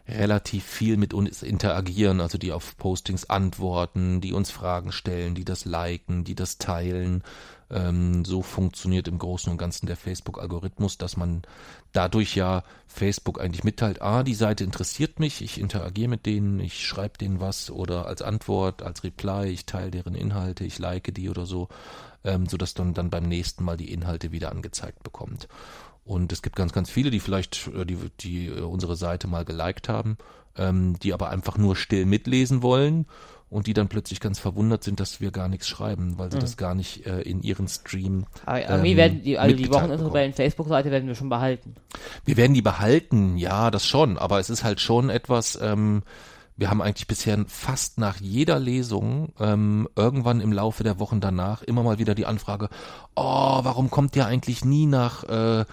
relativ 0.08 0.64
viel 0.64 0.96
mit 0.96 1.14
uns 1.14 1.44
interagieren, 1.44 2.20
also 2.20 2.36
die 2.36 2.50
auf 2.50 2.76
Postings 2.76 3.30
antworten, 3.30 4.20
die 4.20 4.32
uns 4.32 4.50
Fragen 4.50 4.90
stellen, 4.90 5.36
die 5.36 5.44
das 5.44 5.64
liken, 5.64 6.24
die 6.24 6.34
das 6.34 6.58
teilen. 6.58 7.22
Ähm, 7.70 8.24
so 8.24 8.42
funktioniert 8.42 9.06
im 9.06 9.18
Großen 9.18 9.52
und 9.52 9.56
Ganzen 9.56 9.86
der 9.86 9.96
Facebook-Algorithmus, 9.96 10.98
dass 10.98 11.16
man 11.16 11.42
dadurch 11.92 12.34
ja 12.34 12.64
Facebook 12.88 13.40
eigentlich 13.40 13.62
mitteilt, 13.62 14.02
ah, 14.02 14.24
die 14.24 14.34
Seite 14.34 14.64
interessiert 14.64 15.20
mich, 15.20 15.42
ich 15.42 15.60
interagiere 15.60 16.08
mit 16.08 16.26
denen, 16.26 16.58
ich 16.58 16.84
schreibe 16.84 17.18
denen 17.18 17.38
was 17.38 17.70
oder 17.70 18.06
als 18.06 18.20
Antwort, 18.20 18.82
als 18.82 19.04
Reply, 19.04 19.48
ich 19.48 19.64
teile 19.64 19.92
deren 19.92 20.16
Inhalte, 20.16 20.64
ich 20.64 20.80
like 20.80 21.14
die 21.14 21.30
oder 21.30 21.46
so, 21.46 21.68
ähm, 22.24 22.46
sodass 22.46 22.74
dann, 22.74 22.94
dann 22.94 23.10
beim 23.10 23.28
nächsten 23.28 23.62
Mal 23.62 23.76
die 23.76 23.92
Inhalte 23.92 24.32
wieder 24.32 24.50
angezeigt 24.50 25.04
bekommt. 25.04 25.46
Und 26.08 26.32
es 26.32 26.40
gibt 26.40 26.56
ganz, 26.56 26.72
ganz 26.72 26.88
viele, 26.88 27.10
die 27.10 27.20
vielleicht 27.20 27.68
äh, 27.68 27.84
die, 27.84 27.98
die 28.20 28.46
äh, 28.46 28.60
unsere 28.62 28.96
Seite 28.96 29.28
mal 29.28 29.44
geliked 29.44 29.90
haben, 29.90 30.16
ähm, 30.56 30.98
die 31.02 31.12
aber 31.12 31.28
einfach 31.28 31.58
nur 31.58 31.76
still 31.76 32.06
mitlesen 32.06 32.62
wollen 32.62 33.04
und 33.50 33.66
die 33.66 33.74
dann 33.74 33.88
plötzlich 33.88 34.18
ganz 34.18 34.38
verwundert 34.38 34.82
sind, 34.82 35.00
dass 35.00 35.20
wir 35.20 35.30
gar 35.30 35.48
nichts 35.48 35.68
schreiben, 35.68 36.18
weil 36.18 36.30
sie 36.30 36.38
mhm. 36.38 36.40
das 36.40 36.56
gar 36.56 36.74
nicht 36.74 37.04
äh, 37.06 37.20
in 37.20 37.42
ihren 37.42 37.68
Stream. 37.68 38.24
Aber, 38.46 38.66
aber 38.66 38.84
ähm, 38.84 38.96
werden 38.96 39.22
die, 39.22 39.38
also 39.38 39.54
die 39.54 39.70
Wochenende 39.70 40.32
Facebook-Seite 40.32 40.90
werden 40.90 41.08
wir 41.08 41.14
schon 41.14 41.28
behalten. 41.28 41.74
Wir 42.24 42.38
werden 42.38 42.54
die 42.54 42.62
behalten, 42.62 43.36
ja, 43.36 43.70
das 43.70 43.84
schon, 43.84 44.16
aber 44.16 44.40
es 44.40 44.48
ist 44.48 44.64
halt 44.64 44.80
schon 44.80 45.10
etwas, 45.10 45.58
ähm, 45.60 46.04
wir 46.56 46.70
haben 46.70 46.80
eigentlich 46.80 47.06
bisher 47.06 47.38
fast 47.48 47.98
nach 47.98 48.16
jeder 48.16 48.58
Lesung 48.58 49.34
ähm, 49.38 49.88
irgendwann 49.94 50.40
im 50.40 50.54
Laufe 50.54 50.84
der 50.84 50.98
Wochen 50.98 51.20
danach 51.20 51.62
immer 51.62 51.82
mal 51.82 51.98
wieder 51.98 52.14
die 52.14 52.26
Anfrage, 52.26 52.70
oh, 53.14 53.60
warum 53.62 53.90
kommt 53.90 54.16
ihr 54.16 54.26
eigentlich 54.26 54.64
nie 54.64 54.86
nach 54.86 55.24
äh, 55.24 55.66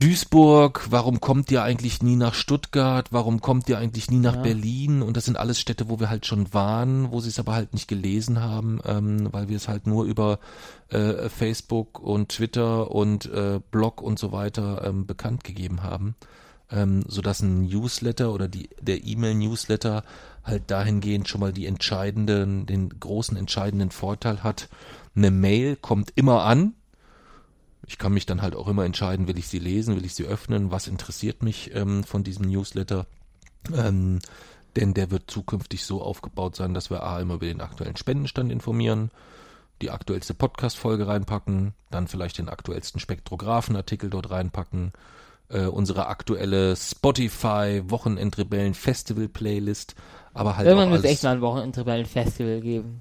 Duisburg, 0.00 0.86
warum 0.88 1.20
kommt 1.20 1.50
ihr 1.50 1.62
eigentlich 1.62 2.02
nie 2.02 2.16
nach 2.16 2.32
Stuttgart, 2.32 3.08
warum 3.12 3.42
kommt 3.42 3.68
ihr 3.68 3.76
eigentlich 3.76 4.10
nie 4.10 4.18
nach 4.18 4.36
ja. 4.36 4.40
Berlin? 4.40 5.02
Und 5.02 5.14
das 5.14 5.26
sind 5.26 5.36
alles 5.36 5.60
Städte, 5.60 5.90
wo 5.90 6.00
wir 6.00 6.08
halt 6.08 6.24
schon 6.24 6.54
waren, 6.54 7.12
wo 7.12 7.20
sie 7.20 7.28
es 7.28 7.38
aber 7.38 7.52
halt 7.52 7.74
nicht 7.74 7.86
gelesen 7.86 8.40
haben, 8.40 8.80
ähm, 8.86 9.28
weil 9.30 9.50
wir 9.50 9.56
es 9.56 9.68
halt 9.68 9.86
nur 9.86 10.04
über 10.04 10.38
äh, 10.88 11.28
Facebook 11.28 11.98
und 11.98 12.30
Twitter 12.30 12.90
und 12.90 13.26
äh, 13.26 13.60
Blog 13.70 14.00
und 14.00 14.18
so 14.18 14.32
weiter 14.32 14.86
ähm, 14.86 15.04
bekannt 15.04 15.44
gegeben 15.44 15.82
haben. 15.82 16.14
Ähm, 16.70 17.04
so 17.06 17.20
dass 17.20 17.42
ein 17.42 17.64
Newsletter 17.64 18.32
oder 18.32 18.48
die, 18.48 18.70
der 18.80 19.04
E-Mail-Newsletter 19.04 20.02
halt 20.44 20.70
dahingehend 20.70 21.28
schon 21.28 21.42
mal 21.42 21.52
die 21.52 21.66
entscheidenden, 21.66 22.64
den 22.64 22.88
großen 22.88 23.36
entscheidenden 23.36 23.90
Vorteil 23.90 24.42
hat. 24.42 24.70
Eine 25.14 25.30
Mail 25.30 25.76
kommt 25.76 26.12
immer 26.14 26.44
an, 26.44 26.72
ich 27.86 27.98
kann 27.98 28.12
mich 28.12 28.26
dann 28.26 28.42
halt 28.42 28.54
auch 28.54 28.68
immer 28.68 28.84
entscheiden, 28.84 29.26
will 29.28 29.38
ich 29.38 29.48
sie 29.48 29.58
lesen, 29.58 29.96
will 29.96 30.04
ich 30.04 30.14
sie 30.14 30.24
öffnen, 30.24 30.70
was 30.70 30.86
interessiert 30.86 31.42
mich 31.42 31.74
ähm, 31.74 32.04
von 32.04 32.22
diesem 32.22 32.46
Newsletter. 32.46 33.06
Ähm, 33.74 34.20
denn 34.76 34.94
der 34.94 35.10
wird 35.10 35.30
zukünftig 35.30 35.84
so 35.84 36.02
aufgebaut 36.02 36.56
sein, 36.56 36.74
dass 36.74 36.90
wir 36.90 37.02
A 37.02 37.20
immer 37.20 37.34
über 37.34 37.46
den 37.46 37.60
aktuellen 37.60 37.96
Spendenstand 37.96 38.52
informieren, 38.52 39.10
die 39.82 39.90
aktuellste 39.90 40.34
Podcast-Folge 40.34 41.06
reinpacken, 41.06 41.74
dann 41.90 42.06
vielleicht 42.06 42.38
den 42.38 42.48
aktuellsten 42.48 43.00
Spektrographen-Artikel 43.00 44.10
dort 44.10 44.30
reinpacken, 44.30 44.92
äh, 45.48 45.64
unsere 45.66 46.06
aktuelle 46.06 46.76
Spotify 46.76 47.82
Wochenendrebellen 47.86 48.74
Festival 48.74 49.28
Playlist, 49.28 49.96
aber 50.32 50.56
halt 50.56 50.68
Irgendwann 50.68 50.92
wird 50.92 51.04
es 51.04 51.10
echt 51.10 51.22
mal 51.24 51.32
ein 51.32 51.40
Wochenendrebellen 51.40 52.06
Festival 52.06 52.60
geben. 52.60 53.00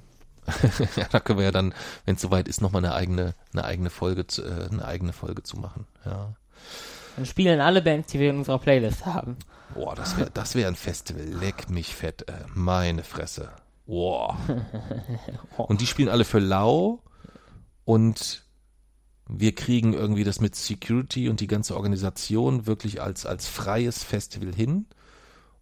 ja, 0.96 1.06
da 1.12 1.20
können 1.20 1.40
wir 1.40 1.46
ja 1.46 1.52
dann, 1.52 1.74
wenn 2.06 2.16
es 2.16 2.22
soweit 2.22 2.48
ist, 2.48 2.62
nochmal 2.62 2.84
eine 2.84 2.94
eigene, 2.94 3.36
eine 3.54 3.64
eigene 3.64 3.90
Folge 3.90 4.28
zu, 4.28 4.44
äh, 4.44 4.68
eine 4.72 4.86
eigene 4.86 5.14
Folge 5.14 5.44
zu 5.44 5.58
machen. 5.58 5.86
Ja. 6.06 6.34
Dann 7.16 7.26
spielen 7.26 7.62
alle 7.62 7.82
Bands, 7.82 8.12
die 8.12 8.20
wir 8.20 8.30
in 8.30 8.38
unserer 8.38 8.60
Playlist 8.60 9.06
haben. 9.06 9.38
Boah, 9.74 9.96
das 9.96 10.18
wäre 10.18 10.32
das 10.32 10.56
wär 10.56 10.68
ein 10.68 10.76
Festival. 10.76 11.24
Leck 11.24 11.70
mich 11.70 11.96
fett, 11.96 12.28
äh, 12.28 12.34
meine 12.54 13.04
Fresse. 13.04 13.50
Boah. 13.86 14.38
Und 15.58 15.82
die 15.82 15.88
spielen 15.88 16.10
alle 16.10 16.26
für 16.26 16.40
lau 16.40 17.02
und 17.86 18.44
wir 19.28 19.56
kriegen 19.56 19.94
irgendwie 19.94 20.24
das 20.24 20.40
mit 20.40 20.56
Security 20.56 21.28
und 21.28 21.40
die 21.40 21.48
ganze 21.48 21.76
Organisation 21.76 22.68
wirklich 22.68 23.02
als, 23.02 23.26
als 23.26 23.48
freies 23.48 24.04
Festival 24.04 24.54
hin. 24.54 24.86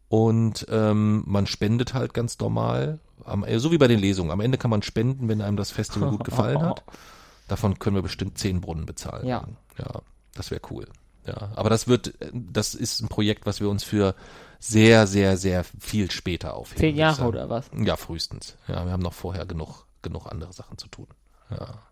Und 0.09 0.65
ähm, 0.69 1.23
man 1.25 1.47
spendet 1.47 1.93
halt 1.93 2.13
ganz 2.13 2.38
normal 2.39 2.99
am, 3.28 3.43
äh, 3.43 3.59
so 3.59 3.71
wie 3.71 3.78
bei 3.78 3.88
den 3.88 3.99
Lesungen. 3.99 4.32
Am 4.32 4.39
Ende 4.39 4.57
kann 4.57 4.71
man 4.71 4.82
spenden, 4.82 5.28
wenn 5.28 5.41
einem 5.41 5.57
das 5.57 5.71
Festival 5.71 6.09
gut 6.09 6.23
gefallen 6.23 6.61
hat. 6.61 6.84
Davon 7.47 7.80
können 7.80 7.95
wir 7.95 8.03
bestimmt 8.03 8.38
zehn 8.38 8.61
Brunnen 8.61 8.86
bezahlen. 8.86 9.25
Ja. 9.25 9.45
Ja, 9.78 10.01
das 10.34 10.51
wäre 10.51 10.61
cool. 10.71 10.88
Ja, 11.25 11.51
aber 11.55 11.69
das 11.69 11.88
wird, 11.88 12.13
das 12.32 12.73
ist 12.73 13.01
ein 13.01 13.09
Projekt, 13.09 13.45
was 13.45 13.59
wir 13.59 13.69
uns 13.69 13.84
für 13.84 14.15
sehr, 14.59 15.07
sehr, 15.07 15.38
sehr 15.38 15.65
viel 15.80 16.09
später 16.09 16.55
aufheben. 16.55 16.80
Zehn 16.80 16.95
Jahre 16.95 17.25
oder 17.25 17.49
was? 17.49 17.69
Ja, 17.78 17.95
frühestens. 17.95 18.55
Ja, 18.67 18.86
wir 18.86 18.91
haben 18.91 19.03
noch 19.03 19.13
vorher 19.13 19.45
genug, 19.45 19.86
genug 20.01 20.28
andere 20.28 20.53
Sachen 20.53 20.78
zu 20.78 20.88
tun. 20.88 21.07
Ja. 21.49 21.84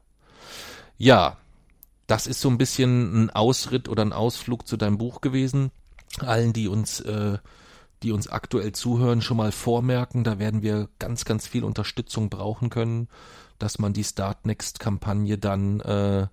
Ja, 0.98 1.38
das 2.08 2.28
ist 2.28 2.42
so 2.42 2.50
ein 2.50 2.58
bisschen 2.58 3.26
ein 3.26 3.30
Ausritt 3.30 3.90
oder 3.90 4.04
ein 4.04 4.14
Ausflug 4.14 4.68
zu 4.68 4.78
deinem 4.78 4.98
Buch 4.98 5.22
gewesen. 5.22 5.72
Allen, 6.20 6.54
die 6.54 6.68
uns, 6.68 7.02
äh, 7.02 7.38
die 8.04 8.12
uns 8.12 8.28
aktuell 8.28 8.72
zuhören, 8.72 9.22
schon 9.22 9.38
mal 9.38 9.52
vormerken, 9.52 10.24
da 10.24 10.40
werden 10.40 10.62
wir 10.62 10.90
ganz, 11.00 11.26
ganz 11.26 11.48
viel 11.48 11.64
Unterstützung 11.64 12.30
brauchen 12.30 12.70
können, 12.70 13.08
dass 13.60 13.80
man 13.80 13.94
die 13.94 14.04
Startnext-Kampagne 14.04 15.38
dann 15.38 15.80
äh, 15.80 16.28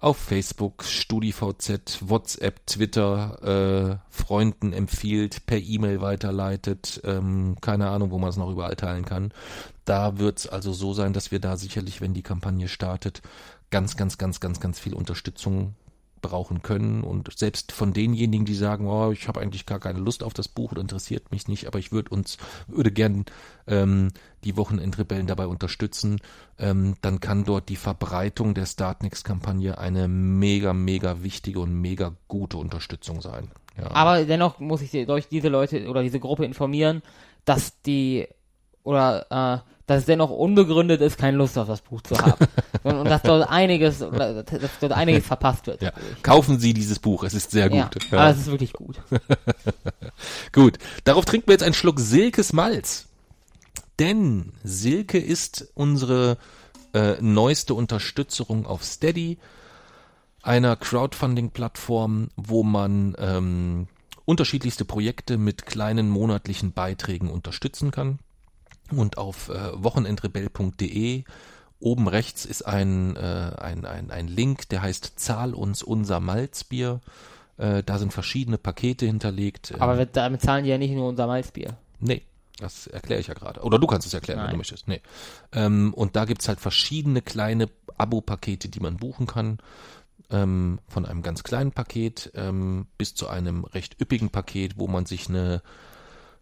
auf 0.00 0.16
Facebook, 0.16 0.84
StudiVZ, 0.84 2.08
WhatsApp, 2.08 2.64
Twitter 2.66 3.98
äh, 4.00 4.12
Freunden 4.14 4.72
empfiehlt, 4.72 5.46
per 5.46 5.58
E-Mail 5.58 6.00
weiterleitet, 6.00 7.00
ähm, 7.04 7.56
keine 7.60 7.88
Ahnung, 7.88 8.10
wo 8.10 8.18
man 8.18 8.30
es 8.30 8.36
noch 8.36 8.50
überall 8.50 8.76
teilen 8.76 9.04
kann. 9.04 9.32
Da 9.84 10.18
wird 10.18 10.38
es 10.38 10.46
also 10.46 10.72
so 10.72 10.92
sein, 10.92 11.12
dass 11.12 11.32
wir 11.32 11.40
da 11.40 11.56
sicherlich, 11.56 12.00
wenn 12.00 12.14
die 12.14 12.22
Kampagne 12.22 12.68
startet, 12.68 13.22
ganz, 13.70 13.96
ganz, 13.96 14.18
ganz, 14.18 14.38
ganz, 14.38 14.60
ganz 14.60 14.78
viel 14.78 14.94
Unterstützung 14.94 15.74
brauchen 16.20 16.62
können 16.62 17.02
und 17.02 17.36
selbst 17.36 17.72
von 17.72 17.92
denjenigen, 17.92 18.46
die 18.46 18.54
sagen, 18.54 18.86
oh, 18.86 19.10
ich 19.12 19.28
habe 19.28 19.40
eigentlich 19.40 19.66
gar 19.66 19.80
keine 19.80 19.98
Lust 19.98 20.22
auf 20.22 20.34
das 20.34 20.48
Buch 20.48 20.72
oder 20.72 20.80
interessiert 20.80 21.30
mich 21.30 21.48
nicht, 21.48 21.66
aber 21.66 21.78
ich 21.78 21.92
würde 21.92 22.10
uns 22.10 22.38
würde 22.66 22.90
gern 22.90 23.24
ähm, 23.66 24.10
die 24.44 24.56
Wochenendrebellen 24.56 25.26
dabei 25.26 25.46
unterstützen, 25.46 26.20
ähm, 26.58 26.96
dann 27.02 27.20
kann 27.20 27.44
dort 27.44 27.68
die 27.68 27.76
Verbreitung 27.76 28.54
der 28.54 28.66
Startnext-Kampagne 28.66 29.78
eine 29.78 30.08
mega, 30.08 30.72
mega 30.72 31.22
wichtige 31.22 31.60
und 31.60 31.72
mega 31.72 32.14
gute 32.28 32.56
Unterstützung 32.56 33.20
sein. 33.20 33.50
Ja. 33.76 33.90
Aber 33.92 34.24
dennoch 34.24 34.58
muss 34.58 34.82
ich 34.82 34.90
durch 35.06 35.28
diese 35.28 35.48
Leute 35.48 35.88
oder 35.88 36.02
diese 36.02 36.20
Gruppe 36.20 36.44
informieren, 36.44 37.02
dass 37.44 37.80
die 37.82 38.26
oder 38.82 39.64
äh, 39.64 39.77
dass 39.88 40.00
es 40.00 40.04
dennoch 40.04 40.28
unbegründet 40.30 41.00
ist, 41.00 41.16
keine 41.16 41.38
Lust 41.38 41.56
auf 41.56 41.66
das 41.66 41.80
Buch 41.80 42.02
zu 42.02 42.16
haben. 42.18 42.46
und, 42.82 42.94
und 42.94 43.06
dass 43.06 43.22
dort 43.22 43.48
einiges, 43.48 44.00
dass 44.00 44.70
dort 44.80 44.92
einiges 44.92 45.26
verpasst 45.26 45.66
wird. 45.66 45.80
ja. 45.80 45.92
Kaufen 46.22 46.58
Sie 46.60 46.74
dieses 46.74 46.98
Buch, 46.98 47.24
es 47.24 47.32
ist 47.32 47.50
sehr 47.50 47.72
Ja, 47.72 47.84
gut. 47.84 48.12
aber 48.12 48.28
es 48.28 48.38
ist 48.38 48.46
wirklich 48.46 48.74
gut. 48.74 49.00
Gut, 50.52 50.78
darauf 51.04 51.24
trinken 51.24 51.46
wir 51.48 51.52
jetzt 51.54 51.62
einen 51.62 51.74
Schluck 51.74 52.00
Silkes 52.00 52.52
Malz. 52.52 53.06
Denn 53.98 54.52
Silke 54.64 55.18
ist 55.18 55.68
unsere 55.74 56.38
äh, 56.92 57.14
neueste 57.20 57.74
Unterstützung 57.74 58.66
auf 58.66 58.84
Steady, 58.84 59.38
einer 60.42 60.76
Crowdfunding-Plattform, 60.76 62.28
wo 62.36 62.62
man 62.62 63.14
ähm, 63.18 63.86
unterschiedlichste 64.24 64.84
Projekte 64.84 65.38
mit 65.38 65.66
kleinen 65.66 66.10
monatlichen 66.10 66.72
Beiträgen 66.72 67.30
unterstützen 67.30 67.90
kann. 67.90 68.18
Und 68.90 69.18
auf 69.18 69.48
äh, 69.48 69.70
wochenendrebell.de 69.74 71.24
oben 71.80 72.08
rechts 72.08 72.44
ist 72.44 72.62
ein, 72.62 73.16
äh, 73.16 73.52
ein, 73.58 73.84
ein, 73.84 74.10
ein 74.10 74.28
Link, 74.28 74.68
der 74.68 74.82
heißt 74.82 75.18
Zahl 75.18 75.54
uns 75.54 75.82
unser 75.82 76.20
Malzbier. 76.20 77.00
Äh, 77.56 77.82
da 77.82 77.98
sind 77.98 78.12
verschiedene 78.12 78.58
Pakete 78.58 79.06
hinterlegt. 79.06 79.72
Ähm, 79.72 79.82
Aber 79.82 79.98
wir, 79.98 80.06
damit 80.06 80.42
zahlen 80.42 80.64
die 80.64 80.70
ja 80.70 80.78
nicht 80.78 80.92
nur 80.92 81.08
unser 81.08 81.26
Malzbier. 81.26 81.76
Nee, 82.00 82.22
das 82.58 82.86
erkläre 82.86 83.20
ich 83.20 83.28
ja 83.28 83.34
gerade. 83.34 83.60
Oder 83.62 83.78
du 83.78 83.86
kannst 83.86 84.06
es 84.06 84.14
erklären, 84.14 84.38
wenn 84.38 84.46
Nein. 84.46 84.54
du 84.54 84.58
möchtest. 84.58 84.88
Nee. 84.88 85.00
Ähm, 85.52 85.94
und 85.94 86.16
da 86.16 86.24
gibt's 86.24 86.48
halt 86.48 86.60
verschiedene 86.60 87.22
kleine 87.22 87.68
Abo-Pakete, 87.96 88.68
die 88.68 88.80
man 88.80 88.96
buchen 88.96 89.26
kann. 89.26 89.58
Ähm, 90.30 90.78
von 90.88 91.06
einem 91.06 91.22
ganz 91.22 91.42
kleinen 91.42 91.72
Paket 91.72 92.32
ähm, 92.34 92.86
bis 92.98 93.14
zu 93.14 93.28
einem 93.28 93.64
recht 93.64 94.00
üppigen 94.00 94.30
Paket, 94.30 94.78
wo 94.78 94.86
man 94.86 95.06
sich 95.06 95.28
eine, 95.28 95.62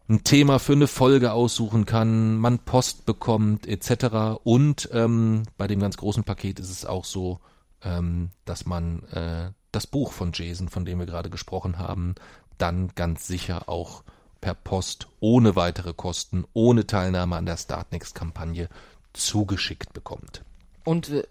ein 0.09 0.25
Thema 0.25 0.59
für 0.59 0.73
eine 0.73 0.87
Folge 0.87 1.33
aussuchen 1.33 1.85
kann, 1.85 2.37
man 2.37 2.61
Post 2.61 3.07
bekommt 3.07 3.67
etc. 3.67 4.39
Und 4.45 4.89
ähm, 4.93 5.43
bei 5.57 5.67
dem 5.67 5.81
ganz 5.81 5.97
großen 5.97 6.25
Paket 6.25 6.61
ist 6.61 6.71
es 6.71 6.87
auch 6.87 7.05
so, 7.05 7.41
ähm, 7.83 8.31
dass 8.45 8.67
man 8.67 9.03
äh, 9.11 9.51
das 9.73 9.87
Buch 9.87 10.13
von 10.13 10.31
Jason, 10.33 10.69
von 10.69 10.85
dem 10.85 10.99
wir 10.99 11.07
gerade 11.07 11.31
gesprochen 11.31 11.79
haben, 11.79 12.15
dann 12.59 12.91
ganz 12.95 13.27
sicher 13.27 13.69
auch 13.69 14.05
per 14.41 14.55
Post 14.55 15.09
ohne 15.21 15.57
weitere 15.57 15.93
Kosten, 15.93 16.45
ohne 16.53 16.87
Teilnahme 16.87 17.37
an 17.37 17.47
der 17.47 17.57
Startnext-Kampagne 17.57 18.69
zugeschickt 19.13 19.93
bekommt. 19.93 20.43
Und 20.85 21.11
äh, 21.11 21.25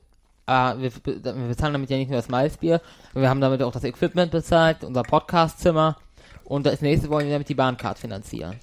wir, 0.48 0.92
wir 1.06 1.48
bezahlen 1.48 1.74
damit 1.74 1.90
ja 1.90 1.98
nicht 1.98 2.10
nur 2.10 2.18
das 2.18 2.30
Malzbier, 2.30 2.82
wir 3.14 3.30
haben 3.30 3.42
damit 3.42 3.62
auch 3.64 3.72
das 3.72 3.84
Equipment 3.84 4.32
bezahlt, 4.32 4.84
unser 4.84 5.04
Podcastzimmer. 5.04 5.98
Und 6.44 6.66
das 6.66 6.82
nächste 6.82 7.10
wollen 7.10 7.26
wir 7.28 7.34
damit 7.34 7.50
die 7.50 7.56
Bahncard 7.56 7.98
finanzieren. 7.98 8.56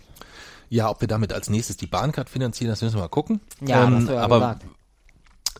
Ja, 0.68 0.88
ob 0.90 1.00
wir 1.00 1.08
damit 1.08 1.32
als 1.32 1.50
nächstes 1.50 1.76
die 1.76 1.86
Bahncard 1.86 2.28
finanzieren, 2.30 2.70
das 2.70 2.80
müssen 2.82 2.96
wir 2.96 3.02
mal 3.02 3.08
gucken. 3.08 3.40
Ja, 3.60 3.84
Ähm, 3.84 4.06
ja 4.08 4.20
aber 4.22 4.38
gesagt. 4.38 4.64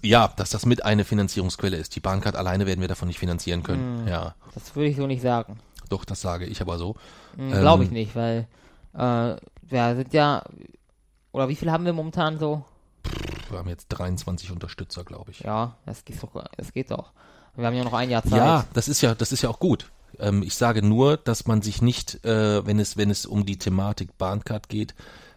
ja, 0.03 0.29
dass 0.37 0.51
das 0.51 0.65
mit 0.67 0.85
eine 0.85 1.05
Finanzierungsquelle 1.05 1.77
ist. 1.77 1.95
Die 1.97 2.01
Bahncard 2.01 2.37
alleine 2.37 2.67
werden 2.67 2.81
wir 2.81 2.89
davon 2.89 3.09
nicht 3.09 3.19
finanzieren 3.19 3.63
können. 3.63 4.07
Ja, 4.09 4.35
Das 4.55 4.75
würde 4.75 4.89
ich 4.89 4.97
so 4.97 5.07
nicht 5.07 5.23
sagen. 5.23 5.59
doch, 5.91 6.05
das 6.05 6.21
sage 6.23 6.47
ich 6.47 6.61
aber 6.63 6.79
so. 6.79 6.97
Hm, 7.37 7.51
Glaube 7.53 7.85
ich 7.85 7.89
Ähm, 7.91 7.95
nicht, 7.95 8.17
weil 8.17 8.47
äh, 8.95 9.37
wir 9.69 9.97
sind 9.97 10.13
ja 10.15 10.43
oder 11.33 11.49
wie 11.49 11.57
viel 11.57 11.71
haben 11.71 11.85
wir 11.85 11.93
momentan 11.93 12.39
so? 12.39 12.65
Wir 13.51 13.59
haben 13.59 13.69
jetzt 13.69 13.89
23 13.89 14.51
Unterstützer, 14.51 15.05
glaube 15.05 15.31
ich. 15.31 15.41
Ja, 15.41 15.77
das 15.85 16.05
geht 16.05 16.23
doch, 16.23 16.45
das 16.57 16.73
geht 16.73 16.91
doch. 16.91 17.13
Wir 17.55 17.67
haben 17.67 17.75
ja 17.75 17.85
noch 17.85 17.93
ein 17.93 18.09
Jahr 18.09 18.23
Zeit. 18.23 18.33
Ja, 18.39 18.65
das 18.73 18.89
ist 18.89 19.03
ja, 19.03 19.15
das 19.15 19.31
ist 19.33 19.43
ja 19.43 19.51
auch 19.51 19.59
gut. 19.59 19.91
Ähm, 20.19 20.43
ich 20.43 20.55
sage 20.55 20.83
nur, 20.83 21.17
dass 21.17 21.47
man 21.47 21.63
sich 21.63 21.83
nicht, 21.83 22.25
äh, 22.25 22.65
wenn 22.67 22.79
es, 22.79 22.97
wenn 22.97 23.11
es 23.11 23.27
um 23.27 23.47
die 23.47 23.59
Thematik 23.59 24.17
Bahncard 24.19 24.69
geht, 24.69 24.95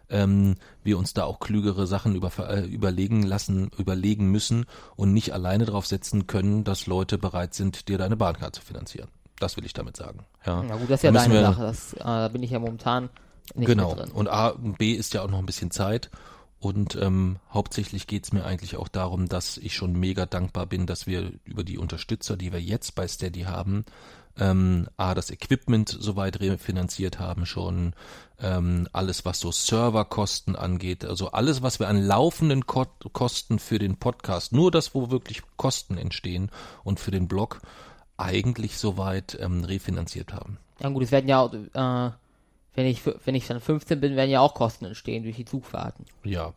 ähm, 0.10 0.56
wir 0.84 0.98
uns 0.98 1.14
da 1.14 1.24
auch 1.24 1.40
klügere 1.40 1.88
Sachen 1.88 2.16
über, 2.16 2.32
äh, 2.50 2.66
überlegen 2.66 3.24
lassen, 3.24 3.72
überlegen 3.78 4.30
müssen 4.30 4.66
und 4.96 5.14
nicht 5.14 5.34
alleine 5.34 5.66
drauf 5.66 5.88
setzen 5.88 6.28
können, 6.28 6.64
dass 6.64 6.86
Leute 6.86 7.18
bereit 7.18 7.54
sind, 7.54 7.88
dir 7.88 7.98
deine 7.98 8.16
Bahncard 8.16 8.56
zu 8.56 8.62
finanzieren. 8.62 9.10
Das 9.40 9.58
will 9.58 9.66
ich 9.66 9.74
damit 9.74 9.98
sagen. 9.98 10.26
Ja. 10.46 10.64
Na 10.64 10.76
gut, 10.78 10.90
das 10.90 11.00
ist 11.00 11.04
ja 11.04 11.12
deine 11.12 11.34
wir- 11.34 11.42
Sache. 11.42 11.62
Das, 11.64 11.94
äh, 11.94 11.98
da 12.04 12.28
bin 12.28 12.44
ich 12.44 12.52
ja 12.52 12.60
momentan 12.60 13.10
nicht 13.56 13.68
genau. 13.68 13.96
drin. 13.96 14.12
Und 14.12 14.28
A 14.30 14.50
und 14.50 14.78
B 14.78 14.94
ist 14.94 15.14
ja 15.14 15.24
auch 15.24 15.30
noch 15.30 15.40
ein 15.40 15.46
bisschen 15.46 15.72
Zeit. 15.72 16.10
Und 16.60 16.96
ähm, 16.96 17.38
hauptsächlich 17.54 18.08
geht's 18.08 18.32
mir 18.32 18.46
eigentlich 18.46 18.78
auch 18.78 18.88
darum, 18.88 19.28
dass 19.28 19.58
ich 19.58 19.76
schon 19.76 19.94
mega 19.94 20.26
dankbar 20.26 20.66
bin, 20.66 20.88
dass 20.88 21.06
wir 21.06 21.32
über 21.44 21.64
die 21.64 21.78
Unterstützer, 21.78 22.38
die 22.38 22.52
wir 22.54 22.62
jetzt 22.62 22.96
bei 22.96 23.08
Steady 23.08 23.42
haben, 23.42 23.86
ähm, 24.40 24.88
A, 24.98 25.14
das 25.14 25.32
Equipment 25.32 25.90
soweit 25.90 26.40
refinanziert 26.40 27.20
haben 27.20 27.46
schon, 27.46 27.94
ähm, 28.40 28.88
alles 28.92 29.26
was 29.26 29.40
so 29.40 29.52
Serverkosten 29.52 30.56
angeht, 30.56 31.06
also 31.06 31.32
alles, 31.32 31.62
was 31.62 31.80
wir 31.80 31.88
an 31.88 32.02
laufenden 32.02 32.66
Ko 32.66 32.86
Kosten 33.14 33.60
für 33.60 33.80
den 33.80 33.98
Podcast, 33.98 34.52
nur 34.52 34.72
das, 34.72 34.94
wo 34.94 35.10
wirklich 35.10 35.42
Kosten 35.58 35.98
entstehen 35.98 36.52
und 36.84 37.00
für 37.00 37.12
den 37.12 37.28
Blog, 37.28 37.62
eigentlich 38.18 38.78
soweit 38.78 39.38
ähm, 39.42 39.64
refinanziert 39.64 40.34
haben. 40.34 40.58
Ja 40.80 40.90
gut, 40.90 41.04
es 41.04 41.12
werden 41.12 41.28
ja 41.28 41.46
äh, 41.46 42.12
wenn 42.76 42.86
ich, 42.86 43.02
wenn 43.06 43.36
ich 43.36 43.48
dann 43.48 43.62
15 43.62 44.00
bin, 44.00 44.16
werden 44.16 44.30
ja 44.30 44.42
auch 44.42 44.54
Kosten 44.54 44.86
entstehen 44.86 45.24
durch 45.24 45.38
die 45.38 45.46
Zugfahrten. 45.46 46.06
Ja. 46.24 46.54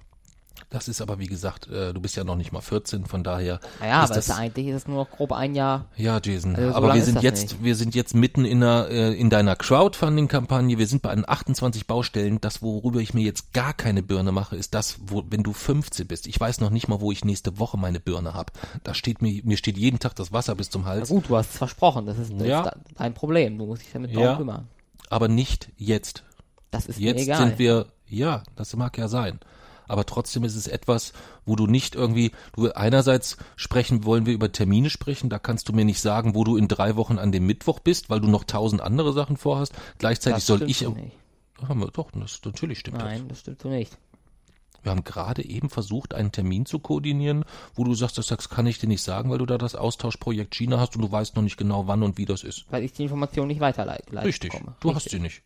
Das 0.70 0.88
ist 0.88 1.00
aber 1.00 1.18
wie 1.18 1.26
gesagt, 1.26 1.66
äh, 1.68 1.92
du 1.94 2.00
bist 2.00 2.16
ja 2.16 2.24
noch 2.24 2.36
nicht 2.36 2.52
mal 2.52 2.60
14, 2.60 3.06
von 3.06 3.24
daher 3.24 3.60
Naja, 3.80 4.02
ist 4.04 4.10
aber 4.10 4.14
das 4.16 4.28
ist 4.28 4.34
eigentlich 4.36 4.66
ist 4.68 4.74
es 4.76 4.86
nur 4.88 4.96
noch 5.04 5.10
grob 5.10 5.32
ein 5.32 5.54
Jahr. 5.54 5.86
ja, 5.96 6.20
Jason. 6.22 6.56
Also 6.56 6.70
so 6.70 6.74
aber 6.76 6.94
wir 6.94 7.02
sind 7.04 7.22
jetzt, 7.22 7.42
nicht. 7.52 7.64
wir 7.64 7.74
sind 7.76 7.94
jetzt 7.94 8.14
mitten 8.14 8.44
in 8.44 8.60
der, 8.60 8.88
äh, 8.90 9.14
in 9.14 9.30
deiner 9.30 9.56
Crowdfunding-Kampagne. 9.56 10.78
Wir 10.78 10.86
sind 10.86 11.02
bei 11.02 11.14
den 11.14 11.28
28 11.28 11.86
Baustellen. 11.86 12.40
Das, 12.40 12.62
worüber 12.62 13.00
ich 13.00 13.14
mir 13.14 13.22
jetzt 13.22 13.52
gar 13.52 13.72
keine 13.72 14.02
Birne 14.02 14.32
mache, 14.32 14.56
ist 14.56 14.74
das, 14.74 14.98
wo, 15.06 15.24
wenn 15.28 15.42
du 15.42 15.52
15 15.52 16.06
bist. 16.06 16.26
Ich 16.26 16.38
weiß 16.38 16.60
noch 16.60 16.70
nicht 16.70 16.88
mal, 16.88 17.00
wo 17.00 17.12
ich 17.12 17.24
nächste 17.24 17.58
Woche 17.58 17.76
meine 17.78 18.00
Birne 18.00 18.34
habe. 18.34 18.52
Da 18.84 18.94
steht 18.94 19.22
mir, 19.22 19.40
mir 19.44 19.56
steht 19.56 19.76
jeden 19.78 19.98
Tag 19.98 20.14
das 20.16 20.32
Wasser 20.32 20.54
bis 20.54 20.70
zum 20.70 20.82
Na 20.82 20.88
Hals. 20.90 21.08
gut, 21.08 21.28
du 21.28 21.36
hast 21.36 21.50
es 21.50 21.56
versprochen, 21.58 22.06
das 22.06 22.18
ist, 22.18 22.32
Ja. 22.32 22.72
dein 22.96 23.14
Problem. 23.14 23.58
Du 23.58 23.66
musst 23.66 23.82
dich 23.82 23.92
damit 23.92 24.10
Ja. 24.12 24.20
darum 24.20 24.38
kümmern. 24.38 24.68
Aber 25.10 25.28
nicht 25.28 25.70
jetzt. 25.76 26.24
Das 26.70 26.86
ist 26.86 26.98
mir 27.00 27.06
Jetzt 27.12 27.22
egal. 27.22 27.38
sind 27.38 27.58
wir, 27.58 27.86
ja, 28.08 28.42
das 28.56 28.76
mag 28.76 28.98
ja 28.98 29.08
sein. 29.08 29.40
Aber 29.88 30.06
trotzdem 30.06 30.44
ist 30.44 30.54
es 30.54 30.68
etwas, 30.68 31.12
wo 31.44 31.56
du 31.56 31.66
nicht 31.66 31.94
irgendwie, 31.94 32.32
du 32.54 32.70
einerseits 32.70 33.36
sprechen, 33.56 34.04
wollen 34.04 34.26
wir 34.26 34.34
über 34.34 34.52
Termine 34.52 34.90
sprechen, 34.90 35.30
da 35.30 35.38
kannst 35.38 35.68
du 35.68 35.72
mir 35.72 35.84
nicht 35.84 36.00
sagen, 36.00 36.34
wo 36.34 36.44
du 36.44 36.56
in 36.56 36.68
drei 36.68 36.96
Wochen 36.96 37.18
an 37.18 37.32
dem 37.32 37.46
Mittwoch 37.46 37.80
bist, 37.80 38.10
weil 38.10 38.20
du 38.20 38.28
noch 38.28 38.44
tausend 38.44 38.80
andere 38.80 39.12
Sachen 39.12 39.36
vorhast. 39.36 39.72
Gleichzeitig 39.98 40.36
das 40.38 40.46
soll 40.46 40.62
ich, 40.62 40.78
so 40.78 40.90
nicht. 40.90 41.16
haben 41.66 41.80
wir 41.80 41.90
doch, 41.90 42.10
das, 42.12 42.40
natürlich 42.44 42.78
stimmt 42.78 42.98
Nein, 42.98 43.26
das 43.28 43.40
stimmt 43.40 43.62
so 43.62 43.68
nicht. 43.68 43.92
das. 43.92 43.98
Wir 44.82 44.92
haben 44.92 45.04
gerade 45.04 45.44
eben 45.44 45.70
versucht, 45.70 46.14
einen 46.14 46.32
Termin 46.32 46.64
zu 46.64 46.78
koordinieren, 46.78 47.44
wo 47.74 47.84
du 47.84 47.94
sagst, 47.94 48.16
das 48.18 48.28
das 48.28 48.48
kann 48.48 48.66
ich 48.66 48.78
dir 48.78 48.86
nicht 48.86 49.02
sagen, 49.02 49.30
weil 49.30 49.38
du 49.38 49.46
da 49.46 49.58
das 49.58 49.74
Austauschprojekt 49.74 50.54
China 50.54 50.78
hast 50.78 50.94
und 50.96 51.02
du 51.02 51.10
weißt 51.10 51.34
noch 51.36 51.42
nicht 51.42 51.56
genau, 51.56 51.86
wann 51.86 52.02
und 52.02 52.16
wie 52.16 52.26
das 52.26 52.44
ist. 52.44 52.66
Weil 52.70 52.84
ich 52.84 52.92
die 52.92 53.02
Information 53.02 53.48
nicht 53.48 53.60
weiterleite. 53.60 54.12
Richtig, 54.22 54.52
bekomme. 54.52 54.76
du 54.80 54.94
hast 54.94 55.10
sie 55.10 55.18
nicht. 55.18 55.42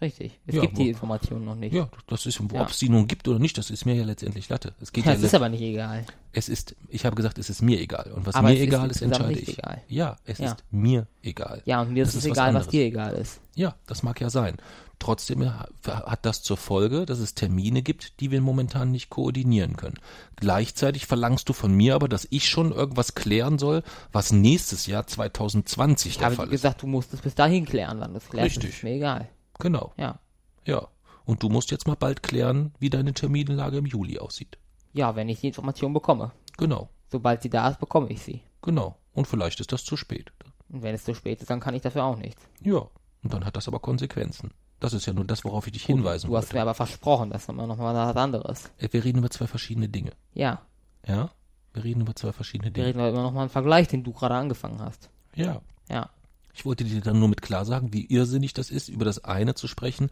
Richtig. 0.00 0.38
Es 0.46 0.56
Ja, 0.56 0.62
gibt 0.62 0.76
die 0.76 0.88
Informationen 0.88 1.44
noch 1.44 1.54
nicht. 1.54 1.72
Ja, 1.72 1.88
das 2.08 2.26
ist, 2.26 2.40
ob 2.40 2.68
es 2.68 2.78
die 2.78 2.88
nun 2.88 3.06
gibt 3.06 3.26
oder 3.28 3.38
nicht, 3.38 3.56
das 3.56 3.70
ist 3.70 3.86
mir 3.86 3.94
ja 3.94 4.04
letztendlich 4.04 4.48
Latte. 4.48 4.74
Es 4.80 4.92
geht 4.92 5.06
Ja, 5.06 5.12
ja, 5.12 5.18
es 5.18 5.22
ist 5.24 5.34
aber 5.34 5.48
nicht 5.48 5.62
egal. 5.62 6.04
es 6.32 6.48
ist, 6.48 6.74
ich 6.88 7.06
habe 7.06 7.14
gesagt, 7.16 7.38
es 7.38 7.48
ist 7.48 7.62
mir 7.62 7.80
egal. 7.80 8.10
Und 8.12 8.26
was 8.26 8.34
Aber 8.34 8.48
mir 8.48 8.54
ist 8.56 8.62
egal 8.62 8.90
ist, 8.90 9.02
insgesamt 9.02 9.30
entscheide 9.30 9.50
ich. 9.50 9.58
egal. 9.58 9.82
Ja, 9.88 10.16
es 10.26 10.40
ist 10.40 10.56
mir 10.70 11.06
egal. 11.22 11.62
Ja, 11.64 11.80
und 11.80 11.92
mir 11.92 12.04
Das 12.04 12.10
ist 12.14 12.16
es 12.20 12.24
ist 12.24 12.30
was 12.32 12.36
egal, 12.36 12.46
was 12.48 12.48
anderes. 12.56 12.66
dir 12.68 12.84
egal 12.84 13.12
ist. 13.14 13.40
Ja, 13.54 13.76
das 13.86 14.02
mag 14.02 14.20
ja 14.20 14.30
sein. 14.30 14.56
Trotzdem 14.98 15.44
ha- 15.48 15.68
hat 15.84 16.24
das 16.26 16.42
zur 16.42 16.56
Folge, 16.56 17.04
dass 17.06 17.18
es 17.18 17.34
Termine 17.34 17.82
gibt, 17.82 18.20
die 18.20 18.30
wir 18.30 18.40
momentan 18.40 18.90
nicht 18.90 19.10
koordinieren 19.10 19.76
können. 19.76 19.98
Gleichzeitig 20.36 21.06
verlangst 21.06 21.48
du 21.48 21.52
von 21.52 21.72
mir 21.72 21.94
aber, 21.94 22.08
dass 22.08 22.26
ich 22.30 22.48
schon 22.48 22.72
irgendwas 22.72 23.14
klären 23.14 23.58
soll, 23.58 23.82
was 24.12 24.32
nächstes 24.32 24.86
Jahr 24.86 25.06
2020 25.06 26.10
Ich 26.12 26.16
der 26.18 26.26
habe 26.26 26.36
Fall 26.36 26.46
ist. 26.46 26.50
gesagt, 26.52 26.82
du 26.82 26.86
musst 26.86 27.12
es 27.14 27.20
bis 27.20 27.34
dahin 27.34 27.64
klären, 27.64 28.00
wann 28.00 28.12
du 28.12 28.18
es 28.18 28.28
klärst. 28.28 28.46
Richtig. 28.56 28.70
Das 28.70 28.76
ist 28.78 28.82
mir 28.84 28.92
egal. 28.94 29.28
Genau, 29.58 29.92
Ja. 29.96 30.18
ja. 30.64 30.86
Und 31.24 31.42
du 31.42 31.48
musst 31.48 31.70
jetzt 31.70 31.86
mal 31.86 31.96
bald 31.96 32.22
klären, 32.22 32.74
wie 32.78 32.90
deine 32.90 33.14
Terminlage 33.14 33.78
im 33.78 33.86
Juli 33.86 34.18
aussieht. 34.18 34.58
Ja, 34.92 35.16
wenn 35.16 35.28
ich 35.28 35.40
die 35.40 35.46
Information 35.48 35.92
bekomme. 35.92 36.32
Genau, 36.58 36.88
Sobald 37.10 37.42
sie 37.42 37.50
da 37.50 37.68
ist, 37.68 37.78
bekomme 37.80 38.08
ich 38.10 38.22
sie. 38.22 38.42
genau. 38.62 38.96
Und 39.14 39.26
vielleicht 39.28 39.60
ist 39.60 39.70
das 39.72 39.84
zu 39.84 39.96
spät. 39.96 40.32
Und 40.68 40.82
wenn 40.82 40.94
es 40.94 41.04
zu 41.04 41.14
spät 41.14 41.40
ist, 41.40 41.48
dann 41.48 41.60
kann 41.60 41.74
ich 41.74 41.82
dafür 41.82 42.02
auch 42.04 42.16
nichts. 42.16 42.42
Ja, 42.62 42.78
und 43.22 43.32
dann 43.32 43.44
hat 43.44 43.54
das 43.56 43.68
aber 43.68 43.78
Konsequenzen. 43.78 44.50
Das 44.80 44.92
ist 44.92 45.06
ja 45.06 45.12
nur 45.12 45.24
das, 45.24 45.44
worauf 45.44 45.66
ich 45.68 45.72
dich 45.72 45.84
hinweisen 45.84 46.28
Du 46.28 46.36
hast 46.36 46.46
wollte. 46.46 46.56
mir 46.56 46.62
aber 46.62 46.74
versprochen, 46.74 47.30
das 47.30 47.42
ist 47.44 47.48
immer 47.48 47.66
noch 47.68 47.76
mal 47.78 47.94
was 47.94 48.16
anderes. 48.16 48.70
Äh, 48.78 48.88
Wir 48.90 49.04
reden 49.04 49.18
über 49.18 49.30
zwei 49.30 49.46
verschiedene 49.46 49.88
Dinge. 49.88 50.10
Ja, 50.34 50.62
Ja? 51.06 51.30
Wir 51.72 51.84
reden 51.84 52.00
über 52.02 52.14
zwei 52.16 52.32
verschiedene 52.32 52.70
wir 52.70 52.72
Dinge. 52.72 52.86
reden 52.88 52.98
aber 53.00 53.10
immer 53.10 53.22
noch 53.22 53.32
mal 53.32 53.42
einen 53.42 53.50
Vergleich, 53.50 53.86
den 53.88 54.02
du 54.02 54.12
gerade 54.12 54.34
angefangen 54.34 54.80
hast. 54.80 55.08
Ja. 55.36 55.60
Ja. 55.88 56.10
Ich 56.54 56.64
wollte 56.64 56.84
dir 56.84 57.00
dann 57.00 57.18
nur 57.18 57.28
mit 57.28 57.42
klar 57.42 57.64
sagen, 57.64 57.92
wie 57.92 58.06
irrsinnig 58.06 58.54
das 58.54 58.70
ist, 58.70 58.88
über 58.88 59.04
das 59.04 59.24
eine 59.24 59.54
zu 59.54 59.66
sprechen, 59.66 60.10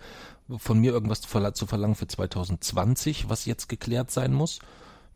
von 0.56 0.78
mir 0.78 0.92
irgendwas 0.92 1.20
zu 1.20 1.28
verla- 1.28 1.54
zu 1.54 1.66
verlangen 1.66 1.94
für 1.94 2.08
2020, 2.08 3.28
was 3.28 3.44
jetzt 3.46 3.68
geklärt 3.68 4.10
sein 4.10 4.32
muss, 4.32 4.58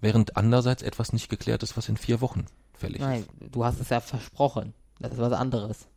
während 0.00 0.36
andererseits 0.36 0.82
etwas 0.82 1.12
nicht 1.12 1.28
geklärt 1.28 1.62
ist, 1.62 1.76
was 1.76 1.88
in 1.88 1.96
vier 1.96 2.20
Wochen 2.20 2.46
fällig 2.74 3.00
Nein, 3.00 3.24
du 3.50 3.64
hast 3.64 3.80
es 3.80 3.88
ja 3.88 4.00
versprochen. 4.00 4.72
Das 5.00 5.12
ist 5.12 5.18
was 5.18 5.32
anderes. 5.32 5.78
ist. 5.78 5.88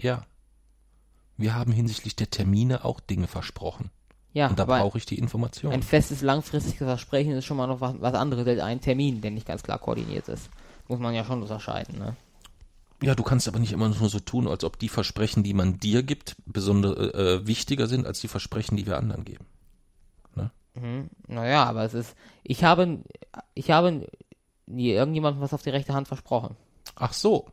Ja. 0.00 0.24
Wir 1.36 1.54
haben 1.54 1.72
hinsichtlich 1.72 2.16
der 2.16 2.30
Termine 2.30 2.84
auch 2.84 2.98
Dinge 3.00 3.28
versprochen. 3.28 3.90
Ja, 4.32 4.48
Und 4.48 4.58
da 4.58 4.64
brauche 4.64 4.98
ich 4.98 5.06
die 5.06 5.18
Information. 5.18 5.72
ein 5.72 5.82
festes, 5.82 6.20
langfristiges 6.20 6.78
Versprechen 6.78 7.32
ist 7.32 7.44
schon 7.44 7.56
mal 7.56 7.66
noch 7.66 7.80
was, 7.80 7.94
was 8.00 8.14
anderes 8.14 8.46
als 8.46 8.60
ein 8.60 8.80
Termin, 8.80 9.20
der 9.20 9.30
nicht 9.30 9.46
ganz 9.46 9.62
klar 9.62 9.78
koordiniert 9.78 10.28
ist. 10.28 10.50
Muss 10.88 10.98
man 10.98 11.14
ja 11.14 11.24
schon 11.24 11.42
unterscheiden, 11.42 11.98
ne? 11.98 12.16
Ja, 13.02 13.14
du 13.14 13.22
kannst 13.22 13.46
aber 13.46 13.60
nicht 13.60 13.72
immer 13.72 13.88
nur 13.88 14.08
so 14.08 14.18
tun, 14.18 14.48
als 14.48 14.64
ob 14.64 14.78
die 14.78 14.88
Versprechen, 14.88 15.44
die 15.44 15.54
man 15.54 15.78
dir 15.78 16.02
gibt, 16.02 16.36
besonders 16.46 16.96
äh, 17.14 17.46
wichtiger 17.46 17.86
sind 17.86 18.06
als 18.06 18.20
die 18.20 18.28
Versprechen, 18.28 18.76
die 18.76 18.86
wir 18.86 18.98
anderen 18.98 19.24
geben. 19.24 19.46
Mhm. 20.80 21.10
Naja, 21.26 21.64
aber 21.64 21.84
es 21.84 21.94
ist, 21.94 22.14
ich 22.42 22.64
habe, 22.64 23.00
ich 23.54 23.70
habe 23.70 24.06
nie 24.66 24.90
irgendjemandem 24.90 25.42
was 25.42 25.54
auf 25.54 25.62
die 25.62 25.70
rechte 25.70 25.94
Hand 25.94 26.08
versprochen. 26.08 26.56
Ach 26.94 27.12
so, 27.12 27.46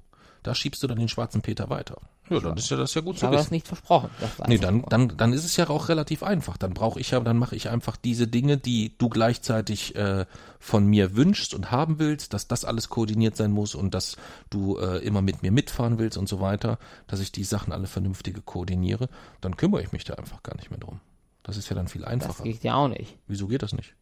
da 0.44 0.56
schiebst 0.56 0.82
du 0.84 0.88
dann 0.88 1.00
den 1.00 1.10
schwarzen 1.10 1.42
Peter 1.42 1.70
weiter. 1.70 2.02
Ja, 2.30 2.40
dann 2.40 2.58
ist 2.58 2.70
ja 2.70 2.78
das 2.78 2.94
ja 2.94 3.02
gut 3.02 3.16
Ich 3.16 3.20
zu 3.20 3.28
habe 3.28 3.36
das 3.36 3.52
nicht 3.52 3.68
versprochen. 3.68 4.10
Das 4.20 4.48
Nee, 4.48 4.58
dann, 4.58 4.84
dann, 4.90 5.16
dann 5.16 5.32
ist 5.34 5.46
es 5.46 5.58
ja 5.58 5.70
auch 5.70 5.90
relativ 5.90 6.24
einfach. 6.24 6.58
Dann 6.58 6.74
brauche 6.74 7.00
ich 7.00 7.12
ja, 7.12 7.20
dann 7.20 7.38
mache 7.38 7.56
ich 7.56 7.70
einfach 7.70 7.98
diese 7.98 8.28
Dinge, 8.28 8.58
die 8.58 8.98
du 8.98 9.10
gleichzeitig 9.10 9.96
äh, 9.96 10.26
von 10.60 10.88
mir 10.88 11.16
wünschst 11.16 11.54
und 11.54 11.72
haben 11.72 12.00
willst, 12.00 12.34
dass 12.34 12.48
das 12.48 12.66
alles 12.66 12.90
koordiniert 12.90 13.36
sein 13.36 13.52
muss 13.52 13.76
und 13.76 13.94
dass 13.94 14.18
du 14.50 14.78
äh, 14.78 14.98
immer 15.06 15.22
mit 15.22 15.44
mir 15.44 15.52
mitfahren 15.52 16.00
willst 16.00 16.18
und 16.18 16.28
so 16.28 16.40
weiter, 16.40 16.80
dass 17.08 17.20
ich 17.20 17.32
die 17.32 17.44
Sachen 17.44 17.72
alle 17.72 17.88
vernünftige 17.88 18.42
koordiniere, 18.42 19.10
dann 19.42 19.56
kümmere 19.58 19.84
ich 19.84 19.92
mich 19.92 20.04
da 20.04 20.16
einfach 20.16 20.42
gar 20.42 20.56
nicht 20.56 20.72
mehr 20.72 20.80
drum. 20.80 21.00
Das 21.44 21.58
ist 21.58 21.70
ja 21.70 21.76
dann 21.76 21.88
viel 21.88 22.02
Das 22.02 22.10
einfacher. 22.10 22.44
geht 22.44 22.64
ja 22.64 22.76
auch 22.76 22.88
nicht. 22.88 23.18
Wieso 23.28 23.48
geht 23.48 23.62
das 23.62 23.74
nicht? 23.74 23.94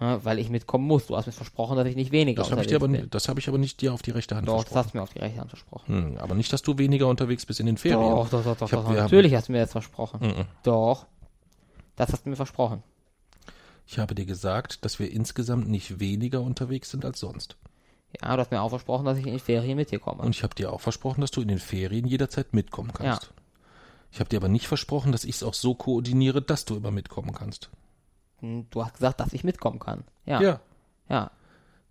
Ja, 0.00 0.24
weil 0.24 0.38
ich 0.40 0.50
mitkommen 0.50 0.86
muss. 0.86 1.06
Du 1.06 1.16
hast 1.16 1.26
mir 1.26 1.32
versprochen, 1.32 1.76
dass 1.76 1.86
ich 1.86 1.94
nicht 1.94 2.10
weniger 2.10 2.42
Das 2.42 2.50
ich 2.50 2.66
dir 2.66 2.76
aber, 2.76 2.86
unterwegs 2.86 3.04
ni- 3.04 3.10
das 3.10 3.28
habe 3.28 3.38
ich 3.40 3.48
aber 3.48 3.58
nicht 3.58 3.80
dir 3.80 3.94
auf 3.94 4.02
die 4.02 4.10
rechte 4.10 4.34
Hand 4.34 4.46
bin. 4.46 4.54
Doch, 4.54 4.64
das 4.64 4.72
versprochen. 4.72 4.84
hast 4.86 4.92
du 4.94 4.98
mir 4.98 5.02
auf 5.04 5.12
die 5.12 5.18
rechte 5.20 5.40
Hand 5.40 5.50
versprochen. 5.50 5.84
Hm, 6.12 6.18
aber 6.18 6.34
nicht, 6.34 6.52
dass 6.52 6.62
du 6.62 6.76
weniger 6.78 7.06
unterwegs 7.06 7.46
bist 7.46 7.60
in 7.60 7.66
den 7.66 7.76
Ferien. 7.76 8.00
Doch, 8.00 8.28
doch, 8.28 8.42
doch, 8.42 8.56
doch, 8.56 8.60
hab- 8.62 8.70
doch. 8.70 8.84
wir 8.90 8.96
haben- 8.96 9.04
Natürlich 9.04 9.34
hast 9.34 9.48
du 9.48 9.52
mir 9.52 9.60
das 9.60 9.70
versprochen. 9.72 10.20
Mhm. 10.20 10.44
Doch. 10.64 11.06
Das 11.96 12.12
hast 12.12 12.26
du 12.26 12.30
mir 12.30 12.36
versprochen. 12.36 12.82
Ich 13.86 13.98
habe 13.98 14.14
dir 14.14 14.24
gesagt, 14.26 14.84
dass 14.84 14.98
wir 14.98 15.12
insgesamt 15.12 15.68
nicht 15.68 16.00
weniger 16.00 16.40
unterwegs 16.40 16.90
sind 16.90 17.04
als 17.04 17.20
sonst. 17.20 17.56
Ja, 18.20 18.34
du 18.34 18.40
hast 18.40 18.50
mir 18.50 18.62
auch 18.62 18.68
versprochen, 18.70 19.04
dass 19.04 19.18
ich 19.18 19.26
in 19.26 19.34
die 19.34 19.38
Ferien 19.38 19.76
mit 19.76 19.90
dir 19.90 19.98
komme. 20.00 20.22
Und 20.22 20.30
ich 20.34 20.42
habe 20.42 20.54
dir 20.54 20.72
auch 20.72 20.80
versprochen, 20.80 21.20
dass 21.20 21.30
du 21.30 21.40
in 21.40 21.48
den 21.48 21.58
Ferien 21.58 22.06
jederzeit 22.06 22.52
mitkommen 22.54 22.92
kannst. 22.92 23.32
Ich 24.10 24.20
habe 24.20 24.28
dir 24.30 24.36
aber 24.38 24.48
nicht 24.48 24.66
versprochen, 24.68 25.12
dass 25.12 25.24
ich 25.24 25.36
es 25.36 25.42
auch 25.42 25.54
so 25.54 25.74
koordiniere, 25.74 26.40
dass 26.40 26.64
du 26.64 26.76
immer 26.76 26.90
mitkommen 26.92 27.32
kannst. 27.32 27.70
Du 28.70 28.84
hast 28.84 28.94
gesagt, 28.94 29.20
dass 29.20 29.32
ich 29.32 29.44
mitkommen 29.44 29.78
kann. 29.78 30.04
Ja. 30.26 30.40
Ja. 30.40 30.60
Ja, 31.08 31.30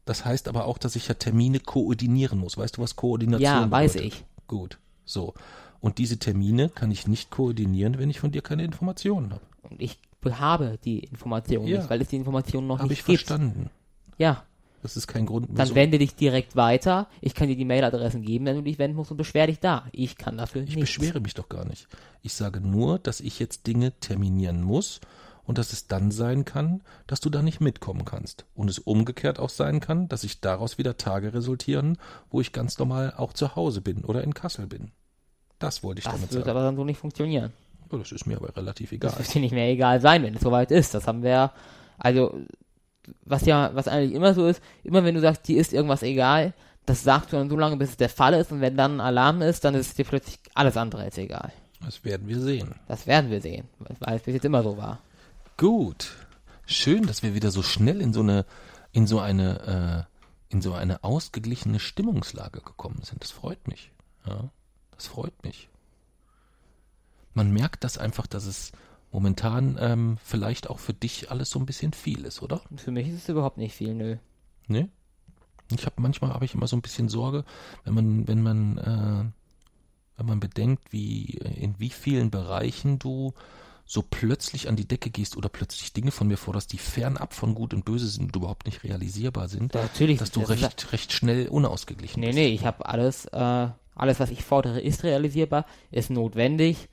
Das 0.05 0.25
heißt 0.25 0.47
aber 0.47 0.65
auch, 0.65 0.77
dass 0.79 0.95
ich 0.95 1.07
ja 1.07 1.13
Termine 1.13 1.59
koordinieren 1.59 2.39
muss. 2.39 2.57
Weißt 2.57 2.77
du, 2.77 2.81
was 2.81 2.95
Koordination 2.95 3.41
ja 3.43 3.69
weiß 3.71 3.93
bedeutet? 3.93 4.13
ich. 4.15 4.25
Gut. 4.47 4.79
So. 5.05 5.33
Und 5.79 5.97
diese 5.99 6.17
Termine 6.17 6.69
kann 6.69 6.89
ich 6.91 7.07
nicht 7.07 7.29
koordinieren, 7.29 7.97
wenn 7.99 8.09
ich 8.09 8.19
von 8.19 8.31
dir 8.31 8.41
keine 8.41 8.63
Informationen 8.63 9.31
habe. 9.33 9.41
Und 9.69 9.81
ich 9.81 9.99
habe 10.31 10.79
die 10.83 10.99
Information 10.99 11.67
Ja. 11.67 11.77
nicht, 11.79 11.89
weil 11.89 12.01
es 12.01 12.07
die 12.07 12.15
Information 12.15 12.65
noch 12.67 12.79
Habe 12.79 12.89
nicht 12.89 12.99
ich 13.01 13.05
gibt. 13.05 13.19
verstanden. 13.19 13.69
Ja, 14.17 14.43
Das 14.81 14.97
ist 14.97 15.07
kein 15.07 15.25
Grund. 15.25 15.47
dann 15.53 15.75
wende 15.75 15.97
dich 15.99 16.15
direkt 16.15 16.55
weiter. 16.55 17.07
Ich 17.21 17.35
kann 17.35 17.47
dir 17.49 17.55
die 17.55 17.65
Mailadressen 17.65 18.21
geben, 18.23 18.45
wenn 18.45 18.55
du 18.55 18.63
dich 18.63 18.79
wenden 18.79 18.95
musst 18.97 19.11
und 19.11 19.17
beschwer 19.17 19.47
dich 19.47 19.59
da. 19.59 19.85
Ich 19.91 20.17
kann 20.17 20.37
dafür 20.37 20.63
Ich 20.63 20.75
nichts. 20.75 20.81
beschwere 20.97 21.19
mich 21.19 21.33
doch 21.35 21.49
gar 21.49 21.65
nicht. 21.65 21.87
Ich 22.21 22.33
sage 22.33 22.61
nur, 22.61 22.97
dass 22.99 23.19
ich 23.19 23.37
jetzt 23.39 23.67
Dinge 23.67 23.91
terminieren 23.99 24.61
muss 24.63 24.99
und 25.45 25.57
dass 25.57 25.73
es 25.73 25.87
dann 25.87 26.11
sein 26.11 26.45
kann, 26.45 26.81
dass 27.07 27.19
du 27.19 27.29
da 27.29 27.41
nicht 27.41 27.59
mitkommen 27.61 28.05
kannst. 28.05 28.45
Und 28.55 28.69
es 28.69 28.79
umgekehrt 28.79 29.39
auch 29.39 29.49
sein 29.49 29.79
kann, 29.79 30.07
dass 30.07 30.21
sich 30.21 30.39
daraus 30.41 30.77
wieder 30.77 30.97
Tage 30.97 31.33
resultieren, 31.33 31.97
wo 32.29 32.41
ich 32.41 32.53
ganz 32.53 32.77
normal 32.79 33.13
auch 33.17 33.33
zu 33.33 33.55
Hause 33.55 33.81
bin 33.81 34.03
oder 34.05 34.23
in 34.23 34.33
Kassel 34.33 34.67
bin. 34.67 34.91
Das 35.59 35.83
wollte 35.83 35.99
ich 35.99 36.05
Das 36.05 36.13
damit 36.13 36.31
wird 36.33 36.45
sagen. 36.45 36.57
aber 36.57 36.65
dann 36.65 36.75
so 36.75 36.83
nicht 36.85 36.97
funktionieren. 36.99 37.51
Oh, 37.91 37.97
das 37.97 38.11
ist 38.11 38.25
mir 38.25 38.37
aber 38.37 38.55
relativ 38.55 38.89
Das 38.89 38.95
egal. 39.13 39.19
wird 39.19 39.33
dir 39.33 39.41
nicht 39.41 39.53
mehr 39.53 39.69
egal 39.69 40.01
sein, 40.01 40.23
wenn 40.23 40.35
es 40.35 40.41
soweit 40.41 40.71
ist. 40.71 40.93
Das 40.93 41.07
haben 41.07 41.21
wir 41.23 41.29
ja, 41.29 41.53
also, 41.97 42.33
was 43.25 43.45
ja, 43.45 43.71
was 43.73 43.87
eigentlich 43.87 44.13
immer 44.13 44.33
so 44.33 44.47
ist, 44.47 44.61
immer 44.83 45.03
wenn 45.03 45.15
du 45.15 45.21
sagst, 45.21 45.47
dir 45.47 45.59
ist 45.59 45.73
irgendwas 45.73 46.03
egal, 46.03 46.53
das 46.85 47.03
sagst 47.03 47.31
du 47.31 47.37
dann 47.37 47.49
so 47.49 47.55
lange, 47.57 47.77
bis 47.77 47.91
es 47.91 47.97
der 47.97 48.09
Fall 48.09 48.33
ist 48.33 48.51
und 48.51 48.61
wenn 48.61 48.75
dann 48.75 48.95
ein 48.97 49.01
Alarm 49.01 49.41
ist, 49.41 49.63
dann 49.63 49.75
ist 49.75 49.97
dir 49.97 50.05
plötzlich 50.05 50.37
alles 50.53 50.75
andere 50.75 51.03
als 51.03 51.17
egal. 51.17 51.51
Das 51.83 52.03
werden 52.03 52.27
wir 52.27 52.39
sehen. 52.39 52.75
Das 52.87 53.07
werden 53.07 53.29
wir 53.29 53.41
sehen, 53.41 53.67
weil 53.99 54.15
es 54.17 54.23
bis 54.23 54.33
jetzt 54.35 54.45
immer 54.45 54.63
so 54.63 54.75
war. 54.77 54.99
Gut. 55.57 56.15
Schön, 56.65 57.05
dass 57.05 57.23
wir 57.23 57.35
wieder 57.35 57.51
so 57.51 57.61
schnell 57.61 58.01
in 58.01 58.13
so 58.13 58.21
eine, 58.21 58.45
in 58.91 59.05
so 59.05 59.19
eine, 59.19 60.07
äh, 60.09 60.53
in 60.53 60.61
so 60.61 60.73
eine 60.73 61.03
ausgeglichene 61.03 61.79
Stimmungslage 61.79 62.61
gekommen 62.61 63.01
sind. 63.03 63.21
Das 63.21 63.31
freut 63.31 63.67
mich. 63.67 63.91
Ja, 64.25 64.49
das 64.91 65.07
freut 65.07 65.43
mich. 65.43 65.69
Man 67.33 67.51
merkt 67.51 67.83
das 67.83 67.97
einfach, 67.97 68.27
dass 68.27 68.45
es 68.45 68.71
momentan 69.11 69.77
ähm, 69.79 70.17
vielleicht 70.23 70.69
auch 70.69 70.79
für 70.79 70.93
dich 70.93 71.29
alles 71.29 71.49
so 71.49 71.59
ein 71.59 71.65
bisschen 71.65 71.93
viel 71.93 72.25
ist, 72.25 72.41
oder? 72.41 72.61
Für 72.75 72.91
mich 72.91 73.07
ist 73.07 73.15
es 73.15 73.29
überhaupt 73.29 73.57
nicht 73.57 73.75
viel, 73.75 73.93
nö. 73.93 74.17
Ne? 74.67 74.89
Ich 75.71 75.85
habe 75.85 76.01
manchmal 76.01 76.33
habe 76.33 76.45
ich 76.45 76.55
immer 76.55 76.67
so 76.67 76.75
ein 76.75 76.81
bisschen 76.81 77.09
Sorge, 77.09 77.45
wenn 77.83 77.93
man 77.93 78.27
wenn 78.27 78.41
man 78.41 78.77
äh, 78.77 80.17
wenn 80.17 80.25
man 80.25 80.39
bedenkt, 80.39 80.91
wie 80.91 81.25
in 81.25 81.79
wie 81.79 81.89
vielen 81.89 82.31
Bereichen 82.31 82.99
du 82.99 83.33
so 83.85 84.01
plötzlich 84.01 84.69
an 84.69 84.75
die 84.75 84.87
Decke 84.87 85.09
gehst 85.09 85.35
oder 85.37 85.49
plötzlich 85.49 85.91
Dinge 85.93 86.11
von 86.11 86.27
mir 86.27 86.37
forderst, 86.37 86.71
die 86.71 86.77
fernab 86.77 87.33
von 87.33 87.53
Gut 87.53 87.73
und 87.73 87.85
Böse 87.85 88.07
sind 88.07 88.23
und 88.23 88.35
überhaupt 88.35 88.65
nicht 88.65 88.83
realisierbar 88.83 89.47
sind, 89.49 89.73
Ja, 89.75 89.81
natürlich. 89.83 90.19
dass 90.19 90.31
du 90.31 90.39
das 90.41 90.49
recht 90.51 90.91
recht 90.93 91.11
schnell 91.11 91.47
unausgeglichen 91.49 92.19
Nee, 92.21 92.27
bist. 92.27 92.37
nee, 92.37 92.47
ich 92.47 92.65
habe 92.65 92.85
alles, 92.85 93.25
äh, 93.25 93.67
alles, 93.95 94.19
was 94.19 94.31
ich 94.31 94.43
fordere, 94.43 94.79
ist 94.81 95.03
realisierbar, 95.03 95.65
ist 95.91 96.09
notwendig. 96.09 96.89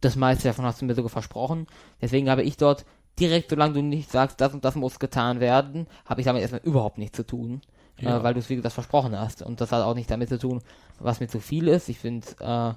Das 0.00 0.16
meiste 0.16 0.44
davon 0.48 0.64
hast 0.64 0.80
du 0.80 0.84
mir 0.84 0.94
sogar 0.94 1.08
versprochen. 1.10 1.66
Deswegen 2.02 2.28
habe 2.30 2.42
ich 2.42 2.56
dort 2.56 2.84
direkt, 3.18 3.50
solange 3.50 3.74
du 3.74 3.82
nicht 3.82 4.10
sagst, 4.10 4.40
das 4.40 4.52
und 4.54 4.64
das 4.64 4.74
muss 4.76 4.98
getan 4.98 5.40
werden, 5.40 5.86
habe 6.04 6.20
ich 6.20 6.24
damit 6.24 6.42
erstmal 6.42 6.60
überhaupt 6.62 6.98
nichts 6.98 7.16
zu 7.16 7.26
tun. 7.26 7.62
Ja. 8.00 8.18
Äh, 8.18 8.22
weil 8.22 8.34
du 8.34 8.40
es, 8.40 8.48
wie 8.48 8.56
gesagt, 8.56 8.74
versprochen 8.74 9.18
hast. 9.18 9.42
Und 9.42 9.60
das 9.60 9.72
hat 9.72 9.82
auch 9.82 9.94
nicht 9.94 10.10
damit 10.10 10.28
zu 10.28 10.38
tun, 10.38 10.62
was 11.00 11.18
mir 11.20 11.26
zu 11.28 11.40
viel 11.40 11.66
ist. 11.68 11.88
Ich 11.88 11.98
finde 11.98 12.26
äh, 12.40 12.74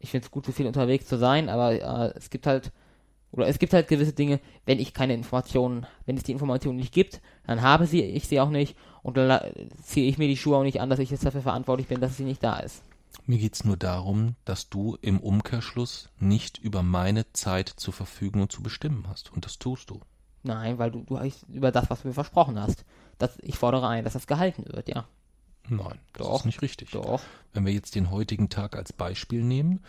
ich 0.00 0.10
finde 0.10 0.24
es 0.26 0.30
gut, 0.30 0.44
zu 0.44 0.52
viel 0.52 0.66
unterwegs 0.66 1.06
zu 1.06 1.16
sein, 1.16 1.48
aber 1.48 1.72
äh, 1.72 2.12
es 2.16 2.30
gibt 2.30 2.46
halt, 2.46 2.72
oder 3.32 3.46
es 3.46 3.58
gibt 3.58 3.72
halt 3.72 3.88
gewisse 3.88 4.12
Dinge, 4.12 4.40
wenn 4.66 4.80
ich 4.80 4.92
keine 4.92 5.14
Informationen, 5.14 5.86
wenn 6.06 6.16
es 6.16 6.24
die 6.24 6.32
Informationen 6.32 6.78
nicht 6.78 6.92
gibt, 6.92 7.20
dann 7.46 7.62
habe 7.62 7.86
sie, 7.86 8.02
ich 8.02 8.26
sie 8.26 8.40
auch 8.40 8.50
nicht 8.50 8.76
und 9.02 9.16
dann 9.16 9.40
ziehe 9.82 10.08
ich 10.08 10.18
mir 10.18 10.26
die 10.26 10.36
Schuhe 10.36 10.56
auch 10.56 10.64
nicht 10.64 10.80
an, 10.80 10.90
dass 10.90 10.98
ich 10.98 11.10
jetzt 11.10 11.24
dafür 11.24 11.42
verantwortlich 11.42 11.86
bin, 11.86 12.00
dass 12.00 12.16
sie 12.16 12.24
nicht 12.24 12.42
da 12.42 12.58
ist. 12.58 12.82
Mir 13.26 13.38
geht's 13.38 13.64
nur 13.64 13.76
darum, 13.76 14.34
dass 14.44 14.70
du 14.70 14.96
im 15.02 15.20
Umkehrschluss 15.20 16.08
nicht 16.18 16.58
über 16.58 16.82
meine 16.82 17.32
Zeit 17.32 17.68
zu 17.68 17.92
verfügen 17.92 18.40
und 18.40 18.52
zu 18.52 18.62
bestimmen 18.62 19.06
hast. 19.08 19.32
Und 19.32 19.44
das 19.44 19.58
tust 19.58 19.90
du. 19.90 20.00
Nein, 20.42 20.78
weil 20.78 20.90
du, 20.90 21.02
du 21.02 21.18
hast 21.18 21.44
über 21.48 21.70
das, 21.70 21.90
was 21.90 22.02
du 22.02 22.08
mir 22.08 22.14
versprochen 22.14 22.58
hast. 22.58 22.84
Das, 23.18 23.38
ich 23.42 23.58
fordere 23.58 23.88
ein, 23.88 24.04
dass 24.04 24.14
das 24.14 24.26
gehalten 24.26 24.64
wird, 24.66 24.88
ja. 24.88 25.06
Nein, 25.70 25.98
das 26.12 26.26
Doch, 26.26 26.38
ist 26.40 26.44
nicht 26.46 26.62
richtig. 26.62 26.90
Doch. 26.90 27.20
Wenn 27.52 27.64
wir 27.66 27.72
jetzt 27.72 27.94
den 27.94 28.10
heutigen 28.10 28.48
Tag 28.48 28.76
als 28.76 28.92
Beispiel 28.92 29.42
nehmen, 29.42 29.80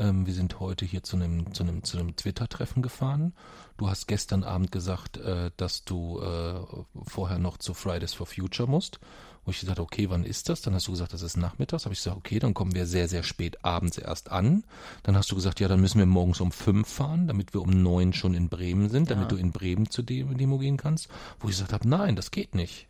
Ähm, 0.00 0.26
wir 0.26 0.32
sind 0.32 0.60
heute 0.60 0.84
hier 0.84 1.02
zu 1.02 1.16
einem, 1.16 1.52
zu 1.52 1.64
einem, 1.64 1.82
zu 1.82 1.98
einem 1.98 2.14
Twitter-Treffen 2.14 2.82
gefahren. 2.82 3.32
Du 3.78 3.88
hast 3.90 4.06
gestern 4.06 4.44
Abend 4.44 4.70
gesagt, 4.70 5.16
äh, 5.16 5.50
dass 5.56 5.82
du 5.84 6.20
äh, 6.20 6.60
vorher 7.02 7.40
noch 7.40 7.56
zu 7.58 7.74
Fridays 7.74 8.14
for 8.14 8.24
Future 8.26 8.68
musst. 8.70 9.00
Wo 9.44 9.50
ich 9.50 9.58
gesagt 9.58 9.80
okay, 9.80 10.08
wann 10.08 10.22
ist 10.22 10.48
das? 10.50 10.60
Dann 10.62 10.74
hast 10.74 10.86
du 10.86 10.92
gesagt, 10.92 11.14
das 11.14 11.22
ist 11.22 11.36
nachmittags. 11.36 11.84
Habe 11.84 11.94
ich 11.94 11.98
gesagt, 11.98 12.16
okay, 12.16 12.38
dann 12.38 12.54
kommen 12.54 12.76
wir 12.76 12.86
sehr, 12.86 13.08
sehr 13.08 13.24
spät 13.24 13.64
abends 13.64 13.98
erst 13.98 14.30
an. 14.30 14.62
Dann 15.02 15.16
hast 15.16 15.32
du 15.32 15.34
gesagt, 15.34 15.58
ja, 15.58 15.66
dann 15.66 15.80
müssen 15.80 15.98
wir 15.98 16.06
morgens 16.06 16.40
um 16.40 16.52
fünf 16.52 16.86
fahren, 16.88 17.26
damit 17.26 17.52
wir 17.52 17.60
um 17.60 17.82
neun 17.82 18.12
schon 18.12 18.34
in 18.34 18.48
Bremen 18.48 18.90
sind, 18.90 19.10
damit 19.10 19.24
Ja. 19.24 19.28
du 19.30 19.36
in 19.36 19.50
Bremen 19.50 19.90
zur 19.90 20.04
Demo 20.04 20.32
Demo 20.32 20.58
gehen 20.58 20.76
kannst. 20.76 21.08
Wo 21.40 21.48
ich 21.48 21.54
gesagt 21.56 21.72
habe, 21.72 21.88
nein, 21.88 22.14
das 22.14 22.30
geht 22.30 22.54
nicht. 22.54 22.86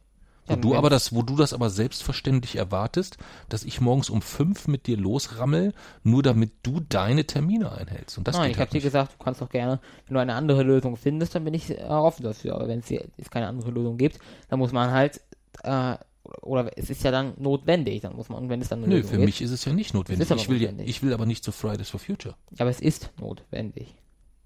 Wo 0.48 0.56
du 0.56 0.74
aber 0.74 0.90
das, 0.90 1.14
wo 1.14 1.22
du 1.22 1.36
das 1.36 1.52
aber 1.52 1.70
selbstverständlich 1.70 2.56
erwartest, 2.56 3.18
dass 3.48 3.64
ich 3.64 3.80
morgens 3.80 4.10
um 4.10 4.22
fünf 4.22 4.66
mit 4.68 4.86
dir 4.86 4.96
losrammel, 4.96 5.74
nur 6.02 6.22
damit 6.22 6.52
du 6.62 6.80
deine 6.80 7.26
Termine 7.26 7.72
einhältst. 7.72 8.18
Und 8.18 8.26
das 8.28 8.36
Nein, 8.36 8.44
geht 8.46 8.52
ich 8.52 8.58
halt 8.58 8.68
habe 8.68 8.78
dir 8.78 8.82
gesagt, 8.82 9.14
du 9.18 9.24
kannst 9.24 9.40
doch 9.40 9.50
gerne, 9.50 9.80
wenn 10.06 10.14
du 10.14 10.20
eine 10.20 10.34
andere 10.34 10.62
Lösung 10.62 10.96
findest, 10.96 11.34
dann 11.34 11.44
bin 11.44 11.54
ich 11.54 11.70
äh, 11.70 11.82
offen 11.84 12.22
dafür. 12.22 12.54
Aber 12.54 12.68
wenn 12.68 12.80
es 12.80 13.30
keine 13.30 13.46
andere 13.46 13.70
Lösung 13.70 13.96
gibt, 13.96 14.18
dann 14.48 14.58
muss 14.58 14.72
man 14.72 14.90
halt, 14.90 15.20
äh, 15.62 15.96
oder 16.42 16.70
es 16.76 16.90
ist 16.90 17.02
ja 17.02 17.10
dann 17.10 17.34
notwendig, 17.38 18.02
dann 18.02 18.14
muss 18.14 18.28
man, 18.28 18.42
und 18.42 18.48
wenn 18.48 18.60
es 18.60 18.68
dann 18.68 18.82
Nö, 18.82 19.02
für 19.02 19.12
gibt, 19.12 19.24
mich 19.24 19.40
ist 19.40 19.50
es 19.50 19.64
ja 19.64 19.72
nicht 19.72 19.94
notwendig. 19.94 20.30
Ich 20.30 20.48
will, 20.48 20.60
ja, 20.60 20.70
notwendig. 20.70 20.88
ich 20.88 21.02
will 21.02 21.12
aber 21.12 21.26
nicht 21.26 21.44
zu 21.44 21.52
Fridays 21.52 21.88
for 21.88 22.00
Future. 22.00 22.34
aber 22.58 22.70
es 22.70 22.80
ist 22.80 23.10
notwendig. 23.18 23.94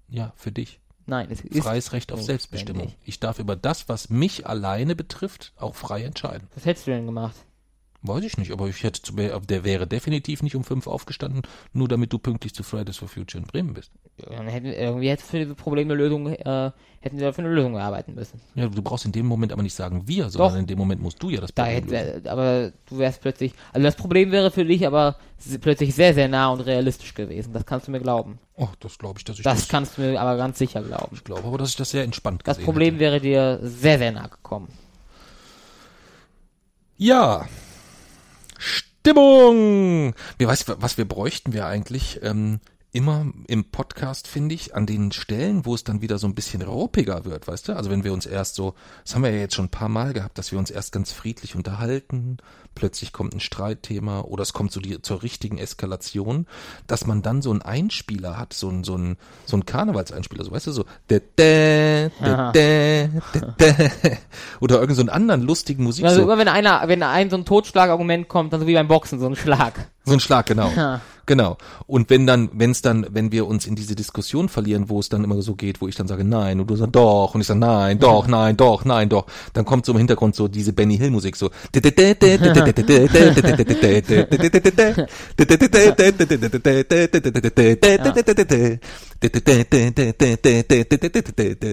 Ja, 0.09 0.33
für 0.35 0.51
dich. 0.51 0.79
Nein, 1.05 1.27
es 1.29 1.41
ist. 1.41 1.63
Freies 1.63 1.91
Recht 1.91 2.11
auf. 2.11 2.21
Selbstbestimmung. 2.21 2.93
Ich 3.03 3.19
darf 3.19 3.39
über 3.39 3.55
das, 3.55 3.89
was 3.89 4.09
mich 4.09 4.47
alleine 4.47 4.95
betrifft, 4.95 5.53
auch 5.57 5.75
frei 5.75 6.03
entscheiden. 6.03 6.47
Was 6.55 6.65
hättest 6.65 6.87
du 6.87 6.91
denn 6.91 7.05
gemacht? 7.05 7.35
Weiß 8.05 8.23
ich 8.25 8.37
nicht, 8.37 8.51
aber 8.51 8.67
ich 8.67 8.83
hätte, 8.83 9.01
zu- 9.01 9.13
der 9.15 9.63
wäre 9.63 9.87
definitiv 9.87 10.43
nicht 10.43 10.57
um 10.57 10.65
fünf 10.65 10.87
aufgestanden, 10.87 11.41
nur 11.71 11.87
damit 11.87 12.11
du 12.11 12.19
pünktlich 12.19 12.53
zu 12.53 12.61
Fridays 12.61 12.97
for 12.97 13.07
Future 13.07 13.41
in 13.41 13.47
Bremen 13.47 13.73
bist. 13.73 13.91
Dann 14.17 14.47
hätten, 14.47 14.65
irgendwie 14.67 15.09
hätte 15.09 15.23
für 15.23 15.39
diese 15.39 15.55
Probleme 15.55 15.93
eine 15.93 16.03
Lösung, 16.03 16.27
äh, 16.27 16.71
hätten 16.99 17.17
wir 17.17 17.27
dafür 17.27 17.45
eine 17.45 17.53
Lösung 17.53 17.75
erarbeiten 17.75 18.13
müssen. 18.13 18.41
Ja, 18.55 18.67
du 18.67 18.81
brauchst 18.81 19.05
in 19.05 19.13
dem 19.13 19.25
Moment 19.25 19.53
aber 19.53 19.63
nicht 19.63 19.73
sagen 19.73 20.05
wir, 20.05 20.29
sondern 20.29 20.51
Doch. 20.51 20.59
in 20.59 20.67
dem 20.67 20.77
Moment 20.77 21.01
musst 21.01 21.23
du 21.23 21.29
ja 21.29 21.39
das 21.39 21.53
Da 21.53 21.63
Problem 21.63 21.83
lösen. 21.85 21.95
hätte, 21.97 22.29
aber 22.31 22.71
du 22.89 22.97
wärst 22.97 23.21
plötzlich, 23.21 23.53
also 23.71 23.85
das 23.85 23.95
Problem 23.95 24.31
wäre 24.31 24.51
für 24.51 24.65
dich 24.65 24.85
aber 24.85 25.15
plötzlich 25.61 25.95
sehr, 25.95 26.13
sehr 26.13 26.27
nah 26.27 26.49
und 26.49 26.59
realistisch 26.59 27.13
gewesen. 27.13 27.53
Das 27.53 27.65
kannst 27.65 27.87
du 27.87 27.91
mir 27.91 28.01
glauben. 28.01 28.37
Oh, 28.55 28.67
das 28.81 28.97
glaube 28.97 29.19
ich, 29.19 29.23
dass 29.23 29.37
ich 29.37 29.43
Das 29.43 29.59
das, 29.61 29.67
kannst 29.69 29.97
du 29.97 30.01
mir 30.01 30.19
aber 30.19 30.35
ganz 30.35 30.57
sicher 30.59 30.81
glauben. 30.81 31.15
ich 31.15 31.23
glaube 31.23 31.47
aber, 31.47 31.57
dass 31.57 31.69
ich 31.69 31.77
das 31.77 31.89
sehr 31.91 32.03
entspannt 32.03 32.41
Das 32.43 32.57
gesehen 32.57 32.65
Problem 32.65 32.95
hätte. 32.95 32.99
wäre 32.99 33.21
dir 33.21 33.59
sehr, 33.63 33.97
sehr 33.97 34.11
nah 34.11 34.27
gekommen. 34.27 34.67
Ja. 36.97 37.47
Stimmung! 38.63 40.13
Wir 40.37 40.47
weiß, 40.47 40.65
was 40.77 40.97
wir 40.97 41.05
bräuchten 41.05 41.51
wir 41.51 41.65
eigentlich 41.65 42.21
ähm, 42.23 42.61
immer 42.93 43.25
im 43.47 43.65
Podcast, 43.65 44.27
finde 44.27 44.53
ich, 44.53 44.75
an 44.75 44.85
den 44.85 45.11
Stellen, 45.11 45.65
wo 45.65 45.73
es 45.73 45.83
dann 45.83 46.01
wieder 46.01 46.19
so 46.19 46.27
ein 46.27 46.35
bisschen 46.35 46.61
ruppiger 46.61 47.25
wird, 47.25 47.47
weißt 47.47 47.67
du? 47.67 47.75
Also 47.75 47.89
wenn 47.89 48.03
wir 48.03 48.13
uns 48.13 48.27
erst 48.27 48.53
so, 48.55 48.75
das 49.03 49.15
haben 49.15 49.23
wir 49.23 49.31
ja 49.31 49.39
jetzt 49.39 49.55
schon 49.55 49.65
ein 49.65 49.69
paar 49.69 49.89
Mal 49.89 50.13
gehabt, 50.13 50.37
dass 50.37 50.51
wir 50.51 50.59
uns 50.59 50.69
erst 50.69 50.91
ganz 50.91 51.11
friedlich 51.11 51.55
unterhalten, 51.55 52.37
plötzlich 52.75 53.11
kommt 53.11 53.33
ein 53.33 53.39
Streitthema 53.39 54.21
oder 54.21 54.43
es 54.43 54.53
kommt 54.53 54.71
so 54.71 54.79
die, 54.79 55.01
zur 55.01 55.23
richtigen 55.23 55.57
Eskalation, 55.57 56.45
dass 56.85 57.07
man 57.07 57.23
dann 57.23 57.41
so 57.41 57.49
einen 57.49 57.63
Einspieler 57.63 58.37
hat, 58.37 58.53
so 58.53 58.69
ein 58.69 58.83
so 58.83 58.95
ein 58.95 59.17
so 59.45 59.57
ein 59.57 59.65
Karnevalseinspieler, 59.65 60.43
so 60.43 60.51
weißt 60.51 60.67
du 60.67 60.71
so 60.71 60.85
dä, 61.09 61.19
dä, 61.37 62.11
dä, 62.53 63.09
oder 64.59 64.79
irgend 64.79 64.95
so 64.95 65.01
einen 65.01 65.09
anderen 65.09 65.41
lustigen 65.41 65.83
Musik 65.83 66.05
Also 66.05 66.17
so. 66.17 66.23
immer 66.23 66.37
wenn 66.37 66.47
einer, 66.47 66.87
wenn 66.87 67.01
ein 67.01 67.31
so 67.31 67.37
ein 67.37 67.45
Totschlagargument 67.45 68.27
kommt, 68.27 68.53
dann 68.53 68.59
so 68.59 68.67
wie 68.67 68.75
beim 68.75 68.87
Boxen, 68.87 69.19
so 69.19 69.25
ein 69.25 69.35
Schlag. 69.35 69.87
So 70.05 70.13
ein 70.13 70.19
Schlag, 70.19 70.45
genau. 70.45 70.71
Genau. 71.25 71.57
Und 71.87 72.09
wenn 72.09 72.27
dann, 72.27 72.49
wenn 72.53 72.71
es 72.71 72.81
dann, 72.81 73.07
wenn 73.11 73.31
wir 73.31 73.47
uns 73.47 73.65
in 73.65 73.75
diese 73.75 73.95
Diskussion 73.95 74.49
verlieren, 74.49 74.89
wo 74.89 74.99
es 74.99 75.07
dann 75.07 75.23
immer 75.23 75.41
so 75.41 75.55
geht, 75.55 75.79
wo 75.79 75.87
ich 75.87 75.95
dann 75.95 76.07
sage 76.07 76.25
nein 76.25 76.59
und 76.59 76.69
du 76.69 76.75
sagst 76.75 76.95
doch 76.95 77.33
und 77.33 77.41
ich 77.41 77.47
sage 77.47 77.61
nein, 77.61 77.97
doch, 77.99 78.27
nein, 78.27 78.57
doch, 78.57 78.83
nein, 78.83 79.07
doch, 79.07 79.25
dann 79.53 79.63
kommt 79.63 79.85
so 79.85 79.93
im 79.93 79.99
Hintergrund 79.99 80.35
so 80.35 80.49
diese 80.49 80.73
Benny 80.73 80.97
Hill 80.97 81.11
Musik 81.11 81.37
so. 81.37 81.49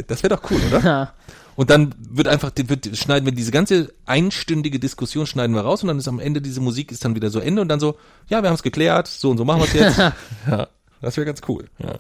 Das 0.07 0.23
wäre 0.23 0.37
doch 0.37 0.51
cool, 0.51 0.61
oder? 0.69 1.13
Und 1.61 1.69
dann 1.69 1.95
wird 1.99 2.27
einfach, 2.27 2.53
wird, 2.57 2.97
schneiden 2.97 3.27
wir 3.27 3.35
diese 3.35 3.51
ganze 3.51 3.93
einstündige 4.07 4.79
Diskussion 4.79 5.27
schneiden 5.27 5.55
wir 5.55 5.61
raus 5.61 5.83
und 5.83 5.89
dann 5.89 5.99
ist 5.99 6.09
am 6.09 6.19
Ende 6.19 6.41
diese 6.41 6.63
Musik 6.63 6.91
ist 6.91 7.05
dann 7.05 7.15
wieder 7.15 7.29
so 7.29 7.39
Ende 7.39 7.61
und 7.61 7.69
dann 7.69 7.81
so, 7.81 7.99
ja, 8.29 8.43
wir 8.43 8.49
haben 8.49 8.55
es 8.55 8.63
geklärt, 8.63 9.09
so 9.09 9.29
und 9.29 9.37
so 9.37 9.45
machen 9.45 9.61
wir 9.61 9.67
es 9.67 9.73
jetzt. 9.75 9.99
ja, 10.51 10.69
das 11.03 11.19
wäre 11.19 11.27
ganz 11.27 11.43
cool. 11.49 11.69
Ja. 11.77 11.99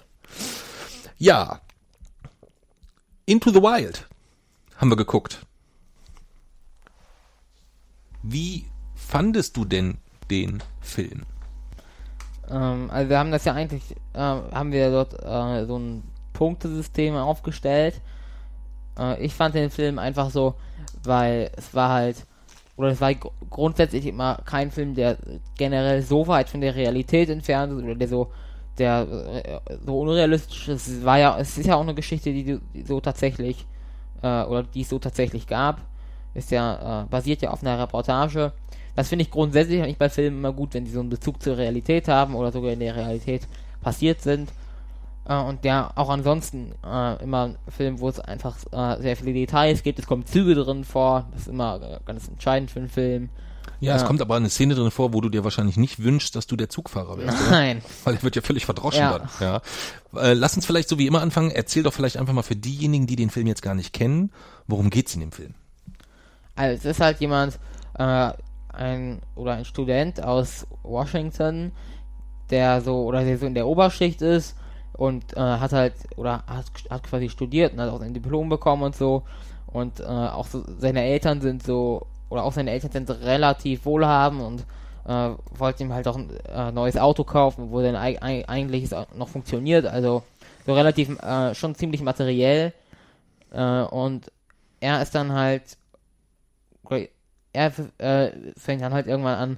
ja. 1.18 1.60
Into 3.26 3.50
the 3.50 3.60
Wild 3.60 4.08
haben 4.76 4.88
wir 4.88 4.96
geguckt. 4.96 5.44
Wie 8.22 8.64
fandest 8.94 9.58
du 9.58 9.66
denn 9.66 9.98
den 10.30 10.62
Film? 10.80 11.24
Ähm, 12.48 12.88
also 12.90 13.10
wir 13.10 13.18
haben 13.18 13.30
das 13.30 13.44
ja 13.44 13.52
eigentlich, 13.52 13.82
äh, 14.14 14.20
haben 14.20 14.72
wir 14.72 14.90
dort 14.90 15.22
äh, 15.22 15.66
so 15.66 15.78
ein 15.78 16.02
Punktesystem 16.32 17.14
aufgestellt. 17.14 18.00
Äh, 19.00 19.24
ich 19.24 19.34
fand 19.34 19.54
den 19.56 19.70
Film 19.70 19.98
einfach 19.98 20.30
so, 20.30 20.56
weil 21.04 21.50
es 21.56 21.74
war 21.74 21.90
halt, 21.90 22.26
oder 22.76 22.90
es 22.90 23.00
war 23.00 23.14
gr- 23.14 23.30
grundsätzlich 23.50 24.06
immer 24.06 24.40
kein 24.44 24.70
Film, 24.70 24.94
der 24.94 25.18
generell 25.58 26.02
so 26.02 26.26
weit 26.28 26.50
von 26.50 26.60
der 26.60 26.74
Realität 26.76 27.30
entfernt 27.30 27.72
ist 27.72 27.84
oder 27.84 27.94
der 27.96 28.08
so, 28.08 28.32
der 28.78 29.08
äh, 29.44 29.76
so 29.86 30.00
unrealistisch 30.00 30.68
ist. 30.68 30.88
Es 30.88 31.04
war 31.04 31.18
ja, 31.18 31.38
es 31.38 31.58
ist 31.58 31.66
ja 31.66 31.76
auch 31.76 31.82
eine 31.82 31.94
Geschichte, 31.94 32.32
die, 32.32 32.60
die 32.74 32.82
so 32.84 33.00
tatsächlich, 33.00 33.66
äh, 34.22 34.44
oder 34.44 34.64
die 34.64 34.82
es 34.82 34.88
so 34.88 34.98
tatsächlich 34.98 35.46
gab. 35.46 35.82
Ist 36.34 36.50
ja, 36.52 37.02
äh, 37.02 37.06
basiert 37.06 37.42
ja 37.42 37.50
auf 37.50 37.62
einer 37.62 37.78
Reportage. 37.78 38.52
Das 38.94 39.08
finde 39.08 39.24
ich 39.24 39.30
grundsätzlich 39.30 39.82
eigentlich 39.82 39.98
bei 39.98 40.08
Filmen 40.08 40.38
immer 40.38 40.52
gut, 40.52 40.74
wenn 40.74 40.86
sie 40.86 40.92
so 40.92 41.00
einen 41.00 41.10
Bezug 41.10 41.42
zur 41.42 41.56
Realität 41.58 42.08
haben 42.08 42.34
oder 42.34 42.52
sogar 42.52 42.72
in 42.72 42.80
der 42.80 42.96
Realität 42.96 43.48
passiert 43.82 44.20
sind. 44.20 44.52
Äh, 45.26 45.36
und 45.40 45.64
ja, 45.64 45.90
auch 45.94 46.08
ansonsten 46.08 46.72
äh, 46.84 47.22
immer 47.22 47.44
ein 47.48 47.58
Film, 47.68 48.00
wo 48.00 48.08
es 48.08 48.18
einfach 48.20 48.56
äh, 48.72 49.00
sehr 49.02 49.16
viele 49.16 49.32
Details 49.32 49.82
gibt. 49.82 49.98
Es 49.98 50.06
kommen 50.06 50.26
Züge 50.26 50.54
drin 50.54 50.84
vor. 50.84 51.26
Das 51.32 51.42
ist 51.42 51.48
immer 51.48 51.80
äh, 51.82 51.98
ganz 52.04 52.28
entscheidend 52.28 52.70
für 52.70 52.80
einen 52.80 52.88
Film. 52.88 53.28
Ja, 53.80 53.94
es 53.94 54.02
Ja. 54.02 54.06
kommt 54.06 54.20
aber 54.20 54.36
eine 54.36 54.50
Szene 54.50 54.74
drin 54.74 54.90
vor, 54.90 55.12
wo 55.14 55.20
du 55.20 55.28
dir 55.30 55.42
wahrscheinlich 55.44 55.76
nicht 55.76 56.02
wünschst, 56.02 56.34
dass 56.36 56.46
du 56.46 56.56
der 56.56 56.68
Zugfahrer 56.68 57.16
wärst. 57.18 57.40
oder? 57.40 57.50
Nein. 57.50 57.82
Weil 58.04 58.16
er 58.16 58.22
wird 58.22 58.36
ja 58.36 58.42
völlig 58.42 58.64
verdroschen 58.66 59.00
Ja. 59.00 59.18
dann. 59.18 59.28
Ja. 59.40 60.20
Äh, 60.20 60.34
lass 60.34 60.54
uns 60.56 60.66
vielleicht 60.66 60.88
so 60.88 60.98
wie 60.98 61.06
immer 61.06 61.22
anfangen. 61.22 61.50
Erzähl 61.50 61.82
doch 61.82 61.92
vielleicht 61.92 62.16
einfach 62.16 62.32
mal 62.34 62.42
für 62.42 62.56
diejenigen, 62.56 63.06
die 63.06 63.16
den 63.16 63.30
Film 63.30 63.46
jetzt 63.46 63.62
gar 63.62 63.74
nicht 63.74 63.92
kennen, 63.92 64.32
worum 64.66 64.90
geht's 64.90 65.14
in 65.14 65.20
dem 65.20 65.32
Film? 65.32 65.54
Also 66.56 66.76
es 66.76 66.84
ist 66.96 67.00
halt 67.00 67.20
jemand, 67.20 67.58
äh, 67.98 68.32
ein 68.72 69.20
oder 69.34 69.52
ein 69.54 69.64
Student 69.64 70.22
aus 70.22 70.66
Washington, 70.82 71.72
der 72.50 72.80
so 72.82 73.04
oder 73.04 73.24
der 73.24 73.38
so 73.38 73.46
in 73.46 73.54
der 73.54 73.66
Oberschicht 73.66 74.20
ist 74.22 74.56
und 75.00 75.34
äh, 75.34 75.40
hat 75.40 75.72
halt 75.72 75.94
oder 76.16 76.44
hat, 76.46 76.66
hat 76.90 77.02
quasi 77.04 77.30
studiert 77.30 77.72
und 77.72 77.80
hat 77.80 77.88
auch 77.88 78.00
sein 78.00 78.12
Diplom 78.12 78.50
bekommen 78.50 78.82
und 78.82 78.94
so. 78.94 79.22
Und 79.66 80.00
äh, 80.00 80.04
auch 80.04 80.46
so 80.46 80.62
seine 80.78 81.02
Eltern 81.02 81.40
sind 81.40 81.62
so 81.62 82.06
oder 82.28 82.44
auch 82.44 82.52
seine 82.52 82.70
Eltern 82.70 82.92
sind 82.92 83.08
relativ 83.08 83.86
wohlhabend 83.86 84.42
und 84.42 84.60
äh, 85.10 85.34
wollten 85.56 85.84
ihm 85.84 85.94
halt 85.94 86.06
auch 86.06 86.16
ein 86.16 86.28
äh, 86.54 86.70
neues 86.70 86.98
Auto 86.98 87.24
kaufen, 87.24 87.70
wo 87.70 87.80
dann 87.80 87.96
eig 87.96 88.22
eig- 88.22 88.46
eigentlich 88.46 88.90
noch 89.14 89.28
funktioniert, 89.28 89.86
also 89.86 90.22
so 90.66 90.74
relativ 90.74 91.18
äh, 91.22 91.54
schon 91.54 91.74
ziemlich 91.74 92.02
materiell. 92.02 92.74
Äh, 93.52 93.82
und 93.84 94.30
er 94.80 95.00
ist 95.00 95.14
dann 95.14 95.32
halt 95.32 95.78
er 97.54 97.72
äh, 97.98 98.32
fängt 98.58 98.82
dann 98.82 98.92
halt 98.92 99.06
irgendwann 99.06 99.38
an, 99.38 99.56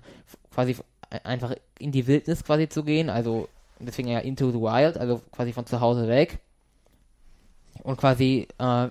quasi 0.54 0.76
einfach 1.24 1.52
in 1.80 1.90
die 1.90 2.06
Wildnis 2.06 2.44
quasi 2.44 2.68
zu 2.68 2.84
gehen, 2.84 3.10
also 3.10 3.48
deswegen 3.86 4.08
ja 4.08 4.20
into 4.20 4.50
the 4.50 4.58
wild, 4.58 4.98
also 4.98 5.20
quasi 5.30 5.52
von 5.52 5.66
zu 5.66 5.80
Hause 5.80 6.08
weg 6.08 6.38
und 7.82 7.96
quasi 7.96 8.48
äh, 8.58 8.88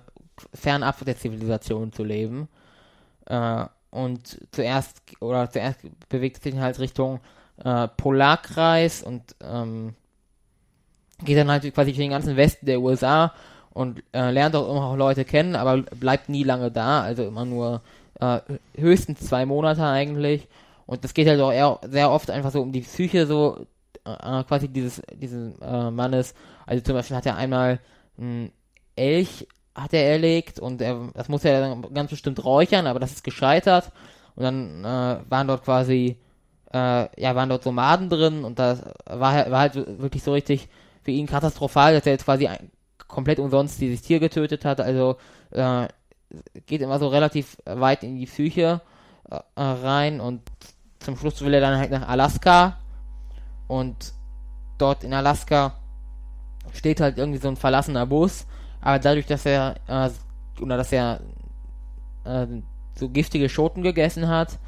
fernab 0.54 1.04
der 1.06 1.18
Zivilisation 1.18 1.92
zu 1.92 2.04
leben. 2.04 2.48
Äh, 3.26 3.66
und 3.92 4.40
zuerst 4.52 5.02
oder 5.20 5.50
zuerst 5.50 5.80
bewegt 6.08 6.42
sich 6.42 6.56
halt 6.56 6.80
Richtung 6.80 7.20
äh, 7.64 7.88
Polarkreis 7.90 9.04
und 9.04 9.36
ähm, 9.42 9.96
geht 11.24 11.38
dann 11.38 11.52
halt 11.52 11.64
quasi 11.74 11.92
durch 11.92 11.98
den 11.98 12.12
ganzen 12.12 12.38
Westen 12.38 12.66
der 12.66 12.82
USA 12.82 13.34
und 13.72 14.02
äh, 14.14 14.32
lernt 14.32 14.56
auch 14.56 14.70
immer 14.70 14.86
auch 14.86 14.96
Leute 14.96 15.26
kennen, 15.26 15.56
aber 15.56 15.82
bleibt 15.82 16.30
nie 16.30 16.44
lange 16.44 16.72
da, 16.72 17.02
also 17.02 17.26
immer 17.26 17.46
nur 17.46 17.82
äh, 18.20 18.40
höchstens 18.76 19.20
zwei 19.22 19.46
Monate 19.46 19.86
eigentlich. 19.86 20.48
Und 20.86 21.04
das 21.04 21.14
geht 21.14 21.28
halt 21.28 21.40
auch 21.40 21.52
eher, 21.52 21.80
sehr 21.84 22.12
oft 22.12 22.30
einfach 22.32 22.52
so 22.52 22.62
um 22.62 22.72
die 22.72 22.82
Psyche 22.82 23.26
so 23.26 23.66
äh, 24.06 24.44
quasi 24.44 24.68
dieses 24.68 25.02
dieses 25.14 25.58
äh, 25.60 25.92
Mannes. 25.92 26.34
Also 26.66 26.84
zum 26.84 26.96
Beispiel 26.96 27.18
hat 27.18 27.26
er 27.26 27.36
einmal 27.36 27.80
einen 28.18 28.52
Elch 28.96 29.48
hat 29.74 29.94
er 29.94 30.06
erlegt 30.12 30.60
und 30.60 30.82
er, 30.82 31.12
das 31.14 31.30
muss 31.30 31.46
er 31.46 31.62
dann 31.62 31.94
ganz 31.94 32.12
bestimmt 32.12 32.44
räuchern, 32.44 32.88
aber 32.88 33.00
das 33.00 33.12
ist 33.12 33.24
gescheitert. 33.24 33.92
Und 34.36 34.44
dann 34.44 34.84
äh, 34.84 35.20
waren 35.30 35.48
dort 35.48 35.64
quasi 35.64 36.18
äh, 36.74 37.22
ja, 37.22 37.36
waren 37.36 37.50
dort 37.50 37.66
Nomaden 37.66 38.10
drin 38.10 38.44
und 38.44 38.60
das 38.60 38.84
war, 39.06 39.52
war 39.52 39.60
halt 39.60 39.76
wirklich 39.76 40.24
so 40.24 40.34
richtig 40.34 40.70
für 41.04 41.12
ihn 41.12 41.28
katastrophal, 41.28 41.94
dass 41.94 42.06
er 42.06 42.14
jetzt 42.14 42.26
quasi 42.26 42.48
ein, 42.48 42.72
komplett 43.08 43.40
umsonst 43.40 43.82
dieses 43.82 44.02
Tier 44.02 44.20
getötet 44.20 44.64
hat. 44.66 44.80
Also 44.80 45.18
äh, 45.52 45.88
geht 46.66 46.82
immer 46.82 47.00
so 47.00 47.08
relativ 47.08 47.58
weit 47.66 48.04
in 48.04 48.18
die 48.18 48.26
Psyche 48.26 48.82
äh, 49.30 49.40
rein 49.56 50.22
und 50.22 50.42
zum 51.00 51.18
Schluss 51.18 51.42
will 51.42 51.54
er 51.54 51.62
dann 51.62 51.78
halt 51.78 51.92
nach 51.92 52.08
Alaska 52.08 52.78
und 53.72 54.14
dort 54.78 55.06
in 55.06 55.14
Alaska 55.14 55.76
steht 56.74 57.00
halt 57.00 57.18
irgendwie 57.18 57.40
so 57.40 57.48
ein 57.48 57.56
verlassener 57.56 58.06
Bus, 58.06 58.46
aber 58.82 59.00
dadurch, 59.00 59.28
dass 59.28 59.46
er 59.46 59.76
äh, 59.88 60.10
oder 60.62 60.76
dass 60.76 60.92
er 60.92 61.22
äh, 62.26 62.48
so 62.96 63.08
giftige 63.08 63.48
Schoten 63.48 63.82
gegessen 63.82 64.28
hat, 64.28 64.60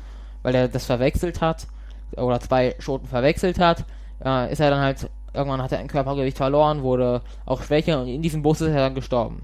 weil 0.41 0.55
er 0.55 0.69
das 0.69 0.85
verwechselt 0.85 1.41
hat 1.41 1.67
oder 2.15 2.39
zwei 2.39 2.75
Schoten 2.79 3.07
verwechselt 3.07 3.59
hat, 3.59 3.83
äh, 4.23 4.49
ist 4.53 4.61
er 4.61 4.69
dann 4.69 4.79
halt 4.79 5.09
irgendwann 5.33 5.61
hat 5.61 5.73
er 5.73 5.79
ein 5.79 5.89
Körpergewicht 5.89 6.37
verloren, 6.37 6.81
wurde 6.81 7.23
auch 7.45 7.61
schwächer 7.61 8.01
und 8.01 8.07
in 8.07 8.21
diesem 8.21 8.41
Bus 8.41 8.61
ist 8.61 8.69
er 8.69 8.85
dann 8.85 8.95
gestorben. 8.95 9.41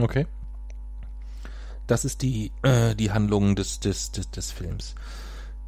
Okay. 0.00 0.26
Das 1.86 2.06
ist 2.06 2.22
die, 2.22 2.52
äh, 2.62 2.94
die 2.94 3.10
Handlung 3.10 3.54
des, 3.54 3.80
des, 3.80 4.12
des, 4.12 4.30
des 4.30 4.50
Films. 4.50 4.94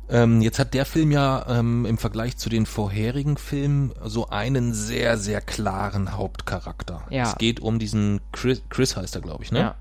Ähm, 0.09 0.41
jetzt 0.41 0.59
hat 0.59 0.75
der 0.75 0.87
Film 0.87 1.11
ja 1.11 1.45
ähm, 1.49 1.85
im 1.85 1.99
Vergleich 1.99 2.37
zu 2.37 2.49
den 2.49 2.67
vorherigen 2.67 3.37
Filmen 3.37 3.93
so 4.05 4.29
einen 4.29 4.73
sehr, 4.73 5.19
sehr 5.19 5.41
klaren 5.41 6.17
Hauptcharakter. 6.17 7.03
Ja. 7.11 7.31
Es 7.31 7.39
geht 7.39 7.61
um 7.61 7.79
diesen 7.79 8.21
Chris, 8.33 8.63
Chris 8.69 8.97
heißt 8.97 9.17
er, 9.17 9.21
glaube 9.21 9.43
ich, 9.43 9.51
ne? 9.51 9.59
Ja. 9.61 9.75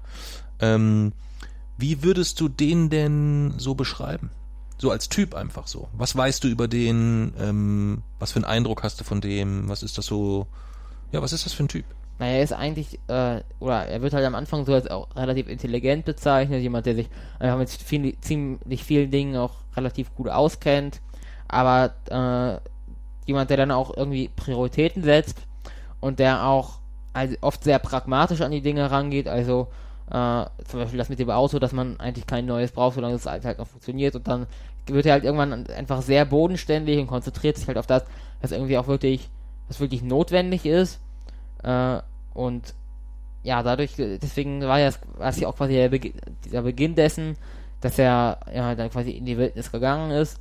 Ähm, 0.60 1.14
wie 1.78 2.04
würdest 2.04 2.40
du 2.40 2.48
den 2.48 2.90
denn 2.90 3.54
so 3.58 3.76
beschreiben? 3.76 4.32
So 4.78 4.92
als 4.92 5.10
Typ 5.10 5.36
einfach 5.36 5.68
so. 5.68 5.90
Was 5.94 6.16
weißt 6.16 6.44
du 6.44 6.48
über 6.48 6.68
den? 6.68 7.34
Ähm, 7.40 8.02
was 8.20 8.32
für 8.32 8.38
einen 8.38 8.46
Eindruck 8.46 8.84
hast 8.84 9.00
du 9.00 9.04
von 9.04 9.22
dem? 9.22 9.70
Was 9.70 9.84
ist 9.84 9.98
das 9.98 10.06
so? 10.06 10.48
Ja, 11.12 11.22
was 11.22 11.34
ist 11.34 11.46
das 11.46 11.54
für 11.54 11.64
ein 11.64 11.70
Typ? 11.70 11.86
Naja, 12.18 12.38
er 12.38 12.44
ist 12.44 12.54
eigentlich, 12.54 13.00
äh, 13.08 13.42
oder 13.60 13.86
er 13.88 14.02
wird 14.02 14.14
halt 14.14 14.26
am 14.26 14.36
Anfang 14.36 14.66
so 14.66 14.74
als 14.74 14.90
auch 14.90 15.14
relativ 15.16 15.50
intelligent 15.50 16.06
bezeichnet, 16.06 16.62
jemand, 16.62 16.86
der 16.86 16.96
sich 16.96 17.10
einfach 17.40 17.58
mit 17.58 17.70
viel, 17.70 18.18
ziemlich 18.22 18.84
vielen 18.84 19.12
Dingen 19.12 19.36
auch 19.36 19.56
relativ 19.76 20.16
gut 20.16 20.30
auskennt, 20.30 21.02
aber 21.48 21.94
äh, 22.10 22.60
jemand, 23.26 23.50
der 23.50 23.58
dann 23.58 23.72
auch 23.72 23.96
irgendwie 23.96 24.30
Prioritäten 24.34 25.04
setzt 25.04 25.40
und 26.00 26.20
der 26.20 26.46
auch 26.46 26.80
also 27.12 27.36
oft 27.42 27.64
sehr 27.64 27.80
pragmatisch 27.80 28.42
an 28.42 28.52
die 28.52 28.62
Dinge 28.62 28.90
rangeht, 28.92 29.28
also 29.28 29.68
äh, 30.10 30.46
zum 30.66 30.80
Beispiel 30.80 30.98
das 30.98 31.10
mit 31.10 31.20
dem 31.20 31.30
Auto, 31.30 31.60
dass 31.60 31.74
man 31.74 32.00
eigentlich 32.00 32.28
kein 32.28 32.46
neues 32.46 32.72
braucht, 32.72 32.96
solange 32.96 33.16
es 33.16 33.26
halt, 33.26 33.44
halt 33.44 33.58
noch 33.58 33.68
funktioniert. 33.68 34.16
Und 34.16 34.28
dann 34.28 34.48
wird 34.86 35.06
er 35.06 35.14
halt 35.14 35.24
irgendwann 35.24 35.66
einfach 35.68 36.02
sehr 36.02 36.26
bodenständig 36.26 37.00
und 37.00 37.08
konzentriert 37.08 37.58
sich 37.58 37.68
halt 37.68 37.78
auf 37.78 37.88
das, 37.88 38.06
was 38.42 38.52
irgendwie 38.52 38.78
auch 38.78 38.88
wirklich, 38.88 39.30
was 39.68 39.80
wirklich 39.80 40.04
notwendig 40.04 40.66
ist 40.66 41.00
äh, 41.66 42.02
und 42.34 42.74
ja, 43.44 43.62
dadurch, 43.62 43.96
deswegen 43.98 44.62
war 44.62 44.80
ja, 44.80 44.92
war 45.18 45.30
es 45.30 45.40
ja 45.40 45.48
auch 45.48 45.56
quasi 45.56 45.74
der 45.74 45.90
Beginn, 45.90 46.14
dieser 46.44 46.62
Beginn 46.62 46.96
dessen, 46.96 47.38
dass 47.82 48.00
er 48.00 48.40
ja 48.54 48.76
dann 48.76 48.90
quasi 48.90 49.12
in 49.12 49.26
die 49.26 49.38
Wildnis 49.38 49.72
gegangen 49.72 50.12
ist 50.12 50.40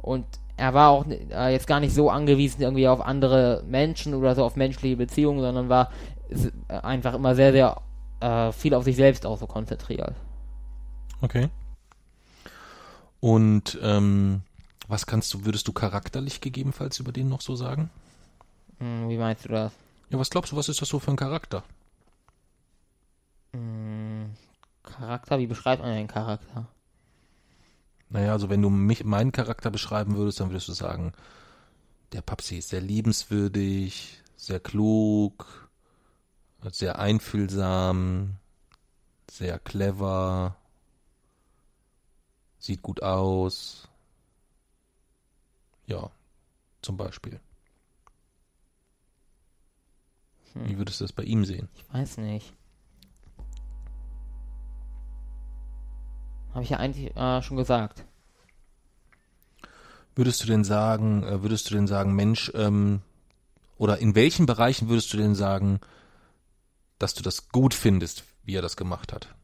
und 0.00 0.24
er 0.56 0.72
war 0.72 0.90
auch 0.90 1.06
äh, 1.06 1.52
jetzt 1.52 1.66
gar 1.66 1.80
nicht 1.80 1.94
so 1.94 2.08
angewiesen 2.08 2.62
irgendwie 2.62 2.88
auf 2.88 3.00
andere 3.00 3.62
Menschen 3.68 4.14
oder 4.14 4.34
so 4.34 4.44
auf 4.44 4.56
menschliche 4.56 4.96
Beziehungen, 4.96 5.40
sondern 5.40 5.68
war 5.68 5.90
einfach 6.68 7.14
immer 7.14 7.34
sehr, 7.34 7.52
sehr 7.52 7.80
äh, 8.20 8.52
viel 8.52 8.74
auf 8.74 8.84
sich 8.84 8.96
selbst 8.96 9.26
auch 9.26 9.38
so 9.38 9.46
konzentriert. 9.46 10.14
Okay. 11.20 11.48
Und 13.20 13.78
ähm, 13.82 14.42
was 14.88 15.06
kannst 15.06 15.32
du, 15.34 15.44
würdest 15.44 15.68
du 15.68 15.72
charakterlich 15.72 16.40
gegebenenfalls 16.40 17.00
über 17.00 17.12
den 17.12 17.28
noch 17.28 17.40
so 17.40 17.56
sagen? 17.56 17.90
Hm, 18.78 19.08
wie 19.08 19.18
meinst 19.18 19.44
du 19.44 19.48
das? 19.50 19.72
Ja, 20.10 20.18
was 20.18 20.30
glaubst 20.30 20.52
du, 20.52 20.56
was 20.56 20.68
ist 20.68 20.80
das 20.80 20.88
so 20.88 20.98
für 20.98 21.10
ein 21.10 21.16
Charakter? 21.16 21.64
Hm, 23.52 24.34
Charakter, 24.82 25.38
wie 25.38 25.46
beschreibt 25.46 25.82
man 25.82 25.90
einen 25.90 26.08
Charakter? 26.08 26.68
Naja, 28.08 28.32
also 28.32 28.48
wenn 28.48 28.62
du 28.62 28.70
mich, 28.70 29.04
meinen 29.04 29.32
Charakter 29.32 29.70
beschreiben 29.70 30.16
würdest, 30.16 30.38
dann 30.38 30.50
würdest 30.50 30.68
du 30.68 30.72
sagen, 30.72 31.12
der 32.12 32.22
Papsi 32.22 32.58
ist 32.58 32.68
sehr 32.68 32.80
liebenswürdig, 32.80 34.22
sehr 34.36 34.60
klug, 34.60 35.70
sehr 36.70 36.98
einfühlsam, 36.98 38.36
sehr 39.28 39.58
clever, 39.58 40.56
sieht 42.58 42.82
gut 42.82 43.02
aus. 43.02 43.88
Ja, 45.86 46.10
zum 46.82 46.96
Beispiel. 46.96 47.40
Hm. 50.56 50.68
Wie 50.68 50.78
würdest 50.78 51.00
du 51.00 51.04
das 51.04 51.12
bei 51.12 51.22
ihm 51.22 51.44
sehen? 51.44 51.68
Ich 51.74 51.84
weiß 51.92 52.18
nicht. 52.18 52.52
Habe 56.54 56.64
ich 56.64 56.70
ja 56.70 56.78
eigentlich 56.78 57.14
äh, 57.16 57.42
schon 57.42 57.56
gesagt. 57.56 58.04
Würdest 60.14 60.42
du 60.42 60.46
denn 60.46 60.64
sagen, 60.64 61.22
äh, 61.22 61.42
würdest 61.42 61.70
du 61.70 61.74
denn 61.74 61.86
sagen, 61.86 62.14
Mensch, 62.14 62.50
ähm, 62.54 63.02
oder 63.76 63.98
in 63.98 64.14
welchen 64.14 64.46
Bereichen 64.46 64.88
würdest 64.88 65.12
du 65.12 65.18
denn 65.18 65.34
sagen, 65.34 65.80
dass 66.98 67.12
du 67.12 67.22
das 67.22 67.48
gut 67.50 67.74
findest, 67.74 68.24
wie 68.42 68.54
er 68.54 68.62
das 68.62 68.78
gemacht 68.78 69.12
hat? 69.12 69.34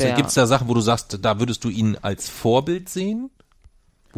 Er- 0.00 0.12
gibt's 0.16 0.34
da 0.34 0.46
Sachen, 0.46 0.68
wo 0.68 0.74
du 0.74 0.80
sagst, 0.80 1.18
da 1.22 1.38
würdest 1.38 1.62
du 1.64 1.68
ihn 1.68 1.96
als 2.00 2.28
Vorbild 2.30 2.88
sehen? 2.88 3.30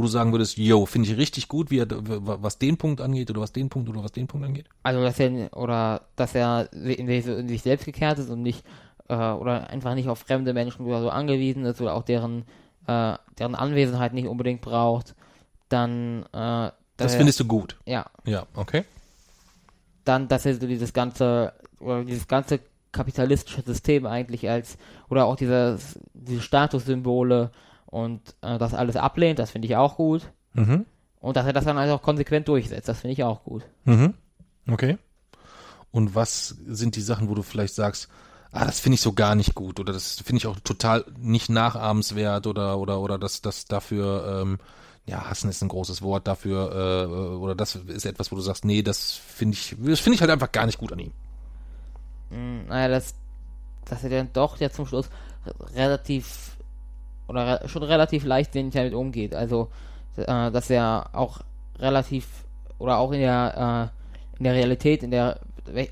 Wo 0.01 0.05
du 0.05 0.09
sagen 0.09 0.32
würdest, 0.32 0.57
yo, 0.57 0.86
finde 0.86 1.11
ich 1.11 1.18
richtig 1.18 1.46
gut, 1.46 1.70
wie 1.70 1.80
er, 1.80 1.86
was 1.90 2.57
den 2.57 2.78
Punkt 2.78 3.03
angeht 3.03 3.28
oder 3.30 3.42
was 3.42 3.53
den 3.53 3.68
Punkt 3.68 3.86
oder 3.90 4.03
was 4.03 4.12
den 4.12 4.26
Punkt 4.26 4.46
angeht? 4.46 4.64
Also, 4.82 5.03
dass 5.03 5.20
er, 5.20 5.55
oder, 5.55 6.01
dass 6.16 6.34
er 6.34 6.72
in, 6.72 7.07
sich- 7.07 7.61
selbst 7.62 7.84
gekehrt 7.84 8.18
ist 8.18 8.30
und 8.30 8.40
nicht, 8.40 8.64
äh, 9.11 9.14
oder 9.14 9.68
einfach 9.68 9.94
nicht 9.94 10.09
auf 10.09 10.20
fremde 10.20 10.55
Menschen 10.55 10.86
oder 10.86 11.03
so 11.03 11.11
angewiesen 11.11 11.66
ist 11.66 11.82
oder 11.82 11.92
auch 11.92 12.03
deren, 12.03 12.46
äh, 12.86 13.12
deren 13.38 13.55
Anwesenheit 13.55 14.14
nicht 14.14 14.26
unbedingt 14.26 14.62
braucht, 14.62 15.14
dann, 15.68 16.22
äh, 16.32 16.70
Das 16.96 17.14
findest 17.14 17.38
du 17.40 17.44
gut. 17.44 17.76
ja, 17.84 18.07
Ja, 18.24 18.46
okay. 18.55 18.84
dann, 20.07 20.28
dass 20.28 20.46
er 20.46 20.55
so 20.55 20.66
dieses 20.66 20.94
ganze, 20.94 21.53
oder 21.78 22.05
dieses 22.05 22.26
ganze 22.26 22.61
kapitalistische 22.92 23.61
System 23.61 24.07
eigentlich 24.07 24.48
als, 24.48 24.78
oder 25.11 25.26
auch 25.26 25.36
dieses, 25.36 25.98
diese 26.14 26.40
Statussymbole 26.40 27.51
und 27.91 28.34
äh, 28.43 28.59
das 28.59 28.74
alles 28.74 28.97
ablehnt, 28.97 29.38
das 29.38 29.51
finde 29.51 29.66
ich 29.66 29.76
auch 29.76 29.97
gut. 29.97 30.30
Mhm. 30.55 30.86
Und 31.20 31.36
dass 31.36 31.47
er 31.47 31.53
das 31.53 31.64
dann 31.64 31.78
also 31.78 31.95
auch 31.95 32.03
konsequent 32.03 32.49
durchsetzt, 32.49 32.88
das 32.88 33.01
finde 33.01 33.12
ich 33.12 33.24
auch 33.24 33.45
gut. 33.45 33.64
Mhm. 33.84 34.14
Okay. 34.70 34.99
Und 35.91 36.14
was 36.14 36.49
sind 36.66 36.97
die 36.97 37.01
Sachen, 37.03 37.28
wo 37.28 37.34
du 37.34 37.43
vielleicht 37.43 37.74
sagst, 37.74 38.09
ah, 38.53 38.64
das 38.64 38.80
finde 38.80 38.95
ich 38.95 39.01
so 39.01 39.12
gar 39.12 39.34
nicht 39.34 39.55
gut 39.55 39.80
oder 39.80 39.93
das 39.93 40.20
finde 40.20 40.38
ich 40.38 40.47
auch 40.47 40.59
total 40.61 41.05
nicht 41.18 41.51
nachahmenswert 41.51 42.47
oder 42.47 42.78
oder 42.78 43.01
oder 43.01 43.18
das 43.18 43.43
das 43.43 43.64
dafür 43.66 44.41
ähm, 44.43 44.59
ja 45.07 45.28
hassen 45.28 45.51
ist 45.51 45.62
ein 45.62 45.68
großes 45.68 46.03
Wort 46.03 46.26
dafür 46.28 46.70
äh, 46.72 47.34
oder 47.36 47.55
das 47.55 47.74
ist 47.74 48.07
etwas, 48.07 48.30
wo 48.30 48.36
du 48.36 48.43
sagst, 48.43 48.64
nee, 48.64 48.82
das 48.82 49.12
finde 49.14 49.55
ich 49.55 49.76
das 49.78 50.01
finde 50.01 50.14
ich 50.14 50.20
halt 50.20 50.30
einfach 50.30 50.53
gar 50.53 50.66
nicht 50.66 50.78
gut 50.78 50.93
an 50.93 50.99
ihm. 51.01 51.12
Mm, 52.30 52.66
Naja, 52.68 52.88
das, 52.88 53.14
dass 53.84 54.05
er 54.05 54.11
dann 54.11 54.32
doch 54.32 54.59
ja 54.59 54.70
zum 54.70 54.86
Schluss 54.86 55.09
re- 55.47 55.74
relativ 55.74 56.57
oder 57.30 57.62
re 57.62 57.68
schon 57.68 57.84
relativ 57.84 58.24
leichtsinnig 58.24 58.74
damit 58.74 58.92
umgeht. 58.92 59.34
Also, 59.34 59.68
äh, 60.16 60.50
dass 60.50 60.68
er 60.68 61.10
auch 61.12 61.40
relativ 61.78 62.26
oder 62.78 62.98
auch 62.98 63.12
in 63.12 63.20
der 63.20 63.92
äh, 63.92 64.38
in 64.38 64.44
der 64.44 64.54
Realität, 64.54 65.02
in 65.02 65.10
der 65.10 65.38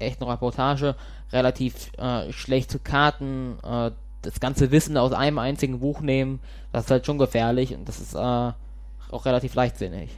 echten 0.01 0.24
Reportage 0.24 0.97
relativ 1.32 1.93
äh, 1.99 2.32
schlecht 2.32 2.70
zu 2.70 2.80
Karten 2.80 3.59
äh, 3.62 3.93
das 4.22 4.41
ganze 4.41 4.72
Wissen 4.72 4.97
aus 4.97 5.12
einem 5.12 5.39
einzigen 5.39 5.78
Buch 5.78 6.01
nehmen, 6.01 6.41
das 6.72 6.86
ist 6.86 6.91
halt 6.91 7.07
schon 7.07 7.18
gefährlich 7.18 7.74
und 7.74 7.89
das 7.89 8.01
ist 8.01 8.14
äh, 8.14 8.18
auch 8.18 9.24
relativ 9.24 9.55
leichtsinnig. 9.55 10.11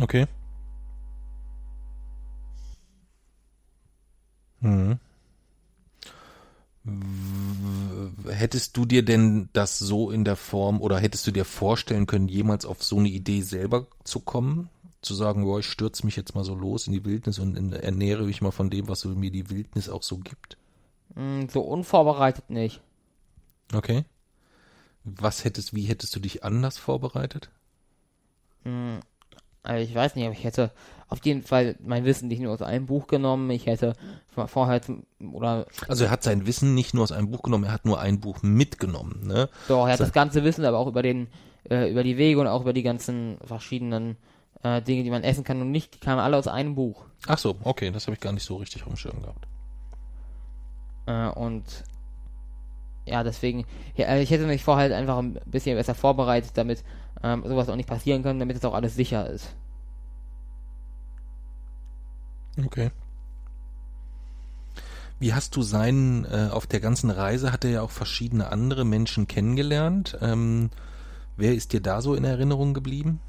Okay. 0.00 0.26
Mhm. 4.60 5.00
Hättest 8.28 8.76
du 8.76 8.84
dir 8.84 9.04
denn 9.04 9.48
das 9.52 9.78
so 9.78 10.10
in 10.10 10.24
der 10.24 10.36
Form 10.36 10.80
oder 10.80 10.98
hättest 10.98 11.26
du 11.26 11.30
dir 11.30 11.44
vorstellen 11.44 12.06
können, 12.06 12.28
jemals 12.28 12.64
auf 12.64 12.82
so 12.82 12.98
eine 12.98 13.08
Idee 13.08 13.42
selber 13.42 13.86
zu 14.04 14.20
kommen? 14.20 14.68
Zu 15.02 15.14
sagen, 15.14 15.44
boah, 15.44 15.60
ich 15.60 15.66
stürze 15.66 16.04
mich 16.04 16.16
jetzt 16.16 16.34
mal 16.34 16.44
so 16.44 16.54
los 16.54 16.86
in 16.86 16.92
die 16.92 17.04
Wildnis 17.04 17.38
und 17.38 17.56
in- 17.56 17.72
ernähre 17.72 18.24
mich 18.24 18.42
mal 18.42 18.50
von 18.50 18.68
dem, 18.68 18.88
was 18.88 19.04
mir 19.04 19.30
die 19.30 19.48
Wildnis 19.48 19.88
auch 19.88 20.02
so 20.02 20.18
gibt. 20.18 20.56
Mm, 21.14 21.48
so 21.48 21.60
unvorbereitet 21.62 22.50
nicht. 22.50 22.80
Okay. 23.72 24.04
Was 25.04 25.44
hättest, 25.44 25.74
wie 25.74 25.84
hättest 25.84 26.14
du 26.14 26.20
dich 26.20 26.44
anders 26.44 26.76
vorbereitet? 26.76 27.48
Also 29.62 29.82
ich 29.82 29.94
weiß 29.94 30.16
nicht, 30.16 30.26
aber 30.26 30.34
ich 30.34 30.44
hätte 30.44 30.70
auf 31.10 31.24
jeden 31.24 31.42
Fall 31.42 31.76
mein 31.84 32.04
Wissen 32.04 32.28
nicht 32.28 32.40
nur 32.40 32.52
aus 32.52 32.62
einem 32.62 32.86
Buch 32.86 33.06
genommen. 33.06 33.50
Ich 33.50 33.66
hätte 33.66 33.94
vor- 34.28 34.48
vorher 34.48 34.80
zum, 34.80 35.02
oder 35.32 35.66
Also 35.88 36.04
er 36.04 36.10
hat 36.10 36.22
sein 36.22 36.46
Wissen 36.46 36.74
nicht 36.74 36.94
nur 36.94 37.02
aus 37.04 37.12
einem 37.12 37.30
Buch 37.30 37.42
genommen, 37.42 37.64
er 37.64 37.72
hat 37.72 37.84
nur 37.84 38.00
ein 38.00 38.20
Buch 38.20 38.42
mitgenommen, 38.42 39.26
ne? 39.26 39.48
doch, 39.68 39.86
er 39.86 39.92
hat 39.92 39.98
So. 39.98 40.04
das 40.04 40.12
ganze 40.12 40.44
Wissen, 40.44 40.64
aber 40.64 40.78
auch 40.78 40.86
über 40.86 41.02
den 41.02 41.28
äh, 41.68 41.90
über 41.90 42.02
die 42.02 42.16
Wege 42.16 42.40
und 42.40 42.46
auch 42.46 42.62
über 42.62 42.72
die 42.72 42.82
ganzen 42.82 43.36
verschiedenen 43.44 44.16
äh, 44.62 44.80
Dinge, 44.80 45.02
die 45.04 45.10
man 45.10 45.22
essen 45.22 45.44
kann 45.44 45.60
und 45.60 45.70
nicht, 45.70 45.94
die 45.94 45.98
kamen 46.00 46.20
alle 46.20 46.36
aus 46.36 46.46
einem 46.48 46.74
Buch. 46.74 47.04
Ach 47.26 47.38
so, 47.38 47.56
okay, 47.64 47.90
das 47.90 48.06
habe 48.06 48.14
ich 48.14 48.20
gar 48.20 48.32
nicht 48.32 48.44
so 48.44 48.56
richtig 48.56 48.82
auf 48.82 48.88
dem 48.88 48.96
Schirm 48.96 49.20
gehabt. 49.20 49.46
Äh, 51.06 51.28
und 51.38 51.64
ja, 53.06 53.22
deswegen, 53.24 53.64
ja, 53.96 54.06
also 54.06 54.22
ich 54.22 54.30
hätte 54.30 54.46
mich 54.46 54.62
vorher 54.62 54.82
halt 54.84 54.92
einfach 54.92 55.18
ein 55.18 55.40
bisschen 55.46 55.76
besser 55.76 55.94
vorbereitet, 55.94 56.52
damit 56.54 56.84
ähm, 57.22 57.42
sowas 57.46 57.68
auch 57.68 57.76
nicht 57.76 57.88
passieren 57.88 58.22
kann, 58.22 58.38
damit 58.38 58.56
es 58.56 58.64
auch 58.64 58.74
alles 58.74 58.94
sicher 58.94 59.28
ist. 59.28 59.54
Okay. 62.58 62.90
Wie 65.18 65.34
hast 65.34 65.54
du 65.56 65.62
seinen, 65.62 66.24
äh, 66.24 66.48
auf 66.50 66.66
der 66.66 66.80
ganzen 66.80 67.10
Reise 67.10 67.52
hat 67.52 67.64
er 67.64 67.70
ja 67.70 67.82
auch 67.82 67.90
verschiedene 67.90 68.50
andere 68.50 68.84
Menschen 68.84 69.26
kennengelernt. 69.28 70.16
Ähm, 70.22 70.70
wer 71.36 71.54
ist 71.54 71.72
dir 71.72 71.80
da 71.82 72.00
so 72.00 72.14
in 72.14 72.24
Erinnerung 72.24 72.72
geblieben? 72.72 73.20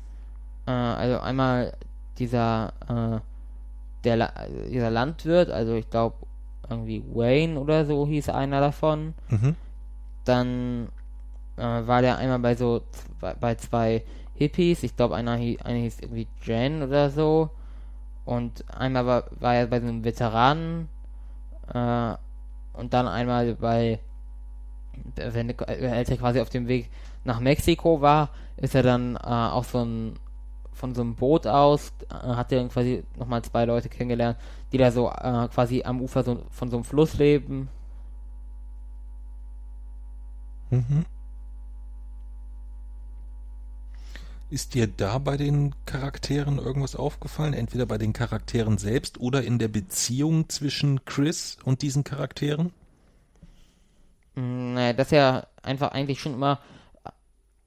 Äh, 0.66 0.72
also 0.72 1.20
einmal 1.20 1.74
dieser, 2.18 2.74
äh, 2.88 3.20
der 4.06 4.16
La 4.16 4.32
dieser 4.70 4.90
Landwirt, 4.90 5.50
also 5.50 5.74
ich 5.74 5.90
glaube 5.90 6.16
irgendwie 6.70 7.04
Wayne 7.14 7.60
oder 7.60 7.86
so 7.86 8.08
hieß 8.08 8.30
einer 8.30 8.62
davon. 8.62 9.14
Mhm. 9.30 9.56
Dann 10.24 10.88
äh, 11.58 11.62
war 11.62 12.02
der 12.02 12.18
einmal 12.18 12.40
bei 12.40 12.56
so 12.56 12.84
bei, 13.20 13.34
bei 13.34 13.56
zwei 13.56 14.04
Hippies, 14.36 14.84
ich 14.84 14.96
glaube 14.96 15.16
einer, 15.16 15.36
hie- 15.36 15.62
einer 15.62 15.80
hieß 15.80 16.00
irgendwie 16.00 16.28
Jen 16.44 16.84
oder 16.84 17.10
so. 17.10 17.50
Und 18.26 18.64
einmal 18.78 19.06
war, 19.06 19.24
war 19.40 19.56
er 19.56 19.68
bei 19.68 19.80
so 19.80 19.88
einem 19.88 20.04
Veteranen. 20.04 20.90
Äh, 21.74 22.14
und 22.74 22.94
dann 22.94 23.08
einmal 23.08 23.56
bei, 23.56 24.00
wenn 25.16 25.50
er- 25.50 26.06
quasi 26.18 26.40
auf 26.40 26.50
dem 26.50 26.68
Weg 26.68 26.90
nach 27.24 27.40
Mexiko 27.40 28.02
war, 28.02 28.30
ist 28.58 28.76
er 28.76 28.84
dann 28.84 29.16
äh, 29.16 29.20
auf 29.20 29.70
so 29.70 29.84
ein 29.84 30.20
von 30.74 30.96
so 30.96 31.02
einem 31.02 31.16
Boot 31.16 31.46
aus, 31.46 31.94
äh, 32.10 32.14
hat 32.16 32.52
er 32.52 32.60
dann 32.60 32.70
quasi 32.70 33.04
nochmal 33.18 33.44
zwei 33.44 33.66
Leute 33.66 33.88
kennengelernt, 33.90 34.38
die 34.72 34.78
da 34.78 34.90
so 34.92 35.10
äh, 35.10 35.48
quasi 35.54 35.84
am 35.84 36.02
Ufer 36.02 36.24
so, 36.24 36.44
von 36.50 36.70
so 36.72 36.78
einem 36.78 36.84
Fluss 36.86 37.16
leben. 37.16 37.70
Mhm. 40.72 41.06
Ist 44.52 44.74
dir 44.74 44.86
da 44.86 45.18
bei 45.18 45.38
den 45.38 45.74
Charakteren 45.86 46.58
irgendwas 46.58 46.98
aufgefallen? 46.98 47.54
Entweder 47.54 47.86
bei 47.86 47.98
den 47.98 48.12
Charakteren 48.12 48.78
selbst 48.78 49.18
oder 49.18 49.44
in 49.44 49.60
der 49.60 49.70
Beziehung 49.70 50.50
zwischen 50.50 51.06
Chris 51.06 51.58
und 51.64 51.82
diesen 51.82 52.04
Charakteren? 52.04 52.74
Mm, 54.36 54.74
Naja, 54.74 54.92
dass 54.92 55.14
er 55.14 55.48
einfach 55.64 55.92
eigentlich 55.94 56.20
schon 56.20 56.34
immer 56.34 56.60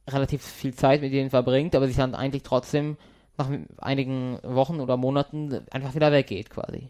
relativ 0.07 0.43
viel 0.43 0.75
Zeit 0.75 1.01
mit 1.01 1.15
denen 1.15 1.31
verbringt, 1.31 1.75
aber 1.75 1.87
sich 1.87 1.97
dann 1.97 2.15
eigentlich 2.15 2.43
trotzdem 2.43 2.99
nach 3.39 3.49
einigen 3.79 4.39
Wochen 4.43 4.81
oder 4.81 4.99
Monaten 4.99 5.63
einfach 5.71 5.95
wieder 5.95 6.13
weggeht 6.13 6.51
quasi. 6.51 6.89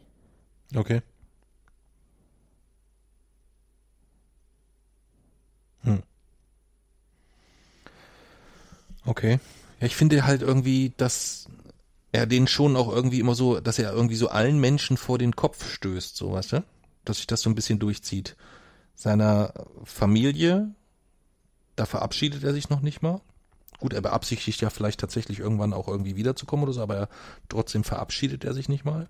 Okay. 0.74 1.03
Hm. 5.84 6.03
Okay. 9.07 9.38
Ja, 9.85 9.87
ich 9.87 9.97
finde 9.97 10.24
halt 10.24 10.41
irgendwie, 10.41 10.95
dass 10.97 11.47
er 12.11 12.24
den 12.24 12.47
schon 12.47 12.74
auch 12.74 12.91
irgendwie 12.91 13.20
immer 13.20 13.35
so, 13.35 13.61
dass 13.61 13.78
er 13.78 13.93
irgendwie 13.93 14.16
so 14.16 14.28
allen 14.28 14.59
Menschen 14.59 14.97
vor 14.97 15.18
den 15.18 15.37
Kopf 15.37 15.70
stößt, 15.70 16.16
so 16.16 16.32
weißt 16.32 16.53
du? 16.53 16.64
Dass 17.05 17.18
sich 17.18 17.26
das 17.26 17.43
so 17.43 17.51
ein 17.51 17.55
bisschen 17.55 17.78
durchzieht. 17.78 18.35
Seiner 18.95 19.53
Familie, 19.85 20.70
da 21.76 21.85
verabschiedet 21.85 22.45
er 22.45 22.55
sich 22.55 22.70
noch 22.70 22.80
nicht 22.80 23.03
mal. 23.03 23.20
Gut, 23.78 23.93
er 23.93 24.01
beabsichtigt 24.01 24.62
ja 24.62 24.70
vielleicht 24.70 25.01
tatsächlich 25.01 25.39
irgendwann 25.39 25.74
auch 25.74 25.87
irgendwie 25.87 26.16
wiederzukommen 26.16 26.62
oder 26.62 26.72
so, 26.72 26.80
aber 26.80 26.97
er, 26.97 27.09
trotzdem 27.51 27.85
verabschiedet 27.85 28.43
er 28.43 28.55
sich 28.55 28.70
nicht 28.70 28.87
mal. 28.87 29.07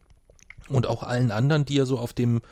Und 0.69 0.89
auch 0.89 1.05
allen 1.05 1.31
anderen, 1.31 1.65
die 1.65 1.79
er 1.79 1.87
so 1.87 2.01
auf 2.01 2.15
dem, 2.15 2.43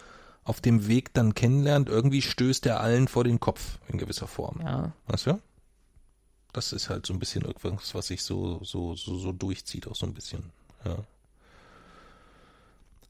auf 0.44 0.60
dem 0.60 0.86
Weg 0.86 1.12
dann 1.12 1.34
kennenlernt, 1.34 1.88
irgendwie 1.88 2.22
stößt 2.22 2.66
er 2.66 2.78
allen 2.78 3.08
vor 3.08 3.24
den 3.24 3.40
Kopf 3.40 3.80
in 3.88 3.98
gewisser 3.98 4.28
Form. 4.28 4.60
Ja. 4.62 4.92
Weißt 5.08 5.26
du? 5.26 5.40
Das 6.52 6.72
ist 6.72 6.90
halt 6.90 7.06
so 7.06 7.12
ein 7.12 7.18
bisschen 7.18 7.42
irgendwas, 7.42 7.94
was 7.94 8.08
sich 8.08 8.22
so, 8.22 8.60
so, 8.62 8.94
so, 8.94 9.18
so 9.18 9.32
durchzieht, 9.32 9.86
auch 9.86 9.96
so 9.96 10.06
ein 10.06 10.14
bisschen. 10.14 10.50
Ja. 10.84 10.98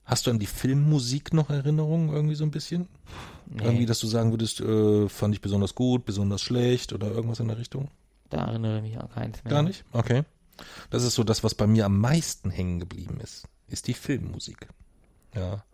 Hast 0.05 0.27
du 0.27 0.31
an 0.31 0.39
die 0.39 0.47
Filmmusik 0.47 1.33
noch 1.33 1.51
Erinnerungen 1.51 2.11
irgendwie 2.11 2.35
so 2.35 2.45
ein 2.45 2.51
bisschen? 2.51 2.89
Nee, 3.47 3.65
Irgendwie, 3.65 3.87
dass 3.87 4.01
du 4.01 4.07
sagen 4.07 4.31
würdest, 4.33 4.61
äh, 4.61 5.09
fand 5.09 5.35
ich 5.35 5.41
besonders 5.41 5.75
gut, 5.75 6.05
besonders 6.05 6.43
schlecht 6.43 6.93
oder 6.93 7.09
irgendwas 7.09 7.41
in 7.41 7.49
der 7.49 7.59
Richtung? 7.59 7.89
da 8.33 8.47
erinnere 8.47 8.79
ich 8.79 8.83
mich 8.83 8.99
an 8.99 9.11
keins 9.11 9.45
mehr. 9.45 9.53
Gar 9.53 9.63
nicht? 9.63 9.85
Okay. 9.93 10.25
Das 10.91 11.03
ist 11.03 11.15
so 11.15 11.25
das, 11.25 11.45
was 11.45 11.55
bei 11.55 11.67
mir 11.67 11.87
am 11.87 11.99
meisten 11.99 12.51
hängen 12.51 12.81
geblieben 12.81 13.21
ist, 13.21 13.47
ist 13.69 13.89
die 13.89 13.95
Filmmusik. 13.95 14.69
Ja. 15.35 15.65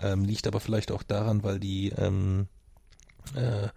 Ähm, 0.00 0.24
liegt 0.24 0.46
aber 0.46 0.60
vielleicht 0.60 0.90
auch 0.90 1.02
daran, 1.02 1.44
weil 1.44 1.60
die 1.60 1.90
ähm, 1.90 2.48
äh, 3.34 3.68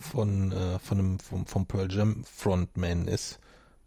von, 0.00 0.52
äh, 0.52 0.78
von 0.78 0.98
einem, 0.98 1.18
vom, 1.18 1.46
vom 1.46 1.66
Pearl 1.66 1.92
Jam 1.92 2.24
Frontman 2.24 3.06
ist, 3.06 3.38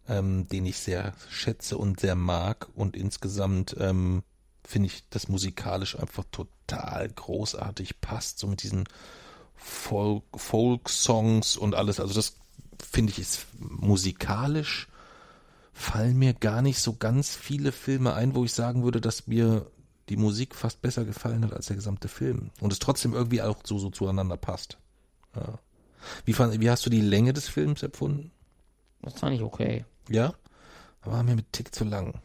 ähm, 0.08 0.48
den 0.48 0.64
ich 0.66 0.78
sehr 0.78 1.12
schätze 1.28 1.76
und 1.76 2.00
sehr 2.00 2.14
mag 2.14 2.68
und 2.74 2.96
insgesamt 2.96 3.76
ähm, 3.78 4.22
finde 4.62 4.86
ich 4.86 5.04
das 5.10 5.28
musikalisch 5.28 5.98
einfach 5.98 6.24
total 6.30 7.08
großartig 7.08 8.00
passt, 8.00 8.38
so 8.38 8.46
mit 8.46 8.62
diesen 8.62 8.84
Folk, 9.56 10.24
Folk-Songs 10.34 11.56
und 11.56 11.74
alles. 11.74 12.00
Also 12.00 12.14
das 12.14 12.36
finde 12.78 13.12
ich 13.12 13.18
ist 13.18 13.46
musikalisch 13.58 14.88
fallen 15.74 16.16
mir 16.16 16.32
gar 16.34 16.62
nicht 16.62 16.78
so 16.78 16.94
ganz 16.94 17.34
viele 17.34 17.72
Filme 17.72 18.14
ein, 18.14 18.34
wo 18.34 18.44
ich 18.44 18.52
sagen 18.52 18.84
würde, 18.84 19.00
dass 19.00 19.26
mir 19.26 19.66
die 20.08 20.16
Musik 20.16 20.54
fast 20.54 20.80
besser 20.80 21.04
gefallen 21.04 21.44
hat 21.44 21.52
als 21.52 21.66
der 21.66 21.76
gesamte 21.76 22.08
Film 22.08 22.50
und 22.60 22.72
es 22.72 22.78
trotzdem 22.78 23.12
irgendwie 23.12 23.42
auch 23.42 23.56
so, 23.64 23.78
so 23.78 23.90
zueinander 23.90 24.36
passt. 24.36 24.78
Ja. 25.34 25.58
Wie, 26.24 26.32
fand, 26.32 26.60
wie 26.60 26.70
hast 26.70 26.84
du 26.86 26.90
die 26.90 27.00
Länge 27.00 27.32
des 27.32 27.48
Films 27.48 27.82
empfunden? 27.82 28.30
Das 29.02 29.18
fand 29.18 29.34
ich 29.34 29.42
okay. 29.42 29.84
Ja? 30.08 30.34
War 31.04 31.22
mir 31.22 31.36
mit 31.36 31.52
Tick 31.52 31.74
zu 31.74 31.84
lang. 31.84 32.20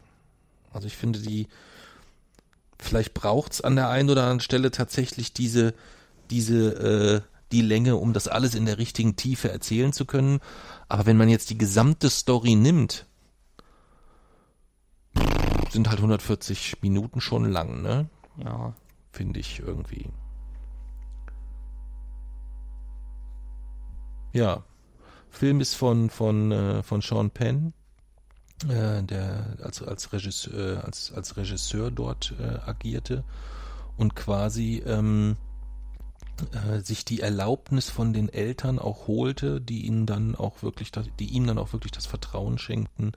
Also 0.72 0.86
ich 0.86 0.96
finde 0.96 1.18
die, 1.18 1.48
vielleicht 2.78 3.14
braucht's 3.14 3.60
an 3.60 3.76
der 3.76 3.88
einen 3.88 4.10
oder 4.10 4.22
anderen 4.22 4.40
Stelle 4.40 4.70
tatsächlich 4.70 5.32
diese, 5.32 5.74
diese, 6.30 7.24
äh, 7.24 7.30
die 7.52 7.62
Länge, 7.62 7.96
um 7.96 8.12
das 8.12 8.28
alles 8.28 8.54
in 8.54 8.64
der 8.64 8.78
richtigen 8.78 9.16
Tiefe 9.16 9.50
erzählen 9.50 9.92
zu 9.92 10.04
können. 10.04 10.40
Aber 10.88 11.06
wenn 11.06 11.16
man 11.16 11.28
jetzt 11.28 11.50
die 11.50 11.58
gesamte 11.58 12.08
Story 12.08 12.54
nimmt, 12.54 13.06
sind 15.70 15.88
halt 15.88 15.98
140 15.98 16.82
Minuten 16.82 17.20
schon 17.20 17.50
lang, 17.50 17.82
ne? 17.82 18.08
Ja. 18.42 18.74
Finde 19.12 19.40
ich 19.40 19.60
irgendwie. 19.60 20.08
Ja. 24.32 24.64
Film 25.30 25.60
ist 25.60 25.74
von, 25.74 26.10
von, 26.10 26.50
äh, 26.50 26.82
von 26.82 27.00
Sean 27.02 27.30
Penn, 27.30 27.72
äh, 28.68 29.02
der 29.02 29.56
als, 29.62 29.82
als, 29.82 30.12
Regisseur, 30.12 30.78
äh, 30.78 30.80
als, 30.80 31.12
als 31.12 31.36
Regisseur 31.36 31.90
dort 31.90 32.34
äh, 32.40 32.58
agierte 32.68 33.24
und 33.96 34.16
quasi 34.16 34.82
ähm, 34.84 35.36
äh, 36.52 36.80
sich 36.80 37.04
die 37.04 37.20
Erlaubnis 37.20 37.90
von 37.90 38.12
den 38.12 38.28
Eltern 38.28 38.78
auch 38.78 39.06
holte, 39.06 39.60
die 39.60 39.86
ihnen 39.86 40.06
dann 40.06 40.34
auch 40.34 40.62
wirklich, 40.62 40.90
das, 40.90 41.06
die 41.18 41.28
ihm 41.28 41.46
dann 41.46 41.58
auch 41.58 41.72
wirklich 41.72 41.92
das 41.92 42.06
Vertrauen 42.06 42.58
schenkten, 42.58 43.12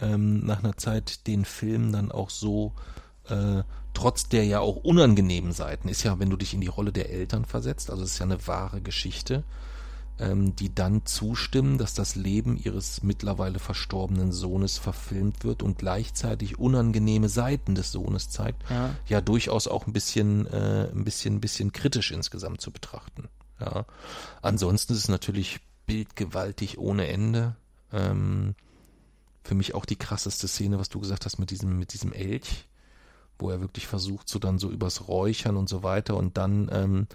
ähm, 0.00 0.44
nach 0.46 0.60
einer 0.60 0.76
Zeit 0.76 1.26
den 1.26 1.44
Film 1.44 1.92
dann 1.92 2.12
auch 2.12 2.30
so 2.30 2.72
äh, 3.28 3.62
trotz 3.94 4.28
der 4.28 4.44
ja 4.44 4.60
auch 4.60 4.76
unangenehmen 4.76 5.52
Seiten, 5.52 5.88
ist 5.88 6.02
ja, 6.02 6.18
wenn 6.18 6.30
du 6.30 6.36
dich 6.36 6.54
in 6.54 6.60
die 6.60 6.68
Rolle 6.68 6.92
der 6.92 7.10
Eltern 7.10 7.44
versetzt, 7.44 7.90
also 7.90 8.04
es 8.04 8.12
ist 8.12 8.18
ja 8.18 8.26
eine 8.26 8.46
wahre 8.46 8.80
Geschichte, 8.80 9.44
die 10.56 10.74
dann 10.74 11.06
zustimmen, 11.06 11.78
dass 11.78 11.94
das 11.94 12.16
Leben 12.16 12.56
ihres 12.56 13.02
mittlerweile 13.02 13.58
verstorbenen 13.58 14.32
Sohnes 14.32 14.76
verfilmt 14.78 15.44
wird 15.44 15.62
und 15.62 15.78
gleichzeitig 15.78 16.58
unangenehme 16.58 17.28
Seiten 17.28 17.74
des 17.74 17.92
Sohnes 17.92 18.28
zeigt, 18.28 18.68
Ja. 18.68 18.94
ja 19.06 19.20
durchaus 19.20 19.68
auch 19.68 19.86
ein 19.86 19.92
bisschen, 19.92 20.46
äh, 20.46 20.88
ein 20.92 21.04
bisschen, 21.04 21.36
ein 21.36 21.40
bisschen 21.40 21.72
kritisch 21.72 22.10
insgesamt 22.10 22.60
zu 22.60 22.70
betrachten. 22.72 23.28
Ja. 23.60 23.84
Ansonsten 24.42 24.92
ist 24.92 25.00
es 25.00 25.08
natürlich 25.08 25.60
bildgewaltig 25.86 26.78
ohne 26.78 27.06
Ende. 27.08 27.56
Ähm, 27.92 28.54
für 29.44 29.54
mich 29.54 29.74
auch 29.74 29.84
die 29.84 29.96
krasseste 29.96 30.46
Szene, 30.48 30.78
was 30.78 30.88
du 30.90 31.00
gesagt 31.00 31.24
hast 31.24 31.38
mit 31.38 31.50
diesem, 31.50 31.78
mit 31.78 31.92
diesem 31.92 32.12
Elch, 32.12 32.68
wo 33.38 33.50
er 33.50 33.60
wirklich 33.60 33.86
versucht, 33.86 34.28
so 34.28 34.38
dann 34.38 34.58
so 34.58 34.70
übers 34.70 35.08
Räuchern 35.08 35.56
und 35.56 35.68
so 35.68 35.82
weiter 35.82 36.16
und 36.16 36.36
dann 36.36 36.68
ähm, 36.72 37.06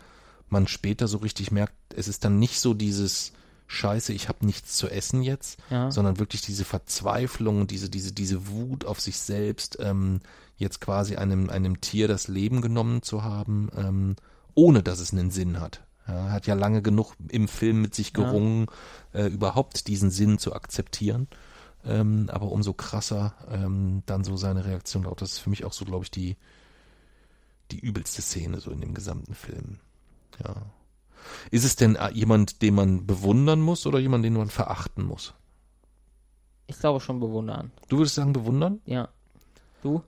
man 0.54 0.68
später 0.68 1.10
so 1.10 1.18
richtig 1.18 1.52
merkt, 1.52 1.74
es 1.94 2.08
ist 2.08 2.24
dann 2.24 2.40
nicht 2.40 2.60
so 2.62 2.74
dieses 2.74 3.34
Scheiße, 3.68 4.14
ich 4.14 4.30
habe 4.30 4.46
nichts 4.46 4.78
zu 4.78 4.88
essen 4.88 5.22
jetzt, 5.24 5.58
Ja. 5.70 5.92
sondern 5.92 6.20
wirklich 6.20 6.42
diese 6.42 6.64
Verzweiflung, 6.64 7.68
diese, 7.68 7.90
diese, 7.90 8.14
diese 8.14 8.48
Wut 8.48 8.86
auf 8.86 9.02
sich 9.02 9.18
selbst, 9.18 9.78
ähm, 9.82 10.20
jetzt 10.56 10.80
quasi 10.80 11.16
einem, 11.16 11.50
einem 11.50 11.82
Tier 11.82 12.08
das 12.08 12.28
Leben 12.28 12.62
genommen 12.62 13.02
zu 13.02 13.24
haben, 13.24 13.70
ähm, 13.76 14.16
ohne 14.54 14.84
dass 14.84 15.00
es 15.00 15.12
einen 15.12 15.32
Sinn 15.32 15.60
hat. 15.60 15.84
Ja, 16.08 16.28
er 16.28 16.32
hat 16.32 16.48
ja 16.48 16.54
lange 16.54 16.82
genug 16.82 17.16
im 17.30 17.48
Film 17.48 17.82
mit 17.82 17.96
sich 17.96 18.14
gerungen, 18.14 18.68
äh, 19.14 19.26
überhaupt 19.28 19.88
diesen 19.88 20.12
Sinn 20.12 20.38
zu 20.38 20.54
akzeptieren. 20.54 21.28
Ähm, 21.86 22.30
aber 22.32 22.50
umso 22.52 22.74
krasser 22.74 23.34
ähm, 23.50 24.04
dann 24.06 24.24
so 24.24 24.38
seine 24.38 24.64
Reaktion 24.66 25.04
laut. 25.04 25.22
Das 25.22 25.34
ist 25.34 25.40
für 25.40 25.50
mich 25.50 25.66
auch 25.66 25.74
so, 25.74 25.84
glaube 25.84 26.06
ich, 26.06 26.12
die, 26.12 26.38
die 27.72 27.80
übelste 27.80 28.22
Szene 28.22 28.60
so 28.62 28.72
in 28.72 28.80
dem 28.82 28.94
gesamten 28.94 29.34
Film. 29.34 29.80
Ja. 30.44 30.56
Ist 31.52 31.66
es 31.66 31.76
denn 31.76 31.96
äh, 31.96 32.12
jemand, 32.12 32.62
den 32.62 32.76
man 32.76 33.06
bewundern 33.06 33.62
muss 33.62 33.86
oder 33.86 34.00
jemand, 34.00 34.26
den 34.26 34.34
man 34.34 34.50
verachten 34.50 35.06
muss? 35.06 35.34
Ich 36.68 36.80
glaube 36.80 37.00
schon 37.00 37.20
bewundern. 37.20 37.72
Du 37.90 37.98
würdest 37.98 38.16
sagen 38.16 38.34
bewundern? 38.34 38.82
Ja. 38.86 39.10
Du? 39.82 40.02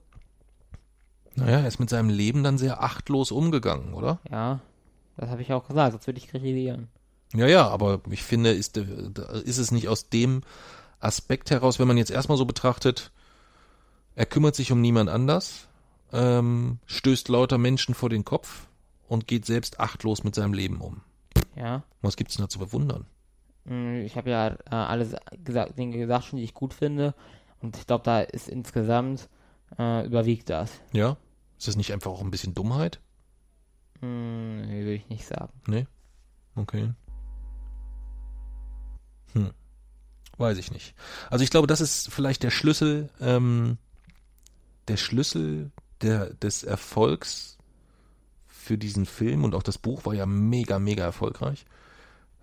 Naja, 1.34 1.60
er 1.60 1.68
ist 1.68 1.78
mit 1.78 1.90
seinem 1.90 2.08
Leben 2.08 2.42
dann 2.42 2.56
sehr 2.56 2.82
achtlos 2.82 3.30
umgegangen, 3.30 3.92
oder? 3.92 4.20
Ja. 4.30 4.60
Das 5.16 5.30
habe 5.30 5.42
ich 5.42 5.52
auch 5.52 5.66
gesagt, 5.66 5.92
sonst 5.92 6.06
würde 6.06 6.18
ich 6.18 6.28
kritisieren. 6.28 6.88
Ja, 7.34 7.46
ja, 7.46 7.68
aber 7.68 8.00
ich 8.10 8.22
finde, 8.22 8.52
ist, 8.52 8.76
äh, 8.76 8.84
ist 9.44 9.58
es 9.58 9.70
nicht 9.70 9.88
aus 9.88 10.08
dem 10.08 10.42
Aspekt 11.00 11.50
heraus, 11.50 11.78
wenn 11.78 11.88
man 11.88 11.98
jetzt 11.98 12.10
erstmal 12.10 12.38
so 12.38 12.46
betrachtet, 12.46 13.12
er 14.14 14.26
kümmert 14.26 14.54
sich 14.54 14.72
um 14.72 14.80
niemand 14.80 15.10
anders, 15.10 15.68
ähm, 16.12 16.78
stößt 16.86 17.28
lauter 17.28 17.58
Menschen 17.58 17.94
vor 17.94 18.08
den 18.08 18.24
Kopf 18.24 18.66
und 19.08 19.26
geht 19.26 19.46
selbst 19.46 19.80
achtlos 19.80 20.24
mit 20.24 20.34
seinem 20.34 20.52
Leben 20.52 20.80
um. 20.80 21.00
Ja. 21.54 21.82
Was 22.02 22.16
gibt's 22.16 22.36
denn 22.36 22.44
da 22.44 22.48
zu 22.48 22.58
bewundern? 22.58 23.06
Mm, 23.64 24.02
Ich 24.04 24.16
habe 24.16 24.30
ja 24.30 24.48
äh, 24.48 24.56
alle 24.70 25.18
gesagt, 25.44 25.78
Dinge 25.78 25.96
gesagt 25.98 26.26
schon, 26.26 26.38
die 26.38 26.44
ich 26.44 26.54
gut 26.54 26.74
finde. 26.74 27.14
Und 27.60 27.76
ich 27.76 27.86
glaube, 27.86 28.04
da 28.04 28.20
ist 28.20 28.48
insgesamt 28.48 29.28
äh, 29.78 30.06
überwiegt 30.06 30.50
das. 30.50 30.70
Ja? 30.92 31.16
Ist 31.58 31.68
das 31.68 31.76
nicht 31.76 31.92
einfach 31.92 32.10
auch 32.10 32.20
ein 32.20 32.30
bisschen 32.30 32.54
Dummheit? 32.54 33.00
Hm, 34.00 34.62
nee, 34.62 34.80
würde 34.80 34.94
ich 34.94 35.08
nicht 35.08 35.26
sagen. 35.26 35.52
Nee? 35.66 35.86
Okay. 36.54 36.92
Hm. 39.32 39.50
Weiß 40.38 40.58
ich 40.58 40.70
nicht. 40.70 40.94
Also 41.30 41.42
ich 41.44 41.50
glaube, 41.50 41.66
das 41.66 41.80
ist 41.80 42.12
vielleicht 42.12 42.42
der 42.42 42.50
Schlüssel, 42.50 43.08
ähm, 43.20 43.78
der 44.88 44.98
Schlüssel 44.98 45.70
der, 46.02 46.34
des 46.34 46.62
Erfolgs 46.62 47.55
für 48.66 48.76
diesen 48.78 49.06
Film 49.06 49.44
und 49.44 49.54
auch 49.54 49.62
das 49.62 49.78
Buch 49.78 50.04
war 50.04 50.12
ja 50.14 50.26
mega, 50.26 50.78
mega 50.80 51.04
erfolgreich. 51.04 51.64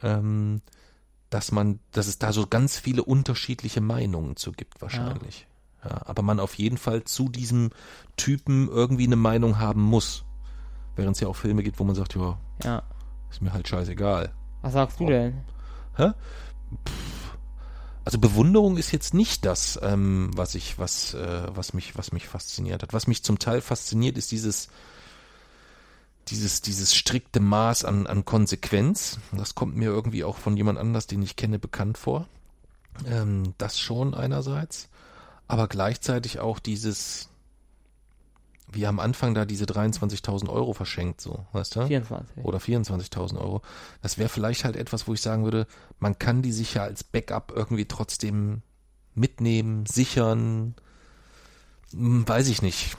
Ähm, 0.01 0.61
dass 1.29 1.51
man, 1.51 1.79
dass 1.91 2.07
es 2.07 2.17
da 2.19 2.31
so 2.31 2.47
ganz 2.47 2.77
viele 2.79 3.03
unterschiedliche 3.03 3.81
Meinungen 3.81 4.35
zu 4.37 4.51
gibt, 4.51 4.81
wahrscheinlich. 4.81 5.47
Ja. 5.83 6.01
aber 6.05 6.21
man 6.21 6.39
auf 6.39 6.53
jeden 6.55 6.77
Fall 6.77 7.03
zu 7.03 7.27
diesem 7.27 7.71
Typen 8.15 8.69
irgendwie 8.69 9.05
eine 9.05 9.17
Meinung 9.17 9.59
haben 9.59 9.81
muss. 9.81 10.23
Während 10.95 11.17
es 11.17 11.19
ja 11.21 11.27
auch 11.27 11.35
Filme 11.35 11.61
gibt, 11.61 11.77
wo 11.77 11.83
man 11.83 11.95
sagt, 11.95 12.15
ja, 12.15 12.37
Ja. 12.63 12.83
ist 13.29 13.41
mir 13.41 13.51
halt 13.51 13.67
scheißegal. 13.67 14.31
Was 14.61 14.73
sagst 14.73 14.99
du 15.01 15.07
denn? 15.07 15.41
Hä? 15.97 16.11
Pff. 16.87 17.37
Also 18.05 18.17
Bewunderung 18.19 18.77
ist 18.77 18.91
jetzt 18.93 19.13
nicht 19.13 19.43
das, 19.45 19.77
ähm, 19.81 20.31
was 20.35 20.55
ich, 20.55 20.79
was, 20.79 21.13
äh, 21.15 21.47
was 21.53 21.73
mich, 21.73 21.97
was 21.97 22.11
mich 22.13 22.27
fasziniert 22.29 22.81
hat. 22.83 22.93
Was 22.93 23.07
mich 23.07 23.23
zum 23.23 23.39
Teil 23.39 23.59
fasziniert, 23.59 24.17
ist 24.17 24.31
dieses, 24.31 24.69
dieses, 26.29 26.61
dieses 26.61 26.95
strikte 26.95 27.39
Maß 27.39 27.85
an, 27.85 28.07
an 28.07 28.25
Konsequenz. 28.25 29.19
Das 29.31 29.55
kommt 29.55 29.75
mir 29.75 29.89
irgendwie 29.89 30.23
auch 30.23 30.37
von 30.37 30.57
jemand 30.57 30.79
anders, 30.79 31.07
den 31.07 31.21
ich 31.21 31.35
kenne, 31.35 31.59
bekannt 31.59 31.97
vor. 31.97 32.27
Ähm, 33.05 33.53
das 33.57 33.79
schon 33.79 34.13
einerseits, 34.13 34.89
aber 35.47 35.67
gleichzeitig 35.67 36.39
auch 36.39 36.59
dieses, 36.59 37.29
wie 38.71 38.85
am 38.85 38.99
Anfang 38.99 39.33
da 39.33 39.45
diese 39.45 39.65
23.000 39.65 40.49
Euro 40.49 40.73
verschenkt, 40.73 41.19
so, 41.19 41.45
weißt 41.53 41.75
du? 41.75 41.87
24. 41.87 42.43
oder 42.43 42.59
24.000 42.59 43.39
Euro. 43.39 43.61
Das 44.01 44.17
wäre 44.17 44.29
vielleicht 44.29 44.63
halt 44.63 44.75
etwas, 44.75 45.07
wo 45.07 45.13
ich 45.13 45.21
sagen 45.21 45.43
würde, 45.43 45.67
man 45.99 46.19
kann 46.19 46.41
die 46.41 46.51
sich 46.51 46.75
ja 46.75 46.83
als 46.83 47.03
Backup 47.03 47.51
irgendwie 47.55 47.85
trotzdem 47.85 48.61
mitnehmen, 49.15 49.85
sichern. 49.85 50.75
Hm, 51.91 52.27
Weiß 52.27 52.47
ich 52.47 52.61
nicht. 52.61 52.95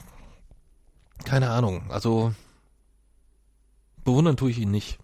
Keine 1.23 1.49
Ahnung. 1.49 1.89
Also 1.89 2.33
bewundern 4.05 4.37
tue 4.37 4.51
ich 4.51 4.59
ihn 4.59 4.71
nicht. 4.71 4.97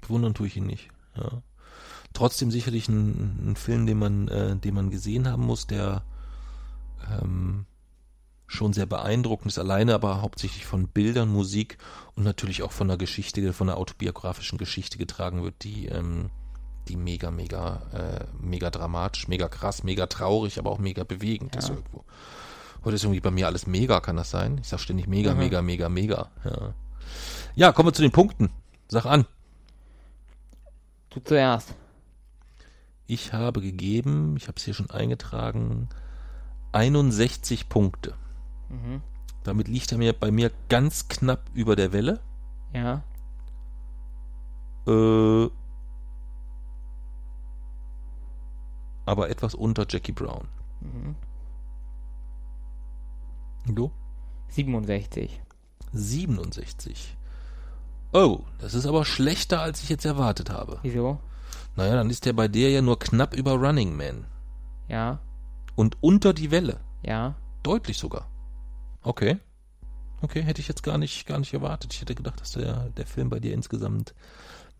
Bewundern 0.00 0.34
tue 0.34 0.46
ich 0.46 0.56
ihn 0.56 0.66
nicht. 0.66 0.88
Ja. 1.16 1.42
Trotzdem 2.12 2.50
sicherlich 2.50 2.88
ein, 2.88 3.50
ein 3.50 3.56
Film, 3.56 3.86
den 3.86 3.98
man, 3.98 4.28
äh, 4.28 4.56
den 4.56 4.74
man 4.74 4.90
gesehen 4.90 5.28
haben 5.28 5.44
muss, 5.44 5.66
der 5.66 6.02
ähm, 7.10 7.66
schon 8.46 8.72
sehr 8.72 8.86
beeindruckend 8.86 9.48
ist, 9.52 9.58
alleine 9.58 9.94
aber 9.94 10.22
hauptsächlich 10.22 10.64
von 10.64 10.88
Bildern, 10.88 11.28
Musik 11.28 11.78
und 12.14 12.24
natürlich 12.24 12.62
auch 12.62 12.72
von 12.72 12.88
der 12.88 12.96
Geschichte, 12.96 13.52
von 13.52 13.66
der 13.66 13.76
autobiografischen 13.76 14.56
Geschichte 14.56 14.96
getragen 14.98 15.42
wird, 15.42 15.62
die, 15.64 15.86
ähm, 15.86 16.30
die 16.88 16.96
mega, 16.96 17.30
mega, 17.32 17.82
äh, 17.92 18.24
mega 18.40 18.70
dramatisch, 18.70 19.26
mega 19.28 19.48
krass, 19.48 19.82
mega 19.82 20.06
traurig, 20.06 20.58
aber 20.58 20.70
auch 20.70 20.78
mega 20.78 21.02
bewegend 21.04 21.54
Ja. 21.54 21.58
ist 21.58 21.70
irgendwo. 21.70 22.04
Heute 22.84 22.94
ist 22.94 23.02
irgendwie 23.02 23.20
bei 23.20 23.32
mir 23.32 23.46
alles 23.48 23.66
mega, 23.66 23.98
kann 24.00 24.16
das 24.16 24.30
sein? 24.30 24.58
Ich 24.62 24.68
sag 24.68 24.78
ständig 24.78 25.08
mega, 25.08 25.32
Mhm. 25.32 25.38
mega, 25.40 25.60
mega, 25.62 25.88
mega. 25.88 26.30
Ja. 26.44 26.72
Ja, 27.56 27.72
kommen 27.72 27.88
wir 27.88 27.94
zu 27.94 28.02
den 28.02 28.12
Punkten. 28.12 28.50
Sag 28.88 29.06
an. 29.06 29.26
Du 31.10 31.20
zuerst. 31.20 31.74
Ich 33.06 33.32
habe 33.32 33.60
gegeben, 33.60 34.36
ich 34.36 34.48
habe 34.48 34.56
es 34.56 34.64
hier 34.64 34.74
schon 34.74 34.90
eingetragen, 34.90 35.88
61 36.72 37.68
Punkte. 37.68 38.14
Mhm. 38.68 39.00
Damit 39.42 39.68
liegt 39.68 39.90
er 39.92 39.98
mir 39.98 40.12
bei 40.12 40.30
mir 40.30 40.50
ganz 40.68 41.08
knapp 41.08 41.48
über 41.54 41.76
der 41.76 41.92
Welle. 41.92 42.20
Ja. 42.74 43.02
Äh, 44.86 45.48
aber 49.06 49.30
etwas 49.30 49.54
unter 49.54 49.86
Jackie 49.88 50.12
Brown. 50.12 50.48
Mhm. 50.80 51.16
Du? 53.74 53.90
67. 54.48 55.40
67. 55.92 57.15
Oh, 58.12 58.40
das 58.58 58.74
ist 58.74 58.86
aber 58.86 59.04
schlechter, 59.04 59.60
als 59.60 59.82
ich 59.82 59.88
jetzt 59.88 60.04
erwartet 60.04 60.50
habe. 60.50 60.78
Wieso? 60.82 61.20
Naja, 61.76 61.94
dann 61.94 62.10
ist 62.10 62.24
der 62.24 62.32
bei 62.32 62.48
dir 62.48 62.70
ja 62.70 62.82
nur 62.82 62.98
knapp 62.98 63.34
über 63.34 63.52
Running 63.52 63.96
Man. 63.96 64.24
Ja. 64.88 65.20
Und 65.74 65.96
unter 66.00 66.32
die 66.32 66.50
Welle. 66.50 66.80
Ja. 67.02 67.34
Deutlich 67.62 67.98
sogar. 67.98 68.26
Okay. 69.02 69.38
Okay, 70.22 70.42
hätte 70.42 70.60
ich 70.60 70.68
jetzt 70.68 70.82
gar 70.82 70.96
nicht, 70.98 71.26
gar 71.26 71.38
nicht 71.38 71.52
erwartet. 71.52 71.92
Ich 71.92 72.00
hätte 72.00 72.14
gedacht, 72.14 72.40
dass 72.40 72.52
der, 72.52 72.88
der 72.90 73.06
Film 73.06 73.28
bei 73.28 73.38
dir 73.38 73.52
insgesamt 73.52 74.14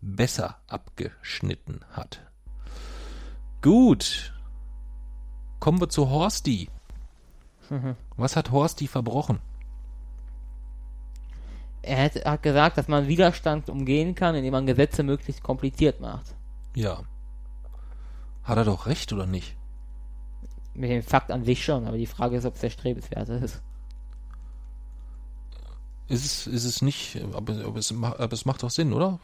besser 0.01 0.57
abgeschnitten 0.67 1.81
hat. 1.91 2.21
Gut. 3.61 4.33
Kommen 5.59 5.79
wir 5.79 5.89
zu 5.89 6.09
Horsty. 6.09 6.69
Was 8.17 8.35
hat 8.35 8.51
Horsty 8.51 8.87
verbrochen? 8.87 9.39
Er 11.87 12.03
hat, 12.03 12.25
hat 12.25 12.43
gesagt, 12.43 12.77
dass 12.77 12.87
man 12.87 13.07
Widerstand 13.07 13.69
umgehen 13.69 14.13
kann, 14.13 14.35
indem 14.35 14.51
man 14.51 14.65
Gesetze 14.65 15.03
möglichst 15.03 15.41
kompliziert 15.41 16.01
macht. 16.01 16.35
Ja. 16.75 17.03
Hat 18.43 18.57
er 18.57 18.65
doch 18.65 18.85
recht 18.85 19.13
oder 19.13 19.25
nicht? 19.25 19.55
Mit 20.73 20.91
dem 20.91 21.01
Fakt 21.01 21.31
an 21.31 21.43
sich 21.43 21.63
schon, 21.63 21.87
aber 21.87 21.97
die 21.97 22.05
Frage 22.05 22.37
ist, 22.37 22.45
ob 22.45 22.55
es 22.55 22.61
der 22.61 22.69
strebenswert 22.69 23.29
ist. 23.29 23.61
Ist 26.07 26.25
es, 26.25 26.47
ist 26.47 26.65
es 26.65 26.81
nicht, 26.81 27.19
aber, 27.33 27.65
aber, 27.65 27.79
es, 27.79 27.91
aber 27.91 28.33
es 28.33 28.45
macht 28.45 28.63
doch 28.63 28.69
Sinn, 28.69 28.93
oder? 28.93 29.19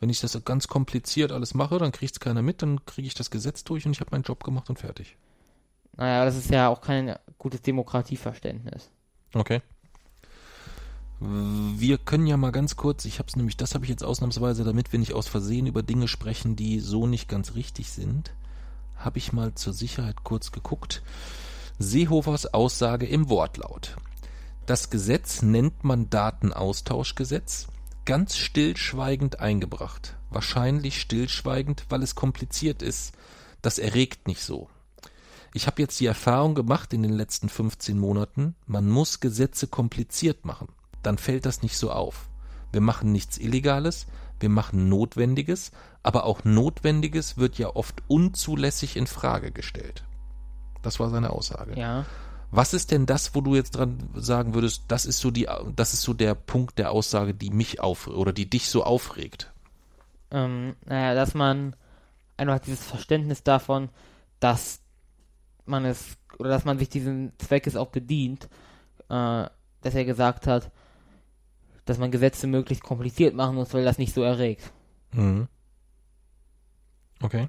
Wenn 0.00 0.10
ich 0.10 0.20
das 0.20 0.36
ganz 0.44 0.66
kompliziert 0.66 1.30
alles 1.30 1.54
mache, 1.54 1.78
dann 1.78 1.92
kriegt 1.92 2.14
es 2.14 2.20
keiner 2.20 2.42
mit, 2.42 2.60
dann 2.62 2.84
kriege 2.86 3.06
ich 3.06 3.14
das 3.14 3.30
Gesetz 3.30 3.62
durch 3.62 3.86
und 3.86 3.92
ich 3.92 4.00
habe 4.00 4.10
meinen 4.10 4.24
Job 4.24 4.42
gemacht 4.42 4.68
und 4.68 4.78
fertig. 4.78 5.16
Naja, 5.96 6.24
das 6.24 6.36
ist 6.36 6.50
ja 6.50 6.68
auch 6.68 6.80
kein 6.80 7.16
gutes 7.38 7.62
Demokratieverständnis. 7.62 8.90
Okay. 9.34 9.62
Wir 11.24 11.98
können 11.98 12.26
ja 12.26 12.36
mal 12.36 12.50
ganz 12.50 12.74
kurz, 12.74 13.04
ich 13.04 13.20
habe 13.20 13.28
es 13.28 13.36
nämlich, 13.36 13.56
das 13.56 13.74
habe 13.74 13.84
ich 13.84 13.90
jetzt 13.90 14.02
ausnahmsweise, 14.02 14.64
damit 14.64 14.90
wir 14.90 14.98
nicht 14.98 15.12
aus 15.12 15.28
Versehen 15.28 15.66
über 15.66 15.84
Dinge 15.84 16.08
sprechen, 16.08 16.56
die 16.56 16.80
so 16.80 17.06
nicht 17.06 17.28
ganz 17.28 17.54
richtig 17.54 17.92
sind, 17.92 18.32
habe 18.96 19.18
ich 19.18 19.32
mal 19.32 19.54
zur 19.54 19.72
Sicherheit 19.72 20.24
kurz 20.24 20.50
geguckt. 20.50 21.02
Seehofers 21.78 22.52
Aussage 22.52 23.06
im 23.06 23.28
Wortlaut. 23.28 23.96
Das 24.66 24.90
Gesetz 24.90 25.42
nennt 25.42 25.84
man 25.84 26.10
Datenaustauschgesetz, 26.10 27.68
ganz 28.04 28.36
stillschweigend 28.36 29.38
eingebracht. 29.38 30.16
Wahrscheinlich 30.30 31.00
stillschweigend, 31.00 31.84
weil 31.88 32.02
es 32.02 32.16
kompliziert 32.16 32.82
ist. 32.82 33.12
Das 33.60 33.78
erregt 33.78 34.26
nicht 34.26 34.42
so. 34.42 34.68
Ich 35.54 35.68
habe 35.68 35.82
jetzt 35.82 36.00
die 36.00 36.06
Erfahrung 36.06 36.56
gemacht 36.56 36.92
in 36.92 37.02
den 37.02 37.12
letzten 37.12 37.48
15 37.48 37.96
Monaten, 37.96 38.56
man 38.66 38.88
muss 38.88 39.20
Gesetze 39.20 39.68
kompliziert 39.68 40.44
machen. 40.44 40.68
Dann 41.02 41.18
fällt 41.18 41.46
das 41.46 41.62
nicht 41.62 41.76
so 41.76 41.90
auf. 41.90 42.28
Wir 42.72 42.80
machen 42.80 43.12
nichts 43.12 43.38
Illegales, 43.38 44.06
wir 44.40 44.48
machen 44.48 44.88
Notwendiges, 44.88 45.72
aber 46.02 46.24
auch 46.24 46.44
Notwendiges 46.44 47.36
wird 47.36 47.58
ja 47.58 47.74
oft 47.74 48.02
unzulässig 48.08 48.96
in 48.96 49.06
Frage 49.06 49.52
gestellt. 49.52 50.04
Das 50.82 50.98
war 50.98 51.10
seine 51.10 51.30
Aussage. 51.30 51.78
Ja. 51.78 52.06
Was 52.50 52.74
ist 52.74 52.90
denn 52.90 53.06
das, 53.06 53.34
wo 53.34 53.40
du 53.40 53.54
jetzt 53.54 53.72
dran 53.72 54.10
sagen 54.14 54.54
würdest, 54.54 54.84
das 54.88 55.06
ist 55.06 55.20
so 55.20 55.30
die, 55.30 55.48
das 55.74 55.94
ist 55.94 56.02
so 56.02 56.12
der 56.12 56.34
Punkt 56.34 56.78
der 56.78 56.90
Aussage, 56.90 57.34
die 57.34 57.50
mich 57.50 57.80
auf 57.80 58.08
oder 58.08 58.32
die 58.32 58.48
dich 58.48 58.68
so 58.68 58.84
aufregt? 58.84 59.52
Ähm, 60.30 60.76
naja, 60.84 61.14
dass 61.14 61.34
man 61.34 61.76
einfach 62.36 62.58
dieses 62.58 62.84
Verständnis 62.84 63.42
davon, 63.42 63.88
dass 64.40 64.80
man 65.64 65.84
es 65.84 66.16
oder 66.38 66.50
dass 66.50 66.64
man 66.64 66.78
sich 66.78 66.88
diesen 66.88 67.32
Zweckes 67.38 67.76
auch 67.76 67.88
bedient, 67.88 68.48
äh, 69.08 69.46
dass 69.82 69.94
er 69.94 70.04
gesagt 70.04 70.46
hat, 70.46 70.70
dass 71.84 71.98
man 71.98 72.10
Gesetze 72.10 72.46
möglichst 72.46 72.84
kompliziert 72.84 73.34
machen 73.34 73.56
muss, 73.56 73.74
weil 73.74 73.84
das 73.84 73.98
nicht 73.98 74.14
so 74.14 74.22
erregt. 74.22 74.72
Mhm. 75.12 75.48
Okay. 77.22 77.48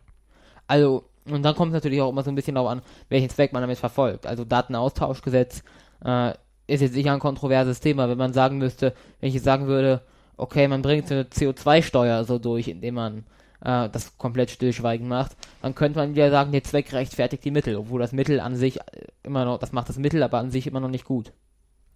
Also, 0.67 1.05
und 1.25 1.43
dann 1.43 1.55
kommt 1.55 1.71
es 1.71 1.75
natürlich 1.75 2.01
auch 2.01 2.09
immer 2.09 2.23
so 2.23 2.31
ein 2.31 2.35
bisschen 2.35 2.55
darauf 2.55 2.71
an, 2.71 2.81
welchen 3.09 3.29
Zweck 3.29 3.53
man 3.53 3.61
damit 3.61 3.77
verfolgt. 3.77 4.25
Also 4.25 4.45
Datenaustauschgesetz 4.45 5.63
äh, 6.03 6.33
ist 6.67 6.81
jetzt 6.81 6.93
sicher 6.93 7.13
ein 7.13 7.19
kontroverses 7.19 7.79
Thema, 7.79 8.09
wenn 8.09 8.17
man 8.17 8.33
sagen 8.33 8.57
müsste, 8.57 8.93
wenn 9.19 9.29
ich 9.29 9.35
jetzt 9.35 9.43
sagen 9.43 9.67
würde, 9.67 10.01
okay, 10.37 10.67
man 10.67 10.81
bringt 10.81 11.11
eine 11.11 11.23
CO2-Steuer 11.23 12.23
so 12.25 12.39
durch, 12.39 12.67
indem 12.67 12.95
man 12.95 13.17
äh, 13.61 13.89
das 13.89 14.17
komplett 14.17 14.51
stillschweigend 14.51 15.07
macht, 15.07 15.35
dann 15.61 15.75
könnte 15.75 15.99
man 15.99 16.15
wieder 16.15 16.31
sagen, 16.31 16.51
der 16.51 16.63
Zweck 16.63 16.93
rechtfertigt 16.93 17.45
die 17.45 17.51
Mittel, 17.51 17.75
obwohl 17.75 18.01
das 18.01 18.11
Mittel 18.11 18.39
an 18.39 18.55
sich 18.55 18.79
immer 19.23 19.45
noch, 19.45 19.59
das 19.59 19.71
macht 19.71 19.89
das 19.89 19.97
Mittel 19.97 20.23
aber 20.23 20.39
an 20.39 20.51
sich 20.51 20.67
immer 20.67 20.79
noch 20.79 20.89
nicht 20.89 21.05
gut. 21.05 21.31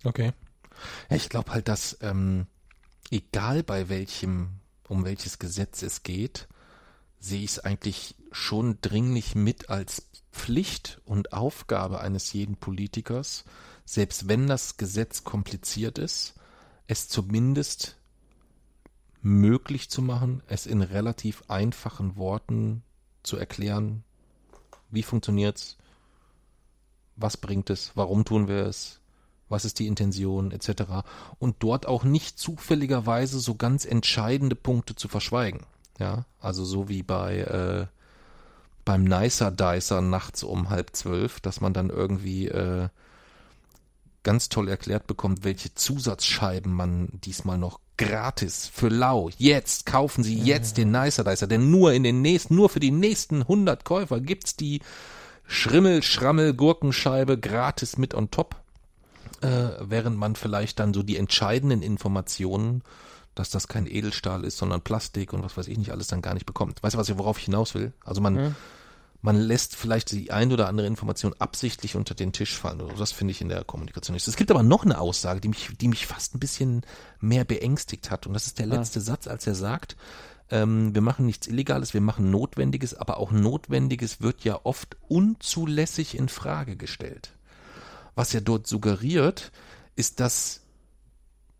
Okay. 0.03 0.31
Ja, 1.09 1.15
ich 1.15 1.29
glaube 1.29 1.51
halt, 1.51 1.67
dass 1.67 1.97
ähm, 2.01 2.47
egal 3.11 3.63
bei 3.63 3.89
welchem, 3.89 4.59
um 4.87 5.05
welches 5.05 5.39
Gesetz 5.39 5.81
es 5.81 6.03
geht, 6.03 6.47
sehe 7.19 7.43
ich 7.43 7.51
es 7.51 7.59
eigentlich 7.59 8.15
schon 8.31 8.77
dringlich 8.81 9.35
mit 9.35 9.69
als 9.69 10.07
Pflicht 10.31 11.01
und 11.05 11.33
Aufgabe 11.33 11.99
eines 12.01 12.31
jeden 12.33 12.57
Politikers, 12.57 13.43
selbst 13.85 14.27
wenn 14.27 14.47
das 14.47 14.77
Gesetz 14.77 15.23
kompliziert 15.23 15.97
ist, 15.97 16.35
es 16.87 17.07
zumindest 17.09 17.97
möglich 19.21 19.89
zu 19.89 20.01
machen, 20.01 20.43
es 20.47 20.65
in 20.65 20.81
relativ 20.81 21.43
einfachen 21.47 22.15
Worten 22.15 22.83
zu 23.23 23.37
erklären, 23.37 24.03
wie 24.89 25.03
funktioniert's, 25.03 25.77
was 27.15 27.35
bringt 27.35 27.69
es, 27.69 27.91
warum 27.95 28.25
tun 28.25 28.47
wir 28.47 28.65
es, 28.65 29.01
was 29.49 29.65
ist 29.65 29.79
die 29.79 29.87
Intention 29.87 30.51
etc. 30.51 31.05
und 31.39 31.57
dort 31.59 31.85
auch 31.85 32.03
nicht 32.03 32.39
zufälligerweise 32.39 33.39
so 33.39 33.55
ganz 33.55 33.85
entscheidende 33.85 34.55
Punkte 34.55 34.95
zu 34.95 35.07
verschweigen. 35.07 35.61
Ja, 35.99 36.25
also 36.39 36.63
so 36.63 36.89
wie 36.89 37.03
bei 37.03 37.39
äh, 37.39 37.87
beim 38.85 39.03
Nicer 39.03 39.51
Dicer 39.51 40.01
nachts 40.01 40.43
um 40.43 40.69
halb 40.69 40.95
zwölf, 40.95 41.39
dass 41.41 41.59
man 41.59 41.73
dann 41.73 41.89
irgendwie 41.89 42.47
äh, 42.47 42.87
ganz 44.23 44.49
toll 44.49 44.69
erklärt 44.69 45.07
bekommt, 45.07 45.43
welche 45.43 45.73
Zusatzscheiben 45.73 46.71
man 46.71 47.09
diesmal 47.23 47.57
noch 47.57 47.79
gratis 47.97 48.69
für 48.71 48.89
lau 48.89 49.29
jetzt 49.37 49.85
kaufen 49.85 50.23
Sie 50.23 50.39
jetzt 50.39 50.77
den 50.77 50.91
Nicer 50.91 51.23
Dicer, 51.23 51.47
denn 51.47 51.71
nur 51.71 51.93
in 51.93 52.03
den 52.03 52.21
nächsten 52.21 52.55
nur 52.55 52.69
für 52.69 52.79
die 52.79 52.91
nächsten 52.91 53.41
100 53.41 53.83
Käufer 53.83 54.21
gibt's 54.21 54.55
die 54.55 54.81
Schrimmel 55.47 56.03
Schrammel 56.03 56.53
Gurkenscheibe 56.53 57.39
gratis 57.39 57.97
mit 57.97 58.13
on 58.13 58.29
top, 58.29 58.55
äh, 59.41 59.69
während 59.81 60.17
man 60.17 60.35
vielleicht 60.35 60.79
dann 60.79 60.93
so 60.93 61.03
die 61.03 61.17
entscheidenden 61.17 61.81
Informationen 61.81 62.83
dass 63.37 63.49
das 63.49 63.67
kein 63.67 63.85
Edelstahl 63.85 64.43
ist, 64.43 64.57
sondern 64.57 64.81
Plastik 64.81 65.31
und 65.33 65.43
was 65.43 65.57
weiß 65.57 65.67
ich 65.67 65.77
nicht 65.77 65.91
alles 65.91 66.07
dann 66.07 66.21
gar 66.21 66.33
nicht 66.33 66.45
bekommt. 66.45 66.81
Weißt 66.81 66.95
du, 66.95 66.97
was 66.99 67.07
ich, 67.09 67.17
worauf 67.17 67.37
ich 67.37 67.45
hinaus 67.45 67.75
will? 67.75 67.93
Also 68.03 68.19
man, 68.19 68.33
Mhm. 68.33 68.55
man 69.21 69.35
lässt 69.39 69.75
vielleicht 69.75 70.11
die 70.11 70.31
ein 70.31 70.51
oder 70.51 70.67
andere 70.67 70.87
Information 70.87 71.35
absichtlich 71.37 71.95
unter 71.95 72.15
den 72.15 72.33
Tisch 72.33 72.57
fallen. 72.57 72.81
Das 72.97 73.11
finde 73.11 73.31
ich 73.31 73.41
in 73.41 73.49
der 73.49 73.63
Kommunikation 73.63 74.15
nicht. 74.15 74.27
Es 74.27 74.35
gibt 74.37 74.51
aber 74.51 74.63
noch 74.63 74.85
eine 74.85 74.99
Aussage, 74.99 75.39
die 75.39 75.49
mich, 75.49 75.69
die 75.79 75.87
mich 75.87 76.07
fast 76.07 76.35
ein 76.35 76.39
bisschen 76.39 76.81
mehr 77.19 77.45
beängstigt 77.45 78.09
hat. 78.09 78.25
Und 78.25 78.33
das 78.33 78.47
ist 78.47 78.59
der 78.59 78.65
letzte 78.65 79.01
Satz, 79.01 79.27
als 79.27 79.45
er 79.45 79.55
sagt, 79.55 79.97
ähm, 80.49 80.95
wir 80.95 81.01
machen 81.01 81.25
nichts 81.25 81.45
Illegales, 81.45 81.93
wir 81.93 82.01
machen 82.01 82.31
Notwendiges, 82.31 82.95
aber 82.95 83.17
auch 83.17 83.31
Notwendiges 83.31 84.21
wird 84.21 84.43
ja 84.45 84.59
oft 84.63 84.97
unzulässig 85.09 86.17
in 86.17 86.29
Frage 86.29 86.75
gestellt. 86.75 87.33
Was 88.17 88.33
er 88.33 88.41
dort 88.41 88.65
suggeriert, 88.65 89.51
ist, 89.95 90.19
dass 90.19 90.61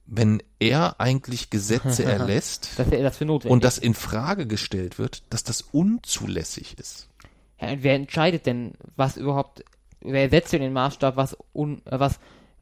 wenn 0.08 0.42
er 0.58 1.00
eigentlich 1.00 1.52
Gesetze 1.52 2.04
erlässt 2.06 2.72
Dass 2.78 2.88
er 2.88 3.04
das 3.04 3.22
und 3.22 3.64
das 3.64 3.78
in 3.78 3.94
Frage 3.94 4.48
gestellt 4.48 4.98
wird, 4.98 5.22
dass 5.30 5.44
das 5.44 5.62
unzulässig 5.62 6.80
ist. 6.80 7.10
Ja, 7.62 7.70
und 7.70 7.84
wer 7.84 7.94
entscheidet 7.94 8.48
denn, 8.48 8.74
was 8.96 9.18
überhaupt, 9.18 9.64
wer 10.02 10.32
setzt 10.32 10.52
denn 10.52 10.62
den 10.62 10.74
Maßstab, 10.74 11.16
was, 11.16 11.38
un, 11.54 11.86
äh, 11.86 12.00
was 12.00 12.20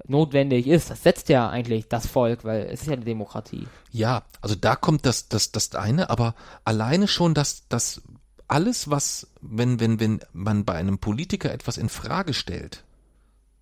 notwendig 0.07 0.67
ist? 0.67 0.89
Das 0.89 1.03
setzt 1.03 1.29
ja 1.29 1.49
eigentlich 1.49 1.87
das 1.87 2.05
Volk, 2.05 2.43
weil 2.43 2.63
es 2.63 2.81
ist 2.81 2.87
ja 2.87 2.93
eine 2.93 3.05
Demokratie. 3.05 3.65
Ja, 3.91 4.23
also 4.41 4.55
da 4.55 4.75
kommt 4.75 5.05
das, 5.05 5.29
das, 5.29 5.53
das 5.53 5.73
eine, 5.73 6.09
aber 6.09 6.35
alleine 6.65 7.07
schon, 7.07 7.33
dass, 7.33 7.69
dass 7.69 8.01
alles, 8.49 8.89
was, 8.89 9.27
wenn, 9.41 9.79
wenn, 9.79 10.01
wenn 10.01 10.19
man 10.33 10.65
bei 10.65 10.73
einem 10.73 10.99
Politiker 10.99 11.53
etwas 11.53 11.77
in 11.77 11.87
Frage 11.89 12.33
stellt, 12.33 12.84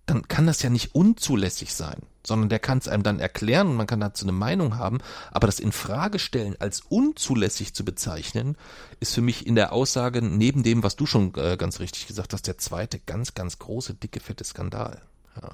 dann 0.06 0.28
kann 0.28 0.46
das 0.46 0.62
ja 0.62 0.70
nicht 0.70 0.94
unzulässig 0.94 1.74
sein, 1.74 2.02
sondern 2.26 2.48
der 2.48 2.58
kann 2.58 2.78
es 2.78 2.88
einem 2.88 3.02
dann 3.02 3.20
erklären 3.20 3.68
und 3.68 3.76
man 3.76 3.86
kann 3.86 4.00
dazu 4.00 4.24
eine 4.24 4.32
Meinung 4.32 4.76
haben, 4.76 4.98
aber 5.32 5.46
das 5.46 5.60
in 5.60 5.72
Frage 5.72 6.18
stellen 6.18 6.56
als 6.58 6.80
unzulässig 6.80 7.74
zu 7.74 7.84
bezeichnen, 7.84 8.56
ist 9.00 9.14
für 9.14 9.22
mich 9.22 9.46
in 9.46 9.54
der 9.54 9.72
Aussage 9.72 10.22
neben 10.22 10.62
dem, 10.62 10.82
was 10.82 10.96
du 10.96 11.06
schon 11.06 11.34
äh, 11.36 11.56
ganz 11.56 11.80
richtig 11.80 12.06
gesagt 12.06 12.32
hast, 12.32 12.46
der 12.46 12.58
zweite 12.58 12.98
ganz, 12.98 13.34
ganz 13.34 13.58
große, 13.58 13.94
dicke, 13.94 14.20
fette 14.20 14.44
Skandal. 14.44 15.00
Ja. 15.40 15.48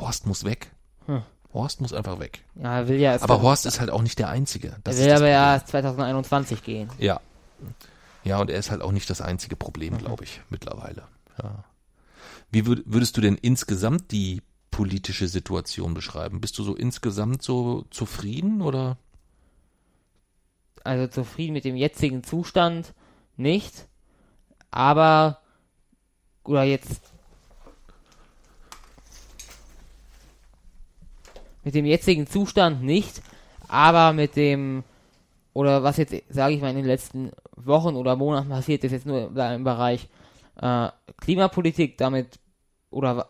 Horst 0.00 0.26
muss 0.26 0.44
weg. 0.44 0.72
Hm. 1.06 1.22
Horst 1.52 1.80
muss 1.80 1.92
einfach 1.92 2.18
weg. 2.18 2.42
Ja, 2.56 2.78
er 2.78 2.88
will 2.88 2.98
ja 2.98 3.16
Aber 3.22 3.40
Horst 3.42 3.64
ist 3.64 3.78
halt 3.78 3.90
auch 3.90 4.02
nicht 4.02 4.18
der 4.18 4.28
Einzige. 4.28 4.74
Das 4.82 4.98
er 4.98 5.06
will 5.06 5.12
aber 5.14 5.28
ja 5.28 5.42
Problem. 5.44 5.60
erst 5.60 5.68
2021 5.68 6.62
gehen. 6.64 6.90
Ja. 6.98 7.20
Ja, 8.24 8.38
und 8.38 8.50
er 8.50 8.58
ist 8.58 8.70
halt 8.70 8.82
auch 8.82 8.90
nicht 8.90 9.08
das 9.08 9.20
einzige 9.20 9.54
Problem, 9.54 9.98
glaube 9.98 10.24
ich, 10.24 10.40
mittlerweile. 10.50 11.02
Ja. 11.40 11.64
Wie 12.50 12.66
würd, 12.66 12.82
würdest 12.86 13.16
du 13.16 13.20
denn 13.20 13.36
insgesamt 13.36 14.10
die 14.10 14.42
politische 14.70 15.28
Situation 15.28 15.94
beschreiben? 15.94 16.40
Bist 16.40 16.58
du 16.58 16.62
so 16.62 16.74
insgesamt 16.74 17.42
so 17.42 17.84
zufrieden 17.90 18.60
oder? 18.60 18.98
Also 20.82 21.06
zufrieden 21.06 21.52
mit 21.52 21.64
dem 21.64 21.76
jetzigen 21.76 22.24
Zustand 22.24 22.92
nicht, 23.36 23.88
aber 24.70 25.38
oder 26.44 26.64
jetzt 26.64 27.14
mit 31.64 31.74
dem 31.74 31.86
jetzigen 31.86 32.26
Zustand 32.26 32.82
nicht, 32.82 33.22
aber 33.68 34.12
mit 34.12 34.36
dem 34.36 34.84
oder 35.52 35.82
was 35.82 35.96
jetzt 35.96 36.14
sage 36.28 36.54
ich 36.54 36.60
mal 36.60 36.70
in 36.70 36.76
den 36.76 36.84
letzten 36.84 37.30
Wochen 37.56 37.96
oder 37.96 38.16
Monaten 38.16 38.48
passiert 38.48 38.84
ist 38.84 38.92
jetzt 38.92 39.06
nur 39.06 39.34
im, 39.36 39.64
Bereich 39.64 40.08
äh, 40.60 40.88
Klimapolitik 41.20 41.96
damit 41.96 42.38
oder 42.94 43.16
wa- 43.18 43.28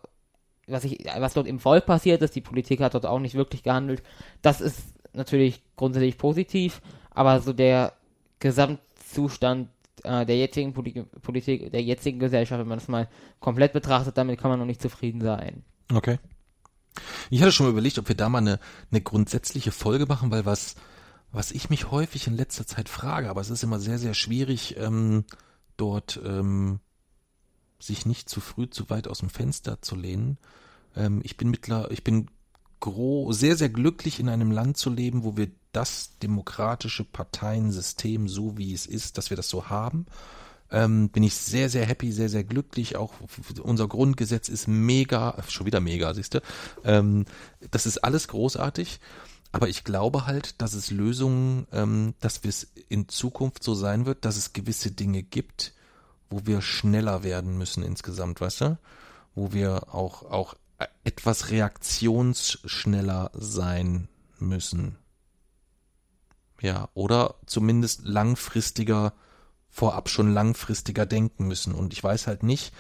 was 0.66 0.84
ich 0.84 1.04
was 1.18 1.34
dort 1.34 1.46
im 1.46 1.58
Volk 1.58 1.84
passiert 1.86 2.22
ist, 2.22 2.34
die 2.36 2.40
Politik 2.40 2.80
hat 2.80 2.94
dort 2.94 3.06
auch 3.06 3.18
nicht 3.18 3.34
wirklich 3.34 3.62
gehandelt. 3.62 4.02
Das 4.42 4.60
ist 4.60 4.80
natürlich 5.12 5.62
grundsätzlich 5.76 6.16
positiv, 6.16 6.80
aber 7.10 7.40
so 7.40 7.52
der 7.52 7.92
Gesamtzustand 8.38 9.68
äh, 10.04 10.24
der 10.26 10.36
jetzigen 10.36 10.72
Poli 10.72 11.04
Politik, 11.22 11.70
der 11.70 11.82
jetzigen 11.82 12.18
Gesellschaft, 12.18 12.60
wenn 12.60 12.68
man 12.68 12.78
das 12.78 12.88
mal 12.88 13.08
komplett 13.40 13.72
betrachtet, 13.72 14.16
damit 14.16 14.40
kann 14.40 14.50
man 14.50 14.58
noch 14.58 14.66
nicht 14.66 14.82
zufrieden 14.82 15.20
sein. 15.20 15.64
Okay. 15.92 16.18
Ich 17.30 17.40
hatte 17.40 17.52
schon 17.52 17.66
mal 17.66 17.72
überlegt, 17.72 17.98
ob 17.98 18.08
wir 18.08 18.14
da 18.16 18.28
mal 18.28 18.38
eine, 18.38 18.60
eine 18.90 19.00
grundsätzliche 19.00 19.72
Folge 19.72 20.06
machen, 20.06 20.30
weil 20.30 20.46
was, 20.46 20.76
was 21.32 21.50
ich 21.50 21.68
mich 21.68 21.90
häufig 21.90 22.26
in 22.26 22.36
letzter 22.36 22.66
Zeit 22.66 22.88
frage, 22.88 23.28
aber 23.28 23.40
es 23.40 23.50
ist 23.50 23.64
immer 23.64 23.80
sehr, 23.80 23.98
sehr 23.98 24.14
schwierig, 24.14 24.76
ähm, 24.78 25.24
dort 25.76 26.20
ähm, 26.24 26.78
sich 27.78 28.06
nicht 28.06 28.28
zu 28.28 28.40
früh 28.40 28.68
zu 28.68 28.90
weit 28.90 29.08
aus 29.08 29.18
dem 29.18 29.30
Fenster 29.30 29.82
zu 29.82 29.96
lehnen. 29.96 30.38
Ähm, 30.96 31.20
ich 31.24 31.36
bin 31.36 31.50
mittler, 31.50 31.90
ich 31.90 32.04
bin 32.04 32.28
gro 32.80 33.32
sehr, 33.32 33.56
sehr 33.56 33.70
glücklich 33.70 34.20
in 34.20 34.28
einem 34.28 34.50
Land 34.50 34.76
zu 34.76 34.90
leben, 34.90 35.24
wo 35.24 35.36
wir 35.36 35.48
das 35.72 36.18
demokratische 36.22 37.04
Parteiensystem, 37.04 38.28
so 38.28 38.56
wie 38.56 38.72
es 38.72 38.86
ist, 38.86 39.18
dass 39.18 39.30
wir 39.30 39.36
das 39.36 39.48
so 39.48 39.68
haben. 39.68 40.06
Ähm, 40.70 41.08
bin 41.10 41.22
ich 41.22 41.34
sehr, 41.34 41.68
sehr 41.68 41.84
happy, 41.84 42.12
sehr, 42.12 42.28
sehr 42.28 42.44
glücklich. 42.44 42.96
Auch 42.96 43.14
unser 43.62 43.88
Grundgesetz 43.88 44.48
ist 44.48 44.66
mega, 44.66 45.36
schon 45.48 45.66
wieder 45.66 45.80
mega, 45.80 46.12
siehst 46.14 46.34
du. 46.34 46.42
Ähm, 46.84 47.26
das 47.70 47.86
ist 47.86 47.98
alles 47.98 48.28
großartig. 48.28 49.00
Aber 49.52 49.68
ich 49.68 49.84
glaube 49.84 50.26
halt, 50.26 50.60
dass 50.60 50.74
es 50.74 50.90
Lösungen, 50.90 51.68
ähm, 51.70 52.14
dass 52.20 52.40
es 52.44 52.72
in 52.88 53.08
Zukunft 53.08 53.62
so 53.62 53.74
sein 53.74 54.04
wird, 54.04 54.24
dass 54.24 54.36
es 54.36 54.52
gewisse 54.52 54.90
Dinge 54.90 55.22
gibt, 55.22 55.74
wo 56.34 56.46
wir 56.46 56.62
schneller 56.62 57.22
werden 57.22 57.56
müssen 57.56 57.84
insgesamt, 57.84 58.40
weißt 58.40 58.60
du? 58.62 58.78
Wo 59.36 59.52
wir 59.52 59.94
auch, 59.94 60.24
auch 60.24 60.54
etwas 61.04 61.50
reaktionsschneller 61.50 63.30
sein 63.34 64.08
müssen. 64.40 64.96
Ja, 66.60 66.88
oder 66.94 67.36
zumindest 67.46 68.04
langfristiger, 68.04 69.12
vorab 69.70 70.08
schon 70.08 70.34
langfristiger 70.34 71.06
denken 71.06 71.46
müssen. 71.46 71.72
Und 71.72 71.92
ich 71.92 72.02
weiß 72.02 72.26
halt 72.26 72.42
nicht, 72.42 72.74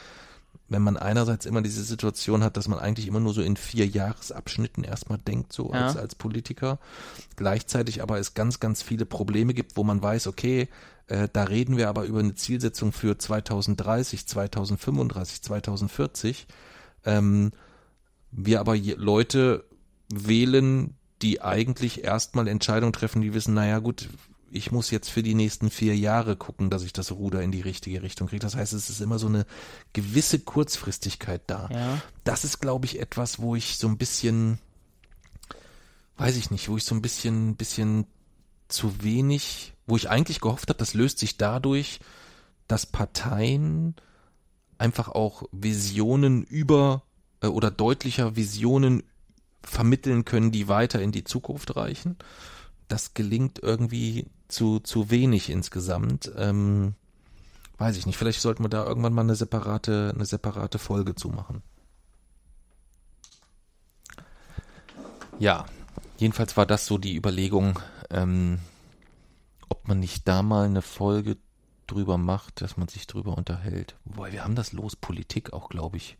wenn 0.68 0.82
man 0.82 0.96
einerseits 0.96 1.46
immer 1.46 1.62
diese 1.62 1.82
Situation 1.84 2.42
hat, 2.42 2.56
dass 2.56 2.68
man 2.68 2.78
eigentlich 2.78 3.06
immer 3.06 3.20
nur 3.20 3.34
so 3.34 3.42
in 3.42 3.56
vier 3.56 3.86
Jahresabschnitten 3.86 4.82
erstmal 4.82 5.18
denkt, 5.18 5.52
so 5.52 5.72
Ja. 5.72 5.86
als, 5.86 5.96
als 5.96 6.14
Politiker, 6.14 6.78
gleichzeitig 7.36 8.02
aber 8.02 8.18
es 8.18 8.34
ganz, 8.34 8.60
ganz 8.60 8.82
viele 8.82 9.04
Probleme 9.04 9.54
gibt, 9.54 9.76
wo 9.76 9.84
man 9.84 10.02
weiß, 10.02 10.26
okay, 10.26 10.68
äh, 11.06 11.28
da 11.32 11.44
reden 11.44 11.76
wir 11.76 11.88
aber 11.88 12.04
über 12.04 12.20
eine 12.20 12.34
Zielsetzung 12.34 12.92
für 12.92 13.18
2030, 13.18 14.26
2035, 14.26 15.42
2040, 15.42 16.46
ähm, 17.04 17.52
wir 18.30 18.60
aber 18.60 18.74
je, 18.74 18.94
Leute 18.94 19.64
wählen, 20.12 20.96
die 21.22 21.42
eigentlich 21.42 22.04
erstmal 22.04 22.48
Entscheidungen 22.48 22.92
treffen, 22.92 23.20
die 23.22 23.34
wissen, 23.34 23.54
naja 23.54 23.78
gut, 23.78 24.08
ich 24.54 24.70
muss 24.70 24.92
jetzt 24.92 25.10
für 25.10 25.24
die 25.24 25.34
nächsten 25.34 25.68
vier 25.68 25.96
Jahre 25.96 26.36
gucken, 26.36 26.70
dass 26.70 26.84
ich 26.84 26.92
das 26.92 27.10
Ruder 27.10 27.42
in 27.42 27.50
die 27.50 27.60
richtige 27.60 28.02
Richtung 28.02 28.28
kriege. 28.28 28.40
Das 28.40 28.54
heißt, 28.54 28.72
es 28.72 28.88
ist 28.88 29.00
immer 29.00 29.18
so 29.18 29.26
eine 29.26 29.46
gewisse 29.92 30.38
Kurzfristigkeit 30.38 31.42
da. 31.48 31.68
Ja. 31.72 32.00
Das 32.22 32.44
ist, 32.44 32.60
glaube 32.60 32.86
ich, 32.86 33.00
etwas, 33.00 33.40
wo 33.40 33.56
ich 33.56 33.78
so 33.78 33.88
ein 33.88 33.98
bisschen, 33.98 34.60
weiß 36.18 36.36
ich 36.36 36.52
nicht, 36.52 36.68
wo 36.68 36.76
ich 36.76 36.84
so 36.84 36.94
ein 36.94 37.02
bisschen, 37.02 37.56
bisschen 37.56 38.06
zu 38.68 39.02
wenig, 39.02 39.74
wo 39.88 39.96
ich 39.96 40.08
eigentlich 40.08 40.40
gehofft 40.40 40.68
habe, 40.68 40.78
das 40.78 40.94
löst 40.94 41.18
sich 41.18 41.36
dadurch, 41.36 41.98
dass 42.68 42.86
Parteien 42.86 43.96
einfach 44.78 45.08
auch 45.08 45.42
Visionen 45.50 46.44
über 46.44 47.02
äh, 47.40 47.48
oder 47.48 47.72
deutlicher 47.72 48.36
Visionen 48.36 49.02
vermitteln 49.64 50.24
können, 50.24 50.52
die 50.52 50.68
weiter 50.68 51.02
in 51.02 51.10
die 51.10 51.24
Zukunft 51.24 51.74
reichen. 51.74 52.16
Das 52.88 53.14
gelingt 53.14 53.60
irgendwie 53.62 54.26
zu, 54.48 54.80
zu 54.80 55.10
wenig 55.10 55.50
insgesamt. 55.50 56.30
Ähm, 56.36 56.94
weiß 57.78 57.96
ich 57.96 58.06
nicht, 58.06 58.16
vielleicht 58.16 58.40
sollten 58.40 58.64
wir 58.64 58.68
da 58.68 58.84
irgendwann 58.84 59.14
mal 59.14 59.22
eine 59.22 59.34
separate, 59.34 60.12
eine 60.14 60.26
separate 60.26 60.78
Folge 60.78 61.14
zu 61.14 61.28
machen. 61.28 61.62
Ja, 65.38 65.66
jedenfalls 66.18 66.56
war 66.56 66.66
das 66.66 66.86
so 66.86 66.98
die 66.98 67.16
Überlegung, 67.16 67.80
ähm, 68.10 68.60
ob 69.68 69.88
man 69.88 69.98
nicht 69.98 70.28
da 70.28 70.42
mal 70.42 70.66
eine 70.66 70.82
Folge 70.82 71.36
drüber 71.86 72.18
macht, 72.18 72.60
dass 72.60 72.76
man 72.76 72.88
sich 72.88 73.06
drüber 73.06 73.36
unterhält. 73.36 73.96
Wobei, 74.04 74.32
wir 74.32 74.44
haben 74.44 74.54
das 74.54 74.72
Los 74.72 74.96
Politik 74.96 75.52
auch, 75.52 75.68
glaube 75.68 75.96
ich. 75.96 76.16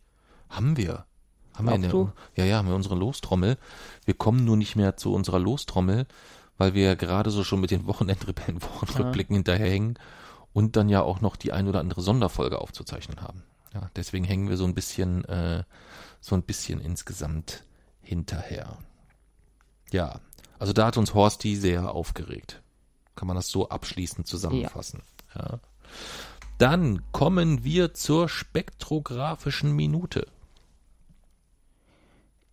Haben 0.49 0.77
wir. 0.77 1.05
Haben 1.53 1.67
wir 1.67 1.75
in 1.75 1.81
der, 1.83 1.91
du? 1.91 2.11
ja, 2.35 2.43
ja, 2.43 2.57
haben 2.57 2.67
wir 2.67 2.75
unsere 2.75 2.95
Lostrommel. 2.95 3.57
Wir 4.03 4.13
kommen 4.13 4.43
nur 4.43 4.57
nicht 4.57 4.75
mehr 4.75 4.97
zu 4.97 5.13
unserer 5.13 5.39
Lostrommel, 5.39 6.05
weil 6.57 6.73
wir 6.73 6.83
ja 6.83 6.95
gerade 6.95 7.31
so 7.31 7.43
schon 7.43 7.61
mit 7.61 7.71
den 7.71 7.85
Wochenendrebellen 7.87 8.61
Wochenrückblicken 8.61 9.35
hinterherhängen 9.35 9.99
und 10.53 10.75
dann 10.75 10.89
ja 10.89 11.01
auch 11.01 11.21
noch 11.21 11.35
die 11.35 11.51
ein 11.51 11.67
oder 11.67 11.79
andere 11.79 12.01
Sonderfolge 12.01 12.59
aufzuzeichnen 12.59 13.21
haben. 13.21 13.43
Ja, 13.73 13.89
deswegen 13.95 14.23
hängen 14.23 14.49
wir 14.49 14.57
so 14.57 14.63
ein 14.63 14.73
bisschen, 14.73 15.25
äh, 15.25 15.63
so 16.21 16.35
ein 16.35 16.43
bisschen 16.43 16.79
insgesamt 16.79 17.63
hinterher. 18.01 18.77
Ja, 19.91 20.21
also 20.57 20.71
da 20.71 20.87
hat 20.87 20.97
uns 20.97 21.13
Horsti 21.13 21.55
sehr 21.55 21.93
aufgeregt. 21.93 22.61
Kann 23.15 23.27
man 23.27 23.35
das 23.35 23.49
so 23.49 23.69
abschließend 23.69 24.27
zusammenfassen. 24.27 25.03
Ja. 25.35 25.59
Dann 26.57 27.01
kommen 27.11 27.65
wir 27.65 27.93
zur 27.93 28.29
spektrographischen 28.29 29.73
Minute. 29.73 30.27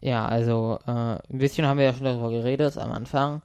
Ja, 0.00 0.26
also 0.26 0.80
äh, 0.84 0.90
ein 0.90 1.38
bisschen 1.38 1.66
haben 1.66 1.78
wir 1.78 1.84
ja 1.84 1.94
schon 1.94 2.04
darüber 2.04 2.30
geredet 2.30 2.76
am 2.76 2.90
Anfang. 2.90 3.42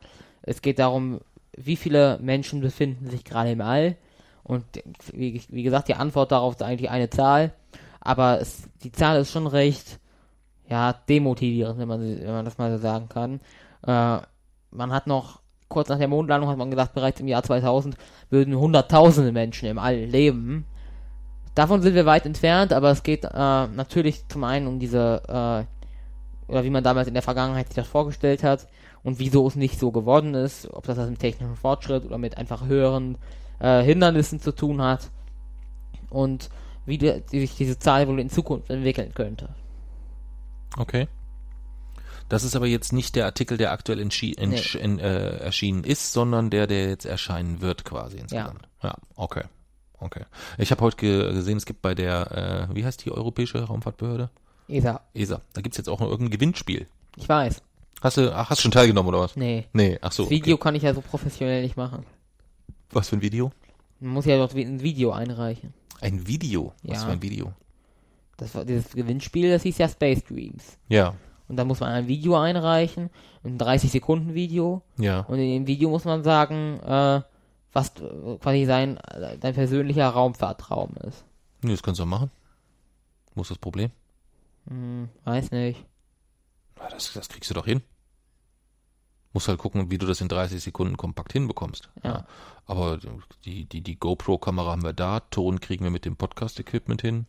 Es 0.47 0.61
geht 0.61 0.79
darum, 0.79 1.19
wie 1.55 1.75
viele 1.75 2.19
Menschen 2.21 2.61
befinden 2.61 3.09
sich 3.09 3.23
gerade 3.23 3.51
im 3.51 3.61
All. 3.61 3.95
Und 4.43 4.63
wie, 5.11 5.41
wie 5.49 5.63
gesagt, 5.63 5.89
die 5.89 5.95
Antwort 5.95 6.31
darauf 6.31 6.55
ist 6.55 6.63
eigentlich 6.63 6.89
eine 6.89 7.09
Zahl. 7.09 7.51
Aber 7.99 8.39
es, 8.39 8.69
die 8.83 8.91
Zahl 8.91 9.19
ist 9.19 9.31
schon 9.31 9.47
recht, 9.47 9.99
ja, 10.69 10.93
demotivierend, 10.93 11.79
wenn 11.79 11.87
man, 11.87 12.01
wenn 12.01 12.31
man 12.31 12.45
das 12.45 12.57
mal 12.57 12.71
so 12.71 12.77
sagen 12.81 13.09
kann. 13.09 13.41
Äh, 13.85 14.21
man 14.71 14.91
hat 14.91 15.07
noch, 15.07 15.41
kurz 15.67 15.89
nach 15.89 15.97
der 15.97 16.07
Mondlandung 16.07 16.49
hat 16.49 16.57
man 16.57 16.71
gesagt, 16.71 16.93
bereits 16.93 17.19
im 17.19 17.27
Jahr 17.27 17.43
2000 17.43 17.97
würden 18.29 18.57
hunderttausende 18.57 19.33
Menschen 19.33 19.67
im 19.67 19.79
All 19.79 19.97
leben. 19.97 20.65
Davon 21.55 21.81
sind 21.81 21.95
wir 21.95 22.05
weit 22.05 22.25
entfernt, 22.25 22.71
aber 22.71 22.91
es 22.91 23.03
geht 23.03 23.25
äh, 23.25 23.29
natürlich 23.33 24.25
zum 24.29 24.45
einen 24.45 24.67
um 24.67 24.79
diese 24.79 25.21
äh, 25.27 26.51
oder 26.51 26.63
wie 26.63 26.69
man 26.69 26.83
damals 26.83 27.09
in 27.09 27.13
der 27.13 27.23
Vergangenheit 27.23 27.67
sich 27.67 27.75
das 27.75 27.87
vorgestellt 27.87 28.43
hat 28.43 28.67
und 29.03 29.19
wieso 29.19 29.47
es 29.47 29.55
nicht 29.55 29.79
so 29.79 29.91
geworden 29.91 30.33
ist, 30.33 30.69
ob 30.73 30.85
das 30.85 30.97
mit 31.09 31.19
technischem 31.19 31.55
Fortschritt 31.55 32.05
oder 32.05 32.17
mit 32.17 32.37
einfach 32.37 32.65
höheren 32.65 33.17
äh, 33.59 33.81
Hindernissen 33.83 34.39
zu 34.39 34.51
tun 34.53 34.81
hat 34.81 35.09
und 36.09 36.49
wie 36.85 36.97
die, 36.97 37.21
die 37.31 37.41
sich 37.41 37.55
diese 37.55 37.79
Zahl 37.79 38.07
wohl 38.07 38.19
in 38.19 38.29
Zukunft 38.29 38.69
entwickeln 38.69 39.13
könnte. 39.13 39.49
Okay. 40.77 41.07
Das 42.29 42.43
ist 42.43 42.55
aber 42.55 42.67
jetzt 42.67 42.91
nicht 42.91 43.15
der 43.15 43.25
Artikel, 43.25 43.57
der 43.57 43.71
aktuell 43.71 43.99
entsch- 43.99 44.77
in, 44.77 44.99
äh, 44.99 45.37
erschienen 45.37 45.83
ist, 45.85 46.11
sondern 46.11 46.49
der, 46.49 46.67
der 46.67 46.89
jetzt 46.89 47.05
erscheinen 47.05 47.61
wird 47.61 47.85
quasi 47.85 48.17
insgesamt. 48.17 48.67
Ja, 48.83 48.95
okay. 49.15 49.43
Okay. 49.99 50.23
Ich 50.57 50.69
habe 50.71 50.81
heute 50.81 50.97
ge 50.97 51.33
gesehen, 51.33 51.57
es 51.57 51.65
gibt 51.65 51.81
bei 51.81 51.95
der, 51.95 52.67
äh, 52.69 52.75
wie 52.75 52.85
heißt 52.85 53.03
die 53.05 53.11
europäische 53.11 53.63
Raumfahrtbehörde? 53.63 54.29
ESA, 54.67 55.01
ESA. 55.13 55.41
Da 55.53 55.61
gibt's 55.61 55.77
jetzt 55.77 55.87
auch 55.89 55.99
noch 55.99 56.07
irgendein 56.09 56.31
Gewinnspiel. 56.31 56.87
ich 57.15 57.27
weiß. 57.27 57.63
Hast 58.01 58.17
du, 58.17 58.33
ach, 58.35 58.49
hast 58.49 58.59
du 58.59 58.63
schon 58.63 58.71
teilgenommen 58.71 59.09
oder 59.09 59.19
was? 59.21 59.35
Nee. 59.35 59.65
Nee, 59.73 59.97
ach 60.01 60.11
so. 60.11 60.23
Das 60.23 60.29
Video 60.29 60.55
Okay. 60.55 60.63
kann 60.63 60.75
ich 60.75 60.83
ja 60.83 60.93
so 60.93 61.01
professionell 61.01 61.63
nicht 61.63 61.77
machen. 61.77 62.05
Was 62.91 63.09
für 63.09 63.15
ein 63.17 63.21
Video? 63.21 63.51
Man 63.99 64.13
muss 64.13 64.25
ja 64.25 64.37
dort 64.37 64.53
ein 64.53 64.81
Video 64.81 65.11
einreichen. 65.11 65.73
Ein 66.01 66.27
Video. 66.27 66.73
Was 66.83 66.99
Ja. 67.01 67.05
für 67.05 67.11
ein 67.13 67.21
Video? 67.21 67.53
Das 68.37 68.53
war 68.53 68.65
dieses 68.65 68.91
Gewinnspiel, 68.91 69.49
das 69.49 69.63
hieß 69.63 69.79
ja 69.79 69.89
Space 69.89 70.23
Dreams. 70.23 70.77
Ja, 70.89 71.15
Und 71.47 71.55
da 71.55 71.63
muss 71.65 71.79
man 71.79 71.89
ein 71.91 72.07
Video 72.07 72.35
einreichen, 72.37 73.09
ein 73.43 73.57
30 73.57 73.91
Sekunden 73.91 74.33
Video. 74.35 74.83
ja. 74.97 75.21
Und 75.21 75.39
in 75.39 75.49
dem 75.49 75.67
Video 75.67 75.89
muss 75.89 76.03
man 76.05 76.23
sagen, 76.23 76.79
äh, 76.81 77.21
was 77.73 77.93
quasi 78.41 78.65
sein, 78.65 78.99
dein 79.39 79.53
persönlicher 79.53 80.07
Raumfahrtraum 80.09 80.93
ist. 81.07 81.23
Nee, 81.63 81.71
das 81.71 81.81
kannst 81.81 81.99
du 81.99 82.03
doch 82.03 82.09
machen. 82.09 82.29
Wo 83.33 83.41
ist 83.41 83.49
das 83.51 83.57
Problem? 83.57 83.89
Hm, 84.67 85.09
weiß 85.23 85.51
nicht. 85.51 85.83
Ja, 86.79 86.89
das, 86.89 87.13
das 87.13 87.29
kriegst 87.29 87.49
du 87.49 87.53
doch 87.53 87.65
hin. 87.65 87.81
Musst 89.33 89.47
halt 89.47 89.59
gucken, 89.59 89.91
wie 89.91 89.97
du 89.97 90.05
das 90.07 90.21
in 90.21 90.29
30 90.29 90.61
Sekunden 90.63 90.97
kompakt 90.97 91.33
hinbekommst. 91.33 91.89
Ja. 92.03 92.25
Aber 92.65 92.99
die, 93.45 93.65
die, 93.65 93.81
die 93.81 93.99
GoPro-Kamera 93.99 94.71
haben 94.71 94.83
wir 94.83 94.93
da, 94.93 95.19
Ton 95.19 95.59
kriegen 95.59 95.83
wir 95.83 95.91
mit 95.91 96.05
dem 96.05 96.15
Podcast-Equipment 96.15 97.01
hin. 97.01 97.27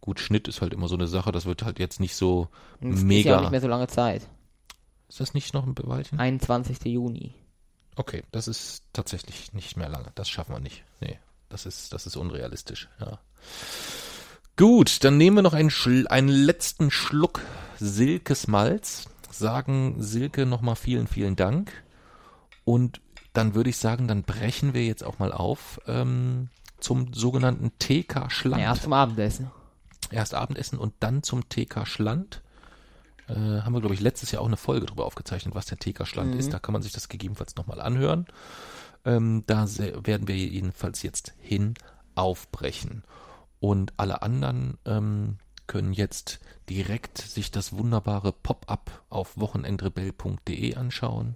Gut, 0.00 0.20
Schnitt 0.20 0.48
ist 0.48 0.60
halt 0.60 0.74
immer 0.74 0.86
so 0.88 0.94
eine 0.94 1.06
Sache, 1.06 1.32
das 1.32 1.46
wird 1.46 1.62
halt 1.62 1.78
jetzt 1.78 1.98
nicht 1.98 2.14
so 2.14 2.48
Und 2.80 2.90
es 2.92 2.96
ist 2.96 3.02
ja 3.02 3.06
mega. 3.06 3.36
auch 3.36 3.40
nicht 3.40 3.50
mehr 3.52 3.60
so 3.60 3.68
lange 3.68 3.86
Zeit. 3.88 4.28
ist 5.08 5.20
das 5.20 5.32
nicht 5.34 5.54
noch 5.54 5.66
ein 5.66 5.74
Weilchen? 5.78 6.20
21. 6.20 6.84
Juni. 6.84 7.34
Okay, 7.96 8.22
das 8.30 8.46
ist 8.48 8.82
tatsächlich 8.92 9.52
nicht 9.54 9.76
mehr 9.76 9.88
lange. 9.88 10.12
Das 10.14 10.28
schaffen 10.28 10.54
wir 10.54 10.60
nicht. 10.60 10.84
Nee, 11.00 11.18
das 11.48 11.64
ist, 11.64 11.92
das 11.92 12.06
ist 12.06 12.16
unrealistisch, 12.16 12.88
ja. 13.00 13.18
Gut, 14.56 15.02
dann 15.02 15.16
nehmen 15.16 15.38
wir 15.38 15.42
noch 15.42 15.52
einen, 15.52 15.70
Schl 15.70 16.06
einen 16.06 16.28
letzten 16.28 16.92
Schluck 16.92 17.40
Silkes 17.80 18.46
Malz, 18.46 19.08
sagen 19.28 19.96
Silke 19.98 20.46
nochmal 20.46 20.76
vielen, 20.76 21.08
vielen 21.08 21.34
Dank. 21.34 21.72
Und 22.64 23.00
dann 23.32 23.56
würde 23.56 23.70
ich 23.70 23.78
sagen, 23.78 24.06
dann 24.06 24.22
brechen 24.22 24.72
wir 24.72 24.86
jetzt 24.86 25.02
auch 25.02 25.18
mal 25.18 25.32
auf 25.32 25.80
ähm, 25.88 26.50
zum 26.78 27.12
sogenannten 27.12 27.72
TK 27.80 28.30
Schland. 28.30 28.62
Ja, 28.62 28.76
zum 28.76 28.92
Abendessen. 28.92 29.50
Erst 30.12 30.34
Abendessen 30.34 30.78
und 30.78 30.94
dann 31.00 31.24
zum 31.24 31.48
TK 31.48 31.84
Schland. 31.84 32.40
Äh, 33.26 33.34
haben 33.34 33.72
wir, 33.72 33.80
glaube 33.80 33.96
ich, 33.96 34.00
letztes 34.00 34.30
Jahr 34.30 34.42
auch 34.42 34.46
eine 34.46 34.56
Folge 34.56 34.86
darüber 34.86 35.06
aufgezeichnet, 35.06 35.56
was 35.56 35.66
der 35.66 35.78
TK 35.78 36.06
Schland 36.06 36.36
ist. 36.36 36.52
Da 36.52 36.60
kann 36.60 36.74
man 36.74 36.82
sich 36.82 36.92
das 36.92 37.08
gegebenenfalls 37.08 37.56
nochmal 37.56 37.80
anhören. 37.80 38.26
Ähm, 39.04 39.42
da 39.48 39.66
werden 39.66 40.28
wir 40.28 40.36
jedenfalls 40.36 41.02
jetzt 41.02 41.34
hin 41.40 41.74
aufbrechen. 42.14 43.02
Und 43.64 43.94
alle 43.96 44.20
anderen 44.20 44.76
ähm, 44.84 45.38
können 45.66 45.94
jetzt 45.94 46.38
direkt 46.68 47.16
sich 47.16 47.50
das 47.50 47.72
wunderbare 47.72 48.30
Pop-up 48.30 49.02
auf 49.08 49.38
wochenendrebell.de 49.38 50.74
anschauen, 50.74 51.34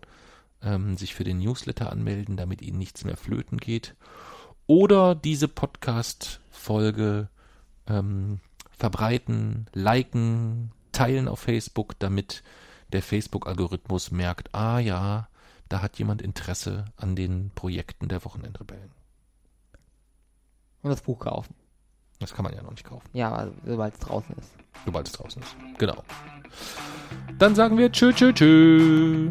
ähm, 0.60 0.98
sich 0.98 1.14
für 1.14 1.24
den 1.24 1.38
Newsletter 1.38 1.90
anmelden, 1.90 2.36
damit 2.36 2.60
ihnen 2.60 2.76
nichts 2.76 3.06
mehr 3.06 3.16
flöten 3.16 3.56
geht. 3.56 3.96
Oder 4.66 5.14
diese 5.14 5.48
Podcast-Folge 5.48 7.30
ähm, 7.86 8.40
verbreiten, 8.76 9.66
liken, 9.72 10.72
teilen 10.92 11.28
auf 11.28 11.40
Facebook, 11.40 11.98
damit 11.98 12.42
der 12.92 13.00
Facebook-Algorithmus 13.00 14.10
merkt, 14.10 14.54
ah 14.54 14.80
ja, 14.80 15.30
da 15.70 15.80
hat 15.80 15.98
jemand 15.98 16.20
Interesse 16.20 16.84
an 16.98 17.16
den 17.16 17.52
Projekten 17.54 18.06
der 18.06 18.22
Wochenendrebellen. 18.26 18.92
Und 20.82 20.90
das 20.90 21.00
Buch 21.00 21.20
kaufen. 21.20 21.54
Das 22.20 22.34
kann 22.34 22.44
man 22.44 22.52
ja 22.54 22.62
noch 22.62 22.70
nicht 22.72 22.84
kaufen, 22.84 23.08
Ja, 23.12 23.46
sobald 23.64 23.94
es 23.94 24.00
draußen 24.00 24.34
ist. 24.38 24.50
sobald 24.84 25.06
es 25.06 25.12
draußen 25.12 25.42
ist. 25.42 25.56
Genau. 25.78 26.02
Dann 27.38 27.54
sagen 27.54 27.78
wir 27.78 27.92
tschö, 27.92 28.12
tschö, 28.12 28.32
tschö. 28.32 29.30